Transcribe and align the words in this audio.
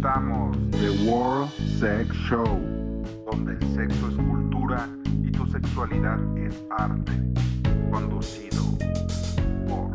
presentamos 0.00 0.56
The 0.70 1.10
World 1.10 1.50
Sex 1.78 2.14
Show, 2.28 2.46
donde 3.30 3.52
el 3.52 3.74
sexo 3.74 4.08
es 4.08 4.16
cultura 4.16 4.88
y 5.22 5.30
tu 5.30 5.46
sexualidad 5.46 6.18
es 6.38 6.54
arte. 6.70 7.12
Conducido 7.90 8.62
por. 9.68 9.92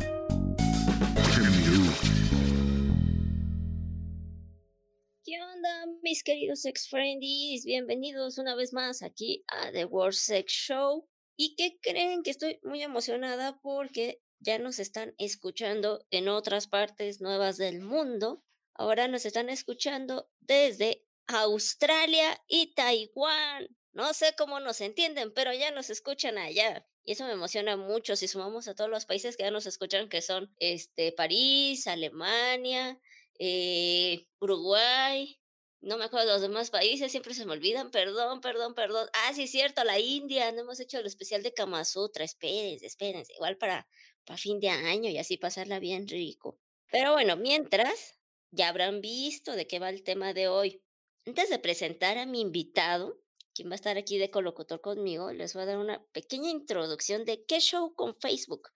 ¿Qué 5.23 5.41
onda, 5.41 5.85
mis 6.03 6.23
queridos 6.23 6.61
sex 6.61 6.88
friendies? 6.88 7.66
Bienvenidos 7.66 8.38
una 8.38 8.55
vez 8.55 8.73
más 8.73 9.02
aquí 9.02 9.44
a 9.47 9.72
The 9.72 9.85
World 9.85 10.13
Sex 10.13 10.52
Show. 10.52 11.08
¿Y 11.35 11.55
qué 11.55 11.80
creen? 11.81 12.22
Que 12.22 12.30
estoy 12.30 12.59
muy 12.63 12.83
emocionada 12.83 13.59
porque 13.61 14.22
ya 14.39 14.59
nos 14.59 14.77
están 14.77 15.16
escuchando 15.17 16.05
en 16.11 16.27
otras 16.27 16.67
partes 16.67 17.22
nuevas 17.22 17.58
del 17.58 17.81
mundo. 17.81 18.45
Ahora 18.75 19.07
nos 19.07 19.25
están 19.25 19.49
escuchando 19.49 20.29
desde 20.39 21.05
Australia 21.27 22.39
y 22.47 22.73
Taiwán. 22.75 23.67
No 23.93 24.13
sé 24.13 24.35
cómo 24.38 24.59
nos 24.59 24.81
entienden, 24.81 25.33
pero 25.33 25.53
ya 25.53 25.71
nos 25.71 25.89
escuchan 25.89 26.38
allá. 26.38 26.85
Y 27.03 27.13
eso 27.13 27.25
me 27.25 27.31
emociona 27.31 27.77
mucho 27.77 28.16
si 28.16 28.27
sumamos 28.27 28.67
a 28.67 28.75
todos 28.75 28.89
los 28.89 29.05
países 29.05 29.38
que 29.38 29.43
ya 29.43 29.52
nos 29.52 29.66
escuchan, 29.66 30.09
que 30.09 30.21
son 30.21 30.53
este, 30.59 31.11
París, 31.11 31.88
Alemania, 31.88 32.99
eh, 33.39 34.27
Uruguay, 34.39 35.39
no 35.85 35.97
me 35.97 36.05
acuerdo 36.05 36.27
de 36.27 36.33
los 36.33 36.41
demás 36.41 36.71
países, 36.71 37.11
siempre 37.11 37.35
se 37.35 37.45
me 37.45 37.53
olvidan, 37.53 37.91
perdón, 37.91 38.41
perdón, 38.41 38.73
perdón. 38.73 39.07
Ah, 39.13 39.33
sí, 39.35 39.47
cierto, 39.47 39.83
la 39.83 40.00
India, 40.00 40.52
no 40.52 40.61
hemos 40.61 40.80
hecho 40.80 40.97
el 40.97 41.05
especial 41.05 41.44
de 41.44 41.53
Kama 41.53 41.85
Sutra, 41.85 42.25
espérense, 42.25 42.88
espérense, 42.88 43.33
igual 43.33 43.57
para, 43.57 43.88
para 44.25 44.38
fin 44.38 44.59
de 44.59 44.69
año 44.69 45.11
y 45.11 45.19
así 45.19 45.38
pasarla 45.38 45.80
bien 45.80 46.07
rico. 46.07 46.59
Pero 46.91 47.13
bueno, 47.13 47.38
mientras, 47.38 48.14
ya 48.56 48.70
habrán 48.70 49.02
visto 49.02 49.56
de 49.56 49.67
qué 49.67 49.80
va 49.80 49.89
el 49.89 50.03
tema 50.03 50.34
de 50.34 50.48
hoy. 50.48 50.81
Antes 51.25 51.50
de 51.50 51.59
presentar 51.59 52.17
a 52.17 52.25
mi 52.25 52.42
invitado, 52.42 53.20
quien 53.53 53.70
va 53.70 53.73
a 53.73 53.75
estar 53.75 53.97
aquí 53.97 54.17
de 54.17 54.31
colocutor 54.31 54.81
conmigo, 54.81 55.31
les 55.31 55.53
voy 55.53 55.64
a 55.64 55.67
dar 55.67 55.78
una 55.78 56.03
pequeña 56.12 56.50
introducción 56.50 57.25
de 57.25 57.44
qué 57.45 57.59
show 57.59 57.94
con 57.94 58.16
Facebook, 58.16 58.70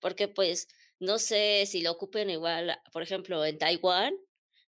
porque 0.00 0.28
pues 0.28 0.68
no 0.98 1.18
sé 1.18 1.64
si 1.66 1.80
lo 1.80 1.92
ocupen 1.92 2.30
igual, 2.30 2.78
por 2.92 3.02
ejemplo, 3.02 3.44
en 3.44 3.58
Taiwán, 3.58 4.14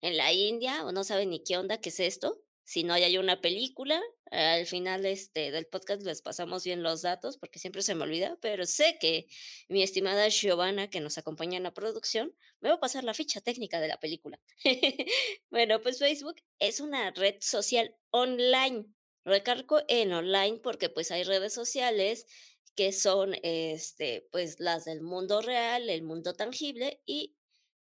en 0.02 0.18
la 0.18 0.32
India, 0.32 0.86
o 0.86 0.92
no 0.92 1.04
saben 1.04 1.30
ni 1.30 1.44
qué 1.44 1.58
onda, 1.58 1.80
qué 1.80 1.90
es 1.90 2.00
esto. 2.00 2.42
Si 2.70 2.84
no 2.84 2.94
hay 2.94 3.18
una 3.18 3.42
película, 3.42 4.00
al 4.30 4.68
final 4.68 5.04
este, 5.08 5.50
del 5.50 5.66
podcast 5.66 6.04
les 6.04 6.22
pasamos 6.22 6.64
bien 6.64 6.84
los 6.84 7.02
datos, 7.02 7.36
porque 7.36 7.58
siempre 7.58 7.82
se 7.82 7.96
me 7.96 8.04
olvida, 8.04 8.38
pero 8.42 8.68
sé 8.68 9.00
que 9.02 9.26
mi 9.70 9.82
estimada 9.82 10.28
Giovanna, 10.30 10.88
que 10.88 11.00
nos 11.00 11.18
acompaña 11.18 11.58
en 11.58 11.64
la 11.64 11.74
producción, 11.74 12.32
me 12.60 12.70
va 12.70 12.76
a 12.76 12.80
pasar 12.80 13.04
la 13.04 13.16
ficha 13.16 13.42
técnica 13.42 13.80
de 13.80 13.88
la 13.88 14.00
película. 14.00 14.40
bueno, 15.50 15.82
pues 15.82 15.98
Facebook 15.98 16.36
es 16.60 16.80
una 16.80 17.10
red 17.10 17.38
social 17.40 17.96
online. 18.12 18.86
Recargo 19.26 19.82
en 19.88 20.14
online 20.14 20.60
porque 20.60 20.90
pues 20.90 21.10
hay 21.10 21.24
redes 21.24 21.56
sociales 21.56 22.28
que 22.76 22.92
son 22.94 23.34
este 23.42 24.28
pues 24.32 24.60
las 24.60 24.86
del 24.86 25.02
mundo 25.02 25.42
real, 25.42 25.90
el 25.90 26.04
mundo 26.04 26.36
tangible 26.36 27.02
y 27.08 27.36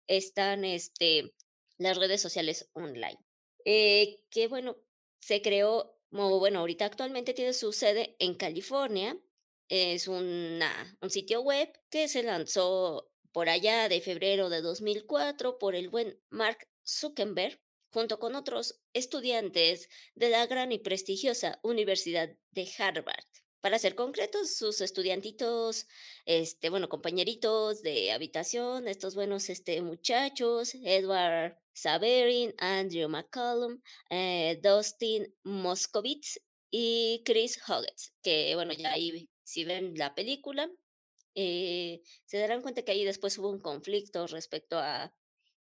están 0.05 0.64
este 0.64 1.33
las 1.80 1.97
redes 1.97 2.22
sociales 2.22 2.70
online. 2.73 3.25
Eh, 3.66 4.23
que 4.30 4.47
bueno, 4.47 4.77
se 5.19 5.41
creó, 5.41 5.99
bueno, 6.11 6.59
ahorita 6.59 6.85
actualmente 6.85 7.33
tiene 7.33 7.53
su 7.53 7.73
sede 7.73 8.16
en 8.19 8.35
California. 8.35 9.19
Es 9.67 10.08
una, 10.08 10.97
un 11.02 11.09
sitio 11.09 11.42
web 11.42 11.71
que 11.89 12.08
se 12.08 12.23
lanzó 12.23 13.11
por 13.31 13.49
allá 13.49 13.89
de 13.89 13.99
febrero 14.02 14.49
de 14.49 14.61
2004 14.61 15.58
por 15.58 15.75
el 15.75 15.89
buen 15.89 16.21
Mark 16.30 16.70
Zuckerberg, 16.86 17.59
junto 17.89 18.20
con 18.20 18.36
otros 18.36 18.80
estudiantes 18.93 19.89
de 20.14 20.30
la 20.30 20.45
gran 20.45 20.71
y 20.71 20.80
prestigiosa 20.80 21.59
Universidad 21.64 22.30
de 22.52 22.70
Harvard. 22.77 23.25
Para 23.65 23.80
ser 23.80 23.95
concretos, 23.95 24.55
sus 24.55 24.80
estudiantitos, 24.80 25.87
este, 26.27 26.70
bueno, 26.70 26.87
compañeritos 26.87 27.81
de 27.81 28.11
habitación, 28.11 28.87
estos 28.87 29.15
buenos 29.15 29.49
este, 29.49 29.81
muchachos, 29.81 30.76
Edward 30.83 31.58
Saverin, 31.73 32.54
Andrew 32.59 33.09
McCallum, 33.09 33.81
eh, 34.11 34.59
Dustin 34.61 35.33
Moskovitz 35.42 36.39
y 36.70 37.23
Chris 37.25 37.59
Huggins, 37.67 38.14
que 38.21 38.54
bueno, 38.54 38.71
ya 38.71 38.92
ahí 38.92 39.27
si 39.43 39.65
ven 39.65 39.95
la 39.95 40.14
película, 40.14 40.70
eh, 41.33 42.04
se 42.25 42.37
darán 42.37 42.61
cuenta 42.61 42.83
que 42.83 42.92
ahí 42.92 43.04
después 43.04 43.36
hubo 43.39 43.49
un 43.49 43.59
conflicto 43.59 44.27
respecto 44.27 44.77
a 44.77 45.11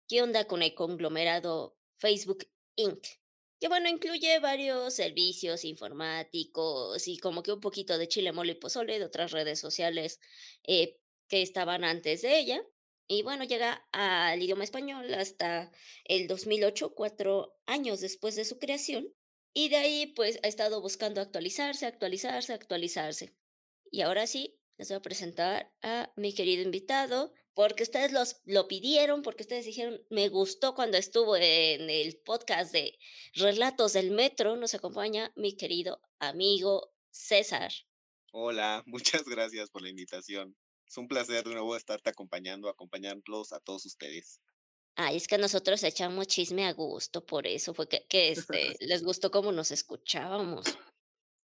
qué 0.09 0.22
onda 0.22 0.47
con 0.47 0.62
el 0.62 0.72
conglomerado 0.72 1.77
Facebook 1.99 2.49
Inc 2.77 3.06
que 3.60 3.69
bueno, 3.69 3.88
incluye 3.91 4.38
varios 4.38 4.94
servicios 4.94 5.65
informáticos 5.66 7.06
y 7.06 7.19
como 7.19 7.43
que 7.43 7.53
un 7.53 7.60
poquito 7.60 7.98
de 7.98 8.09
chile, 8.09 8.32
mole 8.32 8.53
y 8.53 8.54
pozole 8.54 8.98
de 8.98 9.04
otras 9.04 9.32
redes 9.32 9.60
sociales 9.60 10.19
eh, 10.65 10.98
que 11.28 11.43
estaban 11.43 11.84
antes 11.84 12.22
de 12.22 12.38
ella. 12.38 12.62
Y 13.06 13.22
bueno, 13.22 13.44
llega 13.44 13.87
al 13.93 14.43
idioma 14.43 14.65
español 14.65 15.12
hasta 15.12 15.71
el 16.04 16.26
2008, 16.26 16.94
cuatro 16.94 17.54
años 17.66 18.00
después 18.00 18.34
de 18.34 18.47
su 18.47 18.59
creación. 18.59 19.12
Y 19.53 19.69
de 19.69 19.77
ahí 19.77 20.06
pues 20.06 20.38
ha 20.42 20.48
estado 20.48 20.81
buscando 20.81 21.21
actualizarse, 21.21 21.84
actualizarse, 21.84 22.54
actualizarse. 22.54 23.34
Y 23.91 24.00
ahora 24.00 24.27
sí, 24.27 24.59
les 24.78 24.88
voy 24.88 24.97
a 24.97 25.03
presentar 25.03 25.71
a 25.82 26.10
mi 26.16 26.32
querido 26.32 26.62
invitado, 26.62 27.34
porque 27.55 27.83
ustedes 27.83 28.12
los, 28.12 28.41
lo 28.44 28.69
pidieron, 28.69 29.22
porque 29.22 29.43
ustedes 29.43 29.65
dijeron, 29.65 30.00
me 30.11 30.28
gustó 30.28 30.75
cuando 30.75 30.97
estuvo 30.97 31.37
en 31.37 31.91
el 31.91 32.16
podcast 32.19 32.72
de 32.72 32.99
Relatos 33.34 33.93
del 33.93 34.11
Metro, 34.11 34.56
nos 34.56 34.75
acompaña 34.75 35.33
mi 35.37 35.56
querido 35.56 36.00
amigo 36.19 36.93
César. 37.10 37.72
Hola, 38.33 38.83
muchas 38.87 39.25
gracias 39.25 39.71
por 39.71 39.83
la 39.83 39.91
invitación. 39.91 40.56
Es 40.87 40.97
un 40.97 41.09
placer 41.09 41.44
de 41.44 41.55
nuevo 41.55 41.77
estarte 41.77 42.10
acompañando, 42.10 42.69
acompañarlos 42.69 43.53
a 43.53 43.60
todos 43.60 43.87
ustedes. 43.87 44.41
Ay, 44.97 45.16
es 45.16 45.28
que 45.28 45.39
nosotros 45.39 45.83
echamos 45.84 46.27
chisme 46.27 46.66
a 46.66 46.72
gusto, 46.72 47.25
por 47.25 47.47
eso 47.47 47.75
fue 47.75 47.89
que, 47.89 48.06
que 48.09 48.33
este, 48.33 48.77
les 48.81 49.03
gustó 49.05 49.31
cómo 49.31 49.53
nos 49.53 49.71
escuchábamos. 49.71 50.65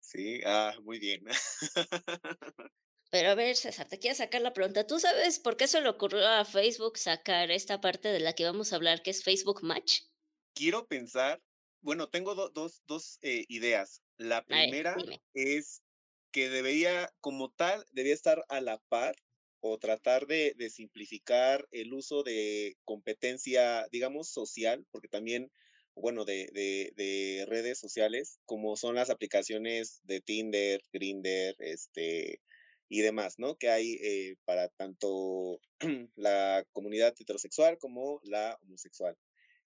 Sí, 0.06 0.41
ah, 0.47 0.72
muy 0.84 1.00
bien. 1.00 1.25
Pero 3.16 3.31
a 3.31 3.34
ver, 3.34 3.56
César, 3.56 3.88
te 3.88 3.99
quiero 3.99 4.15
sacar 4.15 4.43
la 4.43 4.53
pregunta. 4.53 4.87
¿Tú 4.87 5.00
sabes 5.00 5.38
por 5.38 5.56
qué 5.56 5.66
se 5.66 5.81
le 5.81 5.88
ocurrió 5.88 6.28
a 6.28 6.44
Facebook 6.44 6.99
sacar 6.99 7.50
esta 7.50 7.81
parte 7.81 8.09
de 8.09 8.21
la 8.21 8.34
que 8.34 8.44
vamos 8.44 8.71
a 8.71 8.77
hablar, 8.77 9.03
que 9.03 9.09
es 9.10 9.25
Facebook 9.25 9.62
Match? 9.62 10.03
Quiero 10.53 10.87
pensar, 10.87 11.41
bueno, 11.81 12.10
tengo 12.10 12.34
dos, 12.34 12.82
dos 12.87 13.19
eh, 13.22 13.47
ideas. 13.49 14.03
La 14.19 14.44
primera 14.44 14.94
es 15.32 15.82
que 16.31 16.50
debería, 16.50 17.10
como 17.22 17.49
tal, 17.53 17.87
debía 17.93 18.12
estar 18.12 18.44
a 18.50 18.60
la 18.60 18.77
par 18.91 19.16
o 19.60 19.78
tratar 19.78 20.27
de, 20.27 20.53
de, 20.59 20.69
simplificar 20.69 21.66
el 21.71 21.94
uso 21.94 22.22
de 22.22 22.77
competencia, 22.84 23.88
digamos, 23.91 24.28
social, 24.28 24.87
porque 24.91 25.09
también, 25.09 25.50
bueno, 25.94 26.27
de, 26.27 26.50
de, 26.53 26.93
de 26.97 27.47
redes 27.47 27.78
sociales, 27.78 28.41
como 28.44 28.77
son 28.77 28.94
las 28.94 29.09
aplicaciones 29.09 30.03
de 30.04 30.21
Tinder, 30.21 30.83
Grinder, 30.93 31.56
este, 31.60 32.43
y 32.89 33.01
demás, 33.01 33.39
¿no? 33.39 33.57
Que 33.57 33.69
hay 33.71 33.99
eh, 34.03 34.37
para 34.45 34.69
tanto 34.69 35.61
la 36.17 36.65
comunidad 36.73 37.15
heterosexual 37.19 37.79
como 37.79 38.21
la 38.25 38.59
homosexual. 38.63 39.17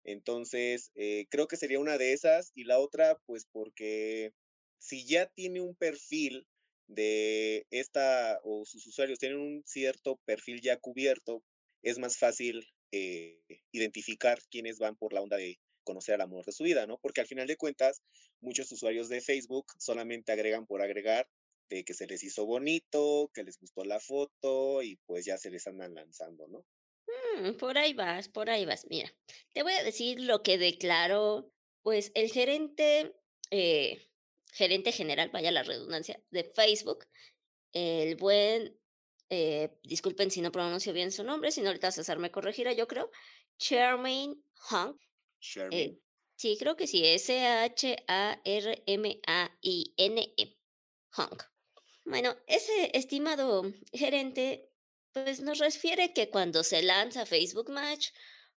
Entonces, 0.04 0.92
eh, 0.96 1.26
creo 1.30 1.48
que 1.48 1.58
sería 1.58 1.80
una 1.80 1.98
de 1.98 2.14
esas 2.14 2.52
y 2.56 2.66
la 2.66 2.80
otra, 2.80 3.18
pues 3.26 3.46
porque 3.52 4.34
si 4.78 5.06
ya 5.06 5.28
tiene 5.28 5.62
un 5.62 5.76
perfil 5.76 6.48
de 6.88 7.66
esta 7.72 8.40
o 8.44 8.66
sus 8.66 8.86
usuarios 8.86 9.18
tienen 9.18 9.40
un 9.40 9.64
cierto 9.66 10.20
perfil 10.26 10.62
ya 10.62 10.78
cubierto, 10.78 11.44
es 11.82 11.98
más 11.98 12.18
fácil 12.18 12.68
eh, 12.92 13.40
identificar 13.72 14.40
quiénes 14.52 14.78
van 14.78 14.96
por 14.96 15.14
la 15.14 15.22
onda 15.22 15.38
de 15.38 15.60
conocer 15.84 16.16
al 16.16 16.22
amor 16.22 16.46
de 16.46 16.52
su 16.52 16.64
vida, 16.64 16.86
¿no? 16.86 17.00
Porque 17.00 17.22
al 17.22 17.28
final 17.28 17.48
de 17.48 17.58
cuentas, 17.58 18.02
muchos 18.42 18.72
usuarios 18.72 19.10
de 19.10 19.22
Facebook 19.22 19.66
solamente 19.80 20.32
agregan 20.32 20.66
por 20.66 20.82
agregar 20.82 21.28
de 21.70 21.84
que 21.84 21.94
se 21.94 22.08
les 22.08 22.24
hizo 22.24 22.46
bonito, 22.46 23.30
que 23.34 23.44
les 23.44 23.60
gustó 23.60 23.84
la 23.84 24.00
foto 24.00 24.82
y 24.84 24.98
pues 25.06 25.26
ya 25.26 25.38
se 25.38 25.50
les 25.50 25.66
andan 25.68 25.94
lanzando, 25.94 26.48
¿no? 26.48 26.66
Mm, 27.08 27.54
por 27.58 27.78
ahí 27.78 27.94
vas, 27.94 28.30
por 28.30 28.50
ahí 28.50 28.66
vas. 28.66 28.88
Mira, 28.90 29.14
te 29.54 29.64
voy 29.64 29.74
a 29.74 29.84
decir 29.84 30.20
lo 30.20 30.42
que 30.44 30.58
declaró, 30.58 31.52
pues, 31.82 32.12
el 32.16 32.32
gerente, 32.32 33.16
eh, 33.52 34.10
gerente 34.52 34.92
general, 34.92 35.30
vaya 35.30 35.52
la 35.52 35.64
redundancia, 35.64 36.22
de 36.32 36.44
Facebook, 36.44 37.06
el 37.74 38.16
buen, 38.16 38.80
eh, 39.30 39.78
disculpen 39.84 40.32
si 40.32 40.42
no 40.42 40.52
pronuncio 40.52 40.94
bien 40.94 41.12
su 41.12 41.24
nombre, 41.24 41.52
si 41.52 41.62
no 41.62 41.68
ahorita 41.68 41.92
César 41.92 42.20
me 42.20 42.32
corregirá, 42.32 42.74
yo 42.74 42.88
creo, 42.88 43.12
Charmaine 43.58 44.42
Hung. 44.72 44.98
Eh, 45.72 46.00
sí, 46.38 46.58
creo 46.58 46.76
que 46.76 46.88
sí, 46.88 47.06
S-H-A-R-M-A-I-N-E. 47.06 48.06
Hung. 51.18 51.55
Bueno, 52.06 52.36
ese 52.46 52.96
estimado 52.96 53.64
gerente, 53.92 54.70
pues 55.12 55.42
nos 55.42 55.58
refiere 55.58 56.14
que 56.14 56.30
cuando 56.30 56.64
se 56.64 56.84
lanza 56.84 57.26
Facebook 57.26 57.72
Match, 57.72 58.10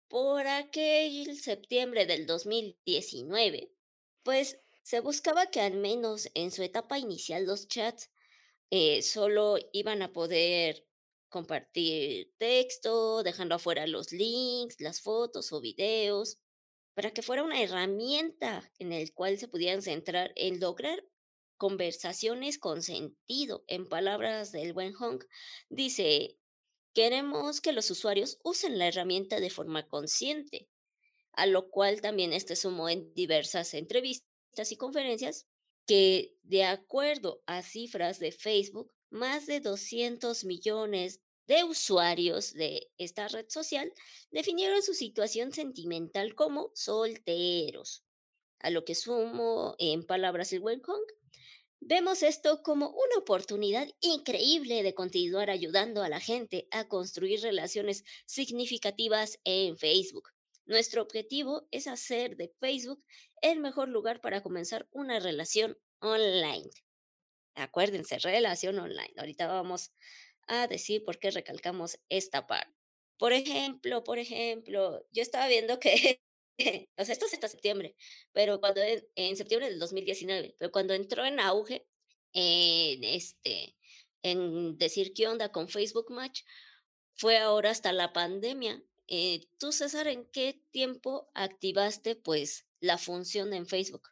por 0.06 0.46
aquel 0.46 1.34
septiembre 1.40 2.04
del 2.04 2.26
2019, 2.26 3.72
pues 4.22 4.58
se 4.82 5.00
buscaba 5.00 5.46
que 5.46 5.60
al 5.60 5.74
menos 5.74 6.28
en 6.34 6.50
su 6.50 6.62
etapa 6.62 6.98
inicial 6.98 7.46
los 7.46 7.68
chats 7.68 8.10
eh, 8.70 9.00
solo 9.00 9.56
iban 9.72 10.02
a 10.02 10.12
poder 10.12 10.86
compartir 11.30 12.34
texto, 12.36 13.22
dejando 13.22 13.54
afuera 13.54 13.86
los 13.86 14.12
links, 14.12 14.78
las 14.78 15.00
fotos 15.00 15.52
o 15.52 15.60
videos, 15.62 16.38
para 16.92 17.12
que 17.12 17.22
fuera 17.22 17.44
una 17.44 17.62
herramienta 17.62 18.70
en 18.78 18.92
el 18.92 19.14
cual 19.14 19.38
se 19.38 19.48
pudieran 19.48 19.80
centrar 19.80 20.32
en 20.36 20.60
lograr 20.60 21.02
conversaciones 21.58 22.58
con 22.58 22.82
sentido. 22.82 23.64
En 23.66 23.86
palabras 23.86 24.52
del 24.52 24.72
buen 24.72 24.94
Hong, 24.94 25.20
dice, 25.68 26.38
queremos 26.94 27.60
que 27.60 27.72
los 27.72 27.90
usuarios 27.90 28.38
usen 28.42 28.78
la 28.78 28.88
herramienta 28.88 29.40
de 29.40 29.50
forma 29.50 29.86
consciente, 29.86 30.68
a 31.32 31.46
lo 31.46 31.70
cual 31.70 32.00
también 32.00 32.32
este 32.32 32.56
sumó 32.56 32.88
en 32.88 33.12
diversas 33.12 33.74
entrevistas 33.74 34.72
y 34.72 34.76
conferencias 34.76 35.46
que, 35.86 36.36
de 36.42 36.64
acuerdo 36.64 37.42
a 37.46 37.62
cifras 37.62 38.18
de 38.18 38.32
Facebook, 38.32 38.92
más 39.10 39.46
de 39.46 39.60
200 39.60 40.44
millones 40.44 41.20
de 41.46 41.64
usuarios 41.64 42.52
de 42.52 42.90
esta 42.98 43.26
red 43.26 43.46
social 43.48 43.92
definieron 44.30 44.82
su 44.82 44.92
situación 44.92 45.52
sentimental 45.52 46.34
como 46.34 46.70
solteros. 46.74 48.04
A 48.60 48.70
lo 48.70 48.84
que 48.84 48.94
sumo, 48.94 49.74
en 49.78 50.04
palabras 50.04 50.50
del 50.50 50.62
Hong, 50.62 51.06
vemos 51.80 52.22
esto 52.22 52.62
como 52.62 52.88
una 52.88 53.18
oportunidad 53.18 53.88
increíble 54.00 54.82
de 54.82 54.94
continuar 54.94 55.50
ayudando 55.50 56.02
a 56.02 56.08
la 56.08 56.20
gente 56.20 56.68
a 56.70 56.88
construir 56.88 57.40
relaciones 57.40 58.04
significativas 58.26 59.38
en 59.44 59.76
Facebook. 59.76 60.30
Nuestro 60.66 61.02
objetivo 61.02 61.66
es 61.70 61.86
hacer 61.86 62.36
de 62.36 62.52
Facebook 62.60 63.02
el 63.40 63.60
mejor 63.60 63.88
lugar 63.88 64.20
para 64.20 64.42
comenzar 64.42 64.86
una 64.90 65.18
relación 65.18 65.78
online. 66.00 66.68
Acuérdense, 67.54 68.18
relación 68.18 68.78
online. 68.78 69.14
Ahorita 69.16 69.46
vamos 69.46 69.92
a 70.46 70.66
decir 70.66 71.04
por 71.04 71.18
qué 71.18 71.30
recalcamos 71.30 71.98
esta 72.08 72.46
parte. 72.46 72.72
Por 73.18 73.32
ejemplo, 73.32 74.04
por 74.04 74.18
ejemplo, 74.18 75.04
yo 75.10 75.22
estaba 75.22 75.48
viendo 75.48 75.80
que, 75.80 76.20
o 76.96 77.04
sea, 77.04 77.12
esto 77.12 77.26
es 77.26 77.34
hasta 77.34 77.48
septiembre, 77.48 77.94
pero 78.32 78.60
cuando 78.60 78.80
en, 79.14 79.36
septiembre 79.36 79.70
del 79.70 79.78
2019, 79.78 80.56
pero 80.58 80.72
cuando 80.72 80.94
entró 80.94 81.24
en 81.24 81.40
auge 81.40 81.86
en 82.32 83.04
este, 83.04 83.76
en 84.22 84.76
decir 84.76 85.12
qué 85.14 85.28
onda 85.28 85.50
con 85.50 85.68
Facebook 85.68 86.10
Match, 86.10 86.42
fue 87.14 87.38
ahora 87.38 87.70
hasta 87.70 87.92
la 87.92 88.12
pandemia. 88.12 88.82
Eh, 89.06 89.46
Tú, 89.58 89.72
César, 89.72 90.08
¿en 90.08 90.26
qué 90.26 90.60
tiempo 90.70 91.30
activaste 91.34 92.16
pues 92.16 92.66
la 92.80 92.98
función 92.98 93.54
en 93.54 93.66
Facebook? 93.66 94.08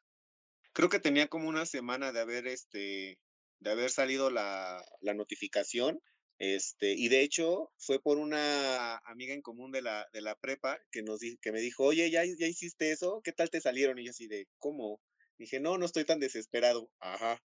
Creo 0.72 0.88
que 0.88 1.00
tenía 1.00 1.28
como 1.28 1.48
una 1.48 1.66
semana 1.66 2.12
de 2.12 2.20
haber 2.20 2.46
este 2.46 3.18
de 3.58 3.70
haber 3.70 3.90
salido 3.90 4.30
la, 4.30 4.84
la 5.00 5.14
notificación 5.14 6.02
este, 6.38 6.92
y 6.92 7.08
de 7.08 7.22
hecho, 7.22 7.72
fue 7.78 8.00
por 8.00 8.18
una 8.18 8.98
amiga 8.98 9.32
en 9.32 9.42
común 9.42 9.72
de 9.72 9.82
la, 9.82 10.06
de 10.12 10.20
la 10.20 10.34
prepa 10.38 10.78
que, 10.90 11.02
nos 11.02 11.20
que 11.40 11.52
me 11.52 11.60
dijo, 11.60 11.84
oye, 11.84 12.10
¿ya, 12.10 12.24
¿ya 12.24 12.46
hiciste 12.46 12.92
eso? 12.92 13.22
¿Qué 13.24 13.32
tal 13.32 13.48
te 13.50 13.60
salieron? 13.60 13.98
Y 13.98 14.04
yo 14.04 14.10
así 14.10 14.26
de, 14.26 14.46
¿cómo? 14.58 15.00
Dije, 15.38 15.60
no, 15.60 15.78
no 15.78 15.86
estoy 15.86 16.04
tan 16.04 16.20
desesperado. 16.20 16.90
Ajá. 17.00 17.42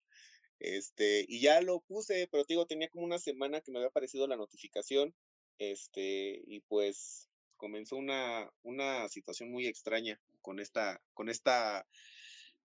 Este, 0.59 1.25
y 1.29 1.41
ya 1.41 1.61
lo 1.61 1.81
puse, 1.81 2.29
pero 2.31 2.45
te 2.45 2.55
digo, 2.55 2.67
tenía 2.67 2.89
como 2.89 3.05
una 3.05 3.19
semana 3.19 3.61
que 3.61 3.73
me 3.73 3.79
había 3.79 3.89
aparecido 3.89 4.27
la 4.27 4.37
notificación. 4.37 5.15
Este, 5.59 6.43
y 6.47 6.61
pues 6.61 7.29
comenzó 7.57 7.97
una, 7.97 8.51
una 8.63 9.09
situación 9.09 9.51
muy 9.51 9.67
extraña 9.67 10.21
con 10.43 10.61
esta, 10.61 11.01
con 11.15 11.31
esta 11.31 11.87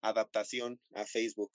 adaptación 0.00 0.81
a 0.94 1.05
Facebook. 1.05 1.53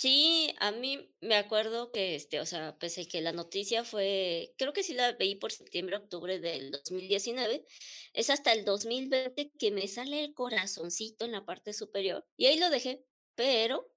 Sí, 0.00 0.54
a 0.60 0.70
mí 0.70 1.10
me 1.20 1.34
acuerdo 1.34 1.90
que, 1.90 2.14
este, 2.14 2.38
o 2.38 2.46
sea, 2.46 2.78
pese 2.78 3.08
que 3.08 3.20
la 3.20 3.32
noticia 3.32 3.82
fue, 3.82 4.54
creo 4.56 4.72
que 4.72 4.84
sí 4.84 4.94
la 4.94 5.12
veí 5.14 5.34
por 5.34 5.50
septiembre, 5.50 5.96
octubre 5.96 6.38
del 6.38 6.70
2019, 6.70 7.66
es 8.12 8.30
hasta 8.30 8.52
el 8.52 8.64
2020 8.64 9.50
que 9.58 9.72
me 9.72 9.88
sale 9.88 10.20
el 10.24 10.34
corazoncito 10.34 11.24
en 11.24 11.32
la 11.32 11.44
parte 11.44 11.72
superior 11.72 12.24
y 12.36 12.46
ahí 12.46 12.60
lo 12.60 12.70
dejé, 12.70 13.02
pero, 13.34 13.90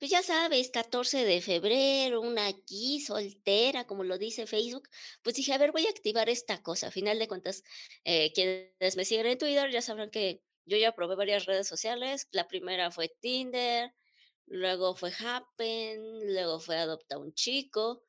pues 0.00 0.10
ya 0.10 0.22
sabes, 0.24 0.70
14 0.70 1.24
de 1.24 1.40
febrero, 1.40 2.20
una 2.20 2.48
aquí 2.48 2.98
soltera, 3.00 3.86
como 3.86 4.02
lo 4.02 4.18
dice 4.18 4.48
Facebook, 4.48 4.88
pues 5.22 5.36
dije, 5.36 5.52
a 5.52 5.58
ver, 5.58 5.70
voy 5.70 5.86
a 5.86 5.90
activar 5.90 6.28
esta 6.28 6.62
cosa. 6.62 6.88
A 6.88 6.90
final 6.90 7.18
de 7.20 7.28
cuentas, 7.28 7.62
eh, 8.04 8.32
quienes 8.32 8.96
me 8.96 9.04
siguen 9.04 9.26
en 9.26 9.38
Twitter 9.38 9.70
ya 9.70 9.82
sabrán 9.82 10.10
que 10.10 10.42
yo 10.66 10.76
ya 10.78 10.92
probé 10.96 11.14
varias 11.14 11.44
redes 11.46 11.68
sociales. 11.68 12.26
La 12.32 12.48
primera 12.48 12.90
fue 12.90 13.08
Tinder, 13.20 13.92
luego 14.46 14.94
fue 14.94 15.12
Happen, 15.18 16.32
luego 16.32 16.60
fue 16.60 16.76
Adopta 16.76 17.18
un 17.18 17.32
chico. 17.34 18.02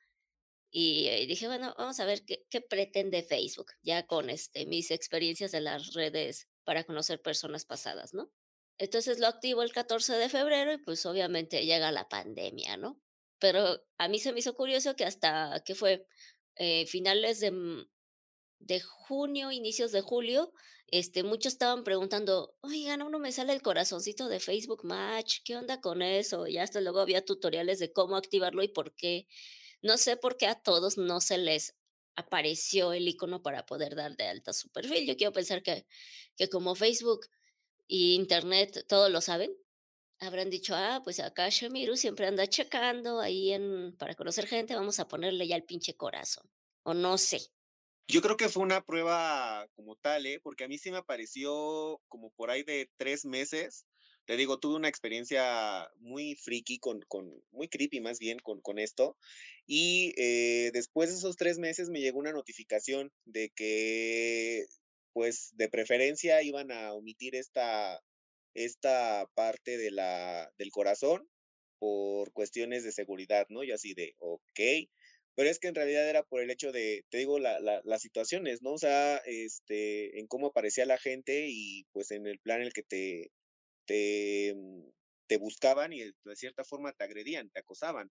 Y, 0.72 1.08
eh, 1.08 1.26
dije, 1.26 1.48
bueno, 1.48 1.74
vamos 1.78 2.00
a 2.00 2.06
ver 2.06 2.26
qué, 2.26 2.46
qué, 2.50 2.62
pretende 2.62 3.24
Facebook, 3.24 3.72
ya 3.82 4.06
con 4.08 4.30
este, 4.30 4.66
mis 4.66 4.92
experiencias 4.92 5.52
de 5.52 5.62
las 5.62 5.94
redes 5.94 6.50
para 6.66 6.84
conocer 6.84 7.22
personas 7.22 7.66
pasadas, 7.66 8.14
¿no? 8.14 8.32
Entonces 8.78 9.20
lo 9.20 9.28
activo 9.28 9.64
el 9.64 9.72
14 9.72 10.14
de 10.16 10.30
febrero 10.30 10.74
y 10.74 10.78
pues 10.78 11.06
obviamente 11.06 11.66
llega 11.66 11.92
la 11.92 12.10
pandemia, 12.10 12.76
¿no? 12.78 13.00
Pero 13.40 13.86
a 13.98 14.08
mí 14.10 14.20
se 14.20 14.34
me 14.34 14.40
hizo 14.40 14.56
curioso 14.56 14.96
que 14.96 15.06
hasta 15.06 15.62
que 15.66 15.76
fue 15.76 16.06
eh, 16.56 16.86
finales 16.88 17.40
de, 17.40 17.52
de 18.66 18.82
junio, 18.82 19.52
inicios 19.52 19.92
de 19.92 20.02
julio, 20.02 20.52
este, 20.88 21.24
muchos 21.24 21.54
estaban 21.54 21.84
preguntando, 21.84 22.56
oigan, 22.62 23.02
uno 23.02 23.20
me 23.20 23.32
sale 23.32 23.54
el 23.54 23.62
corazoncito 23.62 24.28
de 24.28 24.40
Facebook 24.40 24.84
Match, 24.84 25.40
¿qué 25.44 25.56
onda 25.56 25.82
con 25.82 26.02
eso? 26.02 26.48
Y 26.48 26.58
hasta 26.58 26.82
luego 26.82 27.00
había 27.00 27.24
tutoriales 27.24 27.80
de 27.80 27.94
cómo 27.94 28.18
activarlo 28.18 28.64
y 28.64 28.68
por 28.68 28.94
qué. 28.96 29.28
No 29.82 29.98
sé 29.98 30.18
por 30.18 30.38
qué 30.38 30.48
a 30.48 30.56
todos 30.56 30.98
no 30.98 31.22
se 31.22 31.38
les 31.38 31.76
apareció 32.16 32.94
el 32.94 33.08
icono 33.08 33.42
para 33.42 33.66
poder 33.66 33.96
dar 33.96 34.16
de 34.16 34.26
alta 34.26 34.54
su 34.54 34.70
perfil. 34.70 35.08
Yo 35.08 35.18
quiero 35.18 35.34
pensar 35.34 35.64
que, 35.64 35.86
que 36.38 36.50
como 36.50 36.76
Facebook 36.76 37.28
y 37.88 38.16
Internet 38.16 38.86
todo 38.88 39.10
lo 39.10 39.22
saben, 39.22 39.56
habrán 40.20 40.50
dicho, 40.50 40.76
ah, 40.76 41.02
pues 41.04 41.20
acá 41.20 41.50
Shamiru 41.50 41.98
siempre 41.98 42.28
anda 42.28 42.48
checando 42.48 43.20
ahí 43.20 43.52
en, 43.52 43.96
para 43.98 44.16
conocer 44.16 44.48
gente, 44.48 44.76
vamos 44.76 45.00
a 45.00 45.08
ponerle 45.08 45.48
ya 45.48 45.56
el 45.56 45.66
pinche 45.66 45.96
corazón. 45.96 46.50
O 46.84 46.94
no 46.94 47.18
sé. 47.18 47.42
Yo 48.08 48.22
creo 48.22 48.38
que 48.38 48.50
fue 48.50 48.64
una 48.64 48.86
prueba 48.86 49.68
como 49.76 49.96
tal, 49.96 50.26
¿eh? 50.28 50.40
Porque 50.42 50.64
a 50.64 50.68
mí 50.68 50.78
sí 50.78 50.92
me 50.92 50.98
apareció 50.98 52.02
como 52.08 52.30
por 52.32 52.52
ahí 52.52 52.64
de 52.64 52.90
tres 52.98 53.26
meses. 53.26 53.86
Te 54.26 54.38
digo, 54.38 54.60
tuve 54.60 54.76
una 54.76 54.90
experiencia 54.90 55.90
muy 55.98 56.36
friki, 56.36 56.80
con, 56.80 57.02
con 57.08 57.32
muy 57.52 57.68
creepy 57.68 58.02
más 58.02 58.20
bien 58.20 58.40
con, 58.40 58.62
con 58.62 58.80
esto. 58.80 59.18
Y 59.68 60.14
eh, 60.18 60.72
después 60.74 61.10
de 61.10 61.16
esos 61.18 61.36
tres 61.36 61.58
meses 61.58 61.90
me 61.90 62.00
llegó 62.02 62.20
una 62.20 62.32
notificación 62.32 63.12
de 63.26 63.50
que, 63.56 64.66
pues, 65.14 65.52
de 65.56 65.70
preferencia 65.70 66.44
iban 66.44 66.72
a 66.72 66.94
omitir 66.94 67.36
esta, 67.36 68.04
esta 68.54 69.28
parte 69.36 69.78
de 69.78 69.92
la, 69.92 70.52
del 70.58 70.72
corazón 70.72 71.28
por 71.80 72.32
cuestiones 72.34 72.84
de 72.84 72.92
seguridad, 72.92 73.48
¿no? 73.50 73.64
Y 73.64 73.72
así 73.72 73.94
de, 73.94 74.16
ok, 74.20 74.60
pero 75.36 75.50
es 75.50 75.60
que 75.60 75.68
en 75.68 75.76
realidad 75.76 76.10
era 76.10 76.24
por 76.24 76.42
el 76.42 76.50
hecho 76.52 76.72
de, 76.72 77.06
te 77.10 77.20
digo, 77.20 77.40
la, 77.40 77.60
la, 77.60 77.82
las 77.84 78.02
situaciones, 78.02 78.62
¿no? 78.62 78.74
O 78.74 78.78
sea, 78.78 79.18
este, 79.26 80.20
en 80.20 80.28
cómo 80.28 80.48
aparecía 80.48 80.86
la 80.86 80.98
gente 80.98 81.48
y 81.50 81.86
pues 81.92 82.12
en 82.12 82.28
el 82.28 82.40
plan 82.40 82.62
en 82.62 82.68
el 82.68 82.74
que 82.74 82.84
te, 82.84 83.32
te, 83.86 84.54
mm, 84.56 84.90
te 85.28 85.38
buscaban 85.38 85.94
y 85.94 86.04
de 86.04 86.36
cierta 86.36 86.64
forma 86.64 86.94
te 86.94 87.04
agredían, 87.04 87.50
te 87.52 87.60
acosaban. 87.60 88.12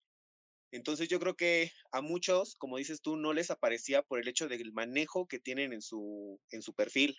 Entonces 0.72 1.08
yo 1.08 1.20
creo 1.20 1.36
que 1.36 1.72
a 1.92 2.02
muchos, 2.02 2.56
como 2.56 2.78
dices 2.78 3.02
tú, 3.02 3.16
no 3.16 3.34
les 3.34 3.52
aparecía 3.52 4.02
por 4.02 4.20
el 4.20 4.28
hecho 4.28 4.48
del 4.48 4.74
manejo 4.74 5.28
que 5.28 5.40
tienen 5.40 5.72
en 5.72 5.82
su, 5.82 6.40
en 6.50 6.62
su 6.64 6.74
perfil, 6.74 7.16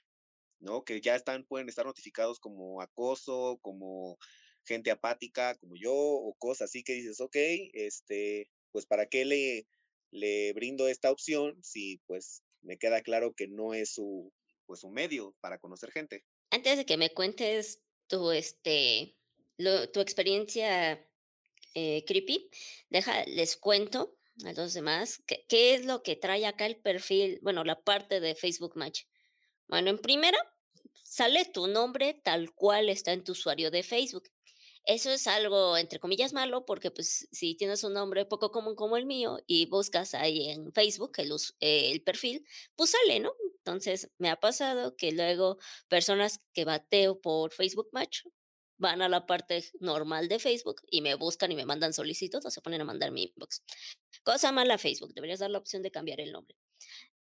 ¿no? 0.61 0.84
Que 0.84 1.00
ya 1.00 1.14
están, 1.14 1.44
pueden 1.44 1.68
estar 1.68 1.87
notificados 1.87 2.40
como 2.40 2.82
acoso, 2.82 3.58
como 3.62 4.18
gente 4.66 4.90
apática, 4.90 5.54
como 5.56 5.75
yo, 5.76 5.94
o 5.94 6.34
cosas 6.34 6.70
así 6.70 6.82
que 6.82 6.94
dices, 6.94 7.20
ok, 7.20 7.37
este, 7.75 8.50
pues 8.73 8.87
para 8.87 9.06
qué 9.06 9.25
le, 9.25 9.66
le 10.14 10.52
brindo 10.52 10.87
esta 10.87 11.11
opción 11.11 11.59
si 11.62 12.00
pues 12.06 12.44
me 12.62 12.78
queda 12.78 13.02
claro 13.02 13.35
que 13.35 13.49
no 13.49 13.75
es 13.75 13.94
su 13.94 14.33
pues 14.64 14.85
un 14.85 14.94
medio 14.94 15.35
para 15.40 15.59
conocer 15.59 15.90
gente. 15.90 16.25
Antes 16.50 16.78
de 16.78 16.87
que 16.87 16.97
me 16.97 17.11
cuentes 17.11 17.83
tu 18.06 18.30
este 18.30 19.16
tu 19.92 20.00
experiencia 20.00 21.04
eh, 21.75 22.04
creepy, 22.06 22.49
deja 22.90 23.25
les 23.26 23.56
cuento 23.56 24.16
a 24.44 24.52
los 24.52 24.73
demás 24.73 25.23
qué, 25.26 25.44
qué 25.49 25.75
es 25.75 25.85
lo 25.85 26.02
que 26.02 26.16
trae 26.16 26.47
acá 26.47 26.66
el 26.66 26.76
perfil, 26.76 27.40
bueno, 27.42 27.64
la 27.64 27.80
parte 27.83 28.21
de 28.21 28.37
Facebook 28.37 28.76
Match. 28.76 29.02
Bueno, 29.66 29.90
en 29.90 29.99
primera 29.99 30.38
sale 31.02 31.44
tu 31.44 31.66
nombre 31.66 32.14
tal 32.23 32.52
cual 32.54 32.88
está 32.88 33.12
en 33.12 33.25
tu 33.25 33.33
usuario 33.33 33.71
de 33.71 33.83
Facebook. 33.83 34.28
Eso 34.87 35.11
es 35.11 35.26
algo, 35.26 35.79
entre 35.79 35.99
comillas, 35.99 36.35
malo, 36.35 36.67
porque, 36.67 36.91
pues, 36.91 37.26
si 37.33 37.55
tienes 37.55 37.85
un 37.85 37.95
nombre 37.95 38.26
poco 38.26 38.50
común 38.50 38.75
como 38.75 38.97
el 38.99 39.07
mío 39.07 39.38
y 39.47 39.67
buscas 39.67 40.14
ahí 40.14 40.50
en 40.50 40.73
Facebook 40.73 41.12
el 41.19 41.33
us 41.33 41.57
el 41.61 42.03
perfil, 42.03 42.47
pues 42.76 42.91
sale, 42.91 43.21
¿no? 43.21 43.33
Entonces, 43.59 44.11
me 44.19 44.29
ha 44.29 44.37
pasado 44.37 44.95
que 44.97 45.12
luego 45.12 45.59
personas 45.88 46.41
que 46.53 46.67
bateo 46.67 47.19
por 47.21 47.53
Facebook 47.53 47.88
Match 47.93 48.25
van 48.76 49.00
a 49.00 49.09
la 49.09 49.25
parte 49.25 49.64
normal 49.81 50.29
de 50.29 50.38
Facebook 50.38 50.83
y 50.91 51.00
me 51.00 51.14
buscan 51.14 51.50
y 51.53 51.57
me 51.57 51.64
mandan 51.64 51.95
solicitud 51.95 52.45
o 52.45 52.50
se 52.50 52.61
ponen 52.61 52.83
a 52.83 52.85
mandar 52.85 53.11
mi 53.11 53.23
inbox. 53.25 53.62
Cosa 54.23 54.53
mala 54.53 54.76
Facebook, 54.76 55.14
deberías 55.14 55.38
dar 55.41 55.50
la 55.50 55.59
opción 55.59 55.83
de 55.83 55.91
cambiar 55.91 56.21
el 56.21 56.33
nombre. 56.33 56.59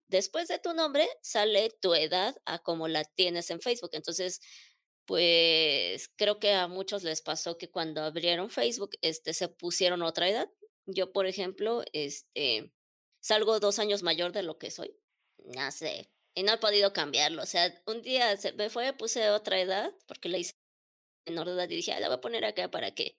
Después 0.08 0.48
de 0.48 0.58
tu 0.58 0.74
nombre 0.74 1.08
sale 1.22 1.70
tu 1.80 1.94
edad 1.94 2.34
a 2.44 2.58
como 2.58 2.88
la 2.88 3.04
tienes 3.04 3.50
en 3.50 3.60
Facebook. 3.60 3.90
Entonces, 3.92 4.40
pues 5.12 6.08
creo 6.16 6.38
que 6.38 6.54
a 6.54 6.68
muchos 6.68 7.02
les 7.02 7.20
pasó 7.20 7.58
que 7.58 7.70
cuando 7.70 8.00
abrieron 8.00 8.48
Facebook, 8.48 8.92
este, 9.02 9.34
se 9.34 9.46
pusieron 9.46 10.00
otra 10.00 10.26
edad. 10.26 10.50
Yo, 10.86 11.12
por 11.12 11.26
ejemplo, 11.26 11.84
este, 11.92 12.72
salgo 13.20 13.60
dos 13.60 13.78
años 13.78 14.02
mayor 14.02 14.32
de 14.32 14.42
lo 14.42 14.56
que 14.56 14.70
soy. 14.70 14.96
No 15.36 15.70
sé. 15.70 16.10
Y 16.34 16.44
no 16.44 16.54
he 16.54 16.56
podido 16.56 16.94
cambiarlo. 16.94 17.42
O 17.42 17.46
sea, 17.46 17.78
un 17.86 18.00
día 18.00 18.38
se 18.38 18.52
me 18.54 18.70
fue, 18.70 18.94
puse 18.94 19.28
otra 19.28 19.60
edad 19.60 19.92
porque 20.06 20.30
la 20.30 20.38
hice 20.38 20.54
menor 21.26 21.46
de 21.46 21.56
edad 21.56 21.68
y 21.68 21.76
dije, 21.76 21.92
ah, 21.92 22.00
la 22.00 22.08
voy 22.08 22.16
a 22.16 22.20
poner 22.22 22.46
acá 22.46 22.70
para 22.70 22.94
que 22.94 23.18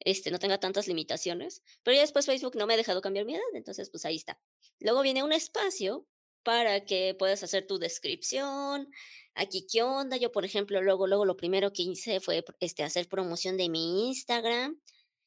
este, 0.00 0.30
no 0.30 0.38
tenga 0.38 0.60
tantas 0.60 0.86
limitaciones. 0.86 1.62
Pero 1.82 1.94
ya 1.94 2.02
después 2.02 2.26
Facebook 2.26 2.56
no 2.56 2.66
me 2.66 2.74
ha 2.74 2.76
dejado 2.76 3.00
cambiar 3.00 3.24
mi 3.24 3.36
edad, 3.36 3.54
entonces 3.54 3.88
pues 3.88 4.04
ahí 4.04 4.16
está. 4.16 4.38
Luego 4.80 5.00
viene 5.00 5.22
un 5.22 5.32
espacio 5.32 6.06
para 6.42 6.84
que 6.84 7.14
puedas 7.18 7.42
hacer 7.42 7.66
tu 7.66 7.78
descripción. 7.78 8.88
Aquí, 9.34 9.66
¿qué 9.70 9.82
onda? 9.82 10.16
Yo, 10.16 10.30
por 10.32 10.44
ejemplo, 10.44 10.82
luego, 10.82 11.06
luego 11.06 11.24
lo 11.24 11.36
primero 11.36 11.72
que 11.72 11.82
hice 11.82 12.20
fue 12.20 12.44
este, 12.60 12.82
hacer 12.82 13.08
promoción 13.08 13.56
de 13.56 13.68
mi 13.68 14.08
Instagram 14.08 14.80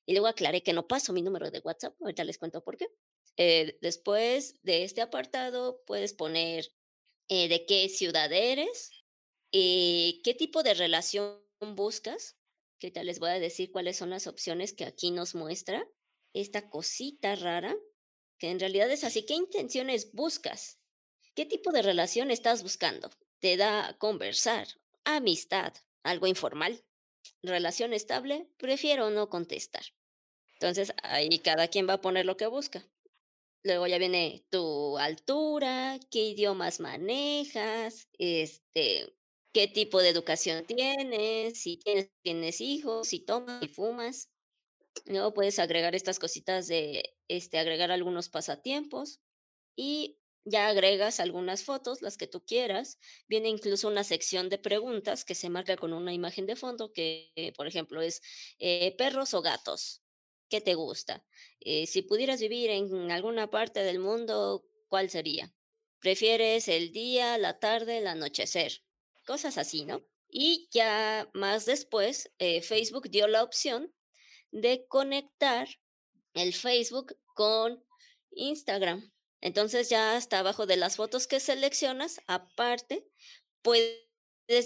y 0.06 0.14
luego 0.14 0.28
aclaré 0.28 0.62
que 0.62 0.74
no 0.74 0.88
paso 0.88 1.14
mi 1.14 1.22
número 1.22 1.50
de 1.50 1.60
WhatsApp. 1.60 1.96
Ahorita 2.02 2.24
les 2.24 2.38
cuento 2.38 2.64
por 2.64 2.78
qué. 2.78 2.88
Eh, 3.38 3.78
después 3.82 4.62
de 4.64 4.84
este 4.84 5.02
apartado, 5.02 5.84
puedes 5.86 6.14
poner 6.14 6.72
eh, 7.28 7.48
de 7.48 7.66
qué 7.66 7.90
ciudad 7.90 8.32
eres, 8.32 8.92
eh, 9.52 10.22
qué 10.24 10.34
tipo 10.36 10.64
de 10.64 10.76
relación 10.76 11.42
buscas, 11.76 12.38
que 12.80 12.88
ahorita 12.88 13.04
les 13.04 13.20
voy 13.20 13.32
a 13.32 13.40
decir 13.40 13.72
cuáles 13.72 13.98
son 13.98 14.12
las 14.12 14.28
opciones 14.28 14.74
que 14.74 14.86
aquí 14.86 15.12
nos 15.12 15.34
muestra 15.34 15.88
esta 16.34 16.70
cosita 16.70 17.36
rara, 17.36 17.76
que 18.38 18.52
en 18.52 18.60
realidad 18.60 18.92
es 18.92 19.04
así. 19.04 19.26
¿Qué 19.26 19.34
intenciones 19.34 20.12
buscas? 20.14 20.80
¿Qué 21.36 21.46
tipo 21.46 21.72
de 21.74 21.82
relación 21.82 22.32
estás 22.32 22.64
buscando? 22.64 23.10
¿Te 23.40 23.58
da 23.58 23.98
conversar, 24.00 24.68
amistad, 25.04 25.74
algo 26.02 26.28
informal, 26.28 26.86
relación 27.44 27.92
estable? 27.92 28.50
Prefiero 28.58 29.10
no 29.10 29.30
contestar. 29.30 29.84
Entonces, 30.54 30.94
ahí 31.04 31.40
cada 31.40 31.68
quien 31.68 31.90
va 31.90 31.96
a 31.96 32.02
poner 32.02 32.26
lo 32.26 32.38
que 32.38 32.48
busca. 32.48 32.88
Luego 33.64 33.88
ya 33.88 33.98
viene 33.98 34.46
tu 34.50 34.98
altura, 34.98 36.00
qué 36.12 36.24
idiomas 36.30 36.80
manejas, 36.80 38.08
este, 38.18 39.14
qué 39.54 39.68
tipo 39.68 40.02
de 40.02 40.10
educación 40.10 40.66
tienes, 40.66 41.62
si 41.62 41.80
tienes, 42.24 42.62
hijos, 42.62 43.10
si 43.10 43.20
tomas, 43.20 43.62
y 43.62 43.68
fumas. 43.68 44.32
Luego 45.06 45.34
puedes 45.34 45.60
agregar 45.60 45.96
estas 45.96 46.20
cositas 46.20 46.68
de, 46.68 47.18
este, 47.28 47.60
agregar 47.60 47.92
algunos 47.92 48.30
pasatiempos 48.30 49.22
y 49.76 50.20
ya 50.46 50.68
agregas 50.68 51.20
algunas 51.20 51.64
fotos, 51.64 52.02
las 52.02 52.18
que 52.18 52.28
tú 52.28 52.46
quieras. 52.46 53.00
Viene 53.28 53.50
incluso 53.50 53.88
una 53.88 54.04
sección 54.04 54.50
de 54.50 54.58
preguntas 54.58 55.26
que 55.26 55.36
se 55.36 55.50
marca 55.50 55.76
con 55.76 55.94
una 55.94 56.14
imagen 56.14 56.46
de 56.46 56.56
fondo 56.56 56.94
que, 56.94 57.54
por 57.58 57.68
ejemplo, 57.68 58.02
es 58.02 58.22
eh, 58.60 58.96
perros 58.98 59.34
o 59.34 59.42
gatos. 59.42 60.02
¿Qué 60.50 60.62
te 60.62 60.76
gusta? 60.76 61.26
Eh, 61.60 61.88
si 61.88 62.04
pudieras 62.04 62.40
vivir 62.40 62.70
en 62.70 63.12
alguna 63.12 63.50
parte 63.50 63.82
del 63.82 64.00
mundo, 64.00 64.66
¿cuál 64.88 65.10
sería? 65.10 65.54
¿Prefieres 66.00 66.68
el 66.68 66.92
día, 66.92 67.38
la 67.38 67.60
tarde, 67.60 67.98
el 67.98 68.08
anochecer? 68.08 68.86
cosas 69.26 69.58
así, 69.58 69.86
¿no? 69.86 70.02
Y 70.30 70.70
ya 70.72 71.30
más 71.34 71.66
después, 71.66 72.32
eh, 72.40 72.62
Facebook 72.62 73.10
dio 73.10 73.28
la 73.28 73.44
opción 73.44 73.94
de 74.52 74.86
conectar 74.88 75.68
el 76.34 76.54
Facebook 76.54 77.18
con 77.34 77.84
Instagram. 78.32 79.12
Entonces 79.46 79.90
ya 79.90 80.18
hasta 80.18 80.40
abajo 80.40 80.66
de 80.66 80.76
las 80.76 80.96
fotos 80.96 81.28
que 81.28 81.40
seleccionas, 81.40 82.20
aparte, 82.26 83.08
puedes 83.62 84.00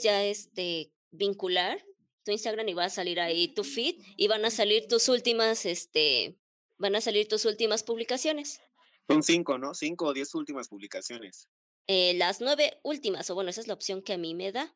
ya 0.01 0.23
este, 0.23 0.93
vincular 1.11 1.85
tu 2.23 2.31
Instagram 2.31 2.69
y 2.69 2.73
va 2.75 2.85
a 2.85 2.89
salir 2.89 3.19
ahí 3.19 3.53
tu 3.53 3.65
feed 3.65 4.01
y 4.15 4.29
van 4.29 4.45
a 4.45 4.49
salir 4.49 4.87
tus 4.87 5.09
últimas, 5.09 5.65
este, 5.65 6.39
van 6.77 6.95
a 6.95 7.01
salir 7.01 7.27
tus 7.27 7.43
últimas 7.43 7.83
publicaciones. 7.83 8.61
Son 9.09 9.21
cinco, 9.21 9.57
¿no? 9.57 9.73
Cinco 9.73 10.05
o 10.05 10.13
diez 10.13 10.33
últimas 10.33 10.69
publicaciones. 10.69 11.49
Eh, 11.87 12.13
las 12.13 12.39
nueve 12.39 12.79
últimas, 12.81 13.29
o 13.29 13.35
bueno, 13.35 13.49
esa 13.49 13.59
es 13.59 13.67
la 13.67 13.73
opción 13.73 14.01
que 14.01 14.13
a 14.13 14.17
mí 14.17 14.33
me 14.33 14.53
da. 14.53 14.73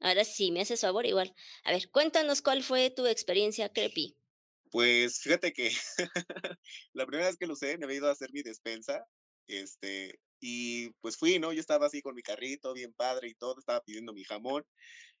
Ahora 0.00 0.24
sí, 0.24 0.52
me 0.52 0.60
haces 0.60 0.82
favor 0.82 1.06
igual. 1.06 1.34
A 1.64 1.72
ver, 1.72 1.90
cuéntanos 1.90 2.42
cuál 2.42 2.62
fue 2.62 2.90
tu 2.90 3.06
experiencia 3.06 3.72
creepy. 3.72 4.18
Pues 4.70 5.18
fíjate 5.20 5.54
que 5.54 5.70
la 6.92 7.06
primera 7.06 7.28
vez 7.28 7.38
que 7.38 7.46
lo 7.46 7.54
usé 7.54 7.78
me 7.78 7.86
había 7.86 7.96
ido 7.96 8.08
a 8.08 8.12
hacer 8.12 8.30
mi 8.34 8.42
despensa, 8.42 9.06
este, 9.46 10.20
y 10.40 10.90
pues 11.00 11.16
fui, 11.16 11.38
¿no? 11.38 11.52
Yo 11.52 11.60
estaba 11.60 11.86
así 11.86 12.02
con 12.02 12.14
mi 12.14 12.22
carrito, 12.22 12.72
bien 12.74 12.92
padre 12.94 13.28
y 13.28 13.34
todo, 13.34 13.58
estaba 13.58 13.80
pidiendo 13.82 14.12
mi 14.12 14.24
jamón, 14.24 14.64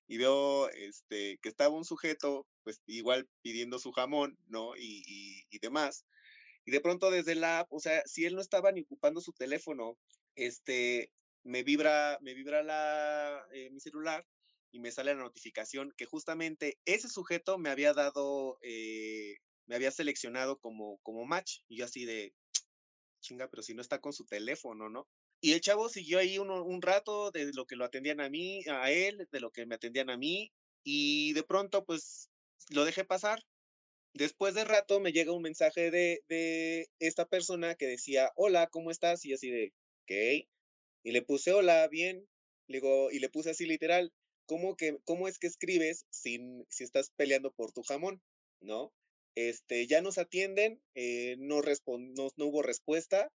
y 0.08 0.18
veo, 0.18 0.68
este, 0.70 1.38
que 1.42 1.48
estaba 1.48 1.74
un 1.74 1.84
sujeto, 1.84 2.46
pues 2.62 2.80
igual 2.86 3.28
pidiendo 3.42 3.78
su 3.78 3.92
jamón, 3.92 4.38
¿no? 4.46 4.76
Y, 4.76 5.02
y, 5.06 5.46
y 5.50 5.58
demás. 5.58 6.06
Y 6.64 6.72
de 6.72 6.80
pronto 6.80 7.10
desde 7.10 7.34
la 7.34 7.60
app, 7.60 7.72
o 7.72 7.80
sea, 7.80 8.02
si 8.06 8.24
él 8.24 8.34
no 8.34 8.40
estaba 8.40 8.72
ni 8.72 8.82
ocupando 8.82 9.20
su 9.20 9.32
teléfono, 9.32 9.98
este, 10.36 11.12
me 11.44 11.62
vibra, 11.62 12.18
me 12.20 12.34
vibra 12.34 12.62
la, 12.62 13.46
eh, 13.52 13.70
mi 13.70 13.80
celular 13.80 14.26
y 14.72 14.80
me 14.80 14.90
sale 14.90 15.14
la 15.14 15.22
notificación 15.22 15.92
que 15.96 16.06
justamente 16.06 16.78
ese 16.84 17.08
sujeto 17.08 17.58
me 17.58 17.70
había 17.70 17.94
dado, 17.94 18.58
eh, 18.62 19.36
me 19.66 19.76
había 19.76 19.90
seleccionado 19.90 20.58
como, 20.58 20.98
como 21.02 21.24
match. 21.24 21.60
Y 21.68 21.78
yo 21.78 21.84
así 21.84 22.04
de, 22.04 22.34
chinga, 23.26 23.48
pero 23.48 23.62
si 23.62 23.74
no 23.74 23.82
está 23.82 24.00
con 24.00 24.12
su 24.12 24.24
teléfono, 24.24 24.88
¿no? 24.88 25.08
Y 25.40 25.52
el 25.52 25.60
chavo 25.60 25.88
siguió 25.88 26.18
ahí 26.18 26.38
un, 26.38 26.50
un 26.50 26.82
rato 26.82 27.30
de 27.30 27.52
lo 27.52 27.66
que 27.66 27.76
lo 27.76 27.84
atendían 27.84 28.20
a 28.20 28.30
mí, 28.30 28.62
a 28.68 28.90
él, 28.90 29.28
de 29.30 29.40
lo 29.40 29.50
que 29.50 29.66
me 29.66 29.74
atendían 29.74 30.10
a 30.10 30.16
mí, 30.16 30.52
y 30.84 31.32
de 31.32 31.42
pronto, 31.42 31.84
pues, 31.84 32.30
lo 32.70 32.84
dejé 32.84 33.04
pasar. 33.04 33.42
Después 34.14 34.54
de 34.54 34.64
rato 34.64 35.00
me 35.00 35.12
llega 35.12 35.32
un 35.32 35.42
mensaje 35.42 35.90
de, 35.90 36.22
de 36.28 36.88
esta 37.00 37.26
persona 37.26 37.74
que 37.74 37.86
decía, 37.86 38.30
hola, 38.36 38.68
¿cómo 38.68 38.90
estás? 38.90 39.24
Y 39.24 39.34
así 39.34 39.50
de, 39.50 39.72
ok. 40.04 40.48
Y 41.02 41.12
le 41.12 41.22
puse 41.22 41.52
hola, 41.52 41.86
bien. 41.88 42.26
Le 42.68 42.78
digo, 42.78 43.10
y 43.10 43.18
le 43.18 43.28
puse 43.28 43.50
así 43.50 43.66
literal, 43.66 44.12
¿cómo, 44.46 44.76
que, 44.76 44.96
cómo 45.04 45.28
es 45.28 45.38
que 45.38 45.46
escribes 45.46 46.06
sin, 46.10 46.64
si 46.70 46.84
estás 46.84 47.10
peleando 47.16 47.52
por 47.52 47.72
tu 47.72 47.82
jamón? 47.82 48.22
¿No? 48.60 48.92
Este, 49.36 49.86
ya 49.86 50.00
nos 50.00 50.18
atienden, 50.18 50.80
eh, 50.94 51.36
no, 51.38 51.60
no, 51.60 52.28
no, 52.36 52.46
hubo 52.46 52.62
respuesta. 52.62 53.30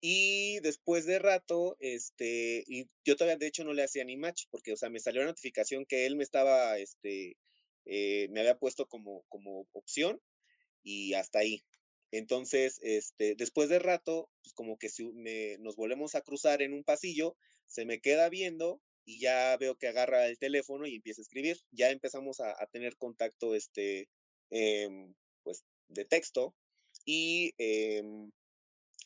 Y 0.00 0.60
después 0.60 1.06
de 1.06 1.18
rato, 1.18 1.76
este, 1.80 2.64
y 2.66 2.88
yo 3.04 3.16
todavía 3.16 3.38
de 3.38 3.46
hecho 3.46 3.64
no 3.64 3.74
le 3.74 3.84
hacía 3.84 4.04
ni 4.04 4.16
match, 4.16 4.44
porque, 4.50 4.72
o 4.72 4.76
sea, 4.76 4.90
me 4.90 5.00
salió 5.00 5.20
la 5.22 5.28
notificación 5.28 5.86
que 5.86 6.06
él 6.06 6.16
me 6.16 6.24
estaba, 6.24 6.78
este, 6.78 7.36
eh, 7.86 8.28
me 8.30 8.40
había 8.40 8.58
puesto 8.58 8.86
como, 8.86 9.24
como 9.28 9.66
opción 9.72 10.20
y 10.82 11.14
hasta 11.14 11.40
ahí. 11.40 11.64
Entonces, 12.10 12.78
este, 12.82 13.34
después 13.34 13.68
de 13.68 13.78
rato, 13.80 14.30
pues 14.42 14.54
como 14.54 14.78
que 14.78 14.88
si 14.88 15.04
me, 15.12 15.58
nos 15.58 15.76
volvemos 15.76 16.14
a 16.14 16.22
cruzar 16.22 16.62
en 16.62 16.72
un 16.72 16.84
pasillo, 16.84 17.36
se 17.66 17.84
me 17.86 18.00
queda 18.00 18.28
viendo 18.28 18.80
y 19.04 19.20
ya 19.20 19.56
veo 19.58 19.76
que 19.76 19.88
agarra 19.88 20.26
el 20.28 20.38
teléfono 20.38 20.86
y 20.86 20.96
empieza 20.96 21.20
a 21.20 21.24
escribir. 21.24 21.58
Ya 21.72 21.90
empezamos 21.90 22.40
a, 22.40 22.54
tener 22.72 22.96
contacto, 22.96 23.54
este, 23.54 24.08
pues, 24.50 25.14
de 25.94 26.04
texto 26.04 26.54
y 27.04 27.54
em, 27.58 28.30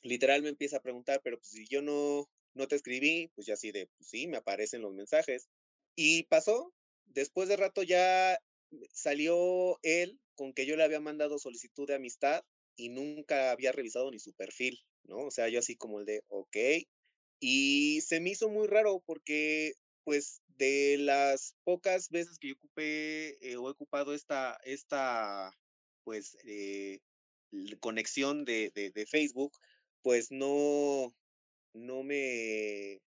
literal 0.02 0.42
me 0.42 0.50
empieza 0.50 0.78
a 0.78 0.83
preguntar, 0.83 1.21
pero 1.23 1.38
pues 1.38 1.50
si 1.50 1.66
yo 1.66 1.83
no, 1.83 2.28
no 2.54 2.68
te 2.68 2.76
escribí, 2.76 3.30
pues 3.35 3.47
ya 3.47 3.54
así 3.54 3.73
de, 3.73 3.87
pues 3.99 4.11
sí, 4.11 4.26
me 4.28 4.38
aparecen 4.38 4.83
los 4.83 4.95
mensajes. 4.95 5.49
Y 5.97 6.25
pasó, 6.25 6.73
después 7.07 7.49
de 7.49 7.57
rato 7.57 7.83
ya 7.83 8.38
salió 8.92 9.78
él 9.83 10.21
con 10.35 10.52
que 10.52 10.66
yo 10.66 10.76
le 10.76 10.85
había 10.85 11.00
mandado 11.00 11.38
solicitud 11.38 11.87
de 11.87 11.97
amistad 11.97 12.42
y 12.76 12.90
nunca 12.90 13.50
había 13.50 13.73
revisado 13.73 14.11
ni 14.11 14.18
su 14.21 14.33
perfil, 14.35 14.78
¿no? 15.04 15.18
O 15.26 15.30
sea, 15.30 15.49
yo 15.49 15.59
así 15.59 15.76
como 15.76 16.00
el 16.00 16.07
de, 16.07 16.23
ok. 16.28 16.57
Y 17.40 18.00
se 18.02 18.21
me 18.21 18.30
hizo 18.30 18.49
muy 18.49 18.66
raro 18.66 19.02
porque, 19.04 19.75
pues, 20.04 20.42
de 20.57 20.97
las 20.99 21.54
pocas 21.64 22.11
veces 22.11 22.38
que 22.38 22.49
yo 22.49 22.54
ocupé 22.54 23.50
eh, 23.50 23.57
o 23.57 23.68
he 23.68 23.73
ocupado 23.73 24.14
esta, 24.14 24.59
esta 24.64 25.52
pues, 26.09 26.38
eh, 26.45 27.00
conexión 27.81 28.47
de, 28.47 28.73
de, 28.75 29.07
Facebook, 29.07 29.53
pues 30.00 30.31
no, 30.31 31.15
no 31.75 32.03
me, 32.03 33.03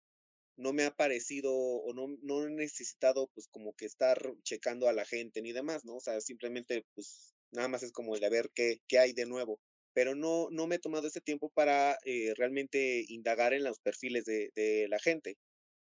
no 0.56 0.72
me 0.72 0.84
ha 0.84 0.96
parecido 0.96 1.52
o 1.52 1.94
no, 1.96 2.16
no 2.22 2.46
he 2.46 2.52
necesitado 2.52 3.28
pues 3.34 3.48
como 3.48 3.74
que 3.74 3.88
estar 3.88 4.22
checando 4.44 4.88
a 4.88 4.94
la 4.94 5.04
gente 5.04 5.42
ni 5.42 5.52
demás, 5.52 5.84
¿no? 5.84 5.96
O 5.96 6.00
sea, 6.00 6.22
simplemente 6.22 6.86
pues 6.94 7.34
nada 7.52 7.70
más 7.70 7.82
es 7.82 7.92
como 7.92 8.14
el 8.14 8.22
de 8.22 8.30
ver 8.30 8.52
qué, 8.54 8.78
qué 8.88 9.00
hay 9.00 9.14
de 9.14 9.26
nuevo. 9.26 9.60
Pero 9.94 10.14
no, 10.14 10.50
no 10.52 10.68
me 10.68 10.76
he 10.76 10.80
tomado 10.80 11.08
ese 11.08 11.22
tiempo 11.22 11.50
para 11.50 11.98
eh, 12.06 12.36
realmente 12.38 13.04
indagar 13.08 13.54
en 13.54 13.64
los 13.64 13.80
perfiles 13.80 14.26
de, 14.26 14.52
de 14.54 14.88
la 14.90 15.00
gente. 15.00 15.38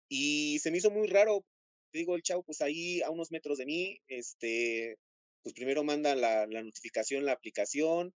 Y 0.09 0.57
se 0.57 0.71
me 0.71 0.79
hizo 0.79 0.89
muy 0.89 1.07
raro, 1.07 1.45
digo, 1.93 2.15
el 2.15 2.23
chavo, 2.23 2.41
pues 2.41 2.61
ahí 2.61 3.03
a 3.03 3.11
unos 3.11 3.29
metros 3.29 3.59
de 3.59 3.67
mí, 3.67 3.99
este, 4.07 4.97
pues 5.43 5.53
primero 5.53 5.83
manda 5.83 6.15
la, 6.15 6.45
la 6.47 6.63
notificación, 6.63 7.25
la 7.25 7.33
aplicación, 7.33 8.13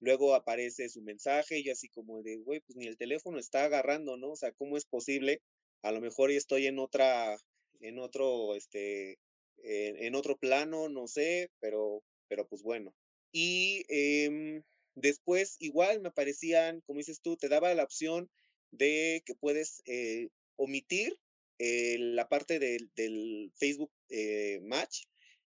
luego 0.00 0.34
aparece 0.34 0.88
su 0.88 1.02
mensaje 1.02 1.60
y 1.60 1.70
así 1.70 1.88
como 1.88 2.22
de, 2.22 2.36
güey, 2.36 2.60
pues 2.60 2.76
ni 2.76 2.86
el 2.86 2.96
teléfono 2.96 3.38
está 3.38 3.64
agarrando, 3.64 4.16
¿no? 4.16 4.32
O 4.32 4.36
sea, 4.36 4.52
¿cómo 4.52 4.76
es 4.76 4.84
posible? 4.84 5.40
A 5.82 5.92
lo 5.92 6.00
mejor 6.00 6.30
estoy 6.30 6.66
en 6.66 6.78
otra, 6.78 7.36
en 7.80 7.98
otro, 7.98 8.54
este, 8.54 9.18
en, 9.62 10.14
otro 10.14 10.36
plano, 10.36 10.88
no 10.88 11.06
sé, 11.06 11.50
pero, 11.60 12.02
pero 12.28 12.46
pues 12.46 12.62
bueno. 12.62 12.94
Y 13.32 13.84
eh, 13.88 14.62
después 14.94 15.56
igual 15.58 16.00
me 16.00 16.08
aparecían, 16.08 16.80
como 16.82 16.98
dices 16.98 17.20
tú, 17.20 17.36
te 17.36 17.48
daba 17.48 17.74
la 17.74 17.84
opción 17.84 18.30
de 18.70 19.22
que 19.26 19.34
puedes 19.34 19.82
eh, 19.86 20.28
omitir 20.56 21.18
eh, 21.58 21.96
la 21.98 22.28
parte 22.28 22.58
del, 22.58 22.90
del 22.96 23.52
Facebook 23.56 23.92
eh, 24.08 24.60
Match 24.62 25.04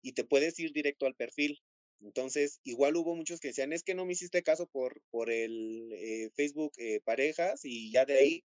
y 0.03 0.13
te 0.13 0.25
puedes 0.25 0.59
ir 0.59 0.73
directo 0.73 1.07
al 1.07 1.15
perfil. 1.15 1.61
Entonces, 2.01 2.61
igual 2.65 2.97
hubo 2.97 3.15
muchos 3.15 3.41
que 3.41 3.49
decían, 3.49 3.73
es 3.73 3.83
que 3.83 3.95
no 3.95 4.07
me 4.07 4.13
hiciste 4.15 4.43
caso 4.43 4.67
por, 4.67 5.03
por 5.11 5.31
el 5.31 5.93
eh, 5.93 6.31
Facebook 6.35 6.73
eh, 6.79 7.01
parejas 7.05 7.61
y 7.65 7.93
ya 7.93 8.07
de 8.07 8.15
ahí 8.15 8.45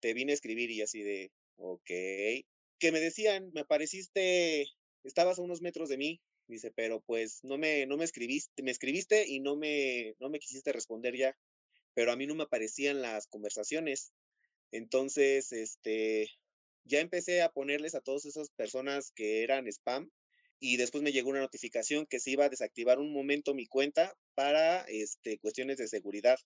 te 0.00 0.12
vine 0.14 0.32
a 0.32 0.34
escribir 0.34 0.70
y 0.70 0.82
así 0.82 1.02
de, 1.02 1.30
ok. 1.56 1.86
Que 2.78 2.92
me 2.92 3.00
decían, 3.00 3.50
me 3.54 3.60
apareciste, 3.60 4.66
estabas 5.04 5.38
a 5.38 5.42
unos 5.42 5.62
metros 5.62 5.88
de 5.88 5.96
mí, 5.98 6.20
dice, 6.48 6.72
pero 6.74 7.00
pues 7.00 7.40
no 7.44 7.58
me, 7.58 7.86
no 7.86 7.96
me 7.96 8.04
escribiste, 8.04 8.62
me 8.62 8.70
escribiste 8.70 9.26
y 9.26 9.40
no 9.40 9.56
me, 9.56 10.14
no 10.18 10.28
me 10.28 10.38
quisiste 10.38 10.72
responder 10.72 11.16
ya, 11.16 11.36
pero 11.94 12.12
a 12.12 12.16
mí 12.16 12.26
no 12.26 12.34
me 12.34 12.44
aparecían 12.44 13.02
las 13.02 13.26
conversaciones. 13.28 14.12
Entonces, 14.72 15.52
este, 15.52 16.28
ya 16.84 17.00
empecé 17.00 17.42
a 17.42 17.50
ponerles 17.50 17.94
a 17.94 18.00
todas 18.00 18.26
esas 18.26 18.50
personas 18.50 19.12
que 19.12 19.42
eran 19.42 19.66
spam 19.68 20.10
y 20.58 20.76
después 20.76 21.02
me 21.02 21.12
llegó 21.12 21.30
una 21.30 21.40
notificación 21.40 22.06
que 22.06 22.20
se 22.20 22.30
iba 22.30 22.46
a 22.46 22.48
desactivar 22.48 22.98
un 22.98 23.12
momento 23.12 23.54
mi 23.54 23.66
cuenta 23.66 24.14
para 24.34 24.82
este, 24.82 25.38
cuestiones 25.38 25.78
de 25.78 25.88
seguridad, 25.88 26.38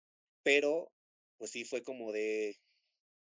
pero 0.42 0.90
pues 1.38 1.52
sí 1.52 1.64
fue 1.64 1.82
como 1.82 2.12
de, 2.12 2.56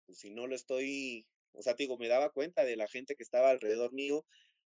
pues, 0.06 0.20
si 0.20 0.32
no 0.32 0.48
lo 0.48 0.56
estoy, 0.56 1.26
o 1.54 1.62
sea, 1.62 1.74
digo, 1.76 1.98
me 1.98 2.08
daba 2.08 2.30
cuenta 2.32 2.64
de 2.66 2.78
la 2.78 2.88
gente 2.88 3.16
que 3.16 3.24
estaba 3.24 3.50
alrededor 3.50 3.94
mío. 3.94 4.26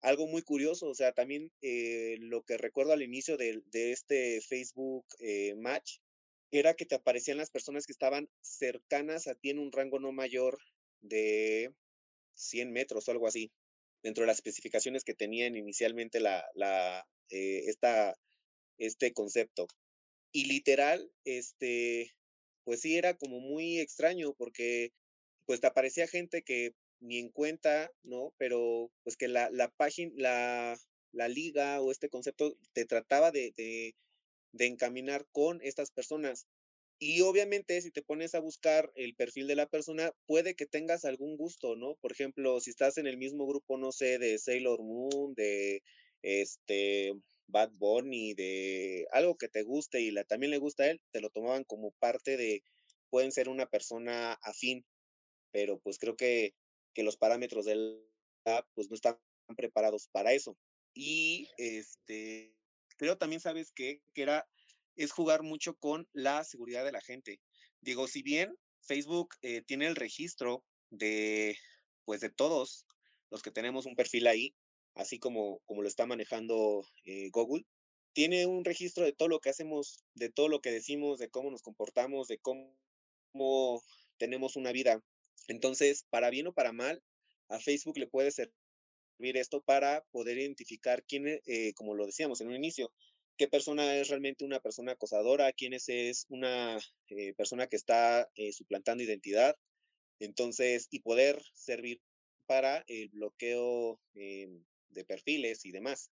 Algo 0.01 0.27
muy 0.27 0.41
curioso, 0.41 0.87
o 0.89 0.95
sea, 0.95 1.11
también 1.13 1.51
eh, 1.61 2.17
lo 2.19 2.43
que 2.43 2.57
recuerdo 2.57 2.93
al 2.93 3.03
inicio 3.03 3.37
de, 3.37 3.61
de 3.71 3.91
este 3.91 4.41
Facebook 4.41 5.05
eh, 5.19 5.55
Match 5.55 5.97
era 6.51 6.73
que 6.73 6.85
te 6.85 6.95
aparecían 6.95 7.37
las 7.37 7.51
personas 7.51 7.85
que 7.85 7.93
estaban 7.93 8.27
cercanas 8.41 9.27
a 9.27 9.35
ti 9.35 9.51
en 9.51 9.59
un 9.59 9.71
rango 9.71 9.99
no 9.99 10.11
mayor 10.11 10.57
de 11.01 11.73
100 12.35 12.71
metros 12.71 13.07
o 13.07 13.11
algo 13.11 13.27
así, 13.27 13.51
dentro 14.03 14.23
de 14.23 14.27
las 14.27 14.37
especificaciones 14.37 15.03
que 15.03 15.13
tenían 15.13 15.55
inicialmente 15.55 16.19
la, 16.19 16.45
la, 16.55 17.05
eh, 17.29 17.63
esta, 17.67 18.15
este 18.77 19.13
concepto. 19.13 19.67
Y 20.31 20.45
literal, 20.45 21.11
este, 21.25 22.11
pues 22.63 22.81
sí 22.81 22.97
era 22.97 23.15
como 23.15 23.39
muy 23.39 23.79
extraño 23.79 24.33
porque 24.33 24.91
pues 25.45 25.59
te 25.59 25.67
aparecía 25.67 26.07
gente 26.07 26.43
que 26.43 26.73
ni 26.99 27.17
en 27.17 27.29
cuenta, 27.29 27.91
¿no? 28.03 28.33
Pero 28.37 28.91
pues 29.03 29.17
que 29.17 29.27
la, 29.27 29.49
la 29.51 29.69
página, 29.69 30.13
la, 30.15 30.77
la 31.11 31.27
liga 31.27 31.81
o 31.81 31.91
este 31.91 32.09
concepto 32.09 32.55
te 32.73 32.85
trataba 32.85 33.31
de, 33.31 33.51
de, 33.57 33.95
de 34.53 34.65
encaminar 34.67 35.25
con 35.31 35.61
estas 35.61 35.91
personas. 35.91 36.47
Y 37.03 37.21
obviamente 37.21 37.81
si 37.81 37.89
te 37.89 38.03
pones 38.03 38.35
a 38.35 38.39
buscar 38.39 38.91
el 38.93 39.15
perfil 39.15 39.47
de 39.47 39.55
la 39.55 39.65
persona, 39.65 40.11
puede 40.27 40.53
que 40.53 40.67
tengas 40.67 41.03
algún 41.03 41.35
gusto, 41.35 41.75
¿no? 41.75 41.95
Por 41.95 42.11
ejemplo, 42.11 42.59
si 42.59 42.69
estás 42.69 42.99
en 42.99 43.07
el 43.07 43.17
mismo 43.17 43.47
grupo, 43.47 43.79
no 43.79 43.91
sé, 43.91 44.19
de 44.19 44.37
Sailor 44.37 44.83
Moon, 44.83 45.33
de 45.33 45.81
este 46.21 47.13
Bad 47.47 47.71
Bunny, 47.71 48.35
de 48.35 49.07
algo 49.13 49.35
que 49.35 49.49
te 49.49 49.63
guste 49.63 49.99
y 50.01 50.11
la, 50.11 50.25
también 50.25 50.51
le 50.51 50.59
gusta 50.59 50.83
a 50.83 50.91
él, 50.91 51.01
te 51.11 51.21
lo 51.21 51.31
tomaban 51.31 51.63
como 51.63 51.89
parte 51.93 52.37
de, 52.37 52.61
pueden 53.09 53.31
ser 53.31 53.49
una 53.49 53.65
persona 53.65 54.33
afín, 54.43 54.85
pero 55.51 55.79
pues 55.79 55.97
creo 55.97 56.15
que, 56.15 56.53
que 56.93 57.01
los 57.01 57.17
parámetros 57.17 57.65
del 57.65 57.99
app 58.45 58.67
pues 58.75 58.89
no 58.91 58.95
están 58.95 59.17
preparados 59.57 60.07
para 60.11 60.33
eso. 60.33 60.55
Y 60.93 61.49
este, 61.57 62.53
creo 62.97 63.17
también, 63.17 63.41
¿sabes 63.41 63.71
qué? 63.73 64.03
Que 64.13 64.21
era 64.21 64.47
es 64.95 65.11
jugar 65.11 65.43
mucho 65.43 65.75
con 65.75 66.07
la 66.13 66.43
seguridad 66.43 66.85
de 66.85 66.91
la 66.91 67.01
gente. 67.01 67.39
Digo, 67.81 68.07
si 68.07 68.21
bien 68.21 68.55
Facebook 68.81 69.35
eh, 69.41 69.61
tiene 69.61 69.87
el 69.87 69.95
registro 69.95 70.63
de, 70.89 71.57
pues 72.05 72.21
de 72.21 72.29
todos 72.29 72.85
los 73.29 73.41
que 73.41 73.51
tenemos 73.51 73.85
un 73.85 73.95
perfil 73.95 74.27
ahí, 74.27 74.55
así 74.95 75.19
como, 75.19 75.59
como 75.65 75.81
lo 75.81 75.87
está 75.87 76.05
manejando 76.05 76.85
eh, 77.05 77.29
Google, 77.31 77.65
tiene 78.13 78.45
un 78.45 78.65
registro 78.65 79.05
de 79.05 79.13
todo 79.13 79.29
lo 79.29 79.39
que 79.39 79.49
hacemos, 79.49 80.03
de 80.15 80.29
todo 80.29 80.49
lo 80.49 80.61
que 80.61 80.71
decimos, 80.71 81.19
de 81.19 81.29
cómo 81.29 81.49
nos 81.49 81.61
comportamos, 81.61 82.27
de 82.27 82.39
cómo, 82.39 83.81
tenemos 84.17 84.55
una 84.55 84.71
vida. 84.71 85.01
Entonces, 85.47 86.05
para 86.09 86.29
bien 86.29 86.47
o 86.47 86.53
para 86.53 86.73
mal, 86.73 87.01
a 87.47 87.59
Facebook 87.59 87.97
le 87.97 88.07
puede 88.07 88.31
servir 88.31 89.37
esto 89.37 89.61
para 89.61 90.03
poder 90.11 90.37
identificar 90.37 91.03
quién, 91.05 91.41
eh, 91.45 91.73
como 91.75 91.95
lo 91.95 92.05
decíamos 92.05 92.41
en 92.41 92.49
un 92.49 92.55
inicio, 92.55 92.91
qué 93.41 93.47
persona 93.47 93.95
es 93.97 94.09
realmente 94.09 94.45
una 94.45 94.59
persona 94.59 94.91
acosadora, 94.91 95.51
quién 95.51 95.73
es, 95.73 95.89
es 95.89 96.27
una 96.29 96.77
eh, 97.07 97.33
persona 97.33 97.65
que 97.65 97.75
está 97.75 98.29
eh, 98.35 98.53
suplantando 98.53 99.03
identidad. 99.03 99.55
Entonces, 100.19 100.87
y 100.91 100.99
poder 100.99 101.41
servir 101.55 101.99
para 102.45 102.83
el 102.85 103.09
bloqueo 103.09 103.99
eh, 104.13 104.47
de 104.89 105.05
perfiles 105.05 105.65
y 105.65 105.71
demás. 105.71 106.11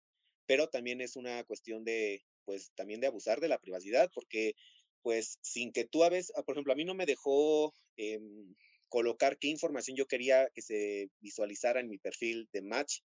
Pero 0.46 0.68
también 0.68 1.00
es 1.00 1.16
una 1.16 1.42
cuestión 1.42 1.82
de, 1.82 2.22
pues, 2.44 2.70
también 2.76 3.00
de 3.00 3.08
abusar 3.08 3.40
de 3.40 3.48
la 3.48 3.58
privacidad, 3.58 4.08
porque, 4.14 4.54
pues, 5.02 5.40
sin 5.42 5.72
que 5.72 5.84
tú 5.84 6.04
a 6.04 6.10
veces, 6.10 6.30
por 6.46 6.54
ejemplo, 6.54 6.74
a 6.74 6.76
mí 6.76 6.84
no 6.84 6.94
me 6.94 7.06
dejó 7.06 7.74
em, 7.96 8.54
colocar 8.88 9.36
qué 9.38 9.48
información 9.48 9.96
yo 9.96 10.06
quería 10.06 10.48
que 10.54 10.62
se 10.62 11.10
visualizara 11.18 11.80
en 11.80 11.88
mi 11.88 11.98
perfil 11.98 12.48
de 12.52 12.62
match 12.62 13.00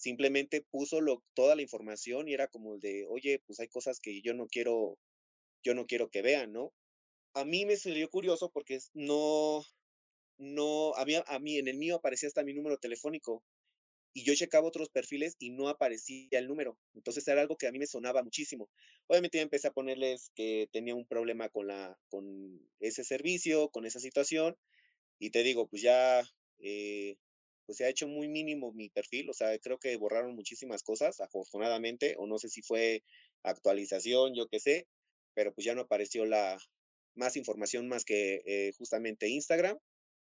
simplemente 0.00 0.62
puso 0.62 1.02
lo, 1.02 1.22
toda 1.34 1.54
la 1.54 1.62
información 1.62 2.26
y 2.26 2.32
era 2.32 2.48
como 2.48 2.74
el 2.74 2.80
de, 2.80 3.06
oye, 3.08 3.42
pues 3.46 3.60
hay 3.60 3.68
cosas 3.68 4.00
que 4.00 4.22
yo 4.22 4.32
no 4.32 4.46
quiero, 4.48 4.98
yo 5.62 5.74
no 5.74 5.86
quiero 5.86 6.08
que 6.10 6.22
vean, 6.22 6.52
¿no? 6.52 6.72
A 7.34 7.44
mí 7.44 7.66
me 7.66 7.76
salió 7.76 8.08
curioso 8.08 8.50
porque 8.50 8.78
no, 8.94 9.62
no, 10.38 10.94
a 10.96 11.04
mí, 11.04 11.14
a 11.14 11.38
mí 11.38 11.58
en 11.58 11.68
el 11.68 11.76
mío 11.76 11.96
aparecía 11.96 12.28
hasta 12.28 12.42
mi 12.42 12.54
número 12.54 12.78
telefónico 12.78 13.44
y 14.14 14.24
yo 14.24 14.34
checaba 14.34 14.66
otros 14.66 14.88
perfiles 14.88 15.36
y 15.38 15.50
no 15.50 15.68
aparecía 15.68 16.38
el 16.38 16.48
número. 16.48 16.78
Entonces 16.94 17.28
era 17.28 17.42
algo 17.42 17.56
que 17.56 17.66
a 17.66 17.72
mí 17.72 17.78
me 17.78 17.86
sonaba 17.86 18.22
muchísimo. 18.22 18.70
Obviamente 19.06 19.36
ya 19.36 19.42
empecé 19.42 19.68
a 19.68 19.72
ponerles 19.72 20.30
que 20.34 20.68
tenía 20.72 20.94
un 20.94 21.06
problema 21.06 21.50
con, 21.50 21.66
la, 21.68 21.98
con 22.08 22.58
ese 22.80 23.04
servicio, 23.04 23.68
con 23.68 23.84
esa 23.84 24.00
situación. 24.00 24.56
Y 25.18 25.30
te 25.30 25.42
digo, 25.42 25.68
pues 25.68 25.82
ya 25.82 26.22
eh, 26.58 27.16
pues 27.70 27.76
se 27.76 27.84
ha 27.84 27.88
hecho 27.88 28.08
muy 28.08 28.26
mínimo 28.26 28.72
mi 28.72 28.88
perfil, 28.88 29.30
o 29.30 29.32
sea, 29.32 29.56
creo 29.60 29.78
que 29.78 29.96
borraron 29.96 30.34
muchísimas 30.34 30.82
cosas, 30.82 31.20
afortunadamente, 31.20 32.16
o 32.18 32.26
no 32.26 32.36
sé 32.36 32.48
si 32.48 32.62
fue 32.62 33.04
actualización, 33.44 34.34
yo 34.34 34.48
qué 34.48 34.58
sé, 34.58 34.88
pero 35.34 35.54
pues 35.54 35.66
ya 35.66 35.76
no 35.76 35.82
apareció 35.82 36.26
la 36.26 36.58
más 37.14 37.36
información 37.36 37.86
más 37.86 38.04
que 38.04 38.42
eh, 38.44 38.72
justamente 38.76 39.28
Instagram 39.28 39.78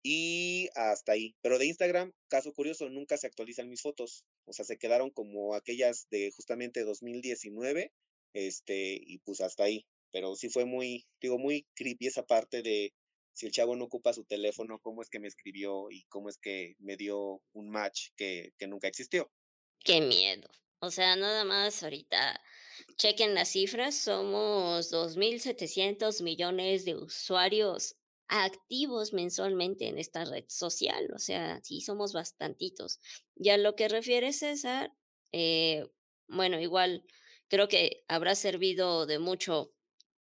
y 0.03 0.67
hasta 0.75 1.13
ahí. 1.13 1.33
Pero 1.41 1.59
de 1.59 1.67
Instagram, 1.67 2.11
caso 2.27 2.51
curioso, 2.51 2.89
nunca 2.89 3.15
se 3.15 3.27
actualizan 3.27 3.69
mis 3.69 3.83
fotos, 3.83 4.25
o 4.43 4.51
sea, 4.51 4.65
se 4.65 4.77
quedaron 4.77 5.09
como 5.09 5.55
aquellas 5.55 6.07
de 6.11 6.31
justamente 6.35 6.83
2019, 6.83 7.93
este, 8.33 8.99
y 9.01 9.19
pues 9.19 9.39
hasta 9.39 9.63
ahí. 9.63 9.85
Pero 10.11 10.35
sí 10.35 10.49
fue 10.49 10.65
muy, 10.65 11.05
digo, 11.21 11.39
muy 11.39 11.65
creepy 11.73 12.07
esa 12.07 12.23
parte 12.23 12.63
de, 12.63 12.91
si 13.39 13.45
el 13.45 13.53
chavo 13.53 13.73
no 13.77 13.85
ocupa 13.85 14.11
su 14.11 14.25
teléfono, 14.25 14.81
cómo 14.81 15.01
es 15.01 15.09
que 15.09 15.19
me 15.19 15.29
escribió 15.29 15.89
y 15.89 16.03
cómo 16.09 16.27
es 16.27 16.37
que 16.37 16.75
me 16.79 16.97
dio 16.97 17.41
un 17.53 17.69
match 17.69 18.09
que, 18.17 18.53
que 18.57 18.67
nunca 18.67 18.89
existió. 18.89 19.31
Qué 19.79 20.01
miedo. 20.01 20.49
O 20.79 20.91
sea, 20.91 21.15
nada 21.15 21.45
más 21.45 21.81
ahorita 21.81 22.41
chequen 22.97 23.33
las 23.35 23.47
cifras, 23.47 23.95
somos 23.95 24.91
2.700 24.91 26.21
millones 26.21 26.83
de 26.83 26.95
usuarios 26.95 27.95
activos 28.27 29.13
mensualmente 29.13 29.87
en 29.87 29.97
esta 29.97 30.25
red 30.25 30.43
social, 30.49 31.09
o 31.15 31.17
sea, 31.17 31.61
sí 31.63 31.79
somos 31.79 32.11
bastantitos. 32.11 32.99
Y 33.37 33.49
a 33.51 33.57
lo 33.57 33.75
que 33.75 33.87
refiere 33.87 34.33
César, 34.33 34.91
eh, 35.31 35.87
bueno, 36.27 36.59
igual 36.59 37.05
creo 37.47 37.69
que 37.69 38.03
habrá 38.09 38.35
servido 38.35 39.05
de 39.05 39.17
mucho 39.17 39.73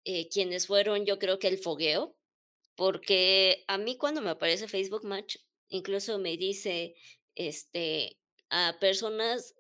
eh, 0.05 0.29
quienes 0.31 0.67
fueron, 0.67 1.05
yo 1.05 1.19
creo 1.19 1.39
que 1.39 1.49
el 1.49 1.59
fogueo, 1.59 2.17
porque 2.77 3.65
a 3.69 3.79
mí 3.79 3.97
cuando 3.97 4.21
me 4.21 4.31
aparece 4.31 4.69
Facebook 4.69 5.05
Match, 5.05 5.37
incluso 5.69 6.19
me 6.19 6.37
dice, 6.37 6.95
este, 7.35 8.19
a 8.51 8.77
personas 8.81 9.55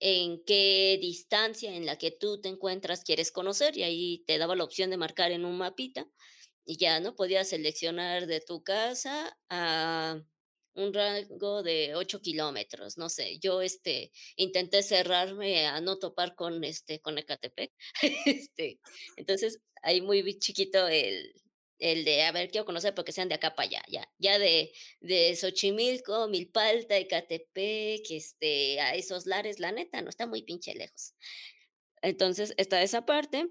en 0.00 0.42
qué 0.44 0.98
distancia 1.00 1.74
en 1.74 1.86
la 1.86 1.96
que 1.98 2.10
tú 2.10 2.40
te 2.40 2.48
encuentras 2.48 3.02
quieres 3.04 3.32
conocer 3.32 3.76
y 3.76 3.82
ahí 3.82 4.24
te 4.26 4.38
daba 4.38 4.56
la 4.56 4.64
opción 4.64 4.90
de 4.90 4.96
marcar 4.96 5.32
en 5.32 5.44
un 5.44 5.58
mapita 5.58 6.06
y 6.64 6.76
ya, 6.76 7.00
¿no? 7.00 7.16
Podías 7.16 7.48
seleccionar 7.48 8.26
de 8.26 8.40
tu 8.40 8.62
casa 8.62 9.36
a 9.48 10.20
un 10.74 10.94
rango 10.94 11.62
de 11.62 11.94
8 11.96 12.20
kilómetros, 12.20 12.98
no 12.98 13.08
sé. 13.08 13.38
Yo, 13.40 13.62
este, 13.62 14.12
intenté 14.36 14.82
cerrarme 14.82 15.66
a 15.66 15.80
no 15.80 15.98
topar 15.98 16.34
con, 16.36 16.62
este, 16.64 17.00
con 17.00 17.18
Ecatepec. 17.18 17.72
Este, 18.26 18.78
entonces, 19.16 19.60
ahí 19.82 20.00
muy 20.02 20.38
chiquito 20.38 20.86
el 20.88 21.32
el 21.78 22.04
de, 22.04 22.22
a 22.22 22.32
ver, 22.32 22.50
quiero 22.50 22.64
conocer 22.64 22.94
porque 22.94 23.12
sean 23.12 23.28
de 23.28 23.36
acá 23.36 23.54
para 23.54 23.68
allá, 23.68 23.82
ya. 23.88 24.08
Ya 24.18 24.38
de 24.38 24.72
de 25.00 25.36
Xochimilco, 25.36 26.28
Milpalta, 26.28 26.96
Ecatepec, 26.96 28.10
este, 28.10 28.80
a 28.80 28.94
esos 28.94 29.26
lares, 29.26 29.60
la 29.60 29.72
neta, 29.72 30.02
no 30.02 30.10
está 30.10 30.26
muy 30.26 30.42
pinche 30.42 30.74
lejos. 30.74 31.14
Entonces, 32.02 32.54
está 32.56 32.82
esa 32.82 33.06
parte. 33.06 33.48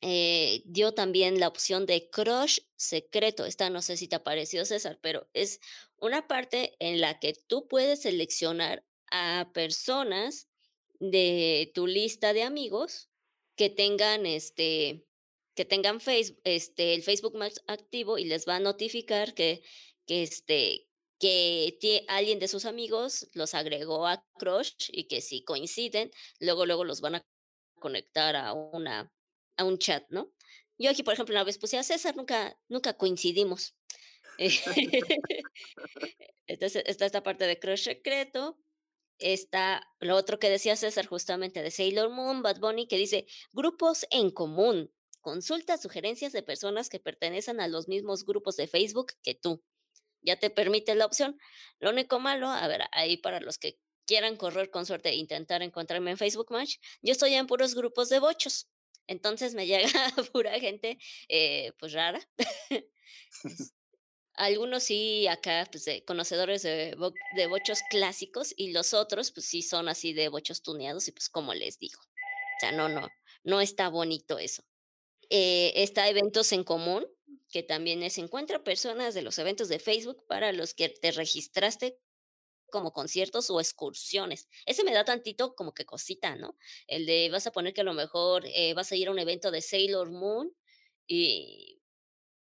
Eh, 0.00 0.62
dio 0.66 0.92
también 0.92 1.40
la 1.40 1.48
opción 1.48 1.86
de 1.86 2.10
crush 2.10 2.58
secreto. 2.76 3.46
Esta 3.46 3.70
no 3.70 3.80
sé 3.82 3.96
si 3.96 4.08
te 4.08 4.16
apareció, 4.16 4.64
César, 4.64 4.98
pero 5.00 5.28
es 5.32 5.60
una 5.96 6.28
parte 6.28 6.76
en 6.78 7.00
la 7.00 7.18
que 7.18 7.32
tú 7.32 7.68
puedes 7.68 8.02
seleccionar 8.02 8.84
a 9.10 9.50
personas 9.54 10.48
de 11.00 11.70
tu 11.74 11.86
lista 11.86 12.32
de 12.32 12.42
amigos 12.42 13.10
que 13.56 13.70
tengan, 13.70 14.26
este, 14.26 15.06
que 15.54 15.64
tengan 15.64 16.00
face 16.00 16.36
este, 16.44 16.94
el 16.94 17.02
Facebook 17.02 17.36
más 17.36 17.62
activo 17.66 18.18
y 18.18 18.24
les 18.24 18.46
va 18.46 18.56
a 18.56 18.60
notificar 18.60 19.34
que 19.34 19.62
que, 20.06 20.22
este, 20.22 20.88
que 21.18 22.04
alguien 22.08 22.38
de 22.38 22.48
sus 22.48 22.64
amigos 22.64 23.28
los 23.32 23.54
agregó 23.54 24.06
a 24.06 24.24
crush 24.38 24.90
y 24.92 25.04
que 25.04 25.20
si 25.20 25.42
coinciden, 25.44 26.10
luego, 26.40 26.66
luego 26.66 26.84
los 26.84 27.00
van 27.00 27.16
a 27.16 27.26
conectar 27.78 28.36
a 28.36 28.52
una 28.52 29.10
a 29.56 29.64
un 29.64 29.78
chat, 29.78 30.04
¿no? 30.10 30.32
Yo 30.78 30.90
aquí, 30.90 31.04
por 31.04 31.14
ejemplo, 31.14 31.34
una 31.34 31.44
vez 31.44 31.58
puse 31.58 31.78
a 31.78 31.84
César, 31.84 32.16
nunca 32.16 32.58
nunca 32.68 32.94
coincidimos. 32.94 33.76
Entonces, 36.46 36.82
está 36.86 37.06
esta 37.06 37.22
parte 37.22 37.46
de 37.46 37.58
crush 37.58 37.84
secreto, 37.84 38.58
está 39.18 39.82
lo 40.00 40.16
otro 40.16 40.38
que 40.38 40.50
decía 40.50 40.76
César, 40.76 41.06
justamente 41.06 41.62
de 41.62 41.70
Sailor 41.70 42.10
Moon, 42.10 42.42
Bad 42.42 42.58
Bunny, 42.60 42.88
que 42.88 42.98
dice: 42.98 43.26
"Grupos 43.52 44.06
en 44.10 44.30
común, 44.30 44.93
consulta 45.24 45.78
sugerencias 45.78 46.32
de 46.34 46.44
personas 46.44 46.90
que 46.90 47.00
pertenecen 47.00 47.60
a 47.60 47.68
los 47.68 47.88
mismos 47.88 48.26
grupos 48.26 48.56
de 48.58 48.68
Facebook 48.68 49.14
que 49.24 49.34
tú". 49.34 49.64
Ya 50.22 50.38
te 50.38 50.50
permite 50.50 50.94
la 50.96 51.06
opción. 51.06 51.38
Lo 51.80 51.90
único 51.90 52.20
malo, 52.20 52.48
a 52.48 52.68
ver, 52.68 52.82
ahí 52.92 53.16
para 53.18 53.40
los 53.40 53.58
que 53.58 53.80
quieran 54.06 54.36
correr 54.36 54.70
con 54.70 54.86
suerte 54.86 55.10
e 55.10 55.16
intentar 55.16 55.62
encontrarme 55.62 56.12
en 56.12 56.18
Facebook 56.18 56.52
Match, 56.52 56.76
yo 57.02 57.12
estoy 57.12 57.34
en 57.34 57.46
puros 57.48 57.74
grupos 57.76 58.08
de 58.10 58.20
bochos. 58.20 58.68
Entonces 59.08 59.54
me 59.54 59.66
llega 59.66 59.88
pura 60.34 60.60
gente, 60.60 60.98
eh, 61.28 61.72
pues 61.78 61.92
rara. 61.94 62.20
Algunos 64.36 64.82
sí, 64.84 65.28
acá, 65.28 65.68
pues, 65.70 65.84
de 65.84 66.04
conocedores 66.04 66.62
de 66.62 66.94
bo 66.98 67.12
de 67.36 67.46
bochos 67.46 67.80
clásicos, 67.88 68.52
y 68.56 68.72
los 68.72 68.92
otros, 68.94 69.30
pues 69.32 69.46
sí 69.46 69.62
son 69.62 69.88
así 69.88 70.12
de 70.12 70.28
bochos 70.28 70.62
tuneados 70.62 71.06
y, 71.08 71.12
pues, 71.12 71.28
como 71.30 71.54
les 71.54 71.78
digo, 71.78 72.00
o 72.00 72.60
sea, 72.60 72.72
no 72.72 72.88
no 72.88 73.08
no 73.44 73.60
está 73.60 73.88
bonito 73.90 74.38
eso. 74.38 74.64
Eh, 75.36 75.72
está 75.82 76.08
eventos 76.08 76.52
en 76.52 76.62
común, 76.62 77.04
que 77.50 77.64
también 77.64 78.04
es 78.04 78.18
encuentra 78.18 78.62
personas 78.62 79.14
de 79.14 79.22
los 79.22 79.36
eventos 79.40 79.68
de 79.68 79.80
Facebook 79.80 80.24
para 80.28 80.52
los 80.52 80.74
que 80.74 80.88
te 80.88 81.10
registraste 81.10 81.98
como 82.70 82.92
conciertos 82.92 83.50
o 83.50 83.60
excursiones. 83.60 84.48
Ese 84.66 84.84
me 84.84 84.92
da 84.94 85.04
tantito 85.04 85.54
como 85.56 85.74
que 85.74 85.86
cosita, 85.86 86.36
¿no? 86.36 86.56
El 86.86 87.06
de 87.06 87.30
vas 87.30 87.46
a 87.48 87.52
poner 87.52 87.74
que 87.74 87.82
a 87.82 87.84
lo 87.84 87.94
mejor, 87.94 88.46
eh, 88.46 88.74
vas 88.74 88.92
a 88.92 88.96
ir 88.96 89.08
a 89.08 89.10
un 89.12 89.18
evento 89.18 89.50
de 89.50 89.62
Sailor 89.62 90.12
Moon 90.12 90.52
y 91.06 91.82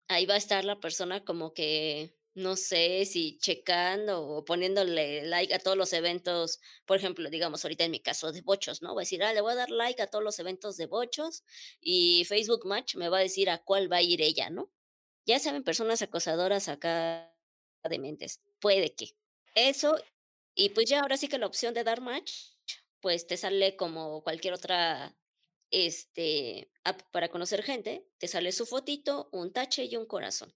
ahí 0.10 0.26
va 0.26 0.36
a 0.36 0.38
estar 0.38 0.66
la 0.66 0.80
persona 0.80 1.26
como 1.26 1.54
que, 1.54 2.16
no 2.36 2.56
sé, 2.58 3.06
si 3.06 3.38
checando 3.40 4.22
o 4.28 4.46
poniéndole 4.46 5.24
like 5.26 5.54
a 5.54 5.60
todos 5.60 5.78
los 5.78 5.94
eventos, 5.94 6.60
por 6.86 6.98
ejemplo, 6.98 7.30
digamos, 7.30 7.64
ahorita 7.66 7.86
en 7.86 7.92
mi 7.92 8.02
caso 8.02 8.32
de 8.34 8.42
bochos, 8.42 8.82
¿no? 8.82 8.94
Voy 8.94 9.02
a 9.04 9.06
decir: 9.06 9.24
"Ah, 9.24 9.34
le 9.34 9.42
voy 9.42 9.54
a 9.54 9.56
dar 9.56 9.72
like 9.72 10.02
a 10.02 10.08
todos 10.08 10.24
los 10.24 10.40
eventos 10.40 10.78
de 10.78 10.86
bochos", 10.88 11.44
y 11.82 12.26
Facebook 12.26 12.66
Match 12.66 12.96
me 12.96 13.10
va 13.10 13.20
a 13.20 13.22
decir 13.22 13.50
a 13.50 13.60
cuál 13.64 13.92
va 13.92 13.98
a 13.98 14.02
ir 14.04 14.22
ella, 14.22 14.50
¿no? 14.50 14.72
Ya 15.26 15.40
saben, 15.40 15.64
personas 15.64 16.02
acosadoras 16.04 16.68
acá 16.70 17.34
dementes, 17.90 18.42
puede 18.60 18.96
que. 18.96 19.18
Eso, 19.56 19.98
y 20.56 20.70
pues 20.70 20.88
ya 20.90 21.02
ahora 21.02 21.18
sí 21.18 21.28
que 21.30 21.38
la 21.40 21.48
opción 21.48 21.74
de 21.74 21.84
dar 21.86 22.02
match, 22.02 22.34
pues 23.02 23.28
te 23.28 23.38
sale 23.38 23.76
como 23.78 24.24
cualquier 24.24 24.54
otra, 24.56 25.18
este, 25.72 26.72
app 26.84 27.02
para 27.12 27.30
conocer 27.30 27.64
gente, 27.64 28.08
te 28.20 28.28
sale 28.28 28.52
su 28.54 28.66
fotito, 28.68 29.30
un 29.34 29.54
tache 29.54 29.86
y 29.86 29.96
un 29.98 30.06
corazón. 30.08 30.56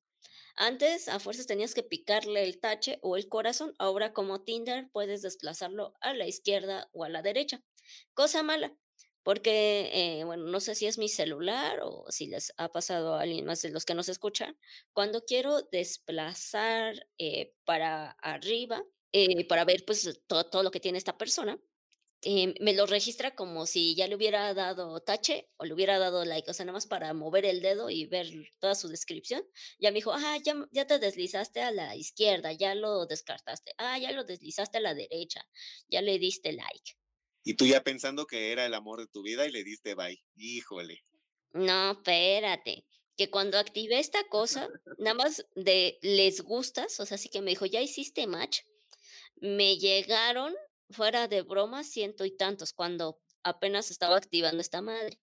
Antes, 0.62 1.08
a 1.08 1.20
fuerzas 1.22 1.48
tenías 1.48 1.74
que 1.74 1.84
picarle 1.84 2.44
el 2.44 2.60
tache 2.60 3.00
o 3.02 3.16
el 3.16 3.30
corazón, 3.30 3.74
ahora 3.80 4.12
como 4.12 4.44
Tinder 4.44 4.90
puedes 4.92 5.22
desplazarlo 5.22 5.94
a 6.02 6.14
la 6.14 6.28
izquierda 6.28 6.90
o 6.92 7.06
a 7.06 7.10
la 7.10 7.22
derecha. 7.22 7.64
Cosa 8.14 8.44
mala, 8.44 8.76
porque, 9.24 9.90
eh, 9.94 10.26
bueno, 10.26 10.44
no 10.48 10.60
sé 10.60 10.76
si 10.76 10.86
es 10.86 10.98
mi 10.98 11.08
celular 11.08 11.80
o 11.82 12.04
si 12.12 12.28
les 12.28 12.54
ha 12.58 12.74
pasado 12.74 13.16
a 13.16 13.22
alguien 13.22 13.46
más 13.46 13.62
de 13.62 13.70
los 13.70 13.86
que 13.86 13.94
nos 13.96 14.10
escuchan, 14.10 14.58
cuando 14.92 15.24
quiero 15.24 15.62
desplazar, 15.72 17.08
eh, 17.18 17.54
para 17.64 18.12
arriba, 18.22 18.84
eh, 19.14 19.48
para 19.48 19.64
ver, 19.64 19.86
pues, 19.86 20.22
todo 20.28 20.44
todo 20.50 20.64
lo 20.64 20.72
que 20.72 20.82
tiene 20.82 20.98
esta 20.98 21.18
persona, 21.18 21.58
em, 22.22 22.54
me 22.62 22.74
lo 22.74 22.86
registra 22.86 23.36
como 23.36 23.66
si 23.66 23.96
ya 23.96 24.08
le 24.08 24.16
hubiera 24.16 24.54
dado 24.54 25.00
tache 25.02 25.50
o 25.58 25.66
le 25.66 25.74
hubiera 25.74 26.00
dado 26.00 26.26
like, 26.26 26.50
o 26.50 26.54
sea, 26.54 26.66
nada 26.66 26.74
más 26.76 26.88
para 26.88 27.14
mover 27.14 27.46
el 27.46 27.62
dedo 27.62 27.90
y 27.90 28.06
ver 28.06 28.28
toda 28.60 28.76
su 28.76 28.88
descripción. 28.90 29.44
Ya 29.80 29.92
me 29.92 29.96
dijo: 29.96 30.12
"Ah, 30.14 30.38
ya 30.44 30.56
ya 30.72 30.86
te 30.88 31.00
deslizaste 31.00 31.62
a 31.62 31.72
la 31.72 31.96
izquierda, 31.96 32.52
ya 32.54 32.76
lo 32.76 33.06
descartaste. 33.06 33.74
Ah, 33.78 33.98
ya 34.00 34.12
lo 34.12 34.24
deslizaste 34.26 34.78
a 34.80 34.82
la 34.82 34.94
derecha, 34.96 35.48
ya 35.90 36.02
le 36.02 36.20
diste 36.20 36.52
like". 36.54 36.94
Y 37.44 37.56
tú 37.56 37.66
ya 37.66 37.84
pensando 37.84 38.26
que 38.26 38.54
era 38.54 38.66
el 38.66 38.74
amor 38.74 39.02
de 39.02 39.08
tu 39.08 39.22
vida 39.24 39.46
y 39.46 39.52
le 39.52 39.66
diste 39.66 39.94
bye. 39.94 40.24
Híjole. 40.38 41.04
No, 41.54 41.92
espérate, 41.92 42.86
que 43.18 43.30
cuando 43.30 43.58
activé 43.58 44.00
esta 44.00 44.24
cosa, 44.30 44.68
nada 44.98 45.14
más 45.16 45.46
de 45.56 45.98
les 46.02 46.42
gustas, 46.42 47.00
o 47.00 47.06
sea, 47.06 47.16
así 47.16 47.30
que 47.30 47.42
me 47.42 47.52
dijo: 47.52 47.66
"¿Ya 47.66 47.82
hiciste 47.82 48.28
match?". 48.28 48.62
Me 49.38 49.78
llegaron, 49.78 50.56
fuera 50.90 51.28
de 51.28 51.42
broma, 51.42 51.84
ciento 51.84 52.26
y 52.26 52.32
tantos, 52.32 52.74
cuando 52.74 53.22
apenas 53.44 53.92
estaba 53.92 54.18
activando 54.18 54.62
esta 54.62 54.82
madre. 54.82 55.20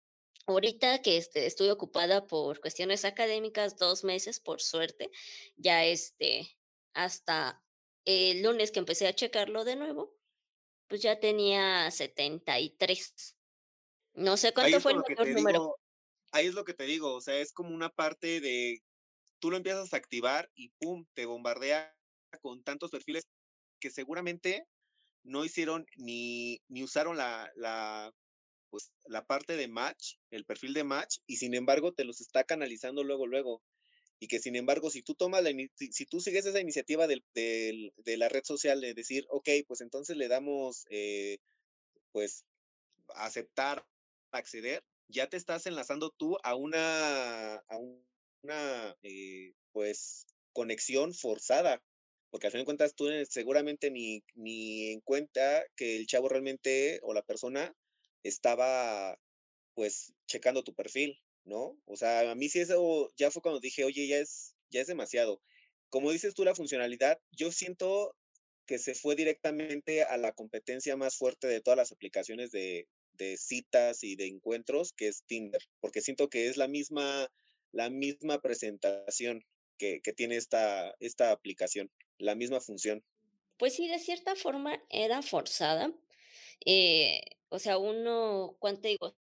Ahorita 0.47 1.03
que, 1.03 1.17
este, 1.17 1.47
estoy 1.47 1.71
ocupada 1.71 2.27
por 2.27 2.61
cuestiones 2.61 3.05
académicas, 3.05 3.77
2 3.77 4.05
meses, 4.05 4.39
por 4.41 4.61
suerte, 4.61 5.11
ya, 5.57 5.85
este, 5.85 6.57
hasta 6.95 7.65
el 8.05 8.43
lunes 8.43 8.71
que 8.71 8.79
empecé 8.79 9.09
a 9.09 9.15
checarlo 9.15 9.65
de 9.65 9.77
nuevo, 9.77 10.17
pues 10.89 11.03
ya 11.03 11.19
tenía 11.19 11.91
73. 11.91 13.37
No 14.15 14.37
sé 14.37 14.55
cuánto 14.55 14.81
fue 14.81 14.93
el 14.93 14.99
mayor 14.99 15.29
número. 15.29 15.59
digo 15.61 15.77
ahí 16.33 16.47
es 16.47 16.55
lo 16.55 16.65
que 16.65 16.75
te 16.75 16.85
digo, 16.85 17.15
o 17.15 17.21
sea, 17.21 17.39
es 17.41 17.53
como 17.53 17.75
una 17.75 17.89
parte 17.89 18.41
de 18.41 18.83
tú 19.41 19.51
lo 19.51 19.57
empiezas 19.57 19.93
a 19.93 19.97
activar 19.97 20.51
y 20.55 20.69
pum, 20.79 21.07
te 21.15 21.27
bombardea 21.27 21.95
con 22.43 22.63
tantos 22.63 22.91
perfiles 22.91 23.27
que 23.81 23.91
seguramente 23.91 24.67
no 25.27 25.45
hicieron 25.45 25.87
ni 25.99 26.61
ni 26.69 26.85
usaron 26.85 27.17
la 27.19 27.51
la, 27.57 28.13
pues, 28.71 28.93
la 29.07 29.27
parte 29.27 29.57
de 29.57 29.69
match, 29.69 30.15
el 30.31 30.45
perfil 30.47 30.75
de 30.75 30.85
match, 30.85 31.19
y 31.27 31.37
sin 31.39 31.55
embargo, 31.55 31.93
te 31.95 32.05
los 32.05 32.21
está 32.23 32.45
canalizando 32.45 33.05
luego, 33.05 33.27
luego. 33.29 33.63
Y 34.21 34.29
que, 34.29 34.41
sin 34.41 34.57
embargo, 34.57 34.91
si 34.91 35.03
tú 35.03 35.15
tomas 35.17 35.43
la 35.45 35.53
si 35.93 36.07
tú 36.07 36.21
sigues 36.21 36.47
esa 36.47 36.61
iniciativa 36.61 37.07
del 37.09 37.25
del 37.35 37.93
de 37.99 38.17
la 38.19 38.29
red 38.31 38.45
social 38.45 38.81
de 38.83 38.95
decir: 38.95 39.27
"Okey, 39.31 39.65
pues 39.65 39.81
entonces 39.83 40.17
le 40.19 40.29
damos, 40.29 40.87
eh, 40.91 41.39
pues, 42.13 42.45
aceptar, 43.17 43.87
acceder", 44.33 44.85
ya 45.09 45.29
te 45.29 45.37
estás 45.39 45.67
enlazando 45.67 46.11
tú 46.19 46.39
a 46.45 46.55
una 46.57 47.57
a 47.57 47.79
una, 48.45 48.97
eh, 49.03 49.55
pues, 49.73 50.27
conexión 50.55 51.15
forzada, 51.15 51.83
porque 52.31 52.47
al 52.49 52.53
final 52.53 52.63
de 52.63 52.67
cuentas 52.67 52.95
tú, 52.95 53.09
seguramente 53.29 53.91
ni 53.91 54.23
ni 54.35 54.91
en 54.93 55.01
cuenta 55.01 55.65
que 55.77 55.97
el 55.97 56.07
chavo 56.07 56.29
realmente 56.29 57.01
o 57.03 57.15
la 57.15 57.23
persona 57.23 57.75
estaba, 58.23 59.17
pues, 59.75 60.15
checando 60.27 60.65
tu 60.65 60.75
perfil, 60.75 61.19
¿no? 61.45 61.81
O 61.87 61.97
sea, 61.97 62.31
a 62.31 62.35
mí 62.35 62.49
sí 62.49 62.61
eso 62.61 63.11
ya 63.17 63.31
fue 63.31 63.43
cuando 63.43 63.61
dije: 63.61 63.85
"Oye, 63.85 64.07
ya 64.09 64.19
es 64.19 64.57
ya 64.71 64.81
es 64.83 64.87
demasiado". 64.89 65.43
Como 65.91 66.13
dices 66.13 66.35
tú, 66.35 66.45
la 66.45 66.55
funcionalidad, 66.55 67.19
yo 67.33 67.53
siento 67.53 68.17
que 68.67 68.79
se 68.79 68.95
fue 68.95 69.15
directamente 69.17 70.03
a 70.05 70.17
la 70.19 70.33
competencia 70.33 70.97
más 70.97 71.17
fuerte 71.17 71.47
de 71.49 71.61
todas 71.63 71.77
las 71.79 71.93
aplicaciones 71.93 72.51
de 72.53 72.89
de 73.15 73.37
citas 73.39 74.05
y 74.05 74.15
de 74.17 74.27
encuentros, 74.27 74.93
que 74.95 75.09
es 75.09 75.25
Tinder, 75.27 75.63
porque 75.81 76.03
siento 76.03 76.29
que 76.29 76.49
es 76.49 76.57
la 76.59 76.69
misma 76.69 77.29
la 77.73 77.89
misma 77.91 78.41
presentación. 78.43 79.43
Que, 79.77 80.01
tiene 80.17 80.37
esta, 80.37 80.95
esta 81.01 81.33
aplicación, 81.33 81.91
la 82.19 82.35
misma 82.35 82.61
función. 82.61 83.03
Pues 83.59 83.75
sí, 83.75 83.89
de 83.89 83.99
cierta 83.99 84.35
forma 84.35 84.83
era 84.91 85.23
forzada. 85.23 85.93
Eh, 86.65 87.21
o 87.49 87.59
sea, 87.59 87.79
uno, 87.79 88.57
¿cuánto 88.59 88.89
digo? 88.89 89.17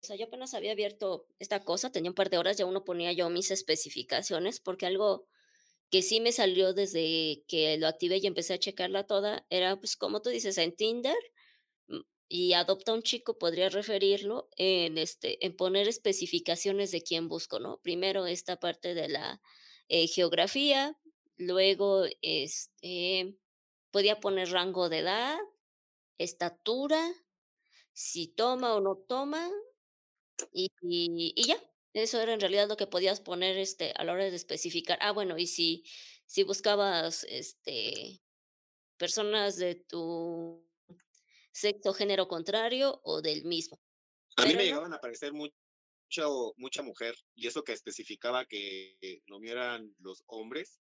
O 0.00 0.06
sea, 0.06 0.16
yo 0.16 0.26
apenas 0.26 0.54
había 0.54 0.72
abierto 0.72 1.26
esta 1.38 1.64
cosa, 1.64 1.90
tenía 1.90 2.10
un 2.10 2.14
par 2.14 2.30
de 2.30 2.38
horas, 2.38 2.56
ya 2.56 2.66
uno 2.66 2.84
ponía 2.84 3.12
yo 3.12 3.28
mis 3.30 3.50
especificaciones, 3.50 4.60
porque 4.60 4.86
algo 4.86 5.26
que 5.90 6.02
sí 6.02 6.20
me 6.20 6.32
salió 6.32 6.72
desde 6.72 7.44
que 7.48 7.76
lo 7.78 7.88
activé 7.88 8.18
y 8.18 8.26
empecé 8.26 8.54
a 8.54 8.58
checarla 8.58 9.06
toda, 9.06 9.46
era 9.50 9.76
pues 9.78 9.96
como 9.96 10.22
tú 10.22 10.30
dices, 10.30 10.58
en 10.58 10.76
Tinder 10.76 11.16
mm, 11.88 12.00
y 12.28 12.52
adopta 12.52 12.92
un 12.92 13.02
chico, 13.02 13.38
podría 13.38 13.70
referirlo 13.70 14.48
en 14.56 14.98
este, 14.98 15.44
en 15.44 15.56
poner 15.56 15.88
especificaciones 15.88 16.90
de 16.90 17.02
quién 17.02 17.28
busco, 17.28 17.58
¿no? 17.58 17.80
Primero 17.82 18.26
esta 18.26 18.60
parte 18.60 18.94
de 18.94 19.08
la 19.08 19.40
eh, 19.88 20.06
geografía, 20.06 20.98
luego 21.36 22.04
este, 22.22 23.36
podía 23.90 24.20
poner 24.20 24.50
rango 24.50 24.88
de 24.88 24.98
edad, 24.98 25.38
estatura, 26.18 27.12
si 27.92 28.28
toma 28.28 28.74
o 28.74 28.80
no 28.80 28.96
toma, 28.96 29.50
y, 30.52 30.70
y, 30.82 31.46
ya, 31.46 31.58
eso 31.94 32.20
era 32.20 32.32
en 32.32 32.40
realidad 32.40 32.68
lo 32.68 32.76
que 32.76 32.86
podías 32.86 33.20
poner 33.20 33.58
este, 33.58 33.92
a 33.96 34.04
la 34.04 34.12
hora 34.12 34.24
de 34.24 34.36
especificar. 34.36 34.98
Ah, 35.00 35.12
bueno, 35.12 35.38
y 35.38 35.46
si, 35.46 35.84
si 36.26 36.44
buscabas 36.44 37.24
este, 37.24 38.22
personas 38.96 39.56
de 39.56 39.74
tu 39.74 40.64
sexo, 41.52 41.92
género 41.92 42.28
contrario 42.28 43.00
o 43.04 43.20
del 43.22 43.44
mismo. 43.44 43.80
A 44.36 44.46
mí 44.46 44.54
me 44.54 44.64
llegaban 44.64 44.92
a 44.92 44.96
aparecer 44.96 45.32
mucha 46.56 46.82
mujer, 46.82 47.14
y 47.34 47.46
eso 47.46 47.64
que 47.64 47.72
especificaba 47.72 48.46
que 48.46 48.96
lo 49.26 49.38
mío 49.40 49.52
eran 49.52 49.94
los 49.98 50.22
hombres, 50.26 50.80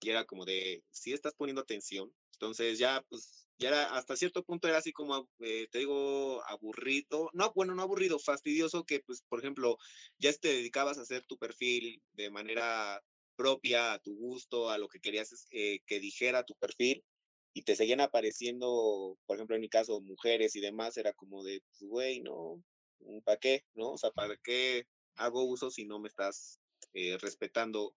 y 0.00 0.10
era 0.10 0.24
como 0.24 0.44
de, 0.44 0.84
si 0.90 1.12
estás 1.12 1.34
poniendo 1.34 1.62
atención, 1.62 2.12
entonces 2.34 2.78
ya, 2.78 3.04
pues, 3.08 3.46
ya 3.58 3.68
era, 3.68 3.94
hasta 3.94 4.16
cierto 4.16 4.44
punto 4.44 4.66
era 4.68 4.78
así 4.78 4.92
como, 4.92 5.30
eh, 5.40 5.68
te 5.70 5.78
digo, 5.78 6.42
aburrido, 6.48 7.30
no, 7.34 7.52
bueno, 7.54 7.74
no 7.74 7.82
aburrido, 7.82 8.18
fastidioso 8.18 8.84
que, 8.84 9.00
pues, 9.00 9.22
por 9.28 9.38
ejemplo, 9.40 9.76
ya 10.18 10.32
te 10.32 10.48
dedicabas 10.48 10.98
a 10.98 11.02
hacer 11.02 11.24
tu 11.26 11.38
perfil 11.38 12.02
de 12.12 12.30
manera 12.30 13.00
propia, 13.36 13.92
a 13.94 13.98
tu 14.00 14.14
gusto, 14.16 14.70
a 14.70 14.78
lo 14.78 14.88
que 14.88 15.00
querías 15.00 15.46
eh, 15.50 15.80
que 15.86 16.00
dijera 16.00 16.44
tu 16.44 16.54
perfil, 16.56 17.04
y 17.54 17.62
te 17.62 17.76
seguían 17.76 18.00
apareciendo, 18.00 19.18
por 19.26 19.36
ejemplo, 19.36 19.54
en 19.56 19.60
mi 19.62 19.68
caso, 19.68 20.00
mujeres 20.00 20.56
y 20.56 20.60
demás, 20.60 20.96
era 20.96 21.12
como 21.12 21.44
de, 21.44 21.60
pues, 21.60 21.88
güey, 21.88 22.20
no, 22.20 22.64
¿para 23.24 23.38
qué? 23.38 23.64
¿No? 23.74 23.92
O 23.92 23.98
sea, 23.98 24.10
¿para 24.10 24.36
qué 24.36 24.86
hago 25.16 25.44
uso 25.44 25.70
si 25.70 25.84
no 25.84 25.98
me 25.98 26.08
estás 26.08 26.60
eh, 26.94 27.18
respetando 27.18 27.94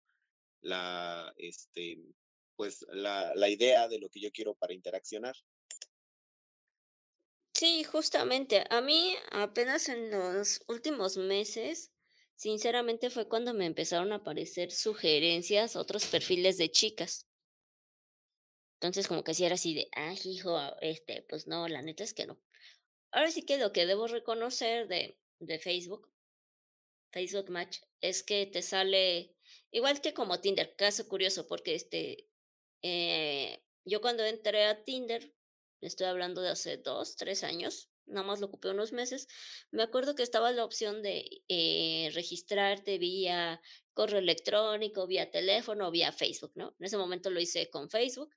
la, 0.62 1.34
este, 1.38 1.98
pues 2.56 2.86
la, 2.89 3.34
la 3.36 3.50
idea 3.50 3.88
de 3.88 4.00
lo 4.00 4.10
que 4.10 4.20
yo 4.20 4.32
quiero 4.32 4.56
para 4.56 4.74
interaccionar. 4.74 5.36
Sí, 7.54 7.84
justamente. 7.84 8.65
A 8.70 8.82
mí 8.82 9.15
apenas 9.32 9.88
en 9.88 10.12
los 10.12 10.62
últimos 10.68 11.18
meses, 11.18 11.91
sinceramente 12.36 13.10
fue 13.10 13.30
cuando 13.30 13.54
me 13.54 13.65
empezaron 13.65 14.12
a 14.12 14.18
aparecer 14.18 14.72
sugerencias, 14.72 15.76
otros 15.76 16.06
perfiles 16.06 16.58
de 16.58 16.70
chicas. 16.70 17.28
Entonces 18.76 19.08
como 19.08 19.24
que 19.24 19.34
si 19.34 19.46
era 19.46 19.56
así 19.56 19.74
de, 19.74 19.88
ah, 19.96 20.13
hijo, 20.26 20.60
este, 20.82 21.26
pues 21.30 21.48
no, 21.48 21.68
la 21.68 21.82
neta 21.82 22.04
es 22.04 22.13
que 22.13 22.26
no. 22.26 22.38
Ahora 23.15 23.32
sí 23.32 23.43
que 23.43 23.58
lo 23.58 23.71
que 23.71 23.86
debo 23.86 24.08
reconocer 24.08 24.89
de, 24.89 25.17
de 25.39 25.58
Facebook, 25.58 26.12
Facebook 27.13 27.49
Match, 27.49 27.78
es 28.01 28.23
que 28.23 28.45
te 28.45 28.62
sale 28.62 29.34
igual 29.71 30.01
que 30.01 30.13
como 30.13 30.41
Tinder, 30.41 30.75
caso 30.75 31.08
curioso, 31.08 31.47
porque 31.47 31.75
este, 31.75 32.28
eh, 32.82 33.63
yo 33.86 34.01
cuando 34.01 34.25
entré 34.25 34.65
a 34.65 34.84
Tinder, 34.84 35.34
estoy 35.80 36.08
hablando 36.08 36.41
de 36.41 36.49
hace 36.49 36.75
dos, 36.75 37.15
tres 37.15 37.45
años, 37.45 37.89
nada 38.06 38.28
más 38.28 38.41
lo 38.41 38.47
ocupé 38.47 38.67
unos 38.71 38.91
meses, 38.91 39.30
me 39.71 39.84
acuerdo 39.84 40.15
que 40.15 40.23
estaba 40.23 40.51
la 40.51 40.65
opción 40.65 41.01
de 41.01 41.41
eh, 41.47 42.10
registrarte 42.13 42.97
vía 42.97 43.62
correo 43.93 44.19
electrónico, 44.19 45.08
vía 45.08 45.32
teléfono, 45.32 45.89
vía 45.89 46.12
Facebook, 46.12 46.51
¿no? 46.56 46.75
En 46.82 46.86
ese 46.86 46.97
momento 46.97 47.30
lo 47.30 47.39
hice 47.39 47.69
con 47.69 47.89
Facebook 47.89 48.36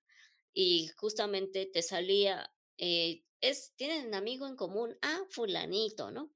y 0.55 0.87
justamente 0.99 1.67
te 1.67 1.83
salía, 1.83 2.55
eh, 2.77 3.25
es, 3.41 3.75
tienen 3.77 4.09
un 4.09 4.15
amigo 4.15 4.47
en 4.47 4.57
común, 4.57 4.97
ah, 5.03 5.21
fulanito, 5.31 6.11
¿no? 6.11 6.33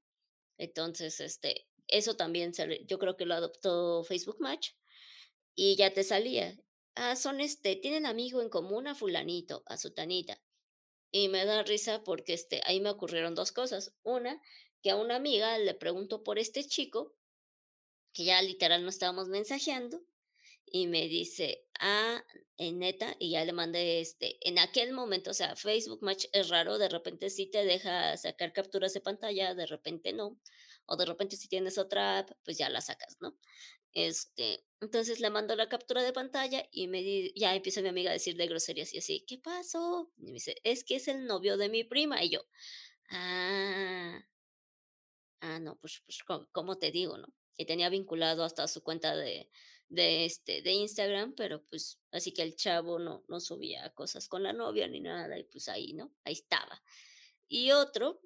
Entonces, 0.57 1.19
este, 1.19 1.67
eso 1.87 2.15
también 2.15 2.53
yo 2.87 2.99
creo 2.99 3.17
que 3.17 3.25
lo 3.25 3.33
adoptó 3.33 4.03
Facebook 4.03 4.37
Match 4.39 4.71
y 5.55 5.75
ya 5.75 5.93
te 5.93 6.03
salía 6.03 6.57
ah, 6.95 7.15
son 7.15 7.41
este, 7.41 7.75
tienen 7.75 8.05
amigo 8.05 8.41
en 8.41 8.49
común 8.49 8.87
a 8.87 8.95
fulanito, 8.95 9.63
a 9.65 9.77
sutanita. 9.77 10.41
Y 11.11 11.29
me 11.29 11.45
da 11.45 11.63
risa 11.63 12.03
porque 12.03 12.33
este, 12.33 12.61
ahí 12.65 12.81
me 12.81 12.89
ocurrieron 12.89 13.35
dos 13.35 13.51
cosas. 13.51 13.93
Una, 14.03 14.41
que 14.81 14.91
a 14.91 14.95
una 14.95 15.15
amiga 15.15 15.57
le 15.57 15.73
pregunto 15.73 16.23
por 16.23 16.39
este 16.39 16.63
chico, 16.63 17.15
que 18.13 18.25
ya 18.25 18.41
literal 18.41 18.83
no 18.83 18.89
estábamos 18.89 19.27
mensajeando, 19.27 20.01
y 20.65 20.87
me 20.87 21.07
dice, 21.07 21.65
ah, 21.79 22.23
en 22.57 22.79
neta, 22.79 23.15
y 23.19 23.31
ya 23.31 23.45
le 23.45 23.53
mandé 23.53 23.99
este, 23.99 24.37
en 24.47 24.59
aquel 24.59 24.93
momento, 24.93 25.31
o 25.31 25.33
sea, 25.33 25.55
Facebook 25.55 26.01
Match 26.01 26.25
es 26.31 26.49
raro, 26.49 26.77
de 26.77 26.89
repente 26.89 27.29
sí 27.29 27.47
te 27.47 27.65
deja 27.65 28.15
sacar 28.17 28.53
capturas 28.53 28.93
de 28.93 29.01
pantalla, 29.01 29.53
de 29.55 29.65
repente 29.65 30.13
no, 30.13 30.39
o 30.85 30.95
de 30.97 31.05
repente 31.05 31.35
si 31.35 31.47
tienes 31.47 31.77
otra 31.77 32.19
app, 32.19 32.31
pues 32.43 32.57
ya 32.57 32.69
la 32.69 32.81
sacas, 32.81 33.17
¿no? 33.19 33.37
Este, 33.93 34.65
entonces 34.81 35.19
le 35.19 35.29
mando 35.29 35.55
la 35.55 35.69
captura 35.69 36.01
de 36.01 36.13
pantalla 36.13 36.67
y 36.71 36.87
me 36.87 37.31
ya 37.35 37.55
empieza 37.55 37.81
mi 37.81 37.89
amiga 37.89 38.09
a 38.09 38.13
decirle 38.13 38.47
groserías 38.47 38.93
y 38.93 38.97
así, 38.97 39.23
¿qué 39.27 39.37
pasó? 39.37 40.11
Y 40.17 40.25
me 40.25 40.33
dice, 40.33 40.55
es 40.63 40.83
que 40.83 40.95
es 40.95 41.07
el 41.07 41.25
novio 41.25 41.57
de 41.57 41.69
mi 41.69 41.83
prima. 41.83 42.23
Y 42.23 42.31
yo, 42.31 42.41
ah, 43.09 44.19
ah, 45.41 45.59
no, 45.59 45.77
pues, 45.79 46.01
pues 46.05 46.19
¿cómo, 46.51 46.77
te 46.79 46.91
digo, 46.91 47.17
no? 47.17 47.27
Que 47.55 47.65
tenía 47.65 47.89
vinculado 47.89 48.43
hasta 48.43 48.67
su 48.67 48.81
cuenta 48.81 49.15
de, 49.15 49.49
de, 49.93 50.25
este, 50.25 50.61
de 50.63 50.71
Instagram, 50.71 51.33
pero 51.35 51.63
pues 51.65 51.99
así 52.11 52.33
que 52.33 52.41
el 52.41 52.55
chavo 52.55 52.97
no, 52.97 53.23
no 53.27 53.39
subía 53.39 53.93
cosas 53.93 54.27
con 54.27 54.41
la 54.41 54.51
novia 54.51 54.87
ni 54.87 54.99
nada, 54.99 55.37
y 55.37 55.43
pues 55.43 55.69
ahí, 55.69 55.93
¿no? 55.93 56.11
Ahí 56.23 56.33
estaba. 56.33 56.81
Y 57.47 57.71
otro 57.71 58.19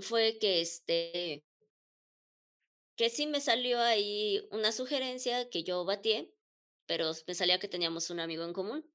fue 0.00 0.38
que 0.38 0.60
este, 0.60 1.44
que 2.94 3.10
sí 3.10 3.26
me 3.26 3.40
salió 3.40 3.80
ahí 3.80 4.46
una 4.52 4.70
sugerencia 4.70 5.50
que 5.50 5.64
yo 5.64 5.84
batí, 5.84 6.32
pero 6.86 7.12
me 7.26 7.34
salía 7.34 7.58
que 7.58 7.68
teníamos 7.68 8.10
un 8.10 8.20
amigo 8.20 8.44
en 8.44 8.52
común. 8.52 8.88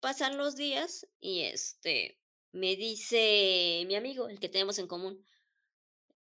Pasan 0.00 0.36
los 0.36 0.56
días 0.56 1.08
y 1.20 1.40
este 1.40 2.20
me 2.52 2.76
dice 2.76 3.84
mi 3.86 3.96
amigo, 3.96 4.28
el 4.28 4.38
que 4.40 4.48
tenemos 4.48 4.78
en 4.78 4.86
común, 4.86 5.24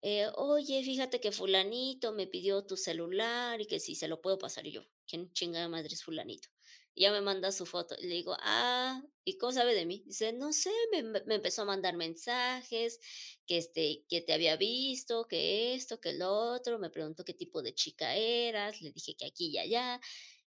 eh, 0.03 0.29
oye, 0.37 0.83
fíjate 0.83 1.21
que 1.21 1.33
fulanito 1.33 2.13
me 2.13 2.27
pidió 2.27 2.65
tu 2.65 2.77
celular 2.77 3.61
y 3.61 3.67
que 3.67 3.81
si 3.81 3.95
se 3.95 4.09
lo 4.09 4.21
puedo 4.21 4.39
pasar 4.39 4.67
yo. 4.67 4.83
¿Quién 5.07 5.33
chingada 5.33 5.69
madre 5.69 5.95
es 5.95 6.05
fulanito? 6.05 6.49
Y 6.95 7.03
ya 7.03 7.13
me 7.13 7.21
manda 7.21 7.53
su 7.53 7.67
foto. 7.67 7.95
Y 8.01 8.07
le 8.07 8.15
digo, 8.15 8.37
ah, 8.41 9.03
¿y 9.25 9.37
cómo 9.39 9.53
sabe 9.53 9.75
de 9.75 9.85
mí? 9.87 10.03
Dice, 10.07 10.33
no 10.33 10.53
sé, 10.53 10.71
me, 10.93 11.03
me, 11.03 11.35
empezó 11.35 11.63
a 11.63 11.65
mandar 11.67 11.97
mensajes, 11.97 12.99
que, 13.47 13.59
este, 13.59 14.05
que 14.09 14.23
te 14.23 14.33
había 14.33 14.57
visto, 14.57 15.27
que 15.29 15.75
esto, 15.75 16.01
que 16.01 16.15
lo 16.15 16.33
otro. 16.33 16.79
Me 16.79 16.91
preguntó 16.91 17.25
qué 17.25 17.35
tipo 17.35 17.63
de 17.63 17.75
chica 17.75 18.17
eras. 18.17 18.81
Le 18.83 18.93
dije 18.93 19.15
que 19.17 19.27
aquí 19.27 19.49
y 19.49 19.59
allá. 19.59 20.01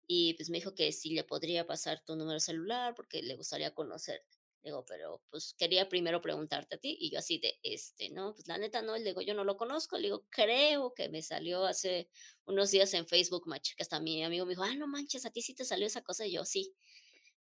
Y 0.07 0.35
pues 0.35 0.49
me 0.49 0.57
dijo 0.59 0.73
que 0.73 0.91
sí 0.93 1.13
le 1.13 1.23
podría 1.25 1.67
pasar 1.67 2.03
tu 2.05 2.15
número 2.15 2.39
celular 2.39 2.95
porque 2.95 3.21
le 3.21 3.35
gustaría 3.35 3.73
conocerte. 3.73 4.36
Digo, 4.67 4.83
pero 4.85 5.23
pues 5.29 5.55
quería 5.57 5.87
primero 5.87 6.19
preguntarte 6.19 6.75
a 6.75 6.77
ti 6.77 6.97
y 6.99 7.09
yo 7.09 7.19
así 7.19 7.39
de, 7.39 7.57
este, 7.63 8.09
no, 8.09 8.33
pues 8.33 8.49
la 8.49 8.57
neta 8.57 8.81
no, 8.81 8.97
le 8.97 9.03
digo, 9.05 9.21
yo 9.21 9.33
no 9.33 9.45
lo 9.45 9.55
conozco, 9.55 9.95
le 9.95 10.07
digo, 10.07 10.25
creo 10.29 10.93
que 10.93 11.07
me 11.07 11.21
salió 11.21 11.63
hace 11.65 12.09
unos 12.43 12.69
días 12.71 12.93
en 12.93 13.07
Facebook 13.07 13.47
Match, 13.47 13.75
que 13.77 13.83
hasta 13.83 14.01
mi 14.01 14.21
amigo 14.25 14.45
me 14.45 14.49
dijo, 14.49 14.63
ah, 14.63 14.75
no 14.75 14.85
manches, 14.85 15.25
a 15.25 15.31
ti 15.31 15.41
sí 15.41 15.55
te 15.55 15.63
salió 15.63 15.87
esa 15.87 16.01
cosa 16.01 16.25
y 16.25 16.33
yo 16.33 16.43
sí. 16.43 16.75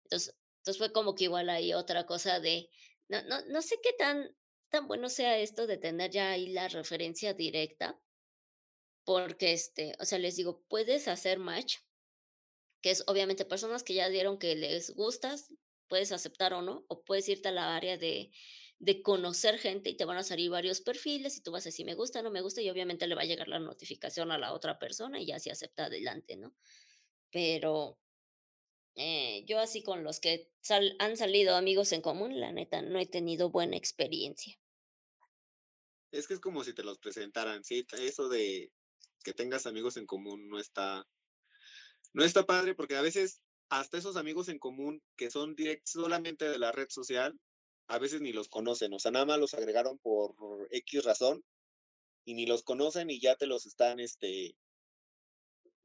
Entonces, 0.04 0.36
entonces 0.58 0.78
fue 0.78 0.92
como 0.92 1.16
que 1.16 1.24
igual 1.24 1.50
ahí 1.50 1.74
otra 1.74 2.06
cosa 2.06 2.38
de, 2.38 2.70
no, 3.08 3.20
no, 3.22 3.44
no 3.46 3.60
sé 3.60 3.80
qué 3.82 3.92
tan, 3.94 4.36
tan 4.68 4.86
bueno 4.86 5.08
sea 5.08 5.36
esto 5.36 5.66
de 5.66 5.78
tener 5.78 6.12
ya 6.12 6.30
ahí 6.30 6.46
la 6.46 6.68
referencia 6.68 7.34
directa, 7.34 8.00
porque 9.04 9.52
este, 9.52 9.96
o 9.98 10.04
sea, 10.04 10.20
les 10.20 10.36
digo, 10.36 10.64
puedes 10.68 11.08
hacer 11.08 11.40
match, 11.40 11.78
que 12.80 12.92
es 12.92 13.02
obviamente 13.08 13.44
personas 13.44 13.82
que 13.82 13.94
ya 13.94 14.08
dieron 14.10 14.38
que 14.38 14.54
les 14.54 14.94
gustas, 14.94 15.52
puedes 15.88 16.12
aceptar 16.12 16.52
o 16.54 16.62
no, 16.62 16.84
o 16.88 17.04
puedes 17.04 17.28
irte 17.28 17.48
a 17.48 17.52
la 17.52 17.76
área 17.76 17.96
de, 17.96 18.30
de 18.78 19.02
conocer 19.02 19.58
gente 19.58 19.90
y 19.90 19.96
te 19.96 20.04
van 20.04 20.18
a 20.18 20.22
salir 20.22 20.50
varios 20.50 20.80
perfiles 20.80 21.36
y 21.36 21.42
tú 21.42 21.50
vas 21.50 21.64
a 21.64 21.68
decir 21.70 21.86
me 21.86 21.94
gusta, 21.94 22.22
no 22.22 22.30
me 22.30 22.42
gusta 22.42 22.60
y 22.60 22.70
obviamente 22.70 23.06
le 23.06 23.14
va 23.14 23.22
a 23.22 23.26
llegar 23.26 23.48
la 23.48 23.58
notificación 23.58 24.30
a 24.30 24.38
la 24.38 24.52
otra 24.52 24.78
persona 24.78 25.20
y 25.20 25.26
ya 25.26 25.38
se 25.38 25.50
acepta 25.50 25.86
adelante, 25.86 26.36
¿no? 26.36 26.54
Pero 27.30 27.98
eh, 28.96 29.44
yo 29.46 29.58
así 29.60 29.82
con 29.82 30.04
los 30.04 30.20
que 30.20 30.50
han 30.98 31.16
salido 31.16 31.56
amigos 31.56 31.92
en 31.92 32.02
común, 32.02 32.40
la 32.40 32.52
neta, 32.52 32.82
no 32.82 32.98
he 32.98 33.06
tenido 33.06 33.50
buena 33.50 33.76
experiencia. 33.76 34.58
Es 36.10 36.26
que 36.26 36.34
es 36.34 36.40
como 36.40 36.64
si 36.64 36.74
te 36.74 36.82
los 36.82 36.98
presentaran, 36.98 37.64
sí, 37.64 37.86
eso 37.98 38.28
de 38.28 38.72
que 39.22 39.32
tengas 39.32 39.66
amigos 39.66 39.96
en 39.96 40.06
común 40.06 40.48
no 40.48 40.58
está, 40.58 41.06
no 42.12 42.24
está 42.24 42.46
padre 42.46 42.74
porque 42.74 42.96
a 42.96 43.02
veces 43.02 43.42
hasta 43.68 43.98
esos 43.98 44.16
amigos 44.16 44.48
en 44.48 44.58
común 44.58 45.02
que 45.16 45.30
son 45.30 45.54
directos 45.54 45.92
solamente 45.92 46.48
de 46.48 46.58
la 46.58 46.72
red 46.72 46.88
social, 46.88 47.38
a 47.88 47.98
veces 47.98 48.20
ni 48.20 48.32
los 48.32 48.48
conocen, 48.48 48.92
o 48.92 48.98
sea, 48.98 49.10
nada 49.10 49.26
más 49.26 49.38
los 49.38 49.54
agregaron 49.54 49.98
por 49.98 50.34
X 50.70 51.04
razón 51.04 51.44
y 52.24 52.34
ni 52.34 52.46
los 52.46 52.62
conocen 52.62 53.10
y 53.10 53.20
ya 53.20 53.36
te 53.36 53.46
los 53.46 53.66
están, 53.66 54.00
este, 54.00 54.56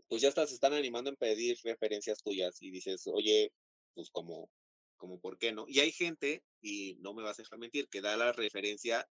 pues 0.08 0.22
ya 0.22 0.30
hasta 0.30 0.48
se 0.48 0.56
están 0.56 0.74
animando 0.74 1.10
en 1.10 1.16
pedir 1.16 1.58
referencias 1.64 2.24
tuyas 2.24 2.62
y 2.62 2.72
dices, 2.72 3.08
oye, 3.08 3.52
pues 3.94 4.10
como, 4.10 4.50
como, 4.98 5.20
¿por 5.20 5.38
qué 5.38 5.52
no? 5.52 5.66
Y 5.68 5.80
hay 5.80 5.92
gente, 5.92 6.44
y 6.62 6.96
no 7.00 7.14
me 7.14 7.24
vas 7.24 7.40
a 7.40 7.44
dejar 7.44 7.60
mentir, 7.60 7.88
que 7.88 8.02
da 8.02 8.18
la 8.18 8.32
referencia 8.32 9.08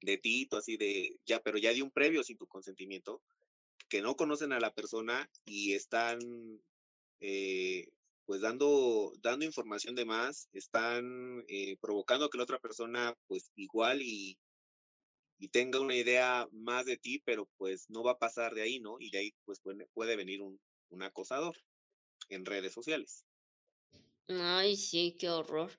de 0.00 0.18
ti, 0.18 0.48
así 0.52 0.76
de, 0.76 1.18
ya, 1.26 1.40
pero 1.40 1.58
ya 1.58 1.72
di 1.72 1.82
un 1.82 1.90
previo 1.90 2.22
sin 2.22 2.38
tu 2.38 2.46
consentimiento, 2.46 3.22
que 3.88 4.02
no 4.02 4.16
conocen 4.16 4.52
a 4.52 4.60
la 4.60 4.72
persona 4.72 5.28
y 5.44 5.74
están 5.74 6.20
eh, 7.20 7.88
pues 8.30 8.42
dando, 8.42 9.12
dando 9.22 9.44
información 9.44 9.96
de 9.96 10.04
más, 10.04 10.48
están 10.52 11.44
eh, 11.48 11.76
provocando 11.80 12.30
que 12.30 12.38
la 12.38 12.44
otra 12.44 12.60
persona 12.60 13.12
pues 13.26 13.50
igual 13.56 14.02
y, 14.02 14.38
y 15.40 15.48
tenga 15.48 15.80
una 15.80 15.96
idea 15.96 16.46
más 16.52 16.86
de 16.86 16.96
ti, 16.96 17.20
pero 17.24 17.48
pues 17.56 17.90
no 17.90 18.04
va 18.04 18.12
a 18.12 18.18
pasar 18.20 18.54
de 18.54 18.62
ahí, 18.62 18.78
¿no? 18.78 19.00
Y 19.00 19.10
de 19.10 19.18
ahí 19.18 19.34
pues 19.44 19.58
puede, 19.58 19.84
puede 19.94 20.14
venir 20.14 20.42
un, 20.42 20.60
un 20.90 21.02
acosador 21.02 21.56
en 22.28 22.46
redes 22.46 22.72
sociales. 22.72 23.24
Ay, 24.28 24.76
sí, 24.76 25.16
qué 25.18 25.28
horror. 25.28 25.72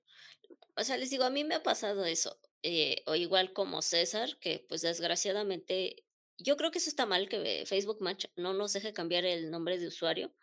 O 0.76 0.84
sea, 0.84 0.98
les 0.98 1.10
digo, 1.10 1.24
a 1.24 1.30
mí 1.30 1.46
me 1.46 1.56
ha 1.56 1.64
pasado 1.64 2.04
eso. 2.04 2.38
Eh, 2.64 3.02
o 3.06 3.16
igual 3.16 3.54
como 3.54 3.82
César, 3.82 4.38
que 4.42 4.66
pues 4.68 4.82
desgraciadamente, 4.82 6.04
yo 6.38 6.58
creo 6.58 6.70
que 6.70 6.80
eso 6.80 6.90
está 6.90 7.06
mal 7.06 7.30
que 7.30 7.64
Facebook 7.66 8.02
Match 8.02 8.26
no 8.36 8.52
nos 8.54 8.74
deje 8.74 8.92
cambiar 8.92 9.24
el 9.24 9.52
nombre 9.52 9.80
de 9.80 9.88
usuario, 9.88 10.36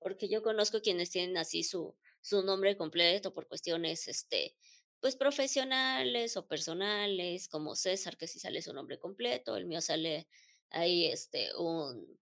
porque 0.00 0.28
yo 0.28 0.42
conozco 0.42 0.80
quienes 0.80 1.10
tienen 1.10 1.36
así 1.36 1.62
su, 1.62 1.96
su 2.20 2.42
nombre 2.42 2.76
completo 2.76 3.32
por 3.32 3.48
cuestiones, 3.48 4.08
este, 4.08 4.56
pues 5.00 5.16
profesionales 5.16 6.36
o 6.36 6.46
personales, 6.46 7.48
como 7.48 7.76
César, 7.76 8.16
que 8.16 8.26
sí 8.26 8.38
sale 8.38 8.62
su 8.62 8.72
nombre 8.72 8.98
completo, 8.98 9.56
el 9.56 9.66
mío 9.66 9.80
sale 9.80 10.28
ahí, 10.70 11.06
este, 11.06 11.54
un, 11.56 12.18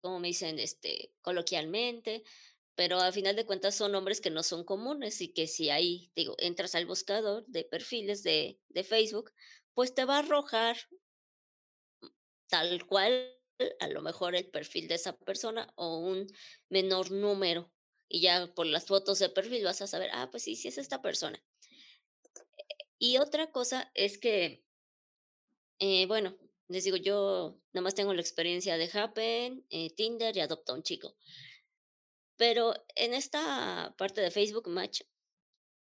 como 0.00 0.18
me 0.18 0.28
dicen, 0.28 0.58
este, 0.58 1.14
coloquialmente, 1.20 2.24
pero 2.74 2.98
a 2.98 3.12
final 3.12 3.36
de 3.36 3.44
cuentas 3.44 3.74
son 3.74 3.92
nombres 3.92 4.20
que 4.20 4.30
no 4.30 4.42
son 4.42 4.64
comunes 4.64 5.20
y 5.20 5.32
que 5.32 5.46
si 5.46 5.70
ahí, 5.70 6.10
digo, 6.16 6.34
entras 6.38 6.74
al 6.74 6.86
buscador 6.86 7.44
de 7.46 7.64
perfiles 7.64 8.22
de, 8.22 8.58
de 8.68 8.84
Facebook, 8.84 9.32
pues 9.74 9.94
te 9.94 10.04
va 10.04 10.16
a 10.16 10.18
arrojar 10.20 10.76
tal 12.48 12.86
cual 12.86 13.41
a 13.80 13.88
lo 13.88 14.02
mejor 14.02 14.34
el 14.34 14.48
perfil 14.48 14.88
de 14.88 14.94
esa 14.94 15.16
persona 15.16 15.72
o 15.76 15.98
un 15.98 16.26
menor 16.68 17.10
número. 17.10 17.70
Y 18.08 18.20
ya 18.20 18.52
por 18.54 18.66
las 18.66 18.86
fotos 18.86 19.18
de 19.18 19.28
perfil 19.28 19.64
vas 19.64 19.80
a 19.82 19.86
saber, 19.86 20.10
ah, 20.12 20.28
pues 20.30 20.42
sí, 20.44 20.56
sí 20.56 20.68
es 20.68 20.78
esta 20.78 21.00
persona. 21.02 21.42
Y 22.98 23.18
otra 23.18 23.50
cosa 23.50 23.90
es 23.94 24.18
que, 24.18 24.64
eh, 25.78 26.06
bueno, 26.06 26.36
les 26.68 26.84
digo, 26.84 26.96
yo 26.96 27.58
nada 27.72 27.82
más 27.82 27.94
tengo 27.94 28.14
la 28.14 28.20
experiencia 28.20 28.78
de 28.78 28.90
Happen, 28.92 29.66
eh, 29.70 29.90
Tinder 29.94 30.36
y 30.36 30.40
Adopta 30.40 30.72
un 30.72 30.82
Chico. 30.82 31.16
Pero 32.36 32.74
en 32.94 33.14
esta 33.14 33.94
parte 33.98 34.20
de 34.20 34.30
Facebook 34.30 34.68
Match, 34.68 35.02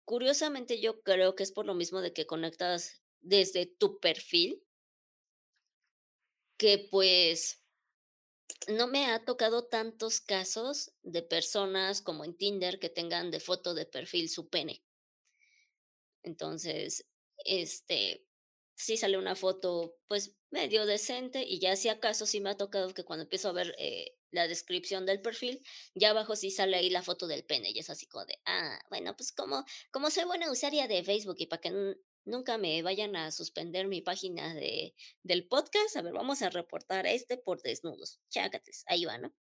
curiosamente 0.04 0.80
yo 0.80 1.02
creo 1.02 1.34
que 1.34 1.42
es 1.42 1.52
por 1.52 1.66
lo 1.66 1.74
mismo 1.74 2.00
de 2.00 2.12
que 2.12 2.26
conectas 2.26 3.02
desde 3.20 3.66
tu 3.66 4.00
perfil, 4.00 4.62
que 6.56 6.88
pues 6.90 7.62
no 8.68 8.86
me 8.86 9.06
ha 9.06 9.24
tocado 9.24 9.66
tantos 9.66 10.20
casos 10.20 10.92
de 11.02 11.22
personas 11.22 12.02
como 12.02 12.24
en 12.24 12.36
Tinder 12.36 12.78
que 12.78 12.88
tengan 12.88 13.30
de 13.30 13.40
foto 13.40 13.74
de 13.74 13.86
perfil 13.86 14.28
su 14.28 14.48
pene. 14.48 14.84
Entonces, 16.22 17.06
este, 17.44 18.26
sí 18.74 18.96
sale 18.96 19.18
una 19.18 19.34
foto 19.34 19.96
pues 20.06 20.36
medio 20.50 20.86
decente 20.86 21.44
y 21.46 21.60
ya 21.60 21.76
si 21.76 21.88
acaso 21.88 22.26
sí 22.26 22.40
me 22.40 22.50
ha 22.50 22.56
tocado 22.56 22.94
que 22.94 23.04
cuando 23.04 23.24
empiezo 23.24 23.48
a 23.48 23.52
ver 23.52 23.74
eh, 23.78 24.16
la 24.30 24.46
descripción 24.46 25.06
del 25.06 25.20
perfil, 25.20 25.62
ya 25.94 26.10
abajo 26.10 26.36
sí 26.36 26.50
sale 26.50 26.76
ahí 26.76 26.90
la 26.90 27.02
foto 27.02 27.26
del 27.26 27.44
pene 27.44 27.70
y 27.70 27.78
es 27.78 27.90
así 27.90 28.06
como 28.06 28.26
de, 28.26 28.38
ah, 28.44 28.78
bueno, 28.90 29.16
pues 29.16 29.32
como, 29.32 29.64
como 29.90 30.10
soy 30.10 30.24
buena 30.24 30.50
usuaria 30.50 30.86
de 30.86 31.02
Facebook 31.02 31.36
y 31.38 31.46
para 31.46 31.60
que 31.60 31.96
nunca 32.28 32.58
me 32.58 32.82
vayan 32.82 33.16
a 33.16 33.32
suspender 33.32 33.88
mi 33.88 34.00
página 34.02 34.54
de, 34.54 34.94
del 35.22 35.48
podcast, 35.48 35.96
a 35.96 36.02
ver, 36.02 36.12
vamos 36.12 36.42
a 36.42 36.50
reportar 36.50 37.06
este 37.06 37.36
por 37.36 37.62
desnudos. 37.62 38.20
Chácates, 38.28 38.84
ahí 38.86 39.04
va, 39.04 39.18
¿no? 39.18 39.34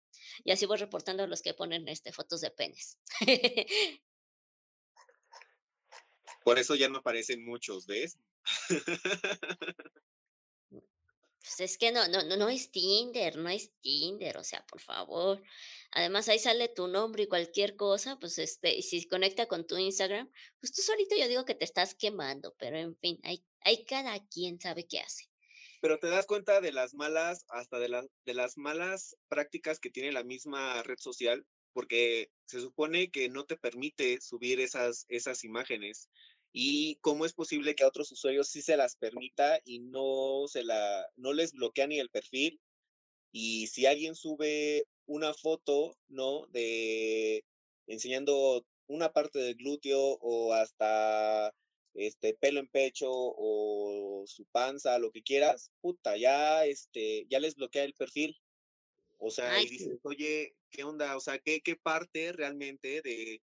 Y 0.45 0.53
así 0.53 0.67
voy 0.67 0.79
reportando 0.79 1.25
a 1.25 1.27
los 1.27 1.43
que 1.43 1.55
ponen 1.55 1.89
este, 1.89 2.13
fotos 2.13 2.41
de 2.41 2.51
penes. 2.51 2.99
Por 6.45 6.59
eso 6.59 6.75
ya 6.75 6.89
no 6.89 6.99
aparecen 6.99 7.45
muchos, 7.45 7.87
¿ves? 7.87 8.19
Pues 11.45 11.61
es 11.61 11.77
que 11.77 11.93
no, 11.93 12.09
no, 12.09 12.23
no, 12.23 12.39
no 12.39 12.49
es 12.49 12.71
Tinder, 12.71 13.37
no 13.37 13.51
es 13.51 13.71
Tinder, 13.83 14.39
o 14.39 14.45
sea, 14.45 14.65
por 14.65 14.81
favor. 14.81 15.43
Además, 15.91 16.27
ahí 16.31 16.39
sale 16.39 16.69
tu 16.69 16.89
nombre 16.89 17.25
y 17.25 17.29
cualquier 17.29 17.77
cosa, 17.77 18.19
pues 18.19 18.39
este, 18.39 18.81
si 18.81 19.07
conecta 19.07 19.47
con 19.47 19.67
tu 19.67 19.77
Instagram, 19.77 20.31
pues 20.59 20.73
tú 20.73 20.81
solito 20.81 21.15
yo 21.17 21.29
digo 21.29 21.45
que 21.45 21.55
te 21.55 21.67
estás 21.67 21.95
quemando, 21.95 22.55
pero 22.59 22.79
en 22.79 22.97
fin, 22.97 23.21
hay, 23.25 23.45
hay 23.61 23.85
cada 23.85 24.19
quien 24.29 24.59
sabe 24.59 24.87
qué 24.87 25.01
hace. 25.01 25.27
Pero 25.83 25.99
te 25.99 26.09
das 26.09 26.25
cuenta 26.25 26.63
de 26.63 26.73
las 26.73 26.95
malas, 26.95 27.45
hasta 27.51 27.79
de, 27.79 27.91
las 27.91 28.07
de 28.25 28.33
las 28.33 28.57
malas 28.57 29.15
prácticas 29.29 29.81
que 29.81 29.91
tiene 29.91 30.13
la 30.13 30.25
misma 30.25 30.83
red 30.83 30.99
social, 30.99 31.47
porque 31.75 32.31
se 32.47 32.61
supone 32.63 33.11
que 33.11 33.29
no 33.29 33.45
te 33.45 33.59
permite 33.59 34.19
subir 34.23 34.61
esas, 34.61 35.05
esas 35.09 35.45
imágenes 35.45 36.09
y 36.57 36.95
cómo 37.01 37.27
es 37.27 37.33
posible 37.33 37.75
que 37.75 37.83
a 37.83 37.89
otros 37.89 38.13
usuarios 38.13 38.49
sí 38.49 38.63
se 38.63 38.77
las 38.77 38.95
permita 38.95 39.59
y 39.65 39.81
no 39.81 40.45
se 40.47 40.63
la 40.63 41.05
no 41.17 41.33
les 41.33 41.53
bloquea 41.53 41.89
ni 41.89 41.99
el 41.99 42.11
perfil. 42.11 42.61
Y 43.33 43.67
si 43.67 43.87
alguien 43.87 44.15
sube 44.15 44.87
una 45.07 45.35
foto 45.35 45.99
no 46.07 46.47
de 46.53 47.45
enseñando 47.89 48.65
una 48.87 49.13
parte 49.13 49.41
del 49.41 49.57
glúteo 49.57 50.01
o 50.21 50.53
hasta 50.53 51.53
este 51.95 52.35
pelo 52.35 52.61
en 52.61 52.69
pecho 52.69 53.11
o 53.11 54.25
su 54.29 54.45
panza 54.47 54.99
lo 55.01 55.11
que 55.11 55.23
quieras 55.25 55.73
puta 55.81 56.17
ya 56.17 56.65
este 56.67 57.27
ya 57.29 57.41
les 57.41 57.57
bloquea 57.57 57.83
el 57.83 57.95
perfil. 57.95 58.37
O 59.19 59.33
sea 59.33 59.61
y 59.61 59.67
dices 59.67 59.99
oye 60.05 60.55
qué 60.71 60.85
onda 60.85 61.17
o 61.17 61.21
sea 61.21 61.41
qué 61.41 61.61
qué 61.63 61.75
parte 61.75 62.31
realmente 62.33 63.03
de 63.03 63.43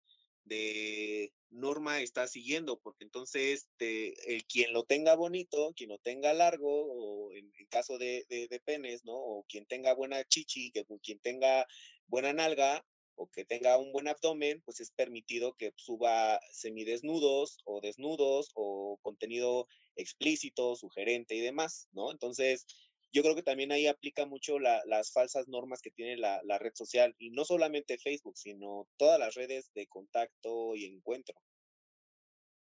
de 0.52 1.32
norma 1.50 2.02
está 2.02 2.28
siguiendo, 2.28 2.78
porque 2.82 3.06
entonces 3.06 3.70
el 3.80 4.46
quien 4.48 4.74
lo 4.74 4.84
tenga 4.84 5.16
bonito, 5.16 5.74
quien 5.78 5.92
lo 5.92 5.98
tenga 6.00 6.34
largo, 6.34 6.68
o 6.68 7.32
en, 7.32 7.50
caso 7.70 7.98
de, 7.98 8.26
de, 8.28 8.60
penes, 8.60 9.06
¿no? 9.06 9.16
O 9.16 9.46
quien 9.48 9.66
tenga 9.66 9.94
buena 9.94 10.22
chichi, 10.26 10.72
que 10.72 10.86
quien 11.02 11.20
tenga 11.20 11.66
buena 12.08 12.34
nalga, 12.34 12.86
o 13.16 13.28
que 13.28 13.46
tenga 13.46 13.78
un 13.78 13.94
buen 13.94 14.10
abdomen, 14.10 14.62
pues 14.66 14.82
es 14.82 14.92
permitido 14.92 15.54
que 15.54 15.72
suba 15.78 16.40
semidesnudos 16.52 17.60
o 17.64 17.80
desnudos 17.80 18.50
o 18.54 18.98
contenido 19.02 19.68
explícito, 19.96 20.76
sugerente 20.76 21.36
y 21.36 21.40
demás, 21.40 21.88
¿no? 21.94 22.12
Entonces, 22.12 22.66
yo 23.13 23.21
creo 23.24 23.36
que 23.36 23.43
también 23.43 23.71
ahí 23.71 23.88
aplica 23.88 24.26
mucho 24.26 24.58
las 24.60 25.12
falsas 25.12 25.47
normas 25.47 25.82
que 25.82 25.91
tiene 25.91 26.17
la, 26.17 26.58
red 26.60 26.71
social 26.74 27.15
y 27.19 27.32
no 27.32 27.43
solamente 27.45 27.97
Facebook, 27.97 28.38
sino 28.38 28.88
todas 28.97 29.19
las 29.19 29.36
redes 29.36 29.71
de 29.74 29.88
contacto 29.88 30.76
y 30.76 30.86
encuentro. 30.86 31.36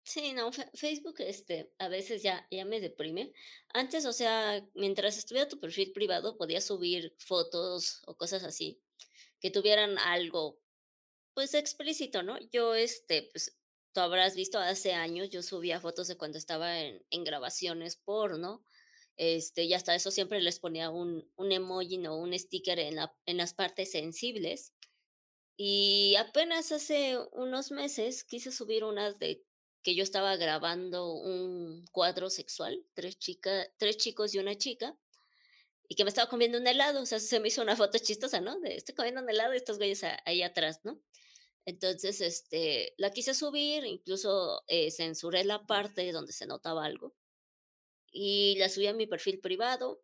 Sí, 0.05 0.33
no, 0.33 0.51
Facebook 0.73 1.15
este, 1.19 1.71
a 1.77 1.87
veces 1.87 2.23
ya, 2.23 2.45
ya 2.51 2.65
me 2.65 2.81
deprime. 2.81 3.31
Antes, 3.73 4.05
o 4.05 4.11
sea, 4.11 4.61
mientras 4.73 5.17
estuviera 5.17 5.47
tu 5.47 5.61
perfil 5.61 5.93
privado, 5.93 6.37
podías 6.37 6.65
subir 6.65 7.15
fotos 7.19 8.01
o 8.05 8.17
cosas 8.17 8.43
así, 8.43 8.81
que 9.39 9.49
tuvieran 9.49 9.97
algo, 9.99 10.59
pues 11.33 11.53
explícito, 11.53 12.21
¿no? 12.21 12.37
Yo, 12.51 12.75
este, 12.75 13.29
pues, 13.31 13.57
tú 13.93 14.01
habrás 14.01 14.35
visto 14.35 14.59
hace 14.59 14.91
años, 14.91 15.29
yo 15.29 15.41
subía 15.41 15.79
fotos 15.79 16.09
de 16.09 16.17
cuando 16.17 16.37
estaba 16.37 16.81
en, 16.81 17.01
en 17.09 17.23
grabaciones 17.23 17.95
porno, 17.95 18.65
este, 19.17 19.63
y 19.63 19.73
hasta 19.73 19.95
eso 19.95 20.11
siempre 20.11 20.41
les 20.41 20.59
ponía 20.59 20.89
un, 20.89 21.29
un 21.35 21.51
emoji 21.51 22.05
o 22.07 22.15
un 22.15 22.37
sticker 22.37 22.79
en, 22.79 22.95
la, 22.95 23.15
en 23.25 23.37
las 23.37 23.53
partes 23.53 23.91
sensibles. 23.91 24.73
Y 25.55 26.15
apenas 26.15 26.71
hace 26.71 27.17
unos 27.31 27.71
meses 27.71 28.23
quise 28.23 28.51
subir 28.51 28.83
unas 28.83 29.19
de 29.19 29.45
que 29.83 29.95
yo 29.95 30.03
estaba 30.03 30.35
grabando 30.37 31.13
un 31.13 31.85
cuadro 31.91 32.29
sexual, 32.29 32.83
tres, 32.93 33.19
chicas 33.19 33.69
tres 33.77 33.97
chicos 33.97 34.33
y 34.33 34.39
una 34.39 34.55
chica, 34.57 34.97
y 35.87 35.95
que 35.95 36.05
me 36.05 36.09
estaba 36.09 36.29
comiendo 36.29 36.57
un 36.57 36.65
helado, 36.65 37.01
o 37.01 37.05
sea, 37.05 37.19
se 37.19 37.39
me 37.39 37.49
hizo 37.49 37.61
una 37.61 37.75
foto 37.75 37.97
chistosa, 37.99 38.39
¿no? 38.39 38.59
De 38.61 38.75
estoy 38.75 38.95
comiendo 38.95 39.21
un 39.21 39.29
helado 39.29 39.53
y 39.53 39.57
estos 39.57 39.77
güeyes 39.77 40.03
ahí 40.25 40.41
atrás, 40.41 40.79
¿no? 40.83 40.99
Entonces, 41.65 42.21
este, 42.21 42.93
la 42.97 43.11
quise 43.11 43.33
subir, 43.33 43.85
incluso 43.85 44.63
eh, 44.67 44.91
censuré 44.91 45.43
la 45.43 45.65
parte 45.65 46.11
donde 46.11 46.33
se 46.33 46.45
notaba 46.45 46.85
algo, 46.85 47.13
y 48.13 48.55
la 48.57 48.69
subí 48.69 48.87
a 48.87 48.93
mi 48.93 49.07
perfil 49.07 49.39
privado. 49.39 50.01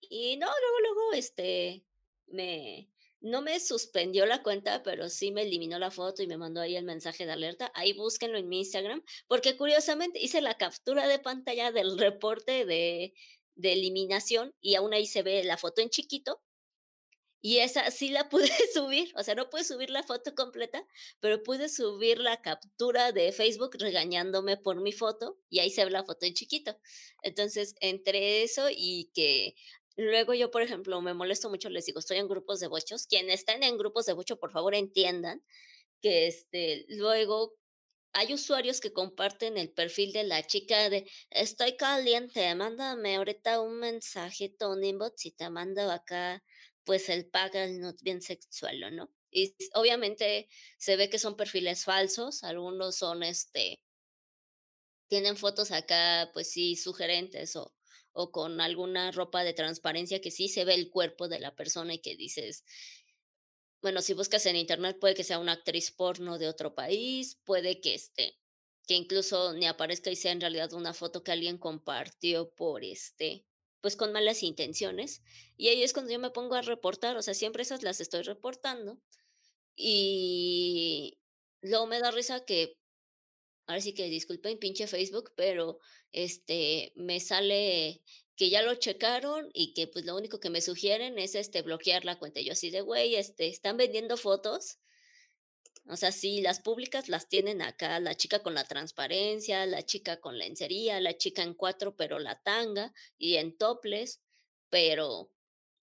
Y 0.00 0.36
no, 0.36 0.46
luego, 0.46 0.80
luego, 0.80 1.12
este, 1.14 1.84
me, 2.26 2.90
no 3.20 3.40
me 3.40 3.58
suspendió 3.60 4.26
la 4.26 4.42
cuenta, 4.42 4.82
pero 4.82 5.08
sí 5.08 5.30
me 5.30 5.42
eliminó 5.42 5.78
la 5.78 5.90
foto 5.90 6.22
y 6.22 6.26
me 6.26 6.36
mandó 6.36 6.60
ahí 6.60 6.76
el 6.76 6.84
mensaje 6.84 7.24
de 7.24 7.32
alerta. 7.32 7.70
Ahí 7.74 7.92
búsquenlo 7.92 8.36
en 8.36 8.48
mi 8.48 8.58
Instagram, 8.58 9.02
porque 9.28 9.56
curiosamente 9.56 10.20
hice 10.20 10.40
la 10.40 10.56
captura 10.56 11.06
de 11.06 11.20
pantalla 11.20 11.72
del 11.72 11.98
reporte 11.98 12.66
de, 12.66 13.14
de 13.54 13.72
eliminación 13.72 14.54
y 14.60 14.74
aún 14.74 14.92
ahí 14.92 15.06
se 15.06 15.22
ve 15.22 15.44
la 15.44 15.56
foto 15.56 15.80
en 15.80 15.90
chiquito. 15.90 16.42
Y 17.40 17.58
esa 17.58 17.90
sí 17.90 18.10
la 18.10 18.28
pude 18.28 18.48
subir, 18.74 19.12
o 19.16 19.22
sea, 19.22 19.34
no 19.34 19.48
pude 19.48 19.64
subir 19.64 19.90
la 19.90 20.02
foto 20.02 20.34
completa, 20.34 20.84
pero 21.20 21.42
pude 21.42 21.68
subir 21.68 22.18
la 22.18 22.42
captura 22.42 23.12
de 23.12 23.32
Facebook 23.32 23.76
regañándome 23.78 24.56
por 24.56 24.80
mi 24.80 24.92
foto 24.92 25.38
y 25.48 25.60
ahí 25.60 25.70
se 25.70 25.84
ve 25.84 25.90
la 25.90 26.04
foto 26.04 26.26
en 26.26 26.34
chiquito. 26.34 26.76
Entonces, 27.22 27.74
entre 27.80 28.42
eso 28.42 28.68
y 28.70 29.10
que 29.14 29.54
Luego 29.98 30.32
yo, 30.32 30.52
por 30.52 30.62
ejemplo, 30.62 31.00
me 31.02 31.12
molesto 31.12 31.50
mucho, 31.50 31.68
les 31.70 31.84
digo, 31.86 31.98
estoy 31.98 32.18
en 32.18 32.28
grupos 32.28 32.60
de 32.60 32.68
bochos. 32.68 33.08
Quienes 33.08 33.40
están 33.40 33.64
en 33.64 33.76
grupos 33.76 34.06
de 34.06 34.12
bocho, 34.12 34.36
por 34.38 34.52
favor, 34.52 34.76
entiendan 34.76 35.42
que 36.00 36.28
este, 36.28 36.86
luego 36.88 37.56
hay 38.12 38.32
usuarios 38.32 38.80
que 38.80 38.92
comparten 38.92 39.58
el 39.58 39.72
perfil 39.72 40.12
de 40.12 40.24
la 40.24 40.46
chica 40.46 40.88
de 40.88 41.10
estoy 41.30 41.76
caliente, 41.76 42.54
mándame 42.54 43.16
ahorita 43.16 43.60
un 43.60 43.78
mensaje, 43.80 44.54
un 44.60 44.84
inbox 44.84 45.26
y 45.26 45.32
te 45.32 45.50
mando 45.50 45.90
acá, 45.90 46.44
pues 46.88 47.10
el 47.10 47.28
paga 47.28 47.66
no 47.68 47.92
bien 48.02 48.22
sexual, 48.22 48.80
¿no? 48.96 49.12
Y 49.30 49.54
obviamente 49.74 50.48
se 50.78 50.96
ve 50.96 51.10
que 51.10 51.18
son 51.18 51.36
perfiles 51.36 51.84
falsos, 51.84 52.42
algunos 52.44 52.96
son 52.96 53.22
este, 53.22 53.82
tienen 55.08 55.36
fotos 55.36 55.70
acá, 55.70 56.30
pues 56.32 56.50
sí, 56.50 56.76
sugerentes 56.76 57.56
o 57.56 57.74
o 58.12 58.32
con 58.32 58.60
alguna 58.60 59.12
ropa 59.12 59.44
de 59.44 59.52
transparencia 59.52 60.20
que 60.20 60.32
sí 60.32 60.48
se 60.48 60.64
ve 60.64 60.74
el 60.74 60.90
cuerpo 60.90 61.28
de 61.28 61.38
la 61.38 61.54
persona 61.54 61.94
y 61.94 62.00
que 62.00 62.16
dices, 62.16 62.64
bueno, 63.80 64.02
si 64.02 64.12
buscas 64.14 64.46
en 64.46 64.56
internet 64.56 64.98
puede 65.00 65.14
que 65.14 65.24
sea 65.24 65.38
una 65.38 65.52
actriz 65.52 65.92
porno 65.92 66.38
de 66.38 66.48
otro 66.48 66.74
país, 66.74 67.40
puede 67.44 67.80
que 67.80 67.94
esté, 67.94 68.38
que 68.86 68.94
incluso 68.94 69.52
ni 69.52 69.66
aparezca 69.66 70.10
y 70.10 70.16
sea 70.16 70.32
en 70.32 70.40
realidad 70.40 70.72
una 70.72 70.94
foto 70.94 71.22
que 71.22 71.32
alguien 71.32 71.58
compartió 71.58 72.50
por 72.54 72.82
este, 72.84 73.46
pues 73.80 73.96
con 73.96 74.12
malas 74.12 74.42
intenciones. 74.42 75.22
Y 75.56 75.68
ahí 75.68 75.82
es 75.82 75.92
cuando 75.92 76.12
yo 76.12 76.18
me 76.18 76.30
pongo 76.30 76.54
a 76.54 76.62
reportar, 76.62 77.16
o 77.16 77.22
sea, 77.22 77.34
siempre 77.34 77.62
esas 77.62 77.82
las 77.82 78.00
estoy 78.00 78.22
reportando. 78.22 78.98
Y 79.76 81.18
luego 81.62 81.86
me 81.86 82.00
da 82.00 82.10
risa 82.10 82.44
que 82.44 82.74
ahora 83.66 83.80
sí 83.80 83.94
que 83.94 84.08
disculpen, 84.08 84.58
pinche 84.58 84.86
Facebook, 84.86 85.32
pero 85.36 85.78
este 86.12 86.92
me 86.96 87.20
sale 87.20 88.02
que 88.36 88.50
ya 88.50 88.62
lo 88.62 88.74
checaron 88.76 89.50
y 89.52 89.74
que 89.74 89.88
pues 89.88 90.04
lo 90.04 90.16
único 90.16 90.40
que 90.40 90.50
me 90.50 90.60
sugieren 90.60 91.18
es 91.18 91.34
este 91.34 91.62
bloquear 91.62 92.04
la 92.04 92.18
cuenta. 92.18 92.40
Yo 92.40 92.52
así 92.52 92.70
de, 92.70 92.80
güey, 92.80 93.16
este, 93.16 93.48
están 93.48 93.76
vendiendo 93.76 94.16
fotos. 94.16 94.78
O 95.88 95.96
sea, 95.96 96.12
sí, 96.12 96.40
las 96.42 96.60
públicas 96.60 97.08
las 97.08 97.28
tienen 97.28 97.62
acá, 97.62 97.98
la 98.00 98.14
chica 98.14 98.42
con 98.42 98.54
la 98.54 98.64
transparencia, 98.64 99.64
la 99.66 99.84
chica 99.84 100.20
con 100.20 100.36
lencería, 100.38 101.00
la 101.00 101.16
chica 101.16 101.42
en 101.42 101.54
cuatro, 101.54 101.96
pero 101.96 102.18
la 102.18 102.42
tanga, 102.42 102.92
y 103.16 103.36
en 103.36 103.56
toples, 103.56 104.20
pero 104.68 105.32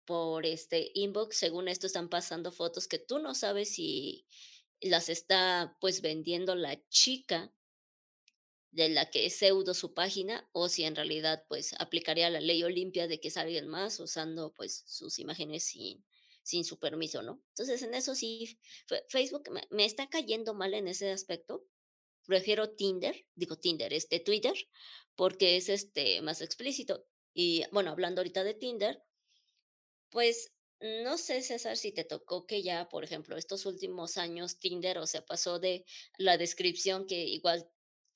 por 0.06 0.46
este 0.46 0.92
inbox, 0.94 1.38
según 1.38 1.68
esto, 1.68 1.88
están 1.88 2.10
pasando 2.10 2.52
fotos 2.52 2.88
que 2.88 3.00
tú 3.00 3.20
no 3.20 3.34
sabes 3.34 3.74
si 3.74 4.26
las 4.82 5.10
está 5.10 5.78
pues 5.80 6.02
vendiendo 6.02 6.56
la 6.56 6.82
chica 6.90 7.52
de 8.72 8.90
la 8.90 9.10
que 9.10 9.26
es 9.26 9.38
pseudo 9.38 9.74
su 9.74 9.94
página 9.94 10.48
o 10.52 10.70
si 10.70 10.84
en 10.84 10.96
realidad 10.96 11.44
pues 11.48 11.74
aplicaría 11.80 12.30
la 12.30 12.40
ley 12.40 12.64
Olimpia 12.64 13.08
de 13.08 13.20
que 13.20 13.30
es 13.30 13.38
alguien 13.38 13.68
más 13.68 14.00
usando 14.00 14.54
pues 14.54 14.84
sus 14.86 15.20
imágenes 15.20 15.64
sin, 15.64 16.06
sin 16.50 16.66
su 16.66 16.80
permiso, 16.80 17.22
¿no? 17.22 17.42
Entonces 17.50 17.84
en 17.84 17.94
eso 17.94 18.16
sí, 18.16 18.60
Facebook 19.08 19.50
me, 19.70 19.86
está 19.86 20.10
cayendo 20.10 20.56
mal 20.56 20.74
en 20.74 20.88
ese 20.88 21.12
aspecto. 21.12 21.64
Prefiero 22.26 22.72
Tinder, 22.72 23.26
digo 23.36 23.58
Tinder, 23.58 23.94
este 23.94 24.20
Twitter, 24.20 24.56
porque 25.16 25.58
es 25.58 25.70
este 25.70 26.22
más 26.22 26.42
explícito. 26.42 27.06
Y 27.36 27.64
bueno, 27.72 27.92
hablando 27.92 28.22
ahorita 28.22 28.44
de 28.44 28.56
Tinder, 28.56 29.04
pues 30.10 30.52
no 30.82 31.18
sé, 31.20 31.42
César, 31.44 31.78
si 31.78 31.92
te 31.92 32.04
tocó 32.04 32.48
que 32.48 32.64
ya, 32.64 32.90
por 32.90 33.04
ejemplo, 33.04 33.38
estos 33.38 33.66
últimos 33.68 34.18
años 34.18 34.58
Tinder, 34.60 34.98
o 34.98 35.06
sea, 35.06 35.24
pasó 35.24 35.60
de 35.60 35.86
la 36.18 36.38
descripción 36.38 37.06
que 37.06 37.26
igual 37.26 37.70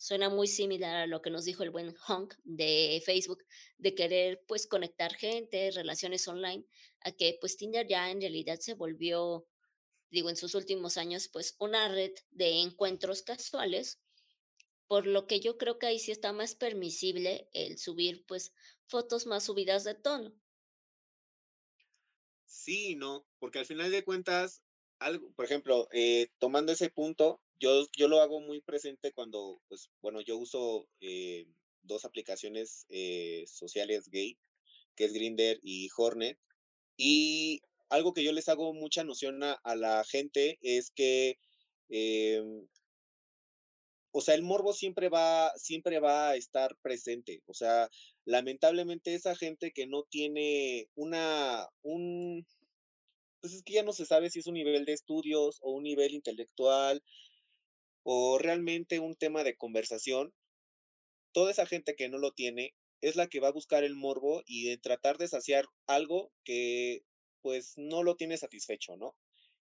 Suena 0.03 0.27
muy 0.27 0.47
similar 0.47 0.97
a 0.97 1.07
lo 1.07 1.21
que 1.21 1.29
nos 1.29 1.45
dijo 1.45 1.63
el 1.63 1.69
buen 1.69 1.95
Honk 2.09 2.33
de 2.43 3.01
Facebook, 3.05 3.45
de 3.77 3.95
querer 3.95 4.43
pues 4.49 4.67
conectar 4.67 5.15
gente, 5.15 5.71
relaciones 5.71 6.27
online, 6.27 6.65
a 7.05 7.13
que 7.13 7.37
pues 7.39 7.55
Tinder 7.55 7.87
ya 7.87 8.11
en 8.11 8.19
realidad 8.19 8.59
se 8.59 8.73
volvió, 8.73 9.47
digo, 10.11 10.29
en 10.29 10.35
sus 10.35 10.55
últimos 10.55 10.97
años, 10.97 11.29
pues 11.31 11.55
una 11.57 11.87
red 11.87 12.11
de 12.31 12.59
encuentros 12.59 13.21
casuales, 13.21 14.01
por 14.87 15.07
lo 15.07 15.25
que 15.25 15.39
yo 15.39 15.57
creo 15.57 15.79
que 15.79 15.85
ahí 15.85 15.99
sí 15.99 16.11
está 16.11 16.33
más 16.33 16.53
permisible 16.53 17.47
el 17.53 17.77
subir 17.77 18.25
pues 18.27 18.53
fotos 18.87 19.25
más 19.25 19.45
subidas 19.45 19.85
de 19.85 19.95
tono. 19.95 20.33
Sí, 22.45 22.97
no, 22.97 23.25
porque 23.39 23.59
al 23.59 23.65
final 23.65 23.89
de 23.89 24.03
cuentas, 24.03 24.63
algo, 24.99 25.31
por 25.31 25.45
ejemplo, 25.45 25.87
eh, 25.93 26.27
tomando 26.39 26.73
ese 26.73 26.89
punto, 26.89 27.39
yo, 27.63 27.87
yo 27.95 28.09
lo 28.09 28.19
hago 28.19 28.41
muy 28.41 28.59
presente 28.59 29.13
cuando, 29.13 29.61
pues, 29.69 29.89
bueno, 30.01 30.19
yo 30.19 30.37
uso 30.37 30.85
eh, 30.99 31.45
dos 31.81 32.03
aplicaciones 32.03 32.85
eh, 32.89 33.45
sociales 33.47 34.09
gay, 34.09 34.37
que 34.97 35.05
es 35.05 35.13
Grinder 35.13 35.59
y 35.63 35.87
Hornet. 35.95 36.37
Y 36.97 37.61
algo 37.89 38.13
que 38.13 38.23
yo 38.23 38.33
les 38.33 38.49
hago 38.49 38.73
mucha 38.73 39.05
noción 39.05 39.43
a, 39.43 39.75
la 39.75 40.03
gente 40.03 40.59
es 40.61 40.91
que, 40.91 41.37
em, 41.87 42.67
o 44.11 44.19
sea, 44.19 44.35
el 44.35 44.43
morbo 44.43 44.73
siempre 44.73 45.07
va, 45.07 45.53
siempre 45.55 45.99
va 45.99 46.31
a 46.31 46.35
estar 46.35 46.75
presente. 46.81 47.43
O 47.45 47.53
sea, 47.53 47.89
lamentablemente 48.25 49.15
esa 49.15 49.35
gente 49.37 49.71
que 49.71 49.87
no 49.87 50.03
tiene 50.03 50.89
una, 50.95 51.69
un, 51.81 52.45
pues 53.39 53.53
es 53.53 53.63
que 53.63 53.73
ya 53.73 53.83
no 53.83 53.93
se 53.93 54.05
sabe 54.05 54.29
si 54.29 54.39
es 54.39 54.47
un 54.47 54.55
nivel 54.55 54.83
de 54.83 54.93
estudios 54.93 55.59
o 55.61 55.71
un 55.71 55.83
nivel 55.83 56.13
intelectual 56.13 57.01
o 58.03 58.37
realmente 58.37 58.99
un 58.99 59.15
tema 59.15 59.43
de 59.43 59.55
conversación, 59.55 60.33
toda 61.33 61.51
esa 61.51 61.65
gente 61.65 61.95
que 61.95 62.09
no 62.09 62.17
lo 62.17 62.31
tiene 62.31 62.75
es 63.01 63.15
la 63.15 63.27
que 63.27 63.39
va 63.39 63.49
a 63.49 63.53
buscar 63.53 63.83
el 63.83 63.95
morbo 63.95 64.43
y 64.45 64.69
de 64.69 64.77
tratar 64.77 65.17
de 65.17 65.27
saciar 65.27 65.65
algo 65.87 66.31
que 66.43 67.03
pues 67.41 67.73
no 67.75 68.03
lo 68.03 68.15
tiene 68.15 68.37
satisfecho, 68.37 68.95
¿no? 68.95 69.17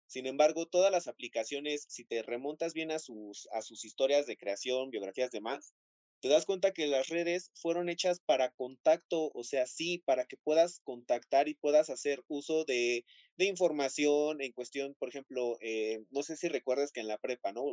Sin 0.06 0.28
embargo, 0.28 0.68
todas 0.68 0.92
las 0.92 1.08
aplicaciones, 1.08 1.86
si 1.90 2.04
te 2.04 2.22
remontas 2.22 2.74
bien 2.74 2.92
a 2.92 3.00
sus, 3.00 3.48
a 3.54 3.62
sus 3.62 3.86
historias 3.86 4.28
de 4.28 4.38
creación, 4.38 4.92
biografías, 4.92 5.32
demás, 5.32 5.74
te 6.22 6.28
das 6.28 6.46
cuenta 6.46 6.72
que 6.74 6.86
las 6.86 7.08
redes 7.08 7.50
fueron 7.56 7.90
hechas 7.90 8.20
para 8.20 8.52
contacto, 8.52 9.32
o 9.34 9.44
sea, 9.44 9.66
sí, 9.66 10.04
para 10.06 10.26
que 10.26 10.38
puedas 10.38 10.82
contactar 10.84 11.48
y 11.48 11.56
puedas 11.56 11.90
hacer 11.90 12.24
uso 12.28 12.64
de, 12.66 13.06
información 13.46 14.42
en 14.42 14.52
cuestión, 14.52 14.96
por 15.00 15.10
ejemplo, 15.10 15.58
eh, 15.62 16.04
no 16.12 16.24
sé 16.24 16.38
si 16.38 16.48
recuerdas 16.48 16.92
que 16.92 17.02
en 17.02 17.08
la 17.08 17.18
prepa, 17.18 17.52
¿no? 17.52 17.66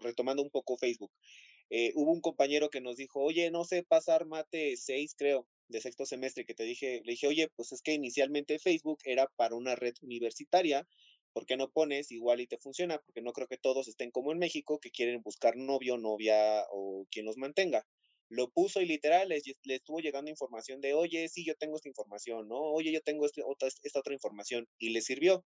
retomando 0.00 0.42
un 0.42 0.50
poco 0.50 0.76
Facebook, 0.76 1.12
eh, 1.70 1.92
hubo 1.94 2.12
un 2.12 2.20
compañero 2.20 2.70
que 2.70 2.80
nos 2.80 2.96
dijo, 2.96 3.20
oye, 3.20 3.50
no 3.50 3.64
sé 3.64 3.82
pasar 3.82 4.26
mate 4.26 4.76
6, 4.76 5.14
creo, 5.16 5.48
de 5.68 5.80
sexto 5.80 6.06
semestre, 6.06 6.44
que 6.44 6.54
te 6.54 6.64
dije, 6.64 7.02
le 7.04 7.12
dije, 7.12 7.26
oye, 7.26 7.48
pues 7.56 7.72
es 7.72 7.82
que 7.82 7.92
inicialmente 7.94 8.58
Facebook 8.58 8.98
era 9.04 9.26
para 9.36 9.56
una 9.56 9.74
red 9.74 9.94
universitaria, 10.02 10.86
¿por 11.32 11.44
qué 11.46 11.56
no 11.56 11.70
pones 11.70 12.12
igual 12.12 12.40
y 12.40 12.46
te 12.46 12.58
funciona? 12.58 12.98
Porque 12.98 13.20
no 13.22 13.32
creo 13.32 13.48
que 13.48 13.58
todos 13.58 13.88
estén 13.88 14.10
como 14.10 14.32
en 14.32 14.38
México, 14.38 14.78
que 14.80 14.90
quieren 14.90 15.22
buscar 15.22 15.56
novio, 15.56 15.98
novia 15.98 16.64
o 16.70 17.06
quien 17.10 17.26
los 17.26 17.36
mantenga. 17.36 17.86
Lo 18.28 18.50
puso 18.50 18.80
y 18.80 18.86
literal 18.86 19.28
le, 19.28 19.40
estuvo 19.74 20.00
llegando 20.00 20.30
información 20.30 20.80
de, 20.80 20.94
oye, 20.94 21.28
sí, 21.28 21.44
yo 21.44 21.54
tengo 21.54 21.76
esta 21.76 21.88
información, 21.88 22.48
¿no? 22.48 22.56
Oye, 22.60 22.92
yo 22.92 23.00
tengo 23.00 23.26
este, 23.26 23.42
otra, 23.44 23.68
esta 23.68 24.00
otra 24.00 24.14
información 24.14 24.66
y 24.78 24.90
le 24.90 25.00
sirvió. 25.00 25.44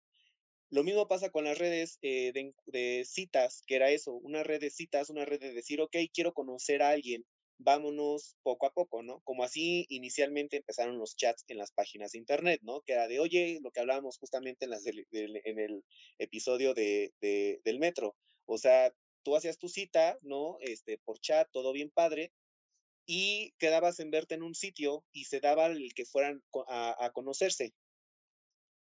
Lo 0.69 0.83
mismo 0.83 1.07
pasa 1.07 1.29
con 1.29 1.45
las 1.45 1.57
redes 1.57 1.97
eh, 2.01 2.31
de, 2.33 2.53
de, 2.65 3.05
citas, 3.05 3.63
que 3.65 3.75
era 3.75 3.89
eso, 3.89 4.13
una 4.13 4.43
red 4.43 4.59
de 4.59 4.69
citas, 4.69 5.09
una 5.09 5.25
red 5.25 5.39
de 5.39 5.53
decir, 5.53 5.81
ok, 5.81 5.95
quiero 6.13 6.33
conocer 6.33 6.81
a 6.81 6.89
alguien, 6.89 7.25
vámonos 7.59 8.35
poco 8.43 8.67
a 8.67 8.71
poco, 8.73 9.01
¿no? 9.01 9.21
Como 9.23 9.43
así 9.43 9.85
inicialmente 9.89 10.57
empezaron 10.57 10.99
los 10.99 11.15
chats 11.15 11.43
en 11.47 11.57
las 11.57 11.71
páginas 11.71 12.11
de 12.11 12.19
internet, 12.19 12.61
¿no? 12.63 12.81
Que 12.81 12.93
era 12.93 13.07
de, 13.07 13.19
oye, 13.19 13.59
lo 13.61 13.71
que 13.71 13.79
hablábamos 13.79 14.17
justamente 14.17 14.65
en, 14.65 14.71
las 14.71 14.85
en 14.85 15.59
el 15.59 15.83
episodio 16.19 16.73
de, 16.73 17.13
del 17.21 17.79
metro. 17.79 18.15
O 18.45 18.57
sea, 18.57 18.93
tú 19.23 19.35
hacías 19.35 19.57
tu 19.57 19.69
cita, 19.69 20.17
¿no? 20.21 20.57
Este, 20.61 20.97
por 20.99 21.19
chat, 21.19 21.49
todo 21.51 21.73
bien 21.73 21.89
padre, 21.89 22.31
y 23.07 23.53
quedabas 23.57 23.99
en 23.99 24.11
verte 24.11 24.35
en 24.35 24.43
un 24.43 24.53
sitio 24.53 25.03
y 25.13 25.25
se 25.25 25.39
daba 25.39 25.67
el 25.67 25.93
que 25.95 26.05
fueran 26.05 26.43
a, 26.67 27.03
a 27.03 27.11
conocerse. 27.11 27.73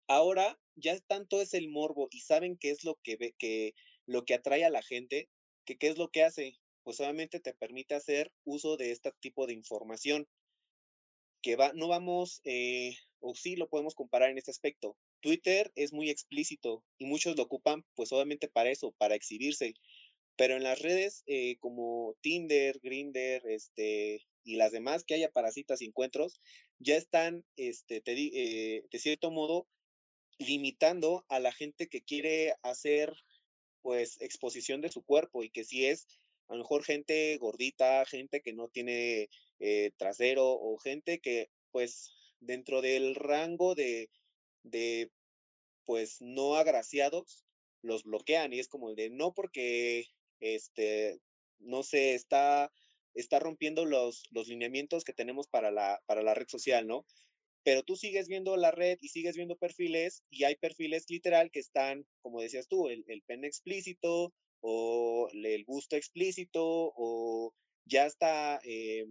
Ahora 0.08 0.61
ya 0.74 0.98
tanto 1.00 1.40
es 1.40 1.54
el 1.54 1.68
morbo 1.70 2.08
y 2.11 2.20
saben 2.20 2.58
qué 2.58 2.70
es 2.70 2.84
lo 2.84 2.96
que 2.96 3.16
ve, 3.16 3.34
que 3.38 3.74
lo 4.06 4.24
que 4.24 4.34
atrae 4.34 4.64
a 4.64 4.70
la 4.70 4.82
gente, 4.82 5.30
que 5.64 5.78
qué 5.78 5.88
es 5.88 5.96
lo 5.96 6.08
que 6.08 6.24
hace, 6.24 6.58
pues 6.82 6.98
obviamente 7.00 7.38
te 7.40 7.54
permite 7.54 7.94
hacer 7.94 8.32
uso 8.44 8.76
de 8.76 8.90
este 8.90 9.12
tipo 9.20 9.46
de 9.46 9.52
información 9.52 10.26
que 11.42 11.56
va, 11.56 11.72
no 11.74 11.88
vamos, 11.88 12.40
eh, 12.44 12.96
o 13.20 13.34
sí 13.34 13.56
lo 13.56 13.68
podemos 13.68 13.94
comparar 13.94 14.30
en 14.30 14.38
este 14.38 14.50
aspecto. 14.50 14.96
Twitter 15.20 15.70
es 15.74 15.92
muy 15.92 16.11
explícito 16.11 16.84
y 16.98 17.06
muchos 17.06 17.36
lo 17.36 17.44
ocupan 17.44 17.84
pues 17.94 18.12
obviamente 18.12 18.48
para 18.48 18.70
eso, 18.70 18.92
para 18.98 19.14
exhibirse. 19.14 19.74
Pero 20.41 20.57
en 20.57 20.62
las 20.62 20.80
redes 20.80 21.22
eh, 21.26 21.59
como 21.59 22.16
Tinder, 22.22 22.80
Grinder, 22.82 23.43
este, 23.47 24.26
y 24.43 24.57
las 24.57 24.72
demás 24.72 25.05
que 25.05 25.12
haya 25.12 25.30
para 25.30 25.51
citas 25.51 25.82
y 25.82 25.84
encuentros, 25.84 26.41
ya 26.78 26.97
están, 26.97 27.45
este, 27.57 28.01
te 28.01 28.12
eh, 28.12 28.82
de 28.91 28.99
cierto 28.99 29.30
modo, 29.30 29.68
limitando 30.38 31.26
a 31.28 31.41
la 31.41 31.53
gente 31.53 31.88
que 31.88 32.01
quiere 32.01 32.55
hacer, 32.62 33.12
pues, 33.82 34.18
exposición 34.22 34.80
de 34.80 34.88
su 34.88 35.03
cuerpo 35.03 35.45
y 35.45 35.51
que 35.51 35.64
si 35.64 35.84
es, 35.84 36.07
a 36.49 36.55
lo 36.55 36.61
mejor, 36.61 36.84
gente 36.84 37.36
gordita, 37.36 38.07
gente 38.07 38.41
que 38.41 38.55
no 38.55 38.68
tiene 38.68 39.28
eh, 39.59 39.91
trasero 39.99 40.53
o 40.53 40.78
gente 40.78 41.18
que, 41.18 41.51
pues, 41.70 42.14
dentro 42.41 42.80
del 42.80 43.14
rango 43.14 43.74
de, 43.74 44.09
de, 44.62 45.11
pues, 45.84 46.22
no 46.22 46.55
agraciados, 46.55 47.45
los 47.82 48.05
bloquean 48.05 48.55
y 48.55 48.59
es 48.59 48.68
como 48.68 48.88
el 48.88 48.97
de 48.97 49.11
no 49.11 49.34
porque 49.34 50.07
este, 50.41 51.20
no 51.59 51.82
sé, 51.82 52.14
está, 52.14 52.72
está 53.14 53.38
rompiendo 53.38 53.84
los, 53.84 54.24
los 54.30 54.49
lineamientos 54.49 55.05
que 55.05 55.12
tenemos 55.12 55.49
para 55.49 55.70
la, 55.70 56.01
para 56.07 56.22
la 56.22 56.34
red 56.34 56.49
social, 56.49 56.86
¿no? 56.86 57.07
Pero 57.62 57.82
tú 57.82 57.97
sigues 57.97 58.28
viendo 58.28 58.57
la 58.57 58.70
red 58.70 58.99
y 59.01 59.09
sigues 59.09 59.36
viendo 59.36 59.57
perfiles 59.57 60.24
y 60.30 60.45
hay 60.45 60.57
perfiles 60.57 61.05
literal 61.11 61.51
que 61.51 61.61
están, 61.61 62.07
como 62.22 62.41
decías 62.41 62.68
tú, 62.68 62.88
el, 62.88 63.05
el 63.07 63.22
pene 63.22 63.47
explícito 63.47 64.32
o 64.61 65.28
el 65.32 65.64
gusto 65.64 65.97
explícito 65.97 66.93
o 66.97 67.55
ya 67.84 68.07
está, 68.07 68.61
eh, 68.64 69.05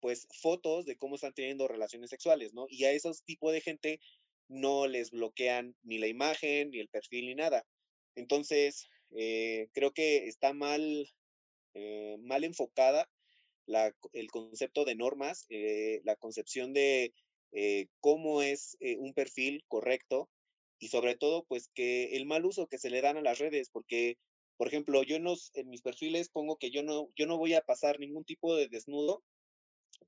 pues, 0.00 0.26
fotos 0.40 0.86
de 0.86 0.96
cómo 0.96 1.16
están 1.16 1.34
teniendo 1.34 1.68
relaciones 1.68 2.10
sexuales, 2.10 2.54
¿no? 2.54 2.66
Y 2.68 2.84
a 2.84 2.92
esos 2.92 3.24
tipos 3.24 3.52
de 3.52 3.60
gente 3.60 4.00
no 4.48 4.86
les 4.86 5.10
bloquean 5.10 5.76
ni 5.82 5.98
la 5.98 6.06
imagen, 6.06 6.70
ni 6.70 6.78
el 6.80 6.88
perfil, 6.88 7.26
ni 7.26 7.34
nada. 7.34 7.66
Entonces, 8.14 8.88
eh, 9.12 9.68
creo 9.72 9.92
que 9.92 10.26
está 10.28 10.52
mal, 10.52 11.08
eh, 11.74 12.16
mal 12.20 12.44
enfocada 12.44 13.08
la, 13.66 13.94
el 14.12 14.30
concepto 14.30 14.84
de 14.84 14.96
normas, 14.96 15.46
eh, 15.50 16.00
la 16.04 16.16
concepción 16.16 16.72
de 16.72 17.14
cómo 18.00 18.42
es 18.42 18.76
un 18.98 19.14
perfil 19.14 19.64
correcto 19.68 20.30
y 20.78 20.88
sobre 20.88 21.16
todo, 21.16 21.44
pues 21.44 21.68
que 21.74 22.16
el 22.16 22.26
mal 22.26 22.44
uso 22.44 22.66
que 22.68 22.78
se 22.78 22.90
le 22.90 23.00
dan 23.00 23.16
a 23.16 23.22
las 23.22 23.38
redes, 23.38 23.70
porque, 23.70 24.18
por 24.56 24.68
ejemplo, 24.68 25.02
yo 25.02 25.16
en, 25.16 25.26
en 25.26 25.68
mis 25.68 25.82
perfiles 25.82 26.28
pongo 26.28 26.56
que 26.56 26.70
yo 26.70 26.82
no, 26.82 27.10
yo 27.16 27.26
no 27.26 27.38
voy 27.38 27.54
a 27.54 27.62
pasar 27.62 27.98
ningún 27.98 28.24
tipo 28.24 28.54
de 28.54 28.68
desnudo 28.68 29.22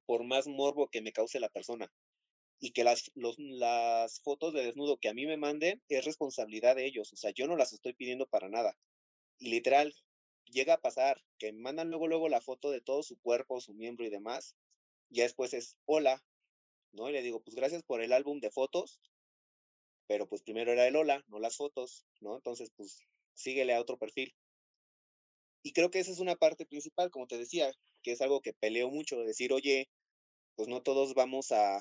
por 0.07 0.25
más 0.25 0.47
morbo 0.47 0.89
que 0.89 1.03
me 1.03 1.13
cause 1.13 1.41
la 1.41 1.49
persona 1.49 1.91
y 2.61 2.73
que 2.73 2.85
las, 2.85 3.11
las 3.15 4.21
fotos 4.23 4.53
de 4.53 4.65
desnudo 4.65 4.99
que 4.99 5.09
a 5.09 5.15
mí 5.15 5.27
me 5.27 5.39
manden 5.39 5.83
es 5.89 6.05
responsabilidad 6.05 6.77
de 6.77 6.87
ellos, 6.87 7.13
o 7.13 7.17
sea, 7.17 7.33
yo 7.35 7.47
no 7.47 7.57
las 7.57 7.73
estoy 7.73 7.95
pidiendo 7.95 8.27
para 8.27 8.49
nada. 8.49 8.77
Y 9.41 9.51
literal, 9.51 9.95
llega 10.45 10.75
a 10.75 10.81
pasar 10.81 11.21
que 11.39 11.53
mandan 11.53 11.89
luego, 11.91 12.07
luego 12.07 12.29
la 12.29 12.43
foto 12.43 12.71
de 12.71 12.83
todo 12.83 13.03
su 13.03 13.19
cuerpo, 13.21 13.61
su 13.61 13.73
miembro 13.75 14.05
y 14.05 14.11
demás. 14.11 14.55
Ya 15.09 15.25
después 15.25 15.55
es, 15.55 15.77
hola, 15.87 16.23
¿no? 16.93 17.09
Y 17.09 17.13
le 17.13 17.23
digo, 17.23 17.43
pues 17.43 17.57
gracias 17.57 17.83
por 17.83 18.03
el 18.03 18.13
álbum 18.13 18.39
de 18.41 18.51
fotos, 18.51 19.01
pero 20.07 20.29
pues 20.29 20.43
primero 20.43 20.73
era 20.73 20.87
el 20.87 20.95
hola, 20.95 21.25
no 21.29 21.41
las 21.41 21.57
fotos, 21.57 22.07
¿no? 22.21 22.37
Entonces, 22.37 22.71
pues 22.77 23.01
síguele 23.33 23.75
a 23.75 23.81
otro 23.81 23.99
perfil. 23.99 24.35
Y 25.63 25.73
creo 25.73 25.91
que 25.91 26.01
esa 26.01 26.13
es 26.13 26.21
una 26.21 26.37
parte 26.37 26.67
principal, 26.67 27.11
como 27.11 27.27
te 27.27 27.39
decía, 27.39 27.73
que 28.03 28.13
es 28.13 28.21
algo 28.21 28.43
que 28.43 28.53
peleo 28.53 28.91
mucho, 28.91 29.19
de 29.19 29.27
decir, 29.27 29.53
oye, 29.53 29.89
pues 30.55 30.69
no 30.69 30.83
todos 30.83 31.15
vamos 31.15 31.53
a, 31.53 31.79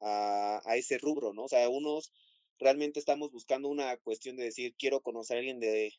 a, 0.00 0.62
a 0.64 0.76
ese 0.76 0.98
rubro, 0.98 1.32
¿no? 1.32 1.44
O 1.44 1.48
sea, 1.48 1.68
unos 1.68 2.12
realmente 2.58 3.00
estamos 3.00 3.30
buscando 3.32 3.68
una 3.68 3.96
cuestión 3.98 4.36
de 4.36 4.44
decir, 4.44 4.74
quiero 4.76 5.00
conocer 5.00 5.36
a 5.36 5.40
alguien 5.40 5.60
de, 5.60 5.92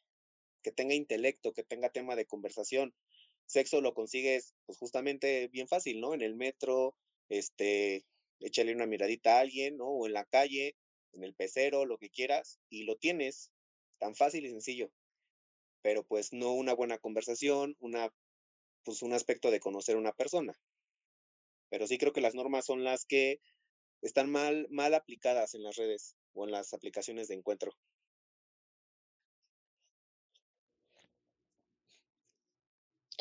que 0.64 0.72
tenga 0.72 0.96
intelecto, 0.96 1.54
que 1.54 1.64
tenga 1.64 1.90
tema 1.90 2.16
de 2.16 2.26
conversación. 2.26 2.94
Sexo 3.46 3.82
lo 3.82 3.94
consigues, 3.94 4.56
pues 4.66 4.78
justamente 4.80 5.50
bien 5.50 5.68
fácil, 5.68 6.00
¿no? 6.00 6.14
En 6.14 6.22
el 6.22 6.36
metro, 6.36 6.96
este, 7.30 8.06
échale 8.40 8.74
una 8.74 8.86
miradita 8.86 9.38
a 9.38 9.42
alguien, 9.42 9.78
¿no? 9.78 9.88
O 9.88 10.08
en 10.08 10.14
la 10.14 10.26
calle, 10.26 10.76
en 11.14 11.24
el 11.24 11.36
pecero, 11.36 11.86
lo 11.86 11.98
que 11.98 12.10
quieras, 12.10 12.60
y 12.70 12.84
lo 12.84 12.96
tienes, 12.96 13.52
tan 14.00 14.16
fácil 14.16 14.46
y 14.46 14.50
sencillo. 14.50 14.92
Pero 15.82 16.04
pues 16.04 16.34
no 16.34 16.54
una 16.54 16.74
buena 16.74 16.98
conversación, 16.98 17.76
una, 17.80 18.14
pues 18.84 19.02
un 19.02 19.14
aspecto 19.14 19.52
de 19.52 19.60
conocer 19.60 19.96
a 19.96 20.00
una 20.00 20.14
persona. 20.14 20.54
Pero 21.70 21.88
sí 21.88 21.98
creo 21.98 22.14
que 22.14 22.22
las 22.22 22.36
normas 22.36 22.66
son 22.66 22.84
las 22.84 23.06
que 23.06 23.40
están 24.02 24.30
mal, 24.30 24.68
mal 24.70 24.94
aplicadas 24.94 25.56
en 25.56 25.64
las 25.64 25.76
redes 25.76 26.16
o 26.34 26.46
en 26.46 26.52
las 26.52 26.74
aplicaciones 26.74 27.28
de 27.28 27.36
encuentro. 27.36 27.74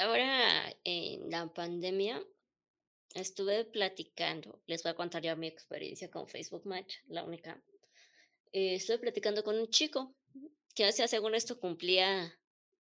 Ahora, 0.02 0.76
en 0.82 1.30
la 1.30 1.46
pandemia, 1.46 2.20
estuve 3.14 3.64
platicando, 3.66 4.60
les 4.66 4.82
voy 4.82 4.90
a 4.90 4.96
contar 4.96 5.22
ya 5.22 5.36
mi 5.36 5.46
experiencia 5.46 6.10
con 6.10 6.26
Facebook 6.26 6.66
Match, 6.66 6.96
la 7.06 7.22
única. 7.22 7.62
Eh, 8.50 8.74
estuve 8.74 8.98
platicando 8.98 9.44
con 9.44 9.56
un 9.56 9.70
chico 9.70 10.16
que, 10.74 10.86
hace 10.86 11.06
según 11.06 11.36
esto, 11.36 11.60
cumplía 11.60 12.36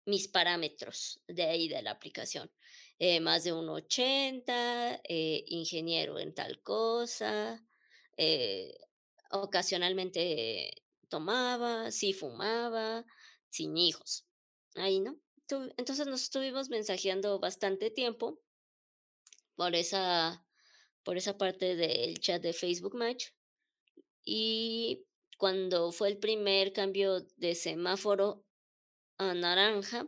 mis 0.05 0.27
parámetros 0.27 1.19
de 1.27 1.41
ahí 1.45 1.67
de 1.67 1.81
la 1.81 1.89
aplicación. 1.89 2.51
Eh, 2.99 3.19
más 3.19 3.43
de 3.43 3.51
1,80, 3.51 5.01
eh, 5.03 5.43
ingeniero 5.47 6.19
en 6.19 6.35
tal 6.35 6.61
cosa, 6.61 7.65
ocasionalmente 9.31 10.83
tomaba, 11.09 11.89
sí 11.89 12.13
fumaba, 12.13 13.03
sin 13.49 13.75
hijos. 13.75 14.27
Ahí, 14.75 14.99
¿no? 14.99 15.19
Entonces 15.49 16.07
nos 16.07 16.23
estuvimos 16.23 16.69
mensajeando 16.69 17.39
bastante 17.39 17.89
tiempo 17.89 18.39
por 19.55 19.75
esa, 19.75 20.45
por 21.03 21.17
esa 21.17 21.37
parte 21.37 21.75
del 21.75 22.19
chat 22.19 22.41
de 22.41 22.53
Facebook 22.53 22.95
Match. 22.95 23.27
Y 24.23 25.05
cuando 25.37 25.91
fue 25.91 26.09
el 26.09 26.17
primer 26.17 26.73
cambio 26.73 27.21
de 27.37 27.55
semáforo 27.55 28.43
a 29.17 29.33
naranja, 29.33 30.07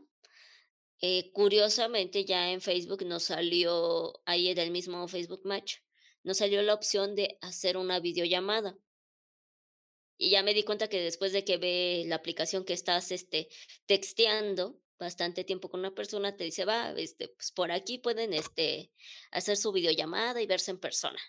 eh, 1.01 1.31
curiosamente 1.31 2.25
ya 2.25 2.51
en 2.51 2.61
Facebook 2.61 3.05
nos 3.05 3.23
salió, 3.23 4.21
ahí 4.25 4.49
en 4.49 4.57
el 4.57 4.71
mismo 4.71 5.07
Facebook 5.07 5.41
Match, 5.45 5.77
nos 6.23 6.37
salió 6.37 6.61
la 6.61 6.73
opción 6.73 7.15
de 7.15 7.37
hacer 7.41 7.77
una 7.77 7.99
videollamada. 7.99 8.77
Y 10.17 10.31
ya 10.31 10.43
me 10.43 10.53
di 10.53 10.63
cuenta 10.63 10.89
que 10.89 11.01
después 11.01 11.31
de 11.31 11.45
que 11.45 11.57
ve 11.57 12.03
la 12.07 12.15
aplicación 12.15 12.65
que 12.65 12.73
estás 12.73 13.11
este, 13.13 13.47
texteando, 13.85 14.81
bastante 14.99 15.43
tiempo 15.43 15.69
con 15.69 15.79
una 15.79 15.95
persona, 15.95 16.35
te 16.35 16.43
dice, 16.43 16.65
va, 16.65 16.91
este, 16.91 17.29
pues 17.29 17.51
por 17.51 17.71
aquí 17.71 17.97
pueden 17.97 18.33
este, 18.33 18.91
hacer 19.31 19.57
su 19.57 19.71
videollamada 19.71 20.41
y 20.41 20.47
verse 20.47 20.71
en 20.71 20.79
persona. 20.79 21.19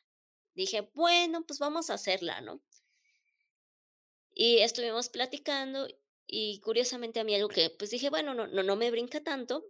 Dije, 0.55 0.91
bueno, 0.95 1.45
pues 1.47 1.59
vamos 1.59 1.89
a 1.89 1.95
hacerla, 1.95 2.41
¿no? 2.41 2.63
Y 4.35 4.59
estuvimos 4.59 5.09
platicando 5.09 5.89
y 6.27 6.61
curiosamente 6.61 7.21
a 7.21 7.25
mí 7.25 7.35
algo 7.35 7.49
que, 7.49 7.71
pues 7.71 7.91
dije, 7.91 8.11
bueno, 8.11 8.35
no, 8.35 8.47
no, 8.47 8.63
no 8.63 8.77
me 8.77 8.91
brinca 8.91 9.23
tanto. 9.23 9.65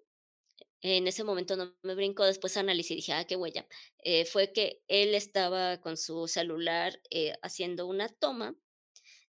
En 0.82 1.07
ese 1.07 1.24
momento 1.24 1.57
no 1.57 1.76
me 1.82 1.94
brincó, 1.94 2.24
después 2.24 2.57
analicé 2.57 2.94
y 2.94 2.96
dije, 2.96 3.12
ah, 3.12 3.26
qué 3.26 3.36
huella. 3.36 3.66
Eh, 3.98 4.24
fue 4.24 4.53
que 4.53 4.82
él 4.88 5.14
estaba 5.14 5.78
con 5.82 5.98
su 5.98 6.26
celular 6.26 6.98
eh, 7.11 7.34
haciendo 7.42 7.86
una 7.86 8.09
toma 8.09 8.57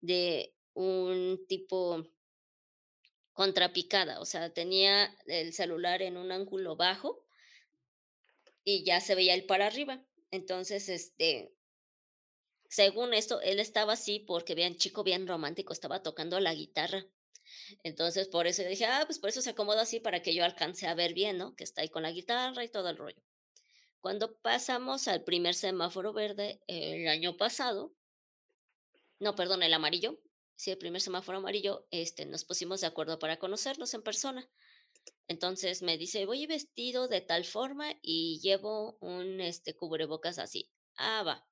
de 0.01 0.55
un 0.75 1.45
tipo 1.49 2.05
contrapicada, 3.37 4.19
o 4.19 4.25
sea, 4.25 4.49
tenía 4.49 5.15
el 5.27 5.53
celular 5.53 6.01
en 6.01 6.17
un 6.17 6.33
ángulo 6.33 6.75
bajo 6.75 7.23
y 8.65 8.83
ya 8.83 8.99
se 9.03 9.15
veía 9.15 9.35
el 9.35 9.45
para 9.45 9.67
arriba. 9.67 10.03
Entonces, 10.31 10.89
este, 10.89 11.53
según 12.71 13.13
esto, 13.13 13.43
él 13.43 13.61
estaba 13.61 13.93
así 13.93 14.21
porque 14.21 14.55
bien 14.55 14.79
chico, 14.79 15.05
bien 15.05 15.27
romántico, 15.27 15.75
estaba 15.75 16.03
tocando 16.03 16.41
la 16.41 16.55
guitarra. 16.55 17.05
Entonces, 17.83 18.27
por 18.27 18.47
eso 18.47 18.63
dije, 18.63 18.87
ah, 18.87 19.03
pues 19.05 19.19
por 19.19 19.29
eso 19.29 19.43
se 19.43 19.51
acomoda 19.51 19.83
así 19.83 20.01
para 20.01 20.23
que 20.23 20.35
yo 20.35 20.43
alcance 20.43 20.87
a 20.87 20.95
ver 20.95 21.13
bien, 21.13 21.37
¿no? 21.37 21.55
Que 21.57 21.65
está 21.65 21.83
ahí 21.83 21.91
con 21.91 22.05
la 22.05 22.13
guitarra 22.13 22.65
y 22.65 22.71
todo 22.71 22.89
el 22.89 22.97
rollo. 22.97 23.23
Cuando 24.01 24.35
pasamos 24.39 25.09
al 25.09 25.25
primer 25.25 25.55
semáforo 25.55 26.15
verde 26.15 26.63
el 26.69 27.07
año 27.09 27.37
pasado, 27.37 27.95
no, 29.19 29.35
perdón, 29.35 29.63
el 29.63 29.75
amarillo, 29.75 30.19
sí, 30.57 30.71
el 30.71 30.79
primer 30.79 31.01
semáforo 31.01 31.39
amarillo, 31.39 31.87
este, 31.91 32.27
nos 32.27 32.45
pusimos 32.45 32.81
de 32.81 32.89
acuerdo 32.89 33.19
para 33.19 33.39
conocernos 33.39 33.95
en 33.95 34.03
persona. 34.03 34.49
Entonces 35.29 35.83
me 35.83 35.99
dice, 35.99 36.27
voy 36.27 36.47
vestido 36.47 37.09
de 37.09 37.21
tal 37.21 37.45
forma 37.45 37.95
y 38.03 38.41
llevo 38.41 38.97
un 39.01 39.41
este, 39.41 39.75
cubrebocas 39.75 40.39
así. 40.39 40.71
Ah, 40.97 41.23
va. 41.23 41.47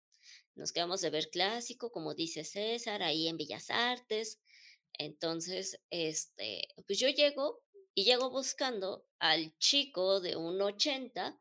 Nos 0.54 0.72
quedamos 0.72 1.00
de 1.00 1.10
ver 1.10 1.30
clásico, 1.30 1.90
como 1.90 2.14
dice 2.14 2.44
César, 2.44 3.02
ahí 3.02 3.28
en 3.28 3.36
Bellas 3.36 3.70
Artes. 3.70 4.40
Entonces, 4.92 5.80
este, 5.90 6.68
pues 6.86 6.98
yo 6.98 7.08
llego 7.08 7.62
y 7.94 8.04
llego 8.04 8.30
buscando 8.30 9.04
al 9.18 9.56
chico 9.58 10.20
de 10.20 10.36
un 10.36 10.60
80 10.60 11.38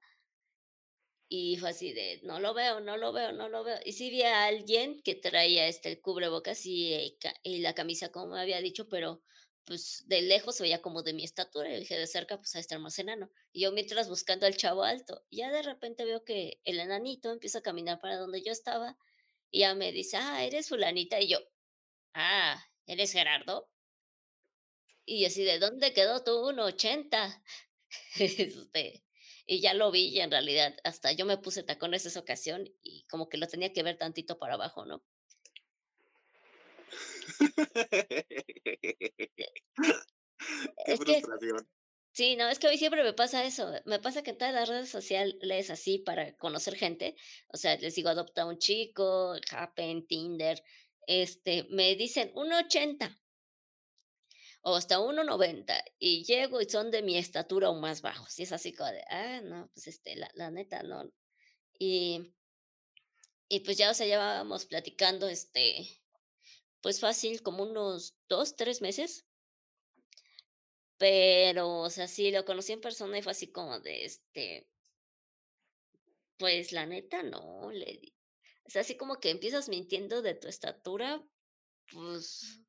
Y 1.36 1.58
fue 1.58 1.72
así 1.72 1.94
de, 1.94 2.20
no 2.22 2.40
lo 2.40 2.54
veo, 2.54 2.80
no 2.80 2.96
lo 2.96 3.12
veo, 3.12 3.32
no 3.32 3.50
lo 3.50 3.64
veo. 3.64 3.80
Y 3.84 3.94
sí 3.94 4.12
vi 4.12 4.22
a 4.22 4.46
alguien 4.46 5.02
que 5.02 5.16
traía 5.16 5.66
este 5.68 6.00
cubrebocas 6.00 6.64
y, 6.68 7.18
y 7.42 7.58
la 7.58 7.74
camisa, 7.74 8.12
como 8.12 8.36
me 8.36 8.40
había 8.40 8.62
dicho, 8.62 8.88
pero 8.88 9.24
pues 9.66 10.04
de 10.06 10.22
lejos 10.22 10.56
se 10.56 10.62
veía 10.62 10.84
como 10.84 11.02
de 11.02 11.14
mi 11.14 11.24
estatura. 11.24 11.74
Y 11.74 11.80
dije, 11.80 11.98
de 11.98 12.06
cerca, 12.06 12.38
pues 12.38 12.56
a 12.56 12.60
estar 12.60 12.78
más 12.78 13.00
enano. 13.00 13.32
Y 13.52 13.62
yo 13.62 13.72
mientras 13.72 14.10
buscando 14.10 14.46
al 14.46 14.58
chavo 14.58 14.84
alto, 14.84 15.26
ya 15.32 15.52
de 15.52 15.64
repente 15.64 16.06
veo 16.06 16.24
que 16.24 16.62
el 16.66 16.80
enanito 16.80 17.32
empieza 17.32 17.58
a 17.58 17.64
caminar 17.64 18.00
para 18.00 18.18
donde 18.18 18.44
yo 18.44 18.52
estaba. 18.52 18.96
Y 19.50 19.62
ya 19.62 19.74
me 19.74 19.92
dice, 19.92 20.18
ah, 20.18 20.46
eres 20.46 20.70
fulanita. 20.70 21.20
Y 21.20 21.30
yo, 21.30 21.40
ah, 22.14 22.64
¿eres 22.86 23.12
Gerardo? 23.12 23.72
Y 25.04 25.26
así, 25.26 25.44
¿de 25.44 25.58
dónde 25.58 25.94
quedó 25.94 26.24
tu 26.24 26.30
1,80? 26.32 27.44
este, 28.20 29.04
y 29.46 29.60
ya 29.62 29.74
lo 29.74 29.92
vi 29.92 30.08
y 30.08 30.20
en 30.20 30.32
realidad 30.32 30.76
hasta 30.84 31.12
yo 31.12 31.26
me 31.26 31.38
puse 31.38 31.64
tacones 31.64 32.06
esa 32.06 32.20
ocasión 32.20 32.70
y 32.82 33.06
como 33.10 33.30
que 33.30 33.38
lo 33.38 33.48
tenía 33.48 33.74
que 33.74 33.84
ver 33.84 33.98
tantito 33.98 34.38
para 34.38 34.54
abajo, 34.56 34.86
¿no? 34.86 35.04
Qué 40.86 40.98
frustración. 40.98 41.68
sí, 42.12 42.36
no, 42.36 42.50
es 42.50 42.60
que 42.60 42.68
hoy 42.68 42.78
siempre 42.78 43.04
me 43.04 43.14
pasa 43.14 43.44
eso. 43.46 43.72
Me 43.86 44.00
pasa 44.00 44.24
que 44.24 44.32
en 44.32 44.38
todas 44.38 44.54
las 44.54 44.70
redes 44.70 44.90
sociales 44.90 45.70
así 45.70 46.00
para 46.00 46.36
conocer 46.38 46.76
gente. 46.76 47.16
O 47.48 47.58
sea, 47.58 47.78
les 47.78 47.96
digo, 47.96 48.10
adopta 48.10 48.46
un 48.46 48.58
chico, 48.58 49.36
Happen, 49.52 50.06
Tinder. 50.06 50.62
Este, 51.08 51.66
me 51.70 51.96
dicen 51.96 52.34
1.80 52.34 53.23
o 54.64 54.76
hasta 54.76 55.00
1.90 55.00 55.84
y 56.00 56.24
llego 56.24 56.62
y 56.62 56.70
son 56.70 56.90
de 56.90 57.02
mi 57.04 57.18
estatura 57.18 57.70
o 57.70 57.76
más 57.76 58.02
bajos. 58.02 58.40
Y 58.40 58.44
es 58.44 58.54
así 58.54 58.74
como 58.74 58.92
de, 58.92 59.04
ah, 59.10 59.42
no, 59.42 59.70
pues 59.74 59.88
este, 59.88 60.16
la, 60.16 60.32
la 60.36 60.52
neta, 60.52 60.84
no. 60.84 61.12
Y, 61.78 62.34
y 63.50 63.60
pues 63.60 63.78
ya, 63.78 63.92
o 63.92 63.94
sea, 63.94 64.08
llevábamos 64.08 64.66
platicando, 64.66 65.28
este, 65.28 66.02
pues 66.82 67.02
fácil, 67.02 67.44
como 67.44 67.64
unos 67.64 68.16
dos, 68.30 68.56
tres 68.56 68.82
meses. 68.82 69.26
Pero, 70.98 71.82
o 71.82 71.90
sea, 71.90 72.08
sí, 72.08 72.32
lo 72.32 72.46
conocí 72.46 72.72
en 72.72 72.80
persona 72.80 73.18
y 73.18 73.22
fue 73.22 73.34
así 73.34 73.52
como 73.52 73.82
de, 73.82 74.06
este, 74.06 74.70
pues 76.38 76.72
la 76.72 76.86
neta, 76.86 77.22
no, 77.22 77.70
le 77.70 77.98
di. 77.98 78.16
O 78.66 78.70
sea, 78.70 78.82
así 78.82 78.96
como 78.96 79.20
que 79.20 79.30
empiezas 79.30 79.68
mintiendo 79.68 80.22
de 80.22 80.36
tu 80.36 80.48
estatura, 80.48 81.22
pues 81.92 82.63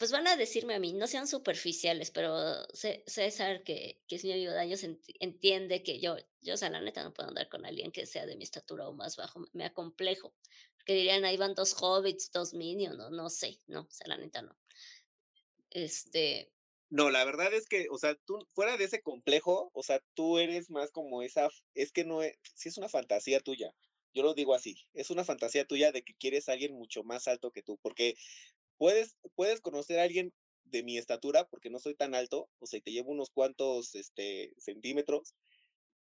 pues 0.00 0.12
van 0.12 0.26
a 0.26 0.36
decirme 0.38 0.74
a 0.74 0.78
mí, 0.78 0.94
no 0.94 1.06
sean 1.06 1.28
superficiales, 1.28 2.10
pero 2.10 2.34
César, 2.72 3.62
que, 3.62 4.00
que 4.08 4.16
es 4.16 4.24
mi 4.24 4.32
amigo 4.32 4.50
de 4.50 4.58
años, 4.58 4.82
entiende 5.20 5.82
que 5.82 6.00
yo, 6.00 6.16
yo, 6.40 6.54
o 6.54 6.56
sea, 6.56 6.70
la 6.70 6.80
neta 6.80 7.04
no 7.04 7.12
puedo 7.12 7.28
andar 7.28 7.50
con 7.50 7.66
alguien 7.66 7.92
que 7.92 8.06
sea 8.06 8.24
de 8.24 8.34
mi 8.34 8.44
estatura 8.44 8.88
o 8.88 8.94
más 8.94 9.18
bajo, 9.18 9.46
me 9.52 9.66
acomplejo. 9.66 10.32
Porque 10.78 10.94
dirían, 10.94 11.26
ahí 11.26 11.36
van 11.36 11.54
dos 11.54 11.76
hobbits, 11.78 12.32
dos 12.32 12.54
minions, 12.54 12.96
no, 12.96 13.10
no 13.10 13.28
sé, 13.28 13.60
no, 13.66 13.82
o 13.82 13.90
sea, 13.90 14.06
la 14.06 14.16
neta 14.16 14.40
no. 14.40 14.56
Este. 15.68 16.50
No, 16.88 17.10
la 17.10 17.22
verdad 17.26 17.52
es 17.52 17.68
que, 17.68 17.88
o 17.90 17.98
sea, 17.98 18.14
tú, 18.24 18.38
fuera 18.54 18.78
de 18.78 18.84
ese 18.84 19.02
complejo, 19.02 19.70
o 19.74 19.82
sea, 19.82 20.02
tú 20.14 20.38
eres 20.38 20.70
más 20.70 20.90
como 20.92 21.22
esa, 21.22 21.50
es 21.74 21.92
que 21.92 22.06
no 22.06 22.22
es, 22.22 22.38
si 22.54 22.70
es 22.70 22.78
una 22.78 22.88
fantasía 22.88 23.40
tuya, 23.40 23.70
yo 24.14 24.22
lo 24.22 24.32
digo 24.32 24.54
así, 24.54 24.78
es 24.94 25.10
una 25.10 25.24
fantasía 25.24 25.66
tuya 25.66 25.92
de 25.92 26.02
que 26.02 26.14
quieres 26.14 26.48
alguien 26.48 26.72
mucho 26.72 27.04
más 27.04 27.28
alto 27.28 27.50
que 27.50 27.62
tú, 27.62 27.78
porque 27.82 28.16
puedes, 28.80 29.14
puedes 29.34 29.60
conocer 29.60 30.00
a 30.00 30.04
alguien 30.04 30.32
de 30.64 30.82
mi 30.82 30.96
estatura, 30.96 31.46
porque 31.48 31.68
no 31.68 31.78
soy 31.78 31.94
tan 31.94 32.14
alto, 32.14 32.48
o 32.60 32.66
sea, 32.66 32.80
te 32.80 32.92
llevo 32.92 33.10
unos 33.10 33.28
cuantos 33.28 33.94
este, 33.94 34.54
centímetros, 34.56 35.34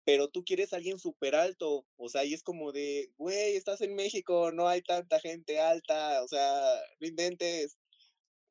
pero 0.03 0.27
tú 0.27 0.43
quieres 0.43 0.73
a 0.73 0.77
alguien 0.77 0.97
súper 0.97 1.35
alto, 1.35 1.85
o 1.97 2.09
sea, 2.09 2.25
y 2.25 2.33
es 2.33 2.41
como 2.41 2.71
de, 2.71 3.11
güey, 3.15 3.55
estás 3.55 3.81
en 3.81 3.93
México, 3.93 4.51
no 4.51 4.67
hay 4.67 4.81
tanta 4.81 5.19
gente 5.19 5.59
alta, 5.59 6.23
o 6.23 6.27
sea, 6.27 6.81
no 6.99 7.07
inventes, 7.07 7.77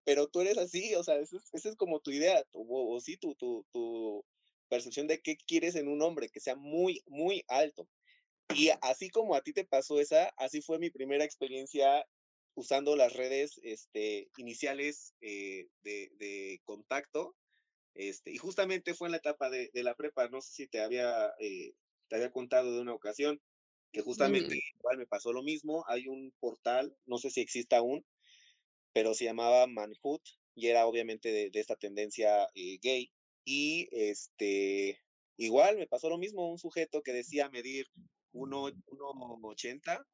pero 0.05 0.29
tú 0.29 0.41
eres 0.41 0.57
así, 0.57 0.95
o 0.95 1.03
sea, 1.03 1.16
esa 1.16 1.37
es, 1.53 1.77
como 1.77 1.99
tu 1.99 2.12
idea, 2.12 2.45
o, 2.53 2.95
o, 2.95 3.01
sí, 3.01 3.16
tu, 3.16 3.35
tu, 3.35 3.66
tu 3.73 4.25
percepción 4.68 5.09
de 5.09 5.20
qué 5.20 5.37
quieres 5.37 5.75
en 5.75 5.89
un 5.89 6.01
hombre, 6.01 6.29
que 6.29 6.39
sea 6.39 6.55
muy, 6.55 7.03
muy 7.07 7.43
alto. 7.49 7.89
Y 8.55 8.70
así 8.83 9.11
como 9.11 9.35
a 9.35 9.43
ti 9.43 9.53
te 9.53 9.64
pasó 9.64 9.99
esa, 9.99 10.29
así 10.37 10.62
fue 10.62 10.79
mi 10.79 10.91
primera 10.91 11.25
experiencia 11.25 12.07
usando 12.55 12.96
las 12.96 13.12
redes 13.12 13.61
este, 13.62 14.28
iniciales 14.36 15.14
eh, 15.20 15.68
de, 15.82 16.61
contacto. 16.64 17.34
Este, 17.94 18.32
y 18.32 18.38
justamente 18.38 18.94
fue 18.94 19.09
en 19.09 19.12
la 19.12 19.18
etapa 19.18 19.50
de, 19.50 19.70
la 19.74 19.94
prepa, 19.94 20.28
no 20.28 20.40
sé 20.40 20.53
si 20.53 20.66
te 20.66 20.80
había, 20.80 21.32
eh, 21.38 21.74
te 22.09 22.16
había 22.16 22.30
contado 22.30 22.74
de 22.74 22.80
una 22.80 22.94
ocasión, 22.94 23.40
que 23.92 24.00
justamente 24.00 24.55
mm. 24.55 24.78
igual 24.78 24.98
me 24.98 25.07
pasó 25.07 25.32
lo 25.32 25.42
mismo. 25.42 25.84
Hay 25.88 26.09
un 26.09 26.32
portal, 26.40 26.96
no 27.07 27.18
sé 27.18 27.30
si 27.30 27.40
existe 27.40 27.76
aún, 27.76 28.05
pero 28.92 29.14
se 29.14 29.24
llamaba 29.24 29.66
Manhood 29.66 30.20
y 30.55 30.68
era 30.68 30.86
obviamente 30.86 31.32
de, 31.32 31.50
esta 31.55 31.76
tendencia 31.76 32.48
eh, 32.55 32.78
gay. 32.82 33.11
Y 33.44 33.88
este, 33.90 35.00
igual 35.36 35.76
me 35.76 35.86
pasó 35.86 36.09
lo 36.09 36.18
mismo, 36.18 36.50
un 36.50 36.59
sujeto 36.59 37.03
que 37.03 37.12
decía 37.12 37.50
medir 37.50 37.86
1,80 38.32 40.05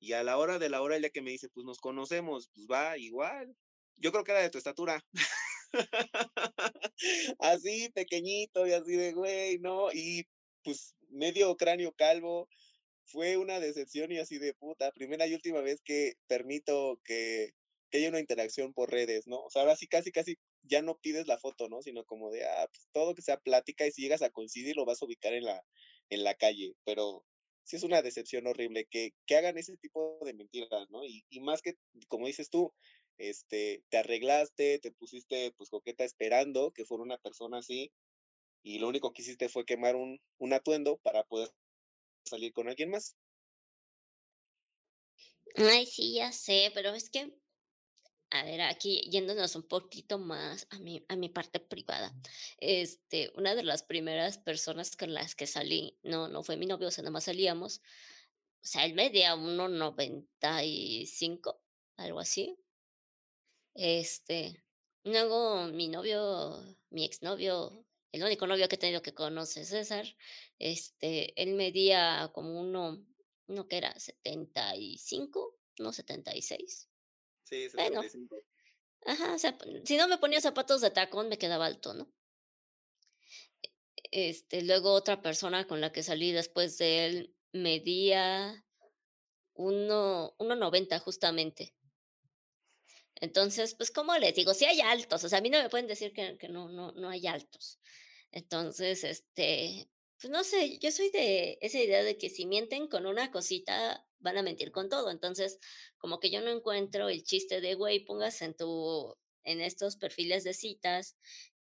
y 0.00 0.14
a 0.14 0.24
la 0.24 0.38
hora 0.38 0.58
de 0.58 0.70
la 0.70 0.80
hora, 0.82 0.96
el 0.96 1.02
día 1.02 1.10
que 1.10 1.22
me 1.22 1.30
dice, 1.30 1.48
pues 1.50 1.64
nos 1.66 1.78
conocemos, 1.78 2.50
pues 2.54 2.66
va 2.66 2.96
igual. 2.96 3.54
Yo 3.96 4.12
creo 4.12 4.24
que 4.24 4.32
era 4.32 4.40
de 4.40 4.50
tu 4.50 4.58
estatura. 4.58 5.04
así, 7.38 7.90
pequeñito 7.90 8.66
y 8.66 8.72
así 8.72 8.96
de, 8.96 9.12
güey, 9.12 9.58
¿no? 9.58 9.92
Y 9.92 10.26
pues 10.64 10.94
medio 11.10 11.56
cráneo 11.56 11.92
calvo. 11.92 12.48
Fue 13.04 13.36
una 13.36 13.60
decepción 13.60 14.10
y 14.10 14.18
así 14.18 14.38
de 14.38 14.54
puta. 14.54 14.90
Primera 14.92 15.26
y 15.26 15.34
última 15.34 15.60
vez 15.60 15.80
que 15.84 16.14
permito 16.26 16.98
que, 17.04 17.50
que 17.90 17.98
haya 17.98 18.08
una 18.08 18.20
interacción 18.20 18.72
por 18.72 18.90
redes, 18.90 19.26
¿no? 19.26 19.40
O 19.40 19.50
sea, 19.50 19.62
ahora 19.62 19.76
sí 19.76 19.86
casi, 19.86 20.12
casi 20.12 20.38
ya 20.62 20.80
no 20.82 20.96
pides 20.98 21.26
la 21.26 21.38
foto, 21.38 21.68
¿no? 21.68 21.82
Sino 21.82 22.04
como 22.04 22.30
de, 22.30 22.46
ah, 22.46 22.66
pues 22.68 22.88
todo 22.92 23.14
que 23.14 23.22
sea 23.22 23.38
plática 23.38 23.86
y 23.86 23.92
si 23.92 24.02
llegas 24.02 24.22
a 24.22 24.30
coincidir 24.30 24.76
lo 24.76 24.86
vas 24.86 25.02
a 25.02 25.04
ubicar 25.06 25.34
en 25.34 25.44
la, 25.44 25.62
en 26.10 26.24
la 26.24 26.34
calle. 26.34 26.74
Pero 26.84 27.24
sí 27.64 27.76
es 27.76 27.82
una 27.82 28.02
decepción 28.02 28.46
horrible 28.46 28.86
que, 28.90 29.14
que 29.26 29.36
hagan 29.36 29.58
ese 29.58 29.76
tipo 29.76 30.18
de 30.24 30.34
mentiras, 30.34 30.90
¿no? 30.90 31.04
Y, 31.04 31.24
y, 31.30 31.40
más 31.40 31.62
que, 31.62 31.74
como 32.08 32.26
dices 32.26 32.50
tú, 32.50 32.72
este, 33.18 33.82
te 33.90 33.98
arreglaste, 33.98 34.78
te 34.78 34.92
pusiste 34.92 35.52
pues 35.56 35.70
coqueta 35.70 36.04
esperando 36.04 36.72
que 36.72 36.84
fuera 36.84 37.04
una 37.04 37.18
persona 37.18 37.58
así 37.58 37.92
y 38.62 38.78
lo 38.78 38.88
único 38.88 39.12
que 39.12 39.22
hiciste 39.22 39.48
fue 39.48 39.64
quemar 39.64 39.96
un, 39.96 40.20
un 40.38 40.52
atuendo 40.52 40.98
para 40.98 41.24
poder 41.24 41.50
salir 42.24 42.52
con 42.52 42.68
alguien 42.68 42.90
más. 42.90 43.16
Ay, 45.56 45.86
sí, 45.86 46.14
ya 46.14 46.32
sé, 46.32 46.70
pero 46.74 46.94
es 46.94 47.10
que 47.10 47.32
a 48.30 48.44
ver, 48.44 48.60
aquí 48.60 49.00
yéndonos 49.10 49.56
un 49.56 49.64
poquito 49.64 50.18
más 50.18 50.66
a 50.70 50.78
mi, 50.78 51.04
a 51.08 51.16
mi 51.16 51.28
parte 51.28 51.58
privada. 51.60 52.14
Este, 52.58 53.32
una 53.34 53.54
de 53.56 53.64
las 53.64 53.82
primeras 53.82 54.38
personas 54.38 54.96
con 54.96 55.12
las 55.14 55.34
que 55.34 55.46
salí, 55.46 55.98
no, 56.02 56.28
no 56.28 56.42
fue 56.44 56.56
mi 56.56 56.66
novio, 56.66 56.88
o 56.88 56.90
sea, 56.90 57.02
nada 57.02 57.12
más 57.12 57.24
salíamos. 57.24 57.82
O 58.62 58.66
sea, 58.66 58.84
él 58.84 58.94
medía 58.94 59.34
1.95, 59.34 61.58
algo 61.96 62.20
así. 62.20 62.56
Este, 63.74 64.62
luego 65.04 65.66
mi 65.68 65.88
novio, 65.88 66.62
mi 66.90 67.04
exnovio, 67.04 67.84
el 68.12 68.22
único 68.22 68.46
novio 68.46 68.68
que 68.68 68.76
he 68.76 68.78
tenido 68.78 69.02
que 69.02 69.14
conoce, 69.14 69.64
César, 69.64 70.06
este, 70.58 71.40
él 71.40 71.54
medía 71.54 72.30
como 72.34 72.60
uno, 72.60 73.02
uno 73.48 73.66
que 73.66 73.78
era 73.78 73.98
75, 73.98 75.56
no 75.78 75.92
76. 75.92 76.89
Sí, 77.50 77.68
bueno. 77.74 78.02
Ajá, 79.06 79.34
o 79.34 79.38
sea, 79.38 79.56
si 79.84 79.96
no 79.96 80.08
me 80.08 80.18
ponía 80.18 80.40
zapatos 80.40 80.80
de 80.80 80.90
tacón 80.90 81.28
me 81.28 81.38
quedaba 81.38 81.66
alto, 81.66 81.94
¿no? 81.94 82.12
Este, 84.10 84.62
luego 84.62 84.92
otra 84.92 85.22
persona 85.22 85.66
con 85.66 85.80
la 85.80 85.92
que 85.92 86.02
salí 86.02 86.32
después 86.32 86.78
de 86.78 87.06
él 87.06 87.36
medía 87.52 88.64
uno, 89.54 90.34
1.90 90.38 90.98
justamente. 91.00 91.74
Entonces, 93.16 93.74
pues, 93.74 93.90
¿cómo 93.90 94.16
les 94.16 94.34
digo? 94.34 94.54
Si 94.54 94.64
hay 94.64 94.80
altos, 94.80 95.24
o 95.24 95.28
sea, 95.28 95.38
a 95.38 95.42
mí 95.42 95.50
no 95.50 95.62
me 95.62 95.68
pueden 95.68 95.86
decir 95.86 96.12
que, 96.12 96.38
que 96.38 96.48
no, 96.48 96.68
no, 96.68 96.92
no 96.92 97.08
hay 97.10 97.26
altos. 97.26 97.78
Entonces, 98.32 99.04
este, 99.04 99.90
pues 100.20 100.30
no 100.30 100.44
sé, 100.44 100.78
yo 100.78 100.90
soy 100.92 101.10
de 101.10 101.58
esa 101.62 101.78
idea 101.80 102.02
de 102.02 102.18
que 102.18 102.28
si 102.30 102.46
mienten 102.46 102.88
con 102.88 103.06
una 103.06 103.30
cosita, 103.30 104.06
van 104.18 104.36
a 104.38 104.42
mentir 104.42 104.70
con 104.70 104.88
todo. 104.88 105.10
Entonces, 105.10 105.58
como 105.98 106.20
que 106.20 106.30
yo 106.30 106.42
no 106.42 106.50
encuentro 106.50 107.08
el 107.08 107.22
chiste 107.24 107.60
de, 107.60 107.74
güey, 107.74 108.04
pongas 108.04 108.42
en 108.42 108.54
tu, 108.54 109.16
en 109.44 109.60
estos 109.60 109.96
perfiles 109.96 110.44
de 110.44 110.52
citas 110.54 111.16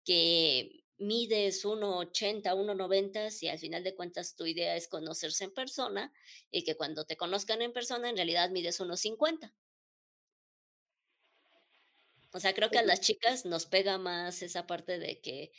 que 0.04 0.84
mides 0.98 1.64
1,80, 1.64 2.54
1,90 2.54 3.30
si 3.30 3.48
al 3.48 3.58
final 3.58 3.84
de 3.84 3.94
cuentas 3.94 4.34
tu 4.36 4.46
idea 4.46 4.76
es 4.76 4.88
conocerse 4.88 5.44
en 5.44 5.54
persona 5.54 6.12
y 6.50 6.64
que 6.64 6.76
cuando 6.76 7.04
te 7.06 7.16
conozcan 7.16 7.62
en 7.62 7.72
persona 7.72 8.10
en 8.10 8.16
realidad 8.16 8.50
mides 8.50 8.80
1,50. 8.80 9.52
O 12.32 12.38
sea, 12.40 12.54
creo 12.54 12.70
que 12.70 12.78
a 12.78 12.82
las 12.82 13.00
chicas 13.00 13.44
nos 13.44 13.66
pega 13.66 13.98
más 13.98 14.42
esa 14.42 14.66
parte 14.66 14.98
de 14.98 15.20
que, 15.20 15.52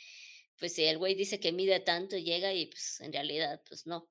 pues, 0.62 0.74
si 0.74 0.84
el 0.84 0.96
güey 0.96 1.16
dice 1.16 1.40
que 1.40 1.50
mide 1.50 1.80
tanto, 1.80 2.16
llega 2.16 2.54
y, 2.54 2.66
pues, 2.66 3.00
en 3.00 3.12
realidad, 3.12 3.60
pues, 3.68 3.84
no. 3.84 4.08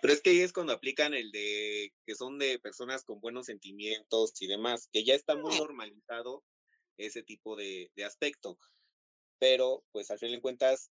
Pero 0.00 0.14
es 0.14 0.22
que 0.22 0.30
ahí 0.30 0.40
es 0.40 0.54
cuando 0.54 0.72
aplican 0.72 1.12
el 1.12 1.30
de 1.32 1.92
que 2.06 2.14
son 2.14 2.38
de 2.38 2.58
personas 2.58 3.04
con 3.04 3.20
buenos 3.20 3.44
sentimientos 3.44 4.40
y 4.40 4.46
demás, 4.46 4.88
que 4.90 5.04
ya 5.04 5.14
está 5.14 5.36
muy 5.36 5.52
normalizado 5.68 6.42
ese 6.96 7.22
tipo 7.22 7.56
de, 7.56 7.92
de 7.94 8.06
aspecto. 8.06 8.58
Pero, 9.38 9.84
pues 9.92 10.10
al 10.10 10.18
fin 10.18 10.32
de 10.32 10.40
cuentas, 10.40 10.90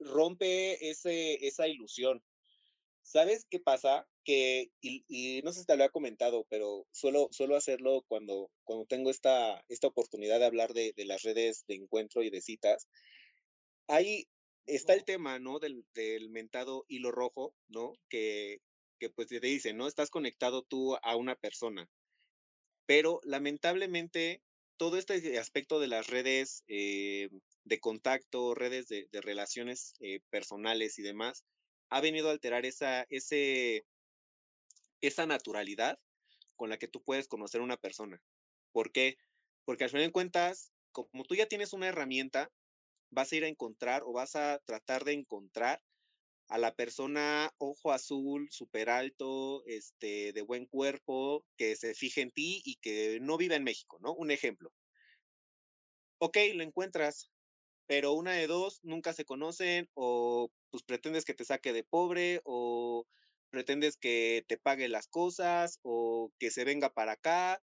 rompe 0.00 0.90
ese, 0.90 1.46
esa 1.46 1.68
ilusión. 1.68 2.24
¿Sabes 3.02 3.46
qué 3.48 3.60
pasa? 3.60 4.08
Que, 4.24 4.70
y, 4.80 5.40
no 5.42 5.52
sé 5.52 5.60
si 5.60 5.66
te 5.66 5.72
lo 5.72 5.82
había 5.82 5.92
comentado, 5.92 6.46
pero 6.48 6.86
suelo, 6.90 7.28
suelo 7.32 7.56
hacerlo 7.56 8.04
cuando, 8.06 8.50
cuando 8.64 8.84
tengo 8.86 9.10
esta, 9.10 9.64
esta 9.68 9.88
oportunidad 9.88 10.38
de 10.38 10.46
hablar 10.46 10.72
de, 10.72 10.92
de 10.96 11.04
las 11.04 11.22
redes 11.22 11.64
de 11.66 11.76
encuentro 11.76 12.22
y 12.22 12.30
de 12.30 12.40
citas. 12.40 12.88
Ahí 13.88 14.26
está 14.66 14.94
el 14.94 15.04
tema, 15.04 15.38
¿no? 15.38 15.58
Del, 15.58 15.84
del 15.94 16.30
mentado 16.30 16.84
hilo 16.88 17.10
rojo, 17.10 17.54
¿no? 17.68 17.94
Que, 18.08 18.60
que 18.98 19.10
pues 19.10 19.28
te 19.28 19.40
dice, 19.40 19.72
¿no? 19.72 19.88
Estás 19.88 20.10
conectado 20.10 20.62
tú 20.62 20.96
a 21.02 21.16
una 21.16 21.34
persona. 21.34 21.88
Pero 22.86 23.20
lamentablemente 23.24 24.42
todo 24.80 24.96
este 24.96 25.38
aspecto 25.38 25.78
de 25.78 25.88
las 25.88 26.06
redes 26.06 26.64
eh, 26.66 27.28
de 27.64 27.80
contacto, 27.80 28.54
redes 28.54 28.88
de, 28.88 29.08
relaciones 29.12 29.94
eh, 30.00 30.20
personales 30.30 30.98
y 30.98 31.02
demás, 31.02 31.44
ha 31.90 32.00
venido 32.00 32.28
a 32.28 32.32
alterar 32.32 32.64
esa, 32.64 33.06
ese, 33.10 33.84
esa 35.00 35.26
naturalidad 35.26 35.98
con 36.56 36.70
la 36.70 36.78
que 36.78 36.88
tú 36.88 37.02
puedes 37.02 37.28
conocer 37.28 37.60
a 37.60 37.64
una 37.64 37.76
persona. 37.76 38.22
¿Por 38.72 38.92
qué? 38.92 39.16
Porque 39.64 39.84
al 39.84 39.90
final 39.90 40.06
de 40.06 40.12
cuentas, 40.12 40.72
como 40.92 41.24
tú 41.24 41.34
ya 41.34 41.46
tienes 41.46 41.72
una 41.72 41.88
herramienta, 41.88 42.50
vas 43.10 43.32
a 43.32 43.36
ir 43.36 43.44
a 43.44 43.48
encontrar 43.48 44.02
o 44.04 44.12
vas 44.12 44.36
a 44.36 44.58
tratar 44.64 45.04
de 45.04 45.12
encontrar 45.12 45.82
a 46.48 46.58
la 46.58 46.74
persona 46.74 47.52
ojo 47.58 47.92
azul, 47.92 48.48
súper 48.50 48.90
alto, 48.90 49.62
este, 49.66 50.32
de 50.32 50.42
buen 50.42 50.66
cuerpo, 50.66 51.46
que 51.56 51.76
se 51.76 51.94
fije 51.94 52.22
en 52.22 52.32
ti 52.32 52.60
y 52.64 52.76
que 52.76 53.20
no 53.20 53.36
vive 53.36 53.54
en 53.54 53.64
México, 53.64 53.98
¿no? 54.00 54.12
Un 54.14 54.32
ejemplo. 54.32 54.72
Ok, 56.18 56.36
lo 56.54 56.64
encuentras, 56.64 57.30
pero 57.86 58.12
una 58.12 58.32
de 58.32 58.48
dos, 58.48 58.80
nunca 58.82 59.12
se 59.12 59.24
conocen 59.24 59.88
o 59.94 60.50
pues 60.70 60.82
pretendes 60.82 61.24
que 61.24 61.34
te 61.34 61.44
saque 61.44 61.72
de 61.72 61.84
pobre 61.84 62.40
o 62.44 63.06
pretendes 63.50 63.96
que 63.96 64.44
te 64.48 64.56
pague 64.56 64.88
las 64.88 65.08
cosas 65.08 65.78
o 65.82 66.32
que 66.38 66.50
se 66.50 66.64
venga 66.64 66.92
para 66.92 67.12
acá 67.12 67.60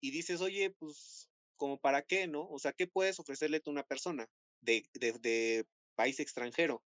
y 0.00 0.10
dices, 0.10 0.40
oye, 0.40 0.70
pues, 0.70 1.28
como 1.56 1.78
para 1.78 2.02
qué, 2.02 2.26
¿no? 2.26 2.48
O 2.48 2.58
sea, 2.58 2.72
¿qué 2.72 2.86
puedes 2.86 3.18
ofrecerle 3.18 3.62
a 3.64 3.70
una 3.70 3.84
persona 3.84 4.28
de, 4.60 4.86
de, 4.94 5.66
país 5.94 6.20
extranjero? 6.20 6.82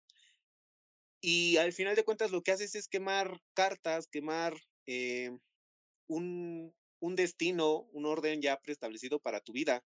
Y 1.20 1.56
al 1.56 1.72
final 1.72 1.96
de 1.96 2.04
cuentas 2.04 2.30
lo 2.30 2.42
que 2.42 2.52
haces 2.52 2.74
es 2.74 2.88
quemar 2.88 3.40
cartas, 3.54 4.06
quemar 4.08 4.54
eh, 4.86 5.30
un, 6.08 6.74
un, 7.00 7.16
destino, 7.16 7.88
un 7.92 8.06
orden 8.06 8.42
ya 8.42 8.58
preestablecido 8.60 9.18
para 9.20 9.40
tu 9.40 9.52
vida. 9.52 9.84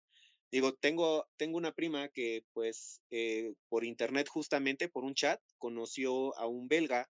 Digo, 0.52 0.74
tengo, 0.74 1.28
tengo 1.38 1.58
una 1.58 1.74
prima 1.74 2.10
que 2.10 2.46
pues 2.54 3.02
eh, 3.10 3.54
por 3.68 3.84
internet 3.84 4.30
justamente, 4.30 4.88
por 4.88 5.04
un 5.04 5.16
chat, 5.16 5.42
conoció 5.58 6.38
a 6.38 6.48
un 6.48 6.68
belga. 6.68 7.10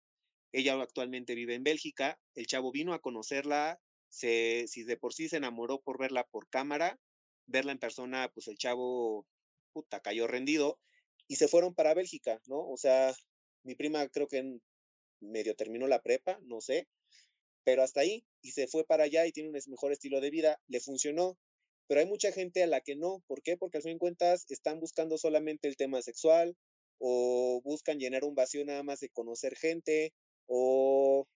Ella 0.58 0.82
actualmente 0.82 1.36
vive 1.36 1.54
en 1.54 1.64
Bélgica. 1.64 2.18
El 2.34 2.48
chavo 2.48 2.72
vino 2.72 2.94
a 2.94 3.02
conocerla, 3.02 3.78
se, 4.08 4.68
si 4.70 4.84
de 4.84 4.96
por 4.96 5.14
sí 5.14 5.28
se 5.28 5.36
enamoró 5.36 5.82
por 5.82 6.00
verla 6.00 6.24
por 6.24 6.48
cámara, 6.48 6.98
verla 7.46 7.74
en 7.74 7.78
persona, 7.78 8.32
pues 8.34 8.48
el 8.48 8.58
chavo, 8.58 9.28
puta, 9.74 10.00
cayó 10.00 10.28
rendido 10.28 10.80
y 11.28 11.36
se 11.36 11.50
fueron 11.50 11.76
para 11.76 11.94
Bélgica, 11.94 12.40
¿no? 12.48 12.66
O 12.70 12.78
sea, 12.78 13.14
mi 13.64 13.76
prima 13.76 14.08
creo 14.08 14.30
que 14.30 14.60
medio 15.20 15.58
terminó 15.58 15.88
la 15.88 16.02
prepa, 16.02 16.40
no 16.44 16.62
sé, 16.62 16.88
pero 17.66 17.84
hasta 17.84 18.00
ahí, 18.00 18.26
y 18.42 18.52
se 18.52 18.68
fue 18.68 18.86
para 18.86 19.04
allá 19.04 19.26
y 19.26 19.34
tiene 19.34 19.50
un 19.50 19.60
mejor 19.68 19.92
estilo 19.92 20.22
de 20.22 20.30
vida, 20.30 20.62
le 20.68 20.80
funcionó, 20.80 21.38
pero 21.88 22.00
hay 22.00 22.06
mucha 22.06 22.32
gente 22.32 22.64
a 22.64 22.68
la 22.68 22.80
que 22.80 22.96
no, 22.96 23.22
¿por 23.28 23.42
qué? 23.42 23.58
Porque 23.58 23.80
al 23.80 23.84
fin 23.84 23.94
de 23.94 24.00
cuentas 24.00 24.46
están 24.50 24.80
buscando 24.80 25.18
solamente 25.18 25.68
el 25.68 25.76
tema 25.76 26.02
sexual 26.02 26.56
o 26.98 27.60
buscan 27.66 28.00
llenar 28.00 28.24
un 28.24 28.36
vacío 28.36 28.64
nada 28.64 28.84
más 28.84 29.02
de 29.02 29.10
conocer 29.10 29.58
gente 29.58 30.14
o 30.48 31.28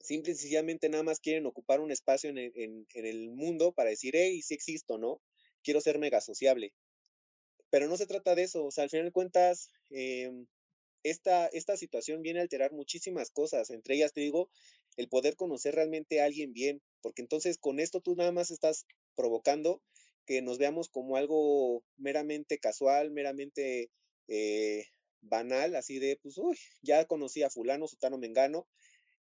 simple 0.00 0.32
y 0.32 0.36
sencillamente 0.36 0.88
nada 0.88 1.02
más 1.02 1.20
quieren 1.20 1.46
ocupar 1.46 1.80
un 1.80 1.90
espacio 1.90 2.30
en 2.30 2.38
el, 2.38 2.52
en 2.54 3.06
el 3.06 3.30
mundo 3.30 3.72
para 3.72 3.90
decir, 3.90 4.14
hey, 4.16 4.40
sí 4.42 4.54
existo, 4.54 4.98
¿no? 4.98 5.20
Quiero 5.62 5.80
ser 5.80 5.98
mega 5.98 6.20
sociable. 6.20 6.72
Pero 7.70 7.88
no 7.88 7.96
se 7.96 8.06
trata 8.06 8.34
de 8.34 8.44
eso, 8.44 8.64
o 8.64 8.70
sea, 8.70 8.84
al 8.84 8.90
final 8.90 9.06
de 9.06 9.12
cuentas, 9.12 9.70
eh, 9.90 10.30
esta, 11.02 11.46
esta 11.48 11.76
situación 11.76 12.22
viene 12.22 12.40
a 12.40 12.42
alterar 12.42 12.72
muchísimas 12.72 13.30
cosas, 13.30 13.70
entre 13.70 13.94
ellas 13.94 14.12
te 14.12 14.20
digo, 14.20 14.50
el 14.96 15.08
poder 15.08 15.36
conocer 15.36 15.74
realmente 15.74 16.20
a 16.20 16.24
alguien 16.24 16.52
bien, 16.52 16.82
porque 17.00 17.22
entonces 17.22 17.58
con 17.58 17.80
esto 17.80 18.00
tú 18.00 18.16
nada 18.16 18.32
más 18.32 18.50
estás 18.50 18.86
provocando 19.14 19.82
que 20.24 20.42
nos 20.42 20.58
veamos 20.58 20.88
como 20.88 21.16
algo 21.16 21.84
meramente 21.96 22.58
casual, 22.58 23.10
meramente 23.10 23.90
eh, 24.28 24.86
banal, 25.28 25.76
así 25.76 25.98
de, 25.98 26.18
pues, 26.22 26.38
uy, 26.38 26.58
ya 26.82 27.04
conocí 27.06 27.42
a 27.42 27.50
fulano, 27.50 27.88
sutano, 27.88 28.18
mengano, 28.18 28.68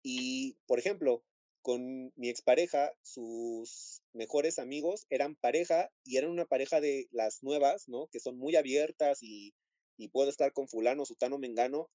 y, 0.03 0.57
por 0.67 0.79
ejemplo, 0.79 1.25
con 1.63 2.13
mi 2.17 2.29
expareja, 2.31 2.93
sus 3.03 4.03
mejores 4.13 4.59
amigos 4.59 5.07
eran 5.11 5.37
pareja 5.37 5.91
y 6.05 6.17
eran 6.17 6.31
una 6.31 6.47
pareja 6.47 6.81
de 6.81 7.09
las 7.13 7.43
nuevas, 7.43 7.89
¿no? 7.89 8.09
Que 8.09 8.21
son 8.21 8.39
muy 8.39 8.57
abiertas 8.57 9.23
y 9.23 9.55
y 10.01 10.09
puedo 10.09 10.31
estar 10.31 10.53
con 10.53 10.67
fulano, 10.67 11.05
sutano, 11.05 11.39
mengano. 11.39 11.91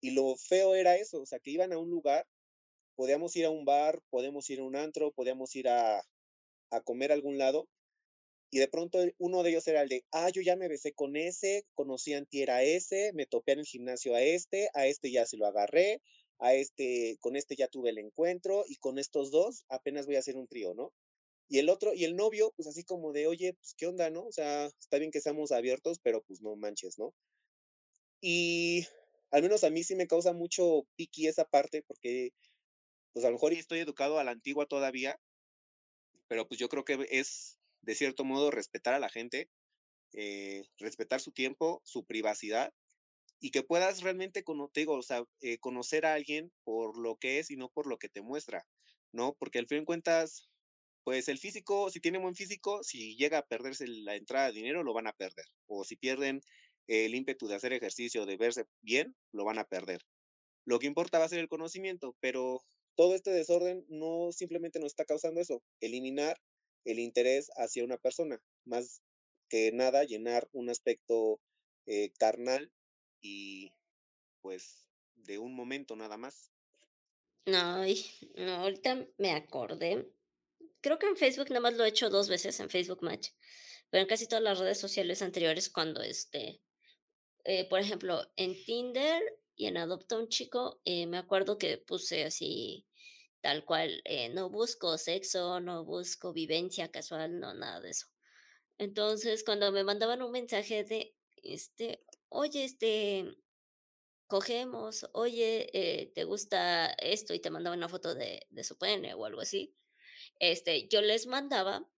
Y 0.00 0.12
lo 0.12 0.36
feo 0.36 0.74
era 0.74 0.96
eso, 0.96 1.22
o 1.22 1.26
sea, 1.26 1.38
que 1.38 1.50
iban 1.50 1.72
a 1.72 1.78
un 1.78 1.90
lugar, 1.90 2.26
podíamos 2.96 3.36
ir 3.36 3.46
a 3.46 3.50
un 3.50 3.64
bar, 3.64 4.00
podemos 4.10 4.48
ir 4.50 4.60
a 4.60 4.64
un 4.64 4.76
antro, 4.76 5.12
podíamos 5.12 5.54
ir 5.56 5.68
a, 5.68 6.02
a 6.70 6.80
comer 6.82 7.12
a 7.12 7.14
algún 7.14 7.38
lado, 7.38 7.68
y 8.52 8.58
de 8.58 8.68
pronto 8.68 8.98
uno 9.18 9.42
de 9.42 9.48
ellos 9.48 9.66
era 9.66 9.80
el 9.80 9.88
de, 9.88 10.04
ah, 10.12 10.28
yo 10.28 10.42
ya 10.42 10.56
me 10.56 10.68
besé 10.68 10.92
con 10.92 11.16
ese, 11.16 11.64
conocí 11.74 12.12
a 12.12 12.62
ese, 12.62 13.12
me 13.14 13.24
topé 13.24 13.52
en 13.52 13.60
el 13.60 13.64
gimnasio 13.64 14.14
a 14.14 14.20
este, 14.20 14.68
a 14.74 14.86
este 14.86 15.10
ya 15.10 15.24
se 15.24 15.38
lo 15.38 15.46
agarré, 15.46 16.02
a 16.38 16.52
este, 16.52 17.16
con 17.20 17.34
este 17.34 17.56
ya 17.56 17.68
tuve 17.68 17.88
el 17.88 17.98
encuentro, 17.98 18.64
y 18.68 18.76
con 18.76 18.98
estos 18.98 19.30
dos 19.30 19.64
apenas 19.70 20.04
voy 20.04 20.16
a 20.16 20.18
hacer 20.18 20.36
un 20.36 20.46
trío, 20.46 20.74
¿no? 20.74 20.92
Y 21.48 21.60
el 21.60 21.70
otro, 21.70 21.94
y 21.94 22.04
el 22.04 22.14
novio, 22.14 22.52
pues 22.54 22.68
así 22.68 22.84
como 22.84 23.12
de, 23.14 23.26
oye, 23.26 23.54
pues 23.54 23.72
qué 23.74 23.86
onda, 23.86 24.10
¿no? 24.10 24.26
O 24.26 24.32
sea, 24.32 24.66
está 24.66 24.98
bien 24.98 25.10
que 25.10 25.22
seamos 25.22 25.50
abiertos, 25.50 25.98
pero 26.02 26.22
pues 26.22 26.42
no 26.42 26.54
manches, 26.54 26.98
¿no? 26.98 27.14
Y 28.20 28.86
al 29.30 29.42
menos 29.42 29.64
a 29.64 29.70
mí 29.70 29.82
sí 29.82 29.94
me 29.94 30.06
causa 30.06 30.34
mucho 30.34 30.86
piqui 30.96 31.26
esa 31.26 31.46
parte 31.46 31.82
porque, 31.82 32.32
pues 33.14 33.24
a 33.24 33.28
lo 33.28 33.36
mejor 33.36 33.54
estoy 33.54 33.78
educado 33.78 34.18
a 34.18 34.24
la 34.24 34.32
antigua 34.32 34.66
todavía, 34.66 35.18
pero 36.28 36.46
pues 36.46 36.60
yo 36.60 36.68
creo 36.68 36.84
que 36.84 37.06
es 37.10 37.61
de 37.82 37.94
cierto 37.94 38.24
modo 38.24 38.50
respetar 38.50 38.94
a 38.94 38.98
la 38.98 39.08
gente, 39.08 39.50
eh, 40.14 40.64
respetar 40.78 41.20
su 41.20 41.32
tiempo, 41.32 41.80
su 41.84 42.04
privacidad 42.04 42.72
y 43.40 43.50
que 43.50 43.62
puedas 43.62 44.02
realmente, 44.02 44.44
digo, 44.74 44.94
o 44.94 45.02
sea, 45.02 45.24
eh, 45.40 45.58
conocer 45.58 46.06
a 46.06 46.14
alguien 46.14 46.52
por 46.64 46.96
lo 46.96 47.16
que 47.16 47.40
es 47.40 47.50
y 47.50 47.56
no 47.56 47.70
por 47.70 47.86
lo 47.88 47.98
que 47.98 48.08
te 48.08 48.22
muestra, 48.22 48.64
¿no? 49.12 49.34
Porque 49.38 49.58
al 49.58 49.66
fin 49.66 49.80
de 49.80 49.84
cuentas, 49.84 50.48
pues 51.04 51.28
el 51.28 51.38
físico, 51.38 51.90
si 51.90 52.00
tiene 52.00 52.18
buen 52.18 52.36
físico, 52.36 52.84
si 52.84 53.16
llega 53.16 53.38
a 53.38 53.46
perderse 53.46 53.86
la 53.88 54.14
entrada 54.14 54.46
de 54.46 54.52
dinero, 54.52 54.84
lo 54.84 54.92
van 54.94 55.08
a 55.08 55.12
perder. 55.12 55.46
O 55.66 55.82
si 55.82 55.96
pierden 55.96 56.40
el 56.86 57.14
ímpetu 57.14 57.48
de 57.48 57.56
hacer 57.56 57.72
ejercicio, 57.72 58.26
de 58.26 58.36
verse 58.36 58.64
bien, 58.80 59.16
lo 59.32 59.44
van 59.44 59.58
a 59.58 59.64
perder. 59.64 60.02
Lo 60.64 60.78
que 60.78 60.86
importa 60.86 61.18
va 61.18 61.24
a 61.24 61.28
ser 61.28 61.40
el 61.40 61.48
conocimiento, 61.48 62.16
pero 62.20 62.62
todo 62.94 63.14
este 63.14 63.30
desorden 63.30 63.84
no 63.88 64.30
simplemente 64.30 64.78
nos 64.78 64.92
está 64.92 65.04
causando 65.04 65.40
eso, 65.40 65.62
eliminar 65.80 66.38
el 66.84 66.98
interés 66.98 67.50
hacia 67.56 67.84
una 67.84 67.98
persona, 67.98 68.40
más 68.64 69.02
que 69.48 69.72
nada 69.72 70.04
llenar 70.04 70.48
un 70.52 70.70
aspecto 70.70 71.40
eh, 71.86 72.12
carnal 72.18 72.72
y 73.20 73.72
pues 74.40 74.86
de 75.14 75.38
un 75.38 75.54
momento 75.54 75.94
nada 75.94 76.16
más. 76.16 76.50
No, 77.46 77.84
no, 78.36 78.52
ahorita 78.52 79.06
me 79.18 79.32
acordé. 79.32 80.08
Creo 80.80 80.98
que 80.98 81.06
en 81.06 81.16
Facebook 81.16 81.50
nada 81.50 81.60
más 81.60 81.74
lo 81.74 81.84
he 81.84 81.88
hecho 81.88 82.10
dos 82.10 82.28
veces 82.28 82.58
en 82.60 82.70
Facebook 82.70 83.02
Match, 83.02 83.28
pero 83.90 84.02
en 84.02 84.08
casi 84.08 84.26
todas 84.26 84.42
las 84.42 84.58
redes 84.58 84.78
sociales 84.78 85.22
anteriores 85.22 85.70
cuando 85.70 86.02
este 86.02 86.60
eh, 87.44 87.68
por 87.68 87.80
ejemplo, 87.80 88.22
en 88.36 88.54
Tinder 88.64 89.20
y 89.56 89.66
en 89.66 89.76
Adopta 89.76 90.18
un 90.18 90.28
Chico, 90.28 90.80
eh, 90.84 91.06
me 91.06 91.18
acuerdo 91.18 91.58
que 91.58 91.78
puse 91.78 92.24
así, 92.24 92.86
tal 93.42 93.64
cual, 93.66 94.00
eh, 94.04 94.30
no 94.30 94.48
busco 94.50 94.96
sexo, 94.98 95.60
no 95.60 95.84
busco 95.84 96.32
vivencia 96.32 96.90
casual, 96.90 97.40
no, 97.40 97.52
nada 97.54 97.80
de 97.82 97.90
eso. 97.90 98.06
Entonces, 98.78 99.44
cuando 99.44 99.70
me 99.72 99.84
mandaban 99.84 100.22
un 100.22 100.32
mensaje 100.32 100.84
de, 100.84 101.14
este, 101.42 102.04
oye, 102.30 102.64
este, 102.64 103.36
cogemos, 104.26 105.06
oye, 105.12 106.10
¿te 106.14 106.24
gusta 106.24 106.86
esto? 106.98 107.34
Y 107.34 107.40
te 107.40 107.50
mandaban 107.50 107.78
una 107.78 107.88
foto 107.88 108.14
de, 108.14 108.46
de 108.50 108.64
su 108.64 108.78
pene 108.78 109.14
o 109.14 109.24
algo 109.26 109.40
así. 109.42 109.74
este, 110.40 110.88
yo 110.88 111.02
les 111.02 111.26
mandaba 111.26 111.88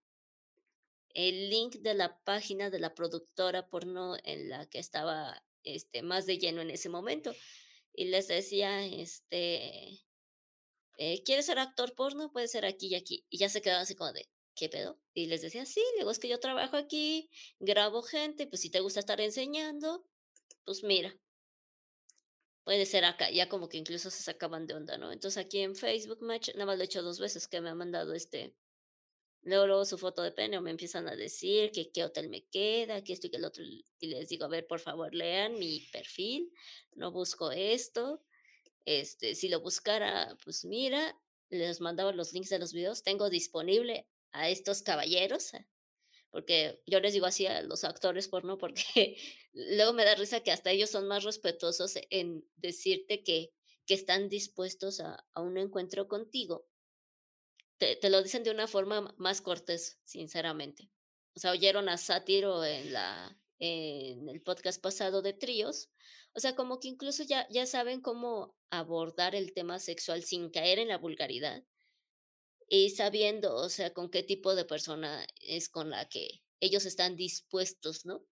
el 1.13 1.49
link 1.49 1.77
de 1.77 1.93
la 1.93 2.19
página 2.23 2.69
de 2.69 2.79
la 2.79 2.93
productora 2.93 3.67
porno 3.69 4.17
en 4.23 4.49
la 4.49 4.65
que 4.69 4.79
estaba 4.79 5.43
este, 5.63 6.01
más 6.03 6.25
de 6.25 6.37
lleno 6.37 6.61
en 6.61 6.71
ese 6.71 6.89
momento. 6.89 7.33
Y 7.93 8.05
les 8.05 8.27
decía, 8.27 8.85
este, 8.85 10.04
eh, 10.97 11.23
¿quieres 11.23 11.45
ser 11.45 11.59
actor 11.59 11.95
porno? 11.95 12.31
Puede 12.31 12.47
ser 12.47 12.65
aquí 12.65 12.87
y 12.87 12.95
aquí. 12.95 13.25
Y 13.29 13.37
ya 13.37 13.49
se 13.49 13.61
quedaban 13.61 13.83
así 13.83 13.95
como 13.95 14.13
de, 14.13 14.29
¿qué 14.55 14.69
pedo? 14.69 14.99
Y 15.13 15.27
les 15.27 15.41
decía, 15.41 15.65
sí, 15.65 15.83
digo, 15.97 16.11
es 16.11 16.19
que 16.19 16.27
yo 16.27 16.39
trabajo 16.39 16.77
aquí, 16.77 17.29
grabo 17.59 18.01
gente, 18.01 18.47
pues 18.47 18.61
si 18.61 18.69
te 18.69 18.79
gusta 18.79 18.99
estar 18.99 19.19
enseñando, 19.21 20.05
pues 20.63 20.83
mira, 20.83 21.15
puede 22.63 22.85
ser 22.85 23.05
acá, 23.05 23.29
ya 23.29 23.47
como 23.47 23.69
que 23.69 23.77
incluso 23.77 24.09
se 24.09 24.23
sacaban 24.23 24.65
de 24.67 24.73
onda, 24.73 24.97
¿no? 24.97 25.11
Entonces 25.11 25.43
aquí 25.43 25.59
en 25.59 25.75
Facebook 25.75 26.21
Match, 26.21 26.49
nada 26.55 26.65
más 26.65 26.77
lo 26.77 26.83
he 26.83 26.85
hecho 26.85 27.03
dos 27.03 27.19
veces 27.19 27.47
que 27.47 27.61
me 27.61 27.69
ha 27.69 27.75
mandado 27.75 28.13
este, 28.13 28.55
luego, 29.43 29.67
luego 29.67 29.85
su 29.85 29.97
foto 29.97 30.23
de 30.23 30.31
pene 30.31 30.57
o 30.57 30.61
me 30.61 30.71
empiezan 30.71 31.07
a 31.07 31.15
decir 31.15 31.71
que 31.71 31.91
qué 31.91 32.03
hotel 32.03 32.29
me 32.29 32.45
queda, 32.47 33.03
que 33.03 33.13
esto 33.13 33.27
y 33.27 33.29
que 33.29 33.37
el 33.37 33.45
otro, 33.45 33.63
y 33.63 34.07
les 34.07 34.29
digo, 34.29 34.45
a 34.45 34.49
ver, 34.49 34.65
por 34.65 34.79
favor, 34.79 35.13
lean 35.13 35.59
mi 35.59 35.81
perfil, 35.91 36.51
no 36.93 37.11
busco 37.11 37.51
esto, 37.51 38.23
este, 38.85 39.35
si 39.35 39.49
lo 39.49 39.61
buscara, 39.61 40.37
pues 40.43 40.63
mira, 40.63 41.19
les 41.49 41.81
mandaba 41.81 42.11
los 42.11 42.33
links 42.33 42.49
de 42.49 42.59
los 42.59 42.73
videos, 42.73 43.03
tengo 43.03 43.29
disponible 43.29 44.07
a 44.31 44.49
estos 44.49 44.81
caballeros, 44.81 45.51
porque 46.29 46.81
yo 46.85 46.99
les 46.99 47.13
digo 47.13 47.25
así 47.25 47.45
a 47.47 47.61
los 47.61 47.83
actores 47.83 48.27
porno, 48.27 48.57
porque 48.57 49.17
luego 49.53 49.93
me 49.93 50.05
da 50.05 50.15
risa 50.15 50.41
que 50.41 50.51
hasta 50.51 50.71
ellos 50.71 50.89
son 50.89 51.07
más 51.07 51.23
respetuosos 51.23 51.93
en 52.09 52.45
decirte 52.57 53.23
que, 53.23 53.53
que 53.85 53.93
están 53.93 54.29
dispuestos 54.29 54.99
a, 54.99 55.25
a 55.33 55.41
un 55.41 55.57
encuentro 55.57 56.07
contigo. 56.07 56.67
Te, 57.77 57.95
te, 57.95 58.09
lo 58.09 58.21
dicen 58.21 58.43
de 58.43 58.51
una 58.51 58.67
forma 58.67 59.13
más 59.17 59.41
cortés, 59.41 59.99
sinceramente. 60.03 60.89
O 61.35 61.39
sea, 61.39 61.51
oyeron 61.51 61.89
a 61.89 61.97
Sátiro 61.97 62.63
en, 62.63 62.93
la, 62.93 63.37
en 63.59 64.29
el 64.29 64.41
podcast 64.41 64.81
pasado 64.81 65.21
de 65.21 65.33
tríos. 65.33 65.89
O 66.33 66.39
sea, 66.39 66.55
como 66.55 66.79
que 66.79 66.89
incluso 66.89 67.23
ya, 67.23 67.47
ya 67.49 67.65
saben 67.65 68.01
cómo 68.01 68.55
abordar 68.69 69.35
el 69.35 69.53
tema 69.53 69.79
sexual 69.79 70.23
sin 70.23 70.49
caer 70.49 70.79
en 70.79 70.89
la 70.89 70.97
vulgaridad 70.97 71.63
y 72.67 72.89
sabiendo, 72.91 73.55
o 73.55 73.69
sea, 73.69 73.93
con 73.93 74.09
qué 74.09 74.23
tipo 74.23 74.55
de 74.55 74.65
persona 74.65 75.25
es 75.41 75.69
con 75.69 75.89
la 75.89 76.07
que 76.09 76.41
ellos 76.59 76.85
están 76.85 77.15
dispuestos, 77.15 78.05
¿no? 78.05 78.25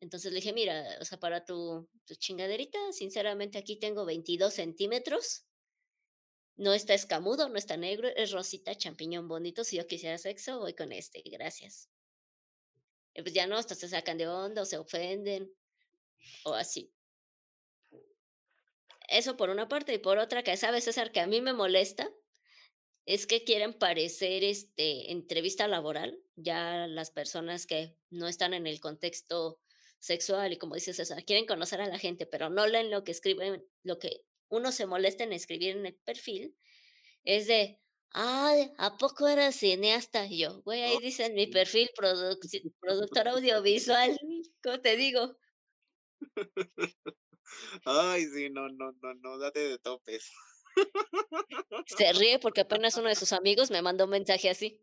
Entonces 0.00 0.32
le 0.32 0.36
dije, 0.36 0.52
mira, 0.52 0.98
o 1.00 1.04
sea, 1.04 1.20
para 1.20 1.44
tu, 1.44 1.88
tu 2.06 2.14
chingaderita, 2.16 2.78
sinceramente 2.92 3.58
aquí 3.58 3.76
tengo 3.78 4.04
22 4.04 4.52
centímetros. 4.52 5.46
No 6.56 6.74
está 6.74 6.94
escamudo, 6.94 7.48
no 7.48 7.56
está 7.56 7.76
negro, 7.76 8.08
es 8.08 8.32
rosita, 8.32 8.74
champiñón 8.76 9.28
bonito. 9.28 9.64
Si 9.64 9.76
yo 9.76 9.86
quisiera 9.86 10.18
sexo, 10.18 10.58
voy 10.58 10.74
con 10.74 10.92
este, 10.92 11.22
gracias. 11.24 11.91
Y 13.14 13.22
pues 13.22 13.34
ya 13.34 13.46
no, 13.46 13.56
hasta 13.56 13.74
se 13.74 13.88
sacan 13.88 14.18
de 14.18 14.28
onda 14.28 14.62
o 14.62 14.64
se 14.64 14.78
ofenden 14.78 15.52
o 16.44 16.54
así. 16.54 16.92
Eso 19.08 19.36
por 19.36 19.50
una 19.50 19.68
parte 19.68 19.92
y 19.94 19.98
por 19.98 20.18
otra, 20.18 20.42
que 20.42 20.56
sabes, 20.56 20.84
César, 20.84 21.12
que 21.12 21.20
a 21.20 21.26
mí 21.26 21.40
me 21.40 21.52
molesta 21.52 22.10
es 23.04 23.26
que 23.26 23.44
quieren 23.44 23.74
parecer 23.74 24.44
este, 24.44 25.10
entrevista 25.10 25.66
laboral, 25.66 26.18
ya 26.36 26.86
las 26.86 27.10
personas 27.10 27.66
que 27.66 27.96
no 28.10 28.28
están 28.28 28.54
en 28.54 28.66
el 28.66 28.80
contexto 28.80 29.60
sexual 29.98 30.52
y 30.52 30.56
como 30.56 30.76
dices 30.76 30.96
César, 30.96 31.24
quieren 31.24 31.46
conocer 31.46 31.80
a 31.80 31.86
la 31.86 31.98
gente, 31.98 32.26
pero 32.26 32.48
no 32.48 32.66
leen 32.66 32.90
lo 32.90 33.04
que 33.04 33.12
escriben, 33.12 33.64
lo 33.82 33.98
que 33.98 34.24
uno 34.48 34.72
se 34.72 34.86
molesta 34.86 35.24
en 35.24 35.32
escribir 35.32 35.76
en 35.76 35.86
el 35.86 35.94
perfil, 35.94 36.56
es 37.24 37.46
de, 37.46 37.80
ay, 38.14 38.72
¿a 38.78 38.96
poco 38.96 39.28
eres 39.28 39.56
cineasta? 39.56 40.26
Y 40.26 40.38
yo, 40.40 40.62
güey, 40.62 40.82
ahí 40.82 40.98
dicen 40.98 41.34
mi 41.34 41.46
perfil, 41.46 41.90
productor 42.80 43.28
audiovisual, 43.28 44.18
¿cómo 44.62 44.80
te 44.80 44.96
digo? 44.96 45.36
Ay, 47.84 48.26
sí, 48.26 48.50
no, 48.50 48.68
no, 48.68 48.92
no, 48.92 49.14
no, 49.14 49.38
date 49.38 49.60
de 49.60 49.78
topes. 49.78 50.30
Se 51.86 52.12
ríe 52.12 52.38
porque 52.38 52.62
apenas 52.62 52.96
uno 52.96 53.08
de 53.08 53.14
sus 53.16 53.32
amigos 53.32 53.70
me 53.70 53.82
mandó 53.82 54.04
un 54.04 54.10
mensaje 54.10 54.50
así. 54.50 54.80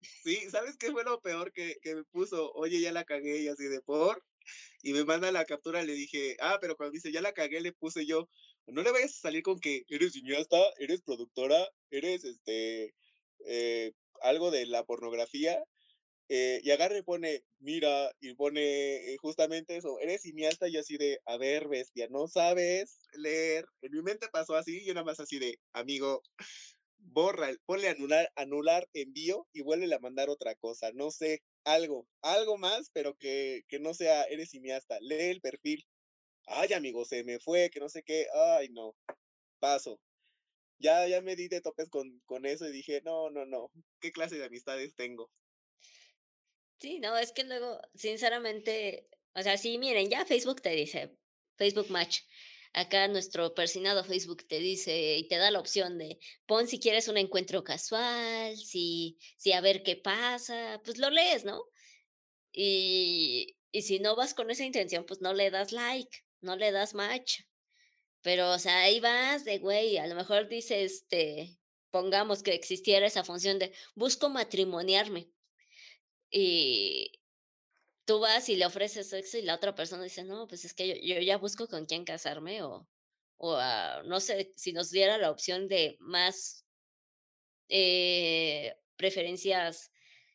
Sí, 0.00 0.50
¿sabes 0.50 0.76
qué 0.76 0.90
fue 0.90 1.04
lo 1.04 1.20
peor 1.20 1.52
que, 1.52 1.76
que 1.82 1.94
me 1.94 2.04
puso? 2.04 2.52
Oye, 2.52 2.80
ya 2.80 2.92
la 2.92 3.04
cagué 3.04 3.42
y 3.42 3.48
así 3.48 3.64
de 3.64 3.80
por. 3.80 4.22
Y 4.82 4.92
me 4.92 5.04
manda 5.04 5.30
la 5.32 5.44
captura, 5.44 5.82
le 5.82 5.92
dije, 5.92 6.36
ah, 6.40 6.58
pero 6.60 6.76
cuando 6.76 6.92
dice, 6.92 7.12
ya 7.12 7.20
la 7.20 7.32
cagué, 7.32 7.60
le 7.60 7.72
puse 7.72 8.06
yo, 8.06 8.28
no 8.72 8.82
le 8.82 8.92
vayas 8.92 9.16
a 9.16 9.20
salir 9.20 9.42
con 9.42 9.58
que 9.60 9.84
eres 9.88 10.12
cineasta, 10.12 10.58
eres 10.78 11.02
productora, 11.02 11.66
eres 11.90 12.24
este, 12.24 12.94
eh, 13.46 13.92
algo 14.22 14.50
de 14.50 14.66
la 14.66 14.84
pornografía. 14.84 15.62
Eh, 16.30 16.60
y 16.62 16.70
agarre 16.72 16.98
y 16.98 17.02
pone, 17.02 17.42
mira, 17.58 18.12
y 18.20 18.34
pone 18.34 19.12
eh, 19.12 19.16
justamente 19.18 19.78
eso, 19.78 19.98
eres 19.98 20.22
cineasta 20.22 20.68
y 20.68 20.76
así 20.76 20.98
de, 20.98 21.20
a 21.24 21.38
ver, 21.38 21.68
bestia, 21.68 22.06
no 22.10 22.28
sabes 22.28 22.98
leer. 23.14 23.64
En 23.80 23.92
mi 23.92 24.02
mente 24.02 24.28
pasó 24.30 24.54
así, 24.54 24.84
yo 24.84 24.92
nada 24.92 25.04
más 25.06 25.20
así 25.20 25.38
de, 25.38 25.58
amigo, 25.72 26.22
borra, 26.98 27.50
ponle 27.64 27.88
anular, 27.88 28.30
anular 28.36 28.86
envío 28.92 29.46
y 29.54 29.62
vuelve 29.62 29.92
a 29.94 29.98
mandar 30.00 30.28
otra 30.28 30.54
cosa, 30.56 30.90
no 30.92 31.10
sé, 31.10 31.40
algo, 31.64 32.06
algo 32.22 32.58
más, 32.58 32.90
pero 32.92 33.14
que, 33.14 33.62
que 33.68 33.78
no 33.80 33.94
sea, 33.94 34.24
eres 34.24 34.50
cineasta, 34.50 34.98
lee 35.00 35.30
el 35.30 35.40
perfil. 35.40 35.86
Ay, 36.50 36.72
amigo, 36.72 37.04
se 37.04 37.24
me 37.24 37.38
fue, 37.38 37.70
que 37.70 37.80
no 37.80 37.88
sé 37.88 38.02
qué, 38.02 38.26
ay, 38.32 38.68
no, 38.70 38.96
paso. 39.58 40.00
Ya, 40.78 41.06
ya 41.06 41.20
me 41.20 41.36
di 41.36 41.48
de 41.48 41.60
topes 41.60 41.90
con, 41.90 42.20
con 42.24 42.46
eso 42.46 42.66
y 42.66 42.72
dije, 42.72 43.02
no, 43.04 43.30
no, 43.30 43.44
no, 43.44 43.70
¿qué 44.00 44.12
clase 44.12 44.38
de 44.38 44.46
amistades 44.46 44.94
tengo? 44.94 45.30
Sí, 46.80 47.00
no, 47.00 47.16
es 47.18 47.32
que 47.32 47.44
luego, 47.44 47.80
sinceramente, 47.94 49.08
o 49.34 49.42
sea, 49.42 49.58
sí, 49.58 49.78
miren, 49.78 50.08
ya 50.08 50.24
Facebook 50.24 50.62
te 50.62 50.70
dice, 50.70 51.16
Facebook 51.56 51.90
Match. 51.90 52.20
Acá 52.74 53.08
nuestro 53.08 53.54
persinado 53.54 54.04
Facebook 54.04 54.46
te 54.46 54.58
dice 54.58 55.16
y 55.16 55.26
te 55.26 55.36
da 55.36 55.50
la 55.50 55.58
opción 55.58 55.98
de 55.98 56.18
pon 56.46 56.68
si 56.68 56.78
quieres 56.78 57.08
un 57.08 57.16
encuentro 57.16 57.64
casual, 57.64 58.56
si, 58.56 59.18
si 59.38 59.52
a 59.52 59.60
ver 59.60 59.82
qué 59.82 59.96
pasa, 59.96 60.80
pues 60.84 60.98
lo 60.98 61.10
lees, 61.10 61.44
¿no? 61.44 61.64
Y, 62.52 63.56
y 63.72 63.82
si 63.82 64.00
no 64.00 64.16
vas 64.16 64.34
con 64.34 64.50
esa 64.50 64.64
intención, 64.64 65.04
pues 65.06 65.20
no 65.20 65.32
le 65.34 65.50
das 65.50 65.72
like, 65.72 66.24
no 66.40 66.56
le 66.56 66.72
das 66.72 66.94
match. 66.94 67.40
Pero, 68.22 68.52
o 68.52 68.58
sea, 68.58 68.80
ahí 68.82 69.00
vas 69.00 69.44
de 69.44 69.58
güey, 69.58 69.98
a 69.98 70.06
lo 70.06 70.14
mejor 70.14 70.48
dice, 70.48 70.84
este, 70.84 71.58
pongamos 71.90 72.42
que 72.42 72.54
existiera 72.54 73.06
esa 73.06 73.24
función 73.24 73.58
de 73.58 73.72
busco 73.94 74.28
matrimoniarme 74.28 75.30
y 76.30 77.12
tú 78.04 78.20
vas 78.20 78.48
y 78.48 78.56
le 78.56 78.66
ofreces 78.66 79.10
sexo 79.10 79.38
y 79.38 79.42
la 79.42 79.54
otra 79.54 79.74
persona 79.74 80.02
dice, 80.02 80.24
no, 80.24 80.46
pues 80.48 80.64
es 80.64 80.74
que 80.74 80.88
yo, 80.88 81.14
yo 81.14 81.20
ya 81.20 81.38
busco 81.38 81.68
con 81.68 81.86
quién 81.86 82.04
casarme 82.04 82.62
o, 82.62 82.88
o 83.36 83.56
uh, 83.56 84.02
no 84.04 84.20
sé, 84.20 84.52
si 84.56 84.72
nos 84.72 84.90
diera 84.90 85.18
la 85.18 85.30
opción 85.30 85.68
de 85.68 85.96
más 86.00 86.64
eh, 87.68 88.74
preferencias 88.96 89.92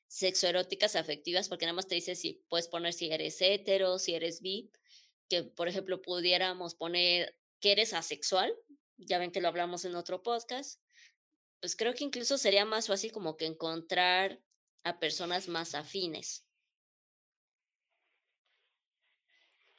sexoeróticas 0.07 0.95
afectivas, 0.95 1.49
porque 1.49 1.65
nada 1.65 1.75
más 1.75 1.87
te 1.87 1.95
dice 1.95 2.15
si 2.15 2.43
puedes 2.47 2.67
poner 2.67 2.93
si 2.93 3.11
eres 3.11 3.41
hetero, 3.41 3.97
si 3.97 4.13
eres 4.13 4.41
bi, 4.41 4.71
que 5.33 5.43
por 5.43 5.67
ejemplo 5.67 6.01
pudiéramos 6.01 6.75
poner 6.75 7.35
que 7.59 7.71
eres 7.71 7.93
asexual, 7.93 8.53
ya 8.97 9.17
ven 9.17 9.31
que 9.31 9.41
lo 9.41 9.47
hablamos 9.47 9.83
en 9.85 9.95
otro 9.95 10.21
podcast, 10.21 10.79
pues 11.59 11.75
creo 11.75 11.95
que 11.95 12.03
incluso 12.03 12.37
sería 12.37 12.65
más 12.65 12.87
fácil 12.87 13.11
como 13.11 13.35
que 13.35 13.45
encontrar 13.45 14.39
a 14.83 14.99
personas 14.99 15.47
más 15.47 15.73
afines. 15.73 16.45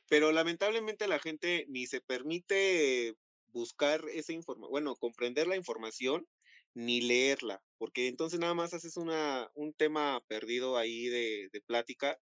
Pero 0.09 0.33
lamentablemente 0.33 1.07
la 1.07 1.21
gente 1.21 1.67
ni 1.69 1.87
se 1.87 2.01
permite 2.01 3.15
buscar 3.49 4.05
esa 4.09 4.33
información, 4.33 4.71
bueno, 4.71 4.97
comprender 4.97 5.47
la 5.47 5.57
información 5.57 6.27
ni 6.75 7.01
leerla, 7.01 7.63
porque 7.79 8.09
entonces 8.09 8.41
nada 8.41 8.55
más 8.55 8.75
haces 8.75 8.97
una, 8.97 9.49
un 9.55 9.73
tema 9.73 10.21
perdido 10.27 10.77
ahí 10.77 11.07
de, 11.07 11.49
de 11.53 11.61
plática. 11.61 12.19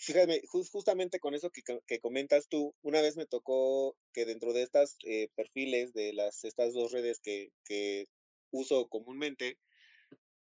Fíjame, 0.00 0.42
justamente 0.46 1.18
con 1.18 1.34
eso 1.34 1.50
que, 1.50 1.62
que, 1.86 1.98
comentas 1.98 2.48
tú, 2.48 2.72
una 2.82 3.00
vez 3.00 3.16
me 3.16 3.26
tocó 3.26 3.96
que 4.12 4.24
dentro 4.24 4.52
de 4.52 4.62
estas 4.62 4.96
eh, 5.04 5.28
perfiles 5.34 5.92
de 5.92 6.12
las, 6.12 6.44
estas 6.44 6.72
dos 6.72 6.92
redes 6.92 7.18
que, 7.18 7.50
que 7.64 8.06
uso 8.52 8.88
comúnmente, 8.88 9.58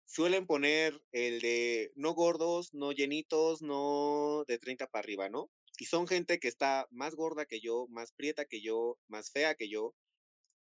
suelen 0.06 0.48
poner 0.48 1.00
el 1.12 1.41
de 1.41 1.91
no 1.96 2.14
gordos, 2.16 2.74
no 2.74 2.91
llenitos, 2.91 3.62
no 3.62 4.46
de 4.48 4.58
30 4.58 4.88
para 4.88 5.04
arriba, 5.04 5.30
¿no? 5.30 5.52
Y 5.78 5.86
son 5.86 6.08
gente 6.08 6.39
que 6.39 6.48
está 6.48 6.88
más 6.89 7.14
gorda 7.16 7.46
que 7.46 7.60
yo, 7.60 7.88
más 7.89 8.14
prieta 8.14 8.46
que 8.46 8.62
yo, 8.62 8.98
más 9.08 9.32
fea 9.32 9.54
que 9.54 9.70
yo. 9.70 9.93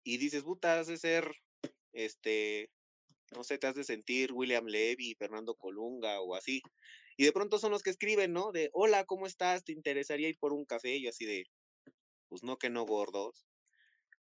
Y 0.03 0.18
dices, 0.18 0.43
puta, 0.43 0.78
has 0.78 0.89
de 0.89 0.99
ser, 0.99 1.30
este, 1.93 2.68
no 3.35 3.45
sé, 3.45 3.57
te 3.57 3.66
has 3.66 3.76
de 3.76 3.85
sentir 3.85 4.32
William 4.32 4.66
Levy, 4.66 5.14
Fernando 5.14 5.55
Colunga 5.55 6.20
o 6.20 6.35
así. 6.35 6.61
Y 7.16 7.24
de 7.24 7.32
pronto 7.32 7.58
son 7.58 7.70
los 7.72 7.82
que 7.82 7.90
escriben, 7.90 8.32
¿no? 8.32 8.52
De, 8.52 8.70
hola, 8.72 9.04
¿cómo 9.04 9.26
estás? 9.26 9.64
¿Te 9.64 9.72
interesaría 9.72 10.28
ir 10.28 10.38
por 10.38 10.52
un 10.52 10.64
café? 10.64 10.96
Y 10.96 11.04
yo 11.04 11.10
así 11.10 11.24
de, 11.26 11.46
pues 12.28 12.42
no 12.42 12.58
que 12.58 12.70
no 12.70 12.84
gordos. 12.84 13.46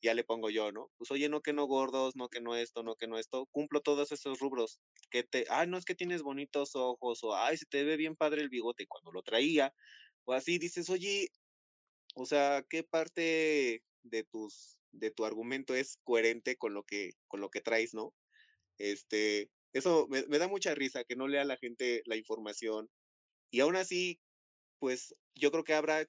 ya 0.03 0.15
le 0.15 0.25
pongo 0.25 0.51
yo, 0.51 0.73
¿no? 0.73 0.91
Pues 0.99 1.11
oye, 1.13 1.29
no 1.29 1.43
que 1.43 1.53
no 1.53 1.67
gordos, 1.67 2.17
no 2.17 2.29
que 2.29 2.41
no 2.41 2.57
esto, 2.57 2.83
no 2.83 2.97
que 2.97 3.07
no 3.07 3.19
esto, 3.19 3.47
cumplo 3.53 3.81
todos 3.81 4.13
esos 4.13 4.41
rubros. 4.41 4.81
Que 5.11 5.23
te, 5.25 5.47
ay, 5.49 5.69
no 5.69 5.79
es 5.79 5.85
que 5.85 5.95
tienes 5.95 6.23
bonitos 6.23 6.77
ojos, 6.77 7.23
o 7.25 7.37
ay, 7.37 7.57
se 7.57 7.67
te 7.67 7.85
ve 7.85 7.97
bien 7.97 8.17
padre 8.17 8.43
el 8.43 8.49
bigote 8.51 8.87
cuando 8.89 9.13
lo 9.13 9.23
traía, 9.23 9.75
o 10.25 10.33
así 10.35 10.59
dices, 10.59 10.91
oye, 10.91 11.29
o 12.15 12.27
sea, 12.27 12.65
¿qué 12.69 12.83
parte 12.85 13.85
de 14.03 14.25
tus, 14.25 14.79
de 14.93 15.11
tu 15.11 15.25
argumento 15.25 15.75
es 15.75 15.99
coherente 16.05 16.57
con 16.57 16.75
lo 16.75 16.83
que, 16.85 17.13
con 17.29 17.41
lo 17.41 17.51
que 17.51 17.61
traes, 17.61 17.95
¿no? 17.95 18.15
Este, 18.79 19.51
eso 19.73 20.07
me, 20.09 20.25
me 20.27 20.39
da 20.39 20.49
mucha 20.49 20.75
risa 20.75 21.05
que 21.05 21.17
no 21.17 21.29
lea 21.29 21.45
la 21.45 21.57
gente 21.57 22.03
la 22.07 22.17
información. 22.17 22.91
Y 23.51 23.61
aún 23.61 23.77
así, 23.77 24.21
pues 24.79 25.15
yo 25.35 25.51
creo 25.51 25.65
que 25.65 25.75
habrá 25.75 26.07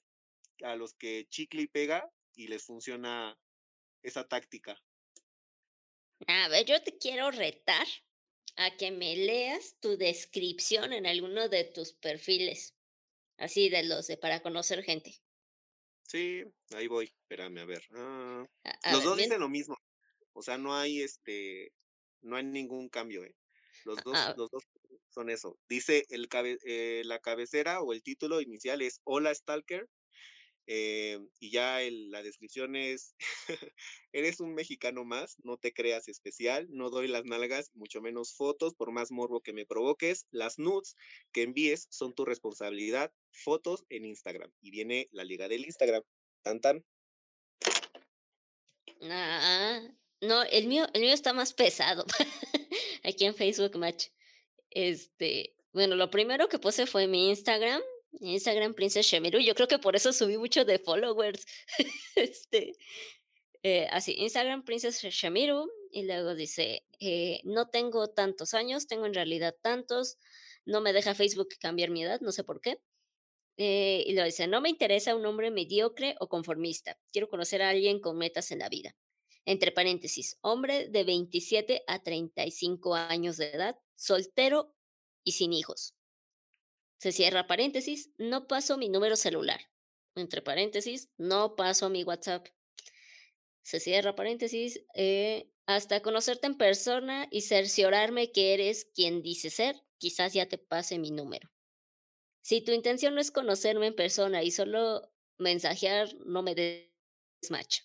a 0.64 0.76
los 0.76 0.94
que 0.94 1.26
chicle 1.30 1.64
y 1.64 1.68
pega 1.68 2.10
y 2.36 2.48
les 2.48 2.64
funciona 2.64 3.38
esa 4.02 4.28
táctica. 4.28 4.78
A 6.28 6.48
ver, 6.50 6.66
yo 6.66 6.82
te 6.82 6.98
quiero 6.98 7.32
retar 7.32 7.86
a 8.56 8.78
que 8.78 8.92
me 8.92 9.16
leas 9.16 9.78
tu 9.80 9.98
descripción 9.98 10.94
en 10.94 11.06
alguno 11.06 11.50
de 11.50 11.66
tus 11.66 11.94
perfiles, 11.94 12.76
así 13.38 13.70
de 13.70 13.84
los 13.84 14.08
de 14.08 14.18
para 14.18 14.42
conocer 14.42 14.84
gente. 14.84 15.22
Sí, 16.04 16.44
ahí 16.76 16.88
voy, 16.88 17.06
espérame, 17.06 17.60
a 17.60 17.66
ver. 17.66 17.84
Ah, 17.92 18.46
los 18.92 19.04
dos 19.04 19.18
dicen 19.18 19.40
lo 19.40 19.50
mismo, 19.50 19.76
o 20.34 20.42
sea, 20.42 20.58
no 20.58 20.76
hay 20.76 21.02
este, 21.02 21.74
no 22.22 22.36
hay 22.36 22.44
ningún 22.44 22.90
cambio, 22.90 23.24
¿eh? 23.24 23.36
Los 23.86 24.04
dos, 24.04 24.18
los 24.38 24.50
dos 24.52 24.64
son 25.10 25.30
eso. 25.30 25.58
Dice 25.70 26.06
el 26.10 26.28
eh, 26.66 27.02
la 27.06 27.20
cabecera 27.20 27.82
o 27.82 27.94
el 27.94 28.02
título 28.04 28.42
inicial 28.42 28.82
es 28.82 29.02
Hola 29.04 29.34
Stalker 29.34 29.88
eh, 30.66 31.20
y 31.40 31.52
ya 31.52 31.80
la 31.92 32.24
descripción 32.24 32.76
es, 32.76 33.16
eres 34.14 34.40
un 34.40 34.54
mexicano 34.54 35.04
más, 35.04 35.36
no 35.44 35.58
te 35.58 35.74
creas 35.74 36.08
especial, 36.08 36.68
no 36.70 36.90
doy 36.90 37.08
las 37.08 37.26
nalgas, 37.26 37.72
mucho 37.74 38.02
menos 38.02 38.34
fotos, 38.34 38.74
por 38.74 38.92
más 38.92 39.12
morbo 39.12 39.42
que 39.42 39.52
me 39.52 39.66
provoques, 39.66 40.26
las 40.32 40.60
nudes 40.60 40.96
que 41.34 41.44
envíes 41.44 41.88
son 41.90 42.14
tu 42.14 42.24
responsabilidad, 42.24 43.12
fotos 43.32 43.86
en 43.90 44.06
Instagram. 44.06 44.52
Y 44.62 44.72
viene 44.72 45.10
la 45.12 45.26
liga 45.26 45.48
del 45.50 45.66
Instagram. 45.66 46.04
Tan 46.44 46.62
tan. 46.62 46.86
Ah, 49.02 49.82
no, 50.22 50.44
el 50.44 50.68
mío, 50.68 50.88
el 50.94 51.02
mío 51.02 51.14
está 51.14 51.34
más 51.34 51.54
pesado. 51.54 52.06
Aquí 53.04 53.26
en 53.26 53.36
Facebook 53.36 53.78
Match. 53.78 54.08
Este, 54.70 55.56
bueno, 55.72 55.96
lo 55.96 56.10
primero 56.10 56.48
que 56.48 56.60
puse 56.60 56.86
fue 56.88 57.08
mi 57.08 57.30
Instagram 57.30 57.82
Instagram 58.20 58.74
Princess 58.74 59.06
Shemiru. 59.06 59.40
Yo 59.40 59.56
creo 59.56 59.68
que 59.68 59.80
por 59.80 59.96
eso 59.96 60.14
subí 60.14 60.38
mucho 60.38 60.66
de 60.66 60.80
followers. 60.80 61.46
este, 62.16 62.76
eh, 63.64 63.88
así, 63.92 64.14
Instagram 64.18 64.64
Princess 64.64 65.02
Shemiru. 65.02 65.70
Y 65.92 66.04
luego 66.04 66.36
dice, 66.36 66.86
eh, 67.00 67.42
no 67.44 67.70
tengo 67.70 68.10
tantos 68.10 68.54
años, 68.54 68.88
tengo 68.88 69.06
en 69.06 69.14
realidad 69.14 69.56
tantos. 69.62 70.18
No 70.66 70.82
me 70.82 70.94
deja 70.94 71.16
Facebook 71.16 71.50
cambiar 71.60 71.90
mi 71.90 72.04
edad, 72.04 72.22
no 72.22 72.32
sé 72.32 72.44
por 72.44 72.62
qué. 72.62 72.80
Eh, 73.58 74.04
y 74.08 74.14
lo 74.14 74.24
dice, 74.24 74.48
no 74.48 74.62
me 74.62 74.70
interesa 74.70 75.16
un 75.16 75.26
hombre 75.26 75.52
mediocre 75.52 76.16
o 76.20 76.28
conformista. 76.28 76.98
Quiero 77.12 77.30
conocer 77.30 77.62
a 77.62 77.70
alguien 77.70 78.00
con 78.00 78.18
metas 78.18 78.52
en 78.52 78.60
la 78.60 78.70
vida. 78.70 78.96
Entre 79.46 79.72
paréntesis, 79.72 80.38
hombre 80.42 80.88
de 80.88 81.04
27 81.04 81.84
a 81.88 82.02
35 82.02 82.96
años 82.96 83.38
de 83.38 83.52
edad, 83.52 83.78
soltero 83.96 84.74
y 85.24 85.34
sin 85.34 85.54
hijos. 85.54 85.96
Se 86.98 87.12
cierra 87.12 87.48
paréntesis, 87.48 88.12
no 88.18 88.48
paso 88.48 88.78
mi 88.78 88.88
número 88.88 89.18
celular. 89.18 89.60
Entre 90.16 90.42
paréntesis, 90.42 91.10
no 91.18 91.56
paso 91.56 91.90
mi 91.90 92.04
WhatsApp. 92.04 92.48
Se 93.64 93.80
cierra 93.80 94.16
paréntesis, 94.16 94.86
eh, 94.94 95.50
hasta 95.66 96.02
conocerte 96.02 96.48
en 96.48 96.58
persona 96.58 97.28
y 97.32 97.42
cerciorarme 97.42 98.32
que 98.32 98.54
eres 98.54 98.86
quien 98.94 99.22
dice 99.22 99.50
ser, 99.50 99.82
quizás 99.98 100.34
ya 100.34 100.48
te 100.48 100.58
pase 100.58 101.00
mi 101.00 101.12
número. 101.12 101.50
Si 102.42 102.62
tu 102.62 102.72
intención 102.72 103.16
no 103.16 103.22
es 103.22 103.32
conocerme 103.32 103.88
en 103.88 103.96
persona 103.96 104.44
y 104.44 104.52
solo 104.52 105.10
mensajear, 105.38 106.14
no 106.26 106.44
me 106.44 106.56
des 106.56 106.90
match, 107.50 107.82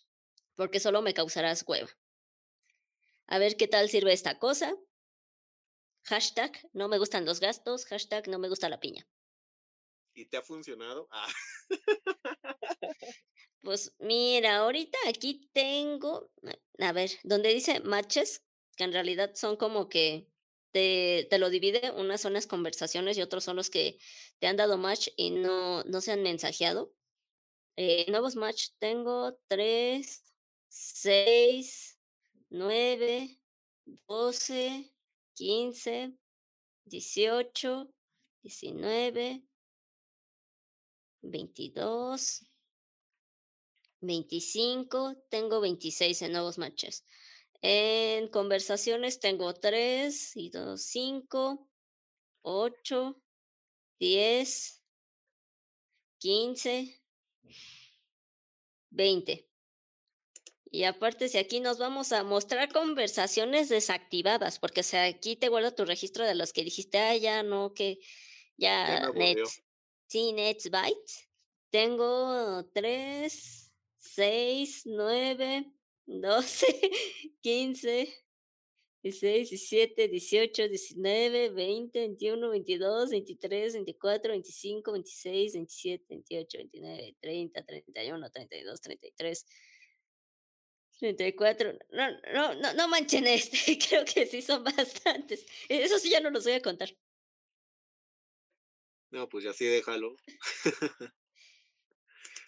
porque 0.59 0.81
solo 0.81 1.03
me 1.03 1.15
causarás 1.15 1.65
hueva. 1.69 1.89
A 3.29 3.39
ver 3.39 3.57
qué 3.57 3.69
tal 3.69 3.89
sirve 3.89 4.13
esta 4.13 4.41
cosa. 4.41 4.75
Hashtag 6.03 6.69
no 6.73 6.89
me 6.89 6.99
gustan 6.99 7.25
los 7.25 7.39
gastos. 7.39 7.85
Hashtag 7.87 8.27
no 8.27 8.41
me 8.41 8.49
gusta 8.49 8.69
la 8.69 8.81
piña. 8.81 9.07
¿Y 10.15 10.27
te 10.27 10.37
ha 10.37 10.43
funcionado? 10.43 11.09
Ah. 11.13 11.29
Pues 13.61 13.93
mira, 13.99 14.59
ahorita 14.59 14.97
aquí 15.09 15.51
tengo, 15.53 16.31
a 16.79 16.93
ver, 16.93 17.11
donde 17.25 17.53
dice 17.53 17.81
matches, 17.81 18.47
que 18.77 18.85
en 18.85 18.93
realidad 18.93 19.33
son 19.35 19.57
como 19.57 19.89
que 19.89 20.29
te, 20.71 21.27
te 21.29 21.39
lo 21.39 21.51
divide, 21.51 21.91
unas 21.91 22.21
son 22.21 22.35
las 22.35 22.47
conversaciones 22.47 23.19
y 23.19 23.23
otros 23.23 23.43
son 23.43 23.57
los 23.57 23.69
que 23.69 23.99
te 24.39 24.47
han 24.47 24.57
dado 24.57 24.79
match 24.79 25.09
y 25.17 25.31
no, 25.31 25.83
no 25.85 26.01
se 26.01 26.13
han 26.13 26.23
mensajeado. 26.23 26.95
Eh, 27.77 28.07
nuevos 28.11 28.37
match 28.37 28.69
tengo 28.79 29.39
3, 29.49 30.29
6, 30.69 31.99
9, 32.51 33.41
12, 34.07 34.93
15, 35.35 36.19
18, 36.85 37.95
19, 38.43 39.43
22, 41.23 42.47
25, 44.01 45.17
tengo 45.29 45.61
26 45.61 46.23
en 46.23 46.33
nuevos 46.33 46.59
matches. 46.59 47.05
En 47.61 48.29
conversaciones 48.29 49.19
tengo 49.19 49.53
3 49.55 50.37
y 50.37 50.51
2, 50.51 50.81
5, 50.81 51.69
8, 52.43 53.23
10, 53.99 54.83
15, 56.19 57.03
20. 58.91 59.48
Y 60.71 60.85
aparte, 60.85 61.29
si 61.29 61.39
aquí 61.39 61.61
nos 61.61 61.79
vamos 61.79 62.13
a 62.13 62.25
mostrar 62.25 62.71
conversaciones 62.73 63.69
desactivadas, 63.69 64.59
porque 64.59 64.83
sea, 64.83 65.05
aquí 65.05 65.37
te 65.37 65.49
guarda 65.49 65.75
tu 65.75 65.85
registro 65.85 66.27
de 66.27 66.35
los 66.35 66.53
que 66.53 66.65
dijiste, 66.65 66.99
ah, 66.99 67.17
ya 67.17 67.43
no, 67.43 67.73
que 67.73 67.99
ya, 68.57 69.11
Nets, 69.13 69.63
sí, 70.09 70.33
Nets 70.33 70.71
Bytes. 70.71 71.29
Tengo 71.71 72.65
3, 72.75 73.73
6, 73.99 74.83
9, 74.87 75.73
12, 76.07 76.67
15, 77.41 78.15
16, 79.03 79.51
17, 79.51 80.09
18, 80.09 80.69
19, 80.69 81.51
20, 81.51 81.99
21, 82.01 82.51
22, 82.51 83.11
23, 83.11 83.73
24, 83.75 84.33
25, 84.33 84.93
26, 84.93 85.53
27, 85.55 86.05
28, 86.09 86.59
29, 86.59 87.17
30, 87.21 87.65
31, 87.65 88.31
32, 88.31 88.81
33. 88.81 89.47
34. 90.99 91.79
No, 91.91 92.11
no, 92.35 92.55
no, 92.55 92.75
no 92.75 92.89
manchen 92.89 93.27
este. 93.27 93.79
Creo 93.89 94.05
que 94.05 94.27
sí 94.27 94.43
son 94.43 94.65
bastantes. 94.65 95.47
Eso 95.69 95.99
sí 95.99 96.11
ya 96.11 96.21
no 96.21 96.31
los 96.31 96.45
voy 96.45 96.55
a 96.55 96.63
contar. 96.63 96.95
No, 99.11 99.29
pues 99.29 99.45
ya 99.45 99.53
sí 99.53 99.65
déjalo. 99.65 100.17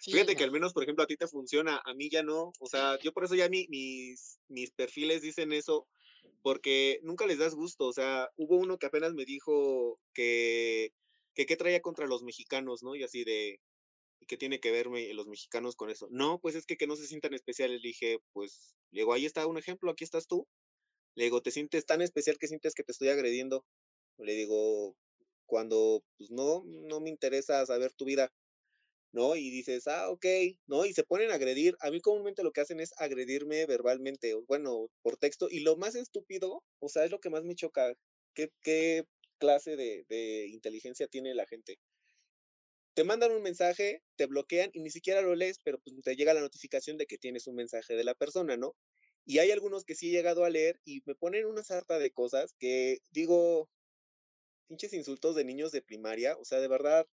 Fíjate 0.03 0.35
que 0.35 0.43
al 0.43 0.51
menos, 0.51 0.73
por 0.73 0.83
ejemplo, 0.83 1.03
a 1.03 1.07
ti 1.07 1.15
te 1.15 1.27
funciona, 1.27 1.81
a 1.85 1.93
mí 1.93 2.09
ya 2.09 2.23
no. 2.23 2.53
O 2.59 2.67
sea, 2.67 2.97
yo 2.99 3.13
por 3.13 3.23
eso 3.23 3.35
ya 3.35 3.49
mi, 3.49 3.67
mis, 3.69 4.39
mis 4.47 4.71
perfiles 4.71 5.21
dicen 5.21 5.53
eso, 5.53 5.87
porque 6.41 6.99
nunca 7.03 7.27
les 7.27 7.37
das 7.37 7.53
gusto. 7.53 7.85
O 7.85 7.93
sea, 7.93 8.29
hubo 8.35 8.57
uno 8.57 8.77
que 8.77 8.87
apenas 8.87 9.13
me 9.13 9.25
dijo 9.25 9.99
que, 10.13 10.93
que 11.35 11.45
qué 11.45 11.55
traía 11.55 11.81
contra 11.81 12.07
los 12.07 12.23
mexicanos, 12.23 12.81
¿no? 12.81 12.95
Y 12.95 13.03
así 13.03 13.23
de, 13.23 13.59
¿Y 14.21 14.27
qué 14.27 14.37
tiene 14.37 14.59
que 14.59 14.71
ver 14.71 14.87
los 14.87 15.27
mexicanos 15.27 15.75
con 15.75 15.89
eso? 15.89 16.07
No, 16.11 16.39
pues 16.39 16.55
es 16.55 16.65
que, 16.65 16.77
que 16.77 16.87
no 16.87 16.95
se 16.95 17.07
sientan 17.07 17.33
especiales. 17.33 17.81
Le 17.81 17.89
dije, 17.89 18.19
pues, 18.33 18.75
le 18.91 19.01
digo, 19.01 19.13
ahí 19.13 19.25
está 19.25 19.47
un 19.47 19.57
ejemplo, 19.57 19.91
aquí 19.91 20.03
estás 20.03 20.27
tú. 20.27 20.47
Le 21.15 21.25
digo, 21.25 21.41
¿te 21.41 21.51
sientes 21.51 21.85
tan 21.85 22.01
especial 22.01 22.37
que 22.39 22.47
sientes 22.47 22.73
que 22.75 22.83
te 22.83 22.91
estoy 22.93 23.09
agrediendo? 23.09 23.65
Le 24.19 24.33
digo, 24.33 24.95
cuando, 25.47 26.03
pues 26.17 26.31
no, 26.31 26.63
no 26.65 27.01
me 27.01 27.09
interesa 27.09 27.65
saber 27.65 27.93
tu 27.93 28.05
vida, 28.05 28.31
¿no? 29.13 29.35
Y 29.35 29.49
dices, 29.49 29.87
ah, 29.87 30.09
ok, 30.09 30.25
¿no? 30.67 30.85
Y 30.85 30.93
se 30.93 31.03
ponen 31.03 31.31
a 31.31 31.35
agredir. 31.35 31.75
A 31.81 31.91
mí 31.91 32.01
comúnmente 32.01 32.43
lo 32.43 32.51
que 32.51 32.61
hacen 32.61 32.79
es 32.79 32.93
agredirme 32.97 33.65
verbalmente, 33.65 34.35
bueno, 34.47 34.87
por 35.03 35.17
texto. 35.17 35.47
Y 35.49 35.61
lo 35.61 35.77
más 35.77 35.95
estúpido, 35.95 36.63
o 36.79 36.89
sea, 36.89 37.05
es 37.05 37.11
lo 37.11 37.19
que 37.19 37.29
más 37.31 37.43
me 37.43 37.55
choca. 37.55 37.93
¿Qué, 38.35 38.51
qué 38.61 39.05
clase 39.39 39.75
de, 39.75 40.05
de 40.09 40.47
inteligencia 40.47 41.07
tiene 41.07 41.35
la 41.35 41.45
gente? 41.47 41.77
Te 42.93 43.03
mandan 43.03 43.31
un 43.31 43.41
mensaje, 43.41 44.03
te 44.17 44.25
bloquean 44.25 44.69
y 44.73 44.81
ni 44.81 44.89
siquiera 44.89 45.21
lo 45.21 45.35
lees, 45.35 45.59
pero 45.63 45.79
pues 45.79 45.95
te 46.03 46.15
llega 46.15 46.33
la 46.33 46.41
notificación 46.41 46.97
de 46.97 47.05
que 47.05 47.17
tienes 47.17 47.47
un 47.47 47.55
mensaje 47.55 47.95
de 47.95 48.03
la 48.03 48.15
persona, 48.15 48.57
¿no? 48.57 48.75
Y 49.25 49.39
hay 49.39 49.51
algunos 49.51 49.85
que 49.85 49.95
sí 49.95 50.09
he 50.09 50.11
llegado 50.11 50.45
a 50.45 50.49
leer 50.49 50.79
y 50.85 51.01
me 51.05 51.15
ponen 51.15 51.45
una 51.45 51.63
sarta 51.63 51.99
de 51.99 52.11
cosas 52.11 52.53
que 52.59 52.99
digo, 53.11 53.69
pinches 54.67 54.93
insultos 54.93 55.35
de 55.35 55.45
niños 55.45 55.71
de 55.71 55.81
primaria, 55.81 56.37
o 56.37 56.45
sea, 56.45 56.59
de 56.59 56.67
verdad, 56.67 57.05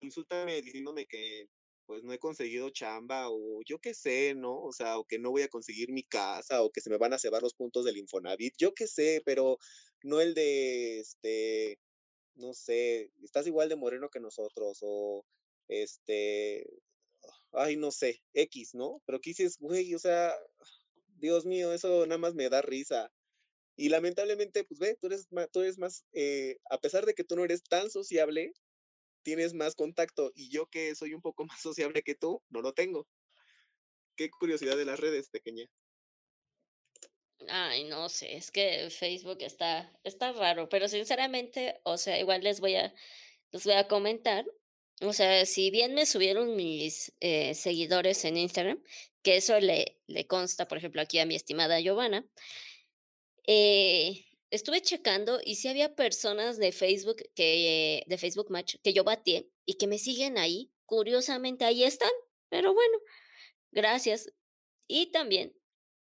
insúltame 0.00 0.62
diciéndome 0.62 1.06
que 1.06 1.48
pues 1.86 2.04
no 2.04 2.12
he 2.12 2.18
conseguido 2.18 2.70
chamba 2.70 3.30
o 3.30 3.62
yo 3.64 3.78
qué 3.80 3.94
sé, 3.94 4.34
¿no? 4.34 4.60
O 4.62 4.72
sea, 4.72 4.98
o 4.98 5.04
que 5.06 5.18
no 5.18 5.30
voy 5.30 5.42
a 5.42 5.48
conseguir 5.48 5.90
mi 5.90 6.02
casa 6.04 6.62
o 6.62 6.70
que 6.70 6.82
se 6.82 6.90
me 6.90 6.98
van 6.98 7.14
a 7.14 7.18
cebar 7.18 7.42
los 7.42 7.54
puntos 7.54 7.84
del 7.84 7.96
Infonavit, 7.96 8.54
yo 8.58 8.74
qué 8.74 8.86
sé, 8.86 9.22
pero 9.24 9.58
no 10.02 10.20
el 10.20 10.34
de, 10.34 11.00
este, 11.00 11.78
no 12.38 12.54
sé, 12.54 13.12
estás 13.22 13.46
igual 13.46 13.68
de 13.68 13.76
moreno 13.76 14.08
que 14.10 14.20
nosotros 14.20 14.78
o, 14.82 15.24
este, 15.68 16.66
ay, 17.52 17.76
no 17.76 17.90
sé, 17.90 18.22
X, 18.32 18.74
¿no? 18.74 19.02
Pero 19.06 19.20
que 19.20 19.30
dices, 19.30 19.58
güey, 19.58 19.94
o 19.94 19.98
sea, 19.98 20.34
Dios 21.18 21.46
mío, 21.46 21.72
eso 21.72 22.06
nada 22.06 22.18
más 22.18 22.34
me 22.34 22.48
da 22.48 22.62
risa. 22.62 23.12
Y 23.76 23.90
lamentablemente, 23.90 24.64
pues 24.64 24.80
ve, 24.80 24.96
tú 25.00 25.08
eres 25.08 25.30
más, 25.30 25.50
tú 25.50 25.60
eres 25.62 25.78
más 25.78 26.04
eh, 26.12 26.58
a 26.70 26.78
pesar 26.80 27.06
de 27.06 27.14
que 27.14 27.24
tú 27.24 27.36
no 27.36 27.44
eres 27.44 27.62
tan 27.62 27.90
sociable, 27.90 28.52
tienes 29.22 29.54
más 29.54 29.74
contacto 29.74 30.32
y 30.34 30.50
yo 30.50 30.66
que 30.66 30.94
soy 30.94 31.14
un 31.14 31.22
poco 31.22 31.44
más 31.46 31.60
sociable 31.60 32.02
que 32.02 32.14
tú, 32.14 32.42
no 32.50 32.62
lo 32.62 32.72
tengo. 32.72 33.06
Qué 34.16 34.30
curiosidad 34.30 34.76
de 34.76 34.84
las 34.84 34.98
redes, 34.98 35.30
pequeña. 35.30 35.70
Ay, 37.46 37.84
no 37.84 38.08
sé, 38.08 38.36
es 38.36 38.50
que 38.50 38.90
Facebook 38.90 39.38
está, 39.42 39.92
está 40.02 40.32
raro, 40.32 40.68
pero 40.68 40.88
sinceramente, 40.88 41.80
o 41.84 41.96
sea, 41.96 42.18
igual 42.18 42.42
les 42.42 42.60
voy 42.60 42.74
a, 42.74 42.92
les 43.52 43.64
voy 43.64 43.74
a 43.74 43.86
comentar. 43.86 44.44
O 45.00 45.12
sea, 45.12 45.46
si 45.46 45.70
bien 45.70 45.94
me 45.94 46.06
subieron 46.06 46.56
mis 46.56 47.12
eh, 47.20 47.54
seguidores 47.54 48.24
en 48.24 48.36
Instagram, 48.36 48.82
que 49.22 49.36
eso 49.36 49.58
le, 49.60 50.00
le 50.08 50.26
consta, 50.26 50.66
por 50.66 50.78
ejemplo, 50.78 51.00
aquí 51.00 51.20
a 51.20 51.26
mi 51.26 51.36
estimada 51.36 51.80
Giovanna, 51.80 52.26
eh, 53.46 54.26
estuve 54.50 54.80
checando 54.82 55.40
y 55.44 55.56
si 55.56 55.68
había 55.68 55.94
personas 55.94 56.58
de 56.58 56.72
Facebook 56.72 57.22
que 57.34 58.04
de 58.06 58.18
Facebook 58.18 58.50
Match 58.50 58.76
que 58.82 58.92
yo 58.92 59.04
batí 59.04 59.50
y 59.64 59.74
que 59.74 59.86
me 59.86 59.98
siguen 59.98 60.38
ahí. 60.38 60.70
Curiosamente 60.86 61.64
ahí 61.64 61.84
están, 61.84 62.10
pero 62.48 62.74
bueno, 62.74 62.98
gracias. 63.72 64.32
Y 64.86 65.10
también 65.12 65.57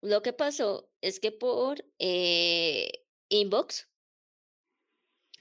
lo 0.01 0.23
que 0.23 0.33
pasó 0.33 0.91
es 1.01 1.21
que 1.21 1.33
por 1.33 1.85
eh, 1.99 3.05
inbox, 3.29 3.89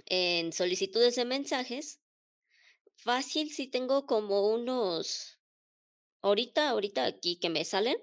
en 0.06 0.54
solicitudes 0.54 1.16
de 1.16 1.26
mensajes, 1.26 2.00
fácil 2.96 3.52
si 3.52 3.68
tengo 3.68 4.06
como 4.06 4.48
unos, 4.50 5.40
ahorita, 6.22 6.70
ahorita 6.70 7.06
aquí 7.06 7.38
que 7.38 7.50
me 7.50 7.66
salen, 7.66 7.98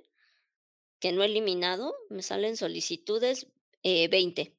que 1.01 1.13
no 1.13 1.23
he 1.23 1.27
eliminado, 1.27 1.95
me 2.09 2.23
salen 2.23 2.57
solicitudes 2.57 3.47
eh, 3.83 4.09
20 4.09 4.55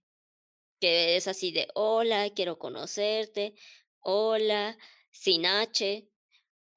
que 0.79 1.15
es 1.17 1.27
así 1.27 1.51
de, 1.51 1.67
hola, 1.73 2.29
quiero 2.31 2.59
conocerte, 2.59 3.55
hola, 4.01 4.77
sin 5.11 5.45
H, 5.45 6.07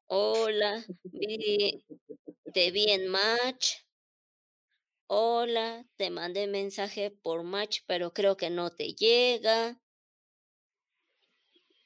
hola, 0.06 0.84
te 2.54 2.70
vi 2.70 2.90
en 2.90 3.08
Match, 3.08 3.76
hola, 5.08 5.86
te 5.96 6.10
mandé 6.10 6.46
mensaje 6.46 7.10
por 7.10 7.42
Match, 7.42 7.80
pero 7.86 8.12
creo 8.12 8.36
que 8.36 8.50
no 8.50 8.70
te 8.70 8.94
llega. 8.94 9.80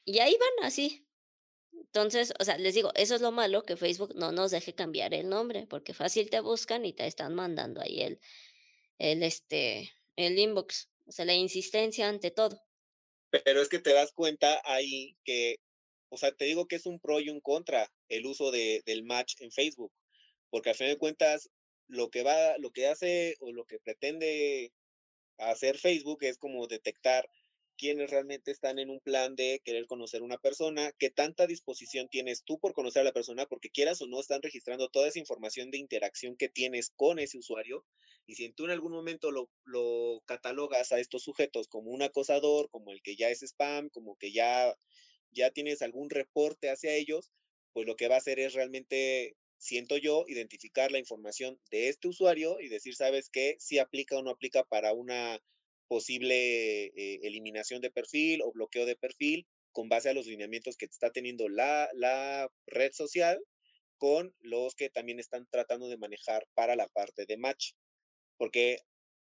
Y 0.04 0.18
ahí 0.18 0.36
van 0.38 0.66
así. 0.66 1.06
Entonces, 1.72 2.34
o 2.38 2.44
sea, 2.44 2.58
les 2.58 2.74
digo, 2.74 2.92
eso 2.94 3.14
es 3.14 3.20
lo 3.20 3.32
malo 3.32 3.62
que 3.62 3.76
Facebook 3.76 4.14
no 4.16 4.32
nos 4.32 4.50
deje 4.50 4.74
cambiar 4.74 5.14
el 5.14 5.28
nombre, 5.28 5.66
porque 5.66 5.94
fácil 5.94 6.30
te 6.30 6.40
buscan 6.40 6.84
y 6.84 6.92
te 6.92 7.06
están 7.06 7.34
mandando 7.34 7.80
ahí 7.80 8.00
el, 8.00 8.20
el, 8.98 9.22
este, 9.22 9.92
el 10.16 10.38
inbox. 10.38 10.90
O 11.06 11.12
sea, 11.12 11.24
la 11.24 11.34
insistencia 11.34 12.08
ante 12.08 12.30
todo. 12.30 12.60
Pero 13.30 13.62
es 13.62 13.68
que 13.68 13.78
te 13.78 13.92
das 13.92 14.12
cuenta 14.12 14.60
ahí 14.64 15.16
que, 15.24 15.56
o 16.08 16.16
sea, 16.16 16.32
te 16.32 16.44
digo 16.44 16.66
que 16.66 16.76
es 16.76 16.86
un 16.86 16.98
pro 16.98 17.20
y 17.20 17.30
un 17.30 17.40
contra 17.40 17.90
el 18.08 18.26
uso 18.26 18.50
de, 18.50 18.82
del 18.84 19.04
match 19.04 19.34
en 19.40 19.52
Facebook, 19.52 19.92
porque 20.50 20.70
al 20.70 20.76
fin 20.76 20.88
de 20.88 20.98
cuentas 20.98 21.48
lo 21.92 22.10
que 22.10 22.22
va, 22.22 22.56
lo 22.58 22.70
que 22.70 22.86
hace 22.86 23.36
o 23.40 23.52
lo 23.52 23.66
que 23.66 23.78
pretende 23.78 24.72
hacer 25.36 25.76
Facebook 25.76 26.24
es 26.24 26.38
como 26.38 26.66
detectar 26.66 27.28
quienes 27.76 28.10
realmente 28.10 28.50
están 28.50 28.78
en 28.78 28.88
un 28.88 29.00
plan 29.00 29.36
de 29.36 29.60
querer 29.64 29.86
conocer 29.86 30.22
a 30.22 30.24
una 30.24 30.38
persona, 30.38 30.92
qué 30.98 31.10
tanta 31.10 31.46
disposición 31.46 32.08
tienes 32.08 32.44
tú 32.44 32.58
por 32.58 32.72
conocer 32.72 33.02
a 33.02 33.04
la 33.04 33.12
persona, 33.12 33.44
porque 33.44 33.70
quieras 33.70 34.00
o 34.00 34.06
no 34.06 34.20
están 34.20 34.40
registrando 34.40 34.88
toda 34.88 35.08
esa 35.08 35.18
información 35.18 35.70
de 35.70 35.78
interacción 35.78 36.36
que 36.36 36.48
tienes 36.48 36.90
con 36.96 37.18
ese 37.18 37.38
usuario. 37.38 37.84
Y 38.26 38.36
si 38.36 38.50
tú 38.52 38.64
en 38.64 38.70
algún 38.70 38.92
momento 38.92 39.30
lo, 39.30 39.50
lo 39.64 40.22
catalogas 40.26 40.92
a 40.92 41.00
estos 41.00 41.24
sujetos 41.24 41.68
como 41.68 41.90
un 41.90 42.02
acosador, 42.02 42.70
como 42.70 42.92
el 42.92 43.02
que 43.02 43.16
ya 43.16 43.28
es 43.28 43.42
spam, 43.42 43.90
como 43.90 44.16
que 44.16 44.32
ya, 44.32 44.74
ya 45.30 45.50
tienes 45.50 45.82
algún 45.82 46.08
reporte 46.08 46.70
hacia 46.70 46.94
ellos, 46.94 47.32
pues 47.72 47.86
lo 47.86 47.96
que 47.96 48.08
va 48.08 48.14
a 48.14 48.18
hacer 48.18 48.38
es 48.38 48.54
realmente 48.54 49.36
siento 49.62 49.96
yo, 49.96 50.24
identificar 50.26 50.90
la 50.90 50.98
información 50.98 51.56
de 51.70 51.88
este 51.88 52.08
usuario 52.08 52.58
y 52.60 52.68
decir, 52.68 52.96
¿sabes 52.96 53.30
qué? 53.30 53.54
Si 53.60 53.78
aplica 53.78 54.16
o 54.18 54.22
no 54.22 54.30
aplica 54.30 54.64
para 54.64 54.92
una 54.92 55.38
posible 55.86 56.86
eh, 56.86 57.20
eliminación 57.22 57.80
de 57.80 57.92
perfil 57.92 58.42
o 58.42 58.50
bloqueo 58.50 58.86
de 58.86 58.96
perfil 58.96 59.46
con 59.70 59.88
base 59.88 60.10
a 60.10 60.14
los 60.14 60.26
lineamientos 60.26 60.76
que 60.76 60.86
está 60.86 61.12
teniendo 61.12 61.48
la, 61.48 61.88
la 61.94 62.50
red 62.66 62.92
social 62.92 63.38
con 63.98 64.34
los 64.40 64.74
que 64.74 64.90
también 64.90 65.20
están 65.20 65.46
tratando 65.48 65.88
de 65.88 65.96
manejar 65.96 66.44
para 66.54 66.74
la 66.74 66.88
parte 66.88 67.24
de 67.24 67.36
match. 67.36 67.74
Porque 68.38 68.80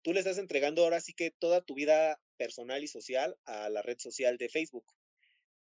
tú 0.02 0.12
le 0.12 0.18
estás 0.18 0.38
entregando 0.38 0.82
ahora 0.82 1.00
sí 1.00 1.14
que 1.14 1.30
toda 1.30 1.60
tu 1.60 1.74
vida 1.74 2.20
personal 2.36 2.82
y 2.82 2.88
social 2.88 3.36
a 3.44 3.68
la 3.68 3.82
red 3.82 3.98
social 4.00 4.36
de 4.36 4.48
Facebook. 4.48 4.86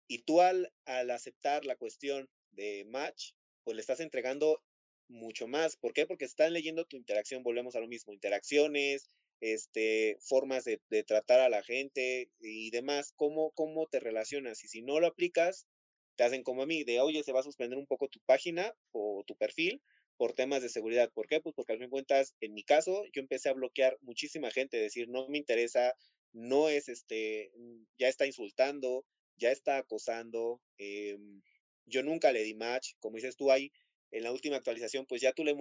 Y 0.07 0.19
tú 0.19 0.39
al, 0.39 0.71
al 0.85 1.11
aceptar 1.11 1.65
la 1.65 1.75
cuestión 1.75 2.29
de 2.51 2.85
match, 2.85 3.33
pues 3.66 3.76
le 3.76 3.82
estás 3.82 3.99
entregando 3.99 4.61
mucho 5.09 5.47
más. 5.47 5.76
¿Por 5.76 5.91
qué? 5.93 6.05
Porque 6.05 6.26
están 6.26 6.53
leyendo 6.53 6.86
tu 6.86 6.95
interacción, 6.95 7.43
volvemos 7.43 7.76
a 7.76 7.82
lo 7.82 7.88
mismo, 7.88 8.13
interacciones, 8.13 9.09
este, 9.41 10.18
formas 10.22 10.63
de, 10.63 10.80
tratar 11.03 11.41
a 11.41 11.49
la 11.49 11.63
gente 11.63 12.30
y 12.39 12.72
demás, 12.72 13.11
cómo, 13.18 13.51
cómo 13.51 13.88
te 13.88 13.99
relacionas. 13.99 14.63
Y 14.63 14.70
si 14.70 14.82
no 14.82 14.99
lo 14.99 15.07
aplicas, 15.07 15.68
te 16.16 16.24
hacen 16.24 16.43
como 16.43 16.63
a 16.63 16.66
mí, 16.66 16.84
de 16.84 17.01
oye, 17.01 17.24
se 17.24 17.34
va 17.34 17.41
a 17.41 17.43
suspender 17.43 17.78
un 17.78 17.88
poco 17.88 18.07
tu 18.07 18.20
página 18.26 18.74
o 18.93 19.24
tu 19.28 19.36
perfil 19.36 19.82
por 20.18 20.34
temas 20.34 20.61
de 20.61 20.70
seguridad. 20.70 21.11
¿Por 21.13 21.28
qué? 21.28 21.41
Pues 21.41 21.53
porque 21.55 21.74
al 21.74 21.80
fin 21.80 21.88
de 21.88 21.91
cuentas, 21.91 22.36
en 22.39 22.53
mi 22.53 22.63
caso, 22.63 23.03
yo 23.13 23.22
empecé 23.22 23.49
a 23.49 23.53
bloquear 23.53 23.97
muchísima 24.01 24.49
gente, 24.51 24.78
decir, 24.78 25.09
no 25.09 25.28
me 25.28 25.38
interesa, 25.38 25.93
no 26.32 26.70
es 26.70 26.88
este, 26.88 27.51
ya 27.97 28.07
está 28.07 28.26
insultando, 28.26 29.05
ya 29.38 29.51
está 29.51 29.78
acosando, 29.78 30.61
em, 30.78 31.41
yo 31.86 32.03
nunca 32.03 32.31
le 32.31 32.43
di 32.43 32.53
match, 32.53 32.93
como 32.99 33.15
dices 33.15 33.36
tú 33.36 33.51
ahí, 33.51 33.71
en 34.11 34.23
la 34.23 34.31
última 34.31 34.57
actualización, 34.57 35.05
pues 35.05 35.21
ya 35.21 35.33
tú 35.33 35.43
le, 35.43 35.55